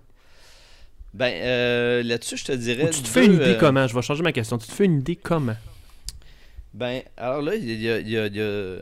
Ben, 1.14 1.34
euh, 1.34 2.04
là-dessus, 2.04 2.38
je 2.38 2.46
te 2.46 2.52
dirais. 2.54 2.88
Ou 2.88 2.90
tu 2.94 3.02
te 3.02 3.08
fais 3.08 3.26
une 3.26 3.34
idée 3.34 3.56
euh, 3.56 3.60
comment? 3.60 3.86
Je 3.88 3.94
vais 3.94 4.02
changer 4.02 4.24
ma 4.24 4.32
question. 4.32 4.58
Tu 4.58 4.68
te 4.68 4.72
fais 4.74 4.86
une 4.86 5.00
idée 5.00 5.18
comment? 5.18 5.56
Ben, 6.74 7.02
alors 7.18 7.42
là, 7.42 7.56
il 7.56 7.82
y 7.82 7.90
a. 7.90 7.96
a- 8.24 8.28
a- 8.28 8.80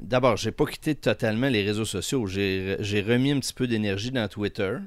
D'abord, 0.00 0.38
j'ai 0.38 0.52
pas 0.52 0.64
quitté 0.64 0.94
totalement 0.94 1.48
les 1.50 1.62
réseaux 1.62 1.84
sociaux. 1.84 2.26
J'ai 2.26 3.04
remis 3.06 3.32
un 3.32 3.40
petit 3.40 3.52
peu 3.52 3.66
d'énergie 3.66 4.10
dans 4.10 4.26
Twitter. 4.26 4.78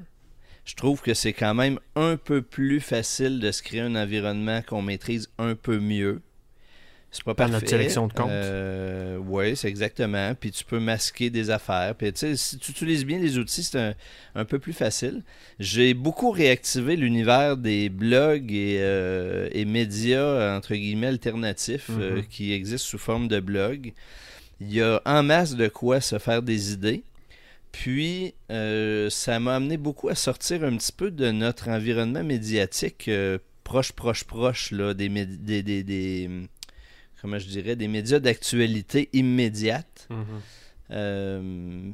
Je 0.64 0.74
trouve 0.74 1.02
que 1.02 1.12
c'est 1.14 1.32
quand 1.34 1.54
même 1.54 1.78
un 1.94 2.16
peu 2.16 2.40
plus 2.42 2.80
facile 2.80 3.38
de 3.40 3.50
se 3.52 3.62
créer 3.62 3.80
un 3.80 3.94
environnement 3.96 4.62
qu'on 4.62 4.82
maîtrise 4.82 5.28
un 5.38 5.54
peu 5.54 5.78
mieux. 5.78 6.22
C'est 7.10 7.22
pas 7.22 7.34
Par 7.34 7.46
parfait. 7.46 7.52
notre 7.52 7.68
sélection 7.68 8.08
de 8.08 8.12
comptes. 8.12 8.28
Euh, 8.30 9.18
oui, 9.18 9.54
c'est 9.56 9.68
exactement. 9.68 10.34
Puis 10.34 10.50
tu 10.50 10.64
peux 10.64 10.80
masquer 10.80 11.30
des 11.30 11.50
affaires. 11.50 11.94
Puis 11.94 12.12
tu 12.12 12.18
sais, 12.18 12.36
si 12.36 12.58
tu 12.58 12.72
utilises 12.72 13.04
bien 13.04 13.20
les 13.20 13.38
outils, 13.38 13.62
c'est 13.62 13.78
un, 13.78 13.94
un 14.34 14.44
peu 14.44 14.58
plus 14.58 14.72
facile. 14.72 15.22
J'ai 15.60 15.94
beaucoup 15.94 16.30
réactivé 16.32 16.96
l'univers 16.96 17.56
des 17.56 17.88
blogs 17.88 18.50
et, 18.50 18.78
euh, 18.80 19.48
et 19.52 19.64
médias, 19.64 20.56
entre 20.56 20.74
guillemets, 20.74 21.06
alternatifs 21.06 21.88
euh, 21.90 22.16
Mhm. 22.16 22.26
qui 22.26 22.52
existent 22.52 22.88
sous 22.88 22.98
forme 22.98 23.28
de 23.28 23.38
blog. 23.38 23.92
Il 24.60 24.72
y 24.72 24.80
a 24.82 25.00
en 25.04 25.22
masse 25.22 25.54
de 25.54 25.68
quoi 25.68 26.00
se 26.00 26.18
faire 26.18 26.42
des 26.42 26.72
idées. 26.72 27.04
Puis, 27.82 28.34
euh, 28.52 29.10
ça 29.10 29.40
m'a 29.40 29.56
amené 29.56 29.76
beaucoup 29.76 30.08
à 30.08 30.14
sortir 30.14 30.62
un 30.62 30.76
petit 30.76 30.92
peu 30.92 31.10
de 31.10 31.30
notre 31.32 31.68
environnement 31.68 32.22
médiatique 32.22 33.08
euh, 33.08 33.38
proche, 33.64 33.90
proche, 33.92 34.22
proche, 34.24 34.70
là, 34.70 34.94
des, 34.94 35.08
des, 35.08 35.62
des, 35.64 35.82
des- 35.82 36.30
comment 37.20 37.38
je 37.38 37.48
dirais, 37.48 37.74
des 37.74 37.88
médias 37.88 38.20
d'actualité 38.20 39.08
immédiate. 39.12 40.06
Euh, 40.92 41.90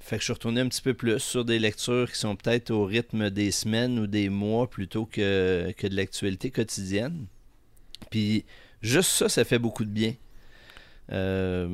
fait 0.00 0.16
que 0.16 0.20
je 0.20 0.24
suis 0.24 0.32
retourné 0.32 0.60
un 0.60 0.68
petit 0.68 0.82
peu 0.82 0.94
plus 0.94 1.18
sur 1.20 1.44
des 1.44 1.58
lectures 1.58 2.10
qui 2.10 2.18
sont 2.18 2.34
peut-être 2.36 2.70
au 2.70 2.84
rythme 2.84 3.30
des 3.30 3.50
semaines 3.52 3.98
ou 4.00 4.06
des 4.06 4.28
mois 4.28 4.68
plutôt 4.68 5.04
que, 5.06 5.72
que 5.76 5.86
de 5.86 5.94
l'actualité 5.94 6.50
quotidienne. 6.50 7.26
Puis 8.10 8.44
juste 8.82 9.10
ça, 9.10 9.28
ça 9.28 9.44
fait 9.44 9.58
beaucoup 9.58 9.84
de 9.84 9.90
bien. 9.90 10.14
Euh, 11.12 11.68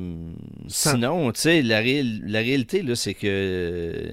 Sinon, 0.67 1.31
tu 1.31 1.41
sais, 1.41 1.61
la, 1.63 1.79
réel- 1.81 2.21
la 2.27 2.39
réalité, 2.39 2.83
là, 2.83 2.95
c'est 2.95 3.15
que 3.15 3.21
euh, 3.25 4.11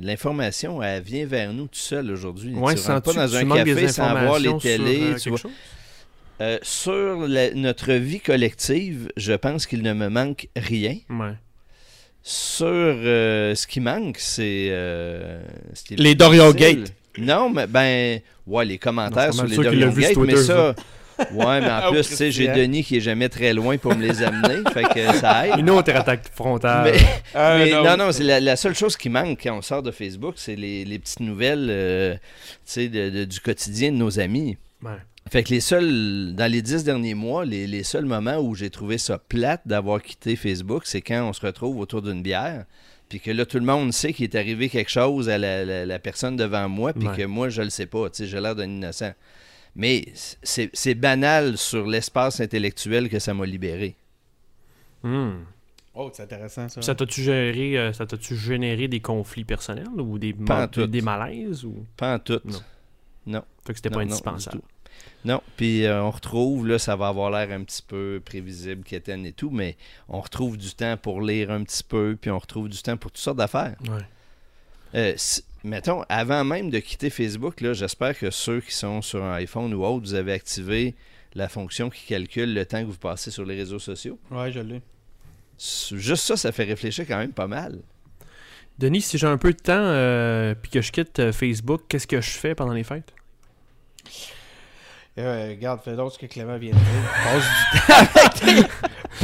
l'information, 0.00 0.80
elle 0.82 1.02
vient 1.02 1.26
vers 1.26 1.52
nous 1.52 1.64
tout 1.66 1.70
seul 1.74 2.10
aujourd'hui. 2.10 2.54
Ouais, 2.54 2.74
tu 2.76 2.80
rentres 2.86 3.06
sens-tu 3.12 3.16
pas 3.18 3.26
dans 3.26 3.36
un 3.36 3.64
café 3.64 3.88
sans 3.88 4.10
voir 4.10 4.38
les 4.38 4.48
sur, 4.50 4.60
télés. 4.60 5.00
euh, 5.02 5.14
tu 5.14 5.14
quelque 5.14 5.28
vois. 5.30 5.38
chose? 5.38 5.50
Sur 6.62 7.28
la- 7.28 7.54
notre 7.54 7.92
vie 7.92 8.20
collective, 8.20 9.08
je 9.16 9.32
pense 9.32 9.66
qu'il 9.66 9.82
ne 9.82 9.92
me 9.92 10.08
manque 10.08 10.48
rien. 10.56 10.96
Ouais. 11.10 11.34
Sur 12.24 12.66
ce 12.66 13.66
qui 13.66 13.80
manque, 13.80 14.18
c'est. 14.18 14.70
Les 15.90 16.14
Dorian. 16.14 16.52
Gate. 16.52 16.92
Non, 17.18 17.50
mais 17.50 17.66
ben. 17.66 18.20
Ouais, 18.46 18.64
les 18.64 18.78
commentaires 18.78 19.28
Non, 19.28 19.32
sur 19.32 19.44
les 19.46 19.56
Dorian 19.56 19.92
Gate, 19.92 20.16
mais 20.16 20.36
ça. 20.36 20.74
Ouais, 21.32 21.60
mais 21.60 21.70
en 21.70 21.90
plus, 21.92 22.08
tu 22.08 22.14
sais, 22.16 22.30
j'ai. 22.30 22.48
Denis 22.48 22.84
qui 22.84 22.96
est 22.96 23.00
jamais 23.00 23.28
très 23.28 23.52
loin 23.54 23.76
pour 23.78 23.94
me 23.94 24.02
les 24.02 24.22
amener. 24.22 24.62
fait 24.72 24.84
que 24.84 25.12
ça 25.18 25.46
aide. 25.48 25.58
Une 25.58 25.70
autre 25.70 25.94
attaque 25.94 26.28
frontale. 26.34 26.92
Mais, 26.92 27.00
Ah, 27.34 27.56
mais 27.58 27.70
non, 27.70 27.96
non, 27.96 28.12
c'est 28.12 28.24
la, 28.24 28.40
la 28.40 28.56
seule 28.56 28.74
chose 28.74 28.96
qui 28.96 29.08
manque 29.08 29.40
quand 29.42 29.56
on 29.56 29.62
sort 29.62 29.82
de 29.82 29.90
Facebook, 29.90 30.34
c'est 30.36 30.56
les, 30.56 30.84
les 30.84 30.98
petites 30.98 31.20
nouvelles 31.20 31.68
euh, 31.70 32.14
de- 32.76 32.86
de- 33.10 33.24
du 33.24 33.40
quotidien 33.40 33.90
de 33.92 33.96
nos 33.96 34.18
amis. 34.18 34.56
Ouais. 34.82 34.90
Fait 35.30 35.42
que 35.44 35.50
les 35.50 35.60
seuls, 35.60 36.34
dans 36.34 36.50
les 36.50 36.60
dix 36.62 36.82
derniers 36.84 37.14
mois, 37.14 37.44
les, 37.44 37.66
les 37.66 37.84
seuls 37.84 38.04
moments 38.04 38.38
où 38.38 38.54
j'ai 38.54 38.70
trouvé 38.70 38.98
ça 38.98 39.18
plate 39.18 39.62
d'avoir 39.64 40.02
quitté 40.02 40.34
Facebook, 40.36 40.82
c'est 40.84 41.00
quand 41.00 41.22
on 41.28 41.32
se 41.32 41.40
retrouve 41.46 41.78
autour 41.78 42.02
d'une 42.02 42.22
bière, 42.22 42.64
puis 43.08 43.20
que 43.20 43.30
là, 43.30 43.46
tout 43.46 43.58
le 43.58 43.64
monde 43.64 43.92
sait 43.92 44.12
qu'il 44.12 44.24
est 44.24 44.34
arrivé 44.34 44.68
quelque 44.68 44.90
chose 44.90 45.28
à 45.28 45.38
la, 45.38 45.64
la- 45.64 45.86
la 45.86 45.98
personne 46.00 46.36
devant 46.36 46.68
moi, 46.68 46.92
puis 46.92 47.06
Ouais. 47.08 47.16
que 47.16 47.22
moi, 47.22 47.48
je 47.50 47.62
le 47.62 47.70
sais 47.70 47.86
pas, 47.86 48.10
tu 48.10 48.24
sais, 48.24 48.26
j'ai 48.26 48.40
l'air 48.40 48.56
d'un 48.56 48.64
innocent. 48.68 49.12
Mais 49.74 50.04
c'est 50.42 50.70
c'est 50.74 50.94
banal 50.94 51.56
sur 51.56 51.86
l'espace 51.86 52.40
intellectuel 52.40 53.08
que 53.08 53.18
ça 53.18 53.32
m'a 53.32 53.46
libéré. 53.46 53.96
Hmm. 55.02 55.44
Oh, 55.94 56.10
c'est 56.12 56.22
intéressant 56.22 56.68
ça. 56.68 56.80
Ça 56.80 56.94
t'a-tu 56.94 57.22
géré, 57.22 57.78
euh, 57.78 57.92
ça 57.92 58.06
généré 58.30 58.88
des 58.88 59.00
conflits 59.00 59.44
personnels 59.44 59.88
ou 60.00 60.18
des, 60.18 60.32
Pas 60.32 60.54
en 60.54 60.58
ma- 60.60 60.68
tout. 60.68 60.86
des 60.86 61.02
malaises 61.02 61.64
ou? 61.64 61.84
Pas 61.96 62.14
en 62.14 62.18
tout. 62.18 62.40
Non. 62.44 62.60
Non. 63.26 63.44
fait 63.64 63.72
que 63.72 63.78
c'était 63.78 63.90
pas 63.90 64.00
indispensable. 64.00 64.62
Non, 65.24 65.40
puis 65.56 65.84
euh, 65.84 66.02
on 66.02 66.10
retrouve, 66.10 66.66
là, 66.66 66.78
ça 66.78 66.96
va 66.96 67.08
avoir 67.08 67.30
l'air 67.30 67.50
un 67.56 67.62
petit 67.62 67.82
peu 67.82 68.20
prévisible, 68.24 68.84
quétaine 68.84 69.24
et 69.26 69.32
tout, 69.32 69.50
mais 69.50 69.76
on 70.08 70.20
retrouve 70.20 70.56
du 70.56 70.74
temps 70.74 70.96
pour 70.96 71.22
lire 71.22 71.50
un 71.50 71.62
petit 71.62 71.84
peu, 71.84 72.16
puis 72.20 72.30
on 72.30 72.38
retrouve 72.38 72.68
du 72.68 72.80
temps 72.82 72.96
pour 72.96 73.10
toutes 73.10 73.22
sortes 73.22 73.38
d'affaires. 73.38 73.76
Ouais. 73.88 74.04
Euh, 74.94 75.14
mettons, 75.64 76.02
avant 76.08 76.44
même 76.44 76.70
de 76.70 76.78
quitter 76.78 77.10
Facebook, 77.10 77.54
j'espère 77.72 78.18
que 78.18 78.30
ceux 78.30 78.60
qui 78.60 78.74
sont 78.74 79.02
sur 79.02 79.22
un 79.22 79.34
iPhone 79.34 79.72
ou 79.74 79.84
autre, 79.84 80.06
vous 80.06 80.14
avez 80.14 80.32
activé 80.32 80.94
la 81.34 81.48
fonction 81.48 81.90
qui 81.90 82.06
calcule 82.06 82.52
le 82.52 82.66
temps 82.66 82.80
que 82.80 82.86
vous 82.86 82.98
passez 82.98 83.30
sur 83.30 83.44
les 83.44 83.56
réseaux 83.56 83.78
sociaux. 83.78 84.18
Ouais, 84.30 84.52
je 84.52 84.60
l'ai. 84.60 84.82
Juste 85.58 86.24
ça, 86.24 86.36
ça 86.36 86.52
fait 86.52 86.64
réfléchir 86.64 87.06
quand 87.06 87.18
même 87.18 87.32
pas 87.32 87.46
mal. 87.46 87.78
Denis, 88.78 89.02
si 89.02 89.18
j'ai 89.18 89.26
un 89.26 89.38
peu 89.38 89.52
de 89.52 89.58
temps 89.58 89.72
euh, 89.76 90.54
puis 90.54 90.70
que 90.70 90.80
je 90.80 90.90
quitte 90.90 91.18
euh, 91.18 91.32
Facebook, 91.32 91.82
qu'est-ce 91.88 92.06
que 92.06 92.20
je 92.20 92.30
fais 92.30 92.54
pendant 92.54 92.72
les 92.72 92.84
fêtes? 92.84 93.12
Euh, 95.18 95.50
regarde, 95.50 95.80
fais 95.84 95.94
donc 95.94 96.12
ce 96.12 96.18
que 96.18 96.26
Clément 96.26 96.56
vient 96.56 96.72
de 96.72 96.76
dire. 96.76 96.84
Passe 97.22 97.44
du 97.72 98.42
temps 98.46 98.48
avec 98.48 98.70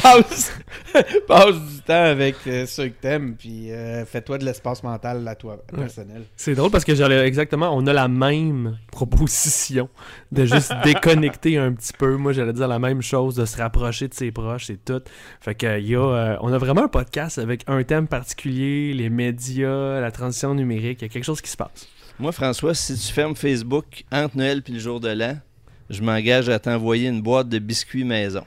passe, 0.02 0.52
passe 1.26 1.54
du 1.54 1.80
temps 1.82 2.04
avec 2.04 2.36
euh, 2.46 2.66
ceux 2.66 2.88
que 2.88 3.00
t'aimes, 3.00 3.34
puis 3.36 3.70
euh, 3.70 4.04
fais-toi 4.04 4.38
de 4.38 4.44
l'espace 4.44 4.82
mental 4.82 5.26
à 5.26 5.34
toi, 5.34 5.62
personnel. 5.66 6.22
C'est 6.36 6.54
drôle 6.54 6.70
parce 6.70 6.84
que 6.84 6.94
j'allais 6.94 7.26
exactement, 7.26 7.74
on 7.74 7.86
a 7.86 7.92
la 7.92 8.08
même 8.08 8.78
proposition 8.90 9.88
de 10.32 10.44
juste 10.44 10.72
déconnecter 10.84 11.58
un 11.58 11.72
petit 11.72 11.92
peu. 11.92 12.16
Moi, 12.16 12.32
j'allais 12.32 12.52
dire 12.52 12.68
la 12.68 12.78
même 12.78 13.02
chose, 13.02 13.34
de 13.34 13.44
se 13.44 13.56
rapprocher 13.56 14.08
de 14.08 14.14
ses 14.14 14.30
proches 14.30 14.70
et 14.70 14.76
tout. 14.76 15.02
Fait 15.40 15.54
que 15.54 15.80
y 15.80 15.94
a, 15.94 16.00
euh, 16.00 16.36
on 16.40 16.52
a 16.52 16.58
vraiment 16.58 16.84
un 16.84 16.88
podcast 16.88 17.38
avec 17.38 17.64
un 17.66 17.82
thème 17.84 18.08
particulier, 18.08 18.92
les 18.94 19.10
médias, 19.10 20.00
la 20.00 20.10
transition 20.10 20.54
numérique. 20.54 21.02
Il 21.02 21.04
y 21.04 21.06
a 21.06 21.08
quelque 21.08 21.24
chose 21.24 21.40
qui 21.40 21.50
se 21.50 21.56
passe. 21.56 21.88
Moi, 22.18 22.32
François, 22.32 22.74
si 22.74 22.94
tu 22.96 23.12
fermes 23.12 23.36
Facebook 23.36 24.04
entre 24.10 24.36
Noël 24.36 24.62
et 24.66 24.72
le 24.72 24.78
jour 24.78 24.98
de 24.98 25.08
l'an, 25.08 25.38
je 25.90 26.02
m'engage 26.02 26.48
à 26.48 26.58
t'envoyer 26.58 27.08
une 27.08 27.22
boîte 27.22 27.48
de 27.48 27.58
biscuits 27.58 28.04
maison. 28.04 28.44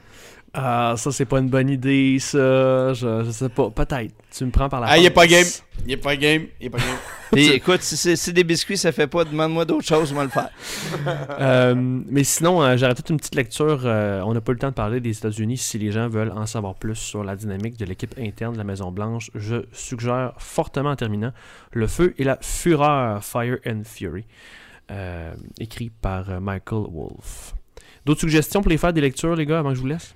Ah, 0.54 0.94
ça, 0.98 1.10
c'est 1.10 1.24
pas 1.24 1.38
une 1.38 1.48
bonne 1.48 1.70
idée, 1.70 2.18
ça. 2.18 2.92
Je, 2.92 3.24
je 3.24 3.30
sais 3.30 3.48
pas. 3.48 3.70
Peut-être. 3.70 4.12
Tu 4.30 4.44
me 4.44 4.50
prends 4.50 4.68
par 4.68 4.80
la 4.80 4.88
Ah, 4.88 4.98
il 4.98 5.04
est 5.06 5.10
pas 5.10 5.26
game. 5.26 5.46
Il 5.86 5.92
est 5.92 5.96
pas 5.96 6.14
game. 6.16 6.46
Il 6.60 6.66
est 6.66 6.70
pas 6.70 6.78
game. 6.78 6.96
Puis 7.32 7.48
écoute, 7.48 7.80
si 7.80 7.96
c'est 7.96 8.16
si 8.16 8.34
des 8.34 8.44
biscuits, 8.44 8.76
ça 8.76 8.92
fait 8.92 9.06
pas, 9.06 9.24
demande-moi 9.24 9.64
d'autres 9.64 9.86
choses, 9.86 10.12
moi 10.12 10.24
le 10.24 10.30
faire. 10.30 10.50
Euh, 11.40 11.74
mais 11.76 12.24
sinon, 12.24 12.62
euh, 12.62 12.76
j'aurais 12.76 12.94
peut-être 12.94 13.10
une 13.10 13.16
petite 13.16 13.34
lecture. 13.34 13.80
euh, 13.84 14.20
on 14.20 14.34
n'a 14.34 14.40
pas 14.42 14.52
eu 14.52 14.54
le 14.54 14.58
temps 14.60 14.68
de 14.68 14.74
parler 14.74 15.00
des 15.00 15.16
États-Unis. 15.16 15.56
Si 15.56 15.78
les 15.78 15.90
gens 15.90 16.08
veulent 16.08 16.32
en 16.32 16.44
savoir 16.44 16.74
plus 16.74 16.94
sur 16.94 17.24
la 17.24 17.34
dynamique 17.34 17.78
de 17.78 17.86
l'équipe 17.86 18.14
interne 18.18 18.52
de 18.52 18.58
la 18.58 18.64
Maison-Blanche, 18.64 19.30
je 19.34 19.64
suggère 19.72 20.34
fortement 20.36 20.90
en 20.90 20.96
terminant 20.96 21.32
Le 21.72 21.86
Feu 21.86 22.14
et 22.18 22.24
la 22.24 22.38
Fureur, 22.42 23.24
Fire 23.24 23.56
and 23.66 23.82
Fury, 23.84 24.24
euh, 24.90 25.32
écrit 25.58 25.90
par 25.90 26.40
Michael 26.40 26.84
Wolff. 26.90 27.54
D'autres 28.04 28.20
suggestions 28.20 28.60
pour 28.60 28.70
les 28.70 28.78
faire 28.78 28.92
des 28.92 29.00
lectures, 29.00 29.34
les 29.34 29.46
gars, 29.46 29.60
avant 29.60 29.70
que 29.70 29.76
je 29.76 29.80
vous 29.80 29.86
laisse? 29.86 30.14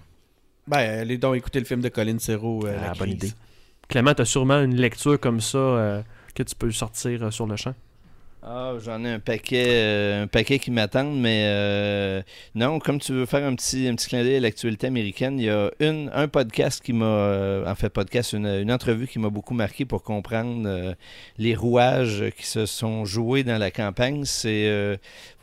Ben, 0.69 1.01
allez 1.01 1.17
donc 1.19 1.37
écouter 1.37 1.61
le 1.61 1.65
film 1.65 1.81
de 1.81 1.89
Colin 1.89 2.19
Serrault. 2.19 2.67
euh, 2.67 2.77
Ah, 2.81 2.87
La 2.89 2.93
bonne 2.95 3.11
idée. 3.11 3.31
Clément, 3.89 4.15
tu 4.15 4.23
as 4.23 4.25
sûrement 4.25 4.61
une 4.63 4.75
lecture 4.77 5.19
comme 5.21 5.41
ça 5.41 5.59
euh, 5.59 6.03
que 6.35 6.43
tu 6.43 6.55
peux 6.57 6.71
sortir 6.73 7.23
euh, 7.23 7.31
sur 7.31 7.47
le 7.47 7.55
champ? 7.57 7.75
Ah, 8.49 8.75
j'en 8.79 9.05
ai 9.05 9.11
un 9.11 9.19
paquet, 9.19 9.65
euh, 9.67 10.23
un 10.23 10.27
paquet 10.29 10.61
qui 10.61 10.71
m'attendent, 10.71 11.19
mais 11.21 11.47
euh, 11.49 12.23
non, 12.55 12.79
comme 12.79 13.01
tu 13.01 13.13
veux 13.13 13.27
faire 13.27 13.45
un 13.45 13.57
petit, 13.57 13.89
un 13.89 13.97
petit 13.97 14.09
clin 14.09 14.23
d'œil 14.23 14.37
à 14.37 14.41
l'actualité 14.41 14.87
américaine, 14.87 15.41
il 15.41 15.47
y 15.47 15.51
a 15.51 15.69
une, 15.81 16.11
un 16.15 16.29
podcast 16.29 16.81
qui 16.81 16.93
m'a, 16.93 17.07
euh, 17.07 17.67
en 17.69 17.75
fait, 17.75 17.89
podcast, 17.89 18.35
une, 18.35 18.47
une 18.47 18.71
entrevue 18.71 19.09
qui 19.09 19.19
m'a 19.19 19.31
beaucoup 19.31 19.55
marqué 19.55 19.85
pour 19.85 20.05
comprendre 20.05 20.63
euh, 20.69 20.95
les 21.39 21.57
rouages 21.57 22.25
qui 22.39 22.47
se 22.47 22.67
sont 22.67 23.05
joués 23.05 23.43
dans 23.43 23.59
la 23.59 23.73
campagne. 23.73 24.25
C'est, 24.25 24.69
euh, 24.69 24.97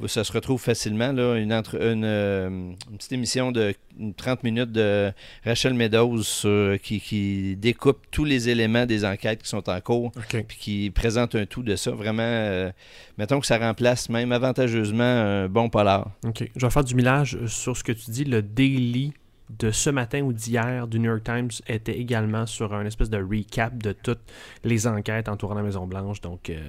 ça 0.08 0.24
se 0.24 0.32
retrouve 0.32 0.62
facilement 0.62 1.12
là, 1.12 1.36
une, 1.36 1.52
entre, 1.54 1.76
une, 1.82 2.06
une 2.06 2.98
petite 2.98 3.12
émission 3.12 3.52
de 3.52 3.74
30 4.18 4.44
minutes 4.44 4.72
de 4.72 5.12
Rachel 5.46 5.74
Meadows 5.74 6.24
sur- 6.24 6.80
qui, 6.82 7.00
qui 7.00 7.56
découpe 7.56 8.00
tous 8.12 8.26
les 8.26 8.50
éléments 8.50 8.86
des 8.86 9.06
enquêtes 9.06 9.44
qui 9.44 9.50
sont 9.50 9.70
en 9.70 9.80
cours 9.82 10.12
puis 10.48 10.58
qui 10.58 10.90
présente 10.92 11.36
un 11.36 11.46
tout 11.46 11.64
de 11.64 11.76
ça. 11.76 11.92
Vraiment, 11.92 12.24
euh, 12.24 12.72
mettons 13.18 13.40
que 13.40 13.46
ça 13.46 13.58
remplace 13.58 14.10
même 14.10 14.32
avantageusement 14.32 15.04
un 15.04 15.48
bon 15.48 15.70
polar. 15.70 16.12
OK. 16.26 16.50
Je 16.56 16.66
vais 16.66 16.72
faire 16.72 16.84
du 16.84 16.96
millage 16.96 17.36
euh, 17.36 17.48
sur 17.48 17.78
ce 17.78 17.84
que 17.84 17.92
tu 17.92 18.10
dis. 18.12 18.24
Le 18.26 18.42
daily 18.42 19.14
de 19.60 19.70
ce 19.72 19.90
matin 19.90 20.22
ou 20.22 20.34
d'hier 20.34 20.88
du 20.88 21.00
New 21.00 21.12
York 21.12 21.24
Times 21.24 21.50
était 21.68 21.98
également 22.00 22.46
sur 22.48 22.74
un 22.74 22.86
espèce 22.86 23.10
de 23.10 23.18
recap 23.22 23.78
de 23.78 23.92
toutes 23.92 24.22
les 24.64 24.88
enquêtes 24.88 25.30
entourant 25.30 25.54
la 25.54 25.62
Maison-Blanche. 25.62 26.22
Donc, 26.22 26.50
euh, 26.50 26.60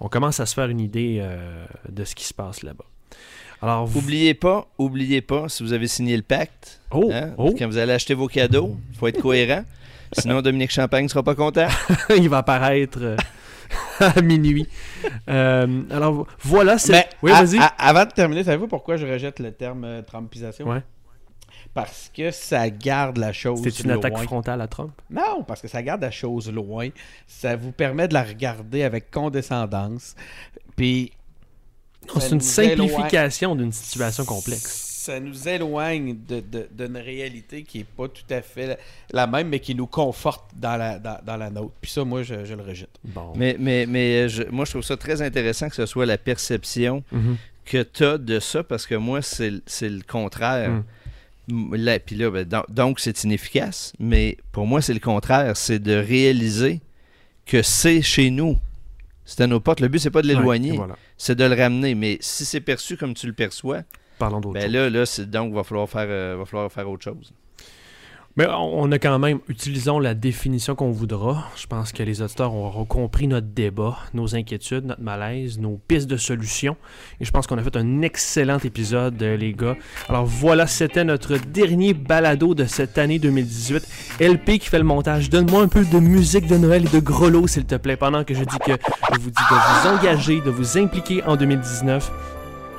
on 0.00 0.08
commence 0.08 0.40
à 0.40 0.46
se 0.46 0.54
faire 0.54 0.68
une 0.68 0.80
idée 0.80 1.18
euh, 1.20 1.64
de 1.88 2.02
ce 2.04 2.14
qui 2.14 2.24
se 2.24 2.34
passe 2.34 2.62
là-bas. 2.62 2.86
Alors, 3.62 3.86
vous... 3.86 4.00
Oubliez 4.00 4.34
pas, 4.34 4.66
oubliez 4.78 5.20
pas, 5.20 5.48
si 5.48 5.62
vous 5.62 5.72
avez 5.72 5.86
signé 5.86 6.16
le 6.16 6.22
pacte, 6.22 6.80
Oh, 6.92 7.10
hein, 7.12 7.30
oh. 7.36 7.54
quand 7.56 7.66
vous 7.66 7.78
allez 7.78 7.92
acheter 7.92 8.14
vos 8.14 8.26
cadeaux, 8.26 8.76
il 8.90 8.96
faut 8.96 9.06
être 9.06 9.20
cohérent. 9.20 9.62
Sinon, 10.12 10.42
Dominique 10.42 10.72
Champagne 10.72 11.04
ne 11.04 11.08
sera 11.08 11.22
pas 11.22 11.34
content. 11.36 11.68
il 12.16 12.28
va 12.28 12.38
apparaître 12.38 12.98
euh, 13.00 13.16
à 14.00 14.20
minuit. 14.22 14.66
Euh, 15.28 15.82
alors, 15.90 16.26
voilà. 16.40 16.78
c'est... 16.78 16.92
Mais 16.92 17.08
oui, 17.22 17.30
vas-y. 17.30 17.60
avant 17.78 18.04
de 18.04 18.10
terminer, 18.10 18.42
savez-vous 18.42 18.66
pourquoi 18.66 18.96
je 18.96 19.06
rejette 19.06 19.38
le 19.38 19.52
terme 19.52 19.84
euh, 19.84 20.02
Trumpisation? 20.02 20.66
Ouais. 20.66 20.82
Parce 21.72 22.10
que 22.12 22.32
ça 22.32 22.68
garde 22.70 23.18
la 23.18 23.32
chose 23.32 23.60
C'est 23.62 23.84
une 23.84 23.90
loin. 23.90 23.98
attaque 23.98 24.18
frontale 24.24 24.60
à 24.60 24.66
Trump? 24.66 24.90
Non, 25.08 25.44
parce 25.46 25.60
que 25.60 25.68
ça 25.68 25.80
garde 25.82 26.00
la 26.02 26.10
chose 26.10 26.50
loin. 26.50 26.88
Ça 27.28 27.54
vous 27.54 27.70
permet 27.70 28.08
de 28.08 28.14
la 28.14 28.24
regarder 28.24 28.82
avec 28.82 29.10
condescendance. 29.10 30.16
Puis. 30.74 31.12
Non, 32.08 32.20
c'est 32.20 32.30
une 32.32 32.40
simplification 32.40 33.54
d'une 33.54 33.72
situation 33.72 34.24
complexe. 34.24 34.86
Ça 35.00 35.18
nous 35.18 35.48
éloigne 35.48 36.16
de- 36.28 36.40
de- 36.40 36.68
d'une 36.72 36.96
réalité 36.96 37.62
qui 37.62 37.80
est 37.80 37.84
pas 37.86 38.06
tout 38.08 38.22
à 38.30 38.42
fait 38.42 38.66
la, 38.66 38.76
la 39.12 39.26
même, 39.26 39.48
mais 39.48 39.60
qui 39.60 39.74
nous 39.74 39.86
conforte 39.86 40.50
dans 40.56 40.76
la, 40.76 40.98
dans, 40.98 41.18
dans 41.24 41.36
la 41.36 41.48
nôtre. 41.50 41.72
Puis 41.80 41.90
ça, 41.90 42.04
moi, 42.04 42.22
je, 42.22 42.44
je 42.44 42.54
le 42.54 42.62
rejette. 42.62 42.90
Bon. 43.04 43.32
Mais, 43.34 43.56
mais, 43.58 43.86
mais 43.86 44.28
je- 44.28 44.42
moi, 44.50 44.64
je 44.66 44.72
trouve 44.72 44.82
ça 44.82 44.96
très 44.96 45.22
intéressant 45.22 45.68
que 45.68 45.74
ce 45.74 45.86
soit 45.86 46.04
la 46.06 46.18
perception 46.18 47.02
Mhm. 47.12 47.36
que 47.64 47.82
tu 47.82 48.04
as 48.04 48.18
de 48.18 48.40
ça, 48.40 48.62
parce 48.62 48.86
que 48.86 48.94
moi, 48.94 49.22
c'est 49.22 49.52
c'est 49.66 49.88
le 49.88 50.02
contraire. 50.06 50.70
Mm. 50.70 50.84
M- 51.50 51.74
Là, 51.76 51.98
puis 51.98 52.14
là, 52.16 52.30
ben, 52.30 52.44
donc- 52.44 52.70
donc, 52.70 53.00
c'est 53.00 53.24
inefficace, 53.24 53.92
mais 53.98 54.36
pour 54.52 54.66
moi, 54.66 54.82
c'est 54.82 54.94
le 54.94 55.00
contraire. 55.00 55.56
C'est 55.56 55.78
de 55.80 55.94
réaliser 55.94 56.80
que 57.46 57.62
c'est 57.62 58.02
chez 58.02 58.30
nous. 58.30 58.58
C'est 59.30 59.44
à 59.44 59.46
nos 59.46 59.60
portes. 59.60 59.78
Le 59.78 59.86
but, 59.86 60.00
c'est 60.00 60.10
pas 60.10 60.22
de 60.22 60.26
l'éloigner, 60.26 60.70
Ouais, 60.70 60.74
et 60.74 60.78
voilà. 60.78 60.96
c'est 61.16 61.36
de 61.36 61.44
le 61.44 61.54
ramener. 61.54 61.94
Mais 61.94 62.18
si 62.20 62.44
c'est 62.44 62.60
perçu 62.60 62.96
comme 62.96 63.14
tu 63.14 63.28
le 63.28 63.32
perçois, 63.32 63.82
Parlons 64.18 64.40
ben 64.40 64.70
là, 64.70 64.90
là 64.90 65.04
donc 65.26 65.54
va 65.54 65.62
falloir 65.62 65.88
faire, 65.88 66.06
euh, 66.08 66.34
va 66.36 66.44
falloir 66.44 66.70
faire 66.70 66.90
autre 66.90 67.04
chose. 67.04 67.32
Mais 68.36 68.46
on 68.48 68.90
a 68.92 68.98
quand 69.00 69.18
même, 69.18 69.40
utilisons 69.48 69.98
la 69.98 70.14
définition 70.14 70.76
qu'on 70.76 70.92
voudra. 70.92 71.48
Je 71.56 71.66
pense 71.66 71.90
que 71.92 72.04
les 72.04 72.22
auditeurs 72.22 72.54
auront 72.54 72.84
compris 72.84 73.26
notre 73.26 73.48
débat, 73.48 73.98
nos 74.14 74.36
inquiétudes, 74.36 74.84
notre 74.84 75.02
malaise, 75.02 75.58
nos 75.58 75.80
pistes 75.88 76.08
de 76.08 76.16
solutions. 76.16 76.76
Et 77.20 77.24
je 77.24 77.30
pense 77.32 77.48
qu'on 77.48 77.58
a 77.58 77.62
fait 77.62 77.76
un 77.76 78.02
excellent 78.02 78.58
épisode, 78.58 79.20
euh, 79.20 79.36
les 79.36 79.52
gars. 79.52 79.76
Alors 80.08 80.26
voilà, 80.26 80.68
c'était 80.68 81.02
notre 81.02 81.38
dernier 81.38 81.92
balado 81.92 82.54
de 82.54 82.66
cette 82.66 82.98
année 82.98 83.18
2018. 83.18 83.86
LP 84.20 84.58
qui 84.60 84.68
fait 84.68 84.78
le 84.78 84.84
montage. 84.84 85.28
Donne-moi 85.28 85.62
un 85.62 85.68
peu 85.68 85.84
de 85.84 85.98
musique 85.98 86.46
de 86.46 86.56
Noël 86.56 86.84
et 86.86 86.88
de 86.88 87.00
grelot, 87.00 87.48
s'il 87.48 87.64
te 87.64 87.74
plaît, 87.74 87.96
pendant 87.96 88.22
que 88.22 88.34
je 88.34 88.44
dis 88.44 88.58
que 88.58 88.72
je 89.12 89.18
vous 89.18 89.30
dis 89.30 89.42
de 89.50 89.54
vous 89.54 89.88
engager, 89.88 90.40
de 90.40 90.50
vous 90.50 90.78
impliquer 90.78 91.24
en 91.24 91.36
2019. 91.36 92.12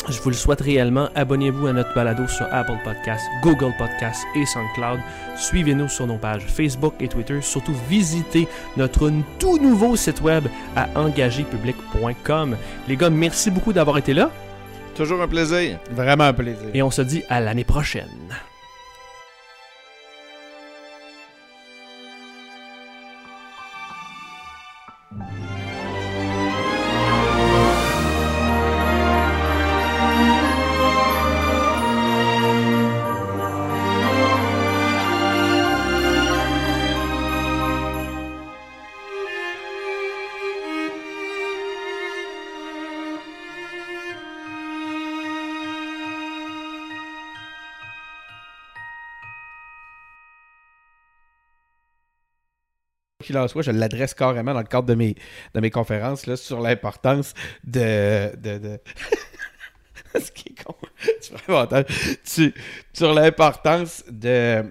Je 0.09 0.19
vous 0.21 0.29
le 0.29 0.35
souhaite 0.35 0.61
réellement. 0.61 1.09
Abonnez-vous 1.15 1.67
à 1.67 1.73
notre 1.73 1.93
balado 1.93 2.27
sur 2.27 2.45
Apple 2.51 2.77
Podcasts, 2.83 3.25
Google 3.43 3.71
Podcasts 3.77 4.25
et 4.35 4.45
SoundCloud. 4.45 4.99
Suivez-nous 5.37 5.87
sur 5.89 6.07
nos 6.07 6.17
pages 6.17 6.45
Facebook 6.47 6.93
et 6.99 7.07
Twitter. 7.07 7.39
Surtout, 7.41 7.73
visitez 7.87 8.47
notre 8.77 9.11
tout 9.39 9.57
nouveau 9.59 9.95
site 9.95 10.21
web 10.21 10.45
à 10.75 10.87
engagépublic.com. 10.99 12.57
Les 12.87 12.97
gars, 12.97 13.09
merci 13.09 13.51
beaucoup 13.51 13.73
d'avoir 13.73 13.97
été 13.97 14.13
là 14.13 14.29
Toujours 14.95 15.21
un 15.21 15.27
plaisir. 15.27 15.79
Vraiment 15.91 16.25
un 16.25 16.33
plaisir. 16.33 16.67
et 16.73 16.81
on 16.83 16.91
se 16.91 17.01
dit 17.01 17.23
à 17.29 17.39
l'année 17.39 17.63
prochaine. 17.63 18.09
Qu'il 53.21 53.37
en 53.37 53.47
soit, 53.47 53.61
je 53.61 53.71
l'adresse 53.71 54.13
carrément 54.13 54.53
dans 54.53 54.59
le 54.59 54.65
cadre 54.65 54.87
de 54.87 54.95
mes, 54.95 55.15
de 55.53 55.59
mes 55.59 55.69
conférences 55.69 56.25
là, 56.27 56.35
sur 56.35 56.61
l'importance 56.61 57.33
de. 57.63 58.35
de, 58.37 58.57
de... 58.57 58.79
Ce 60.19 60.31
qui 60.31 60.49
est 60.49 60.63
con. 60.63 60.75
Tu 62.25 62.53
Sur 62.93 63.13
l'importance 63.13 64.03
de 64.09 64.63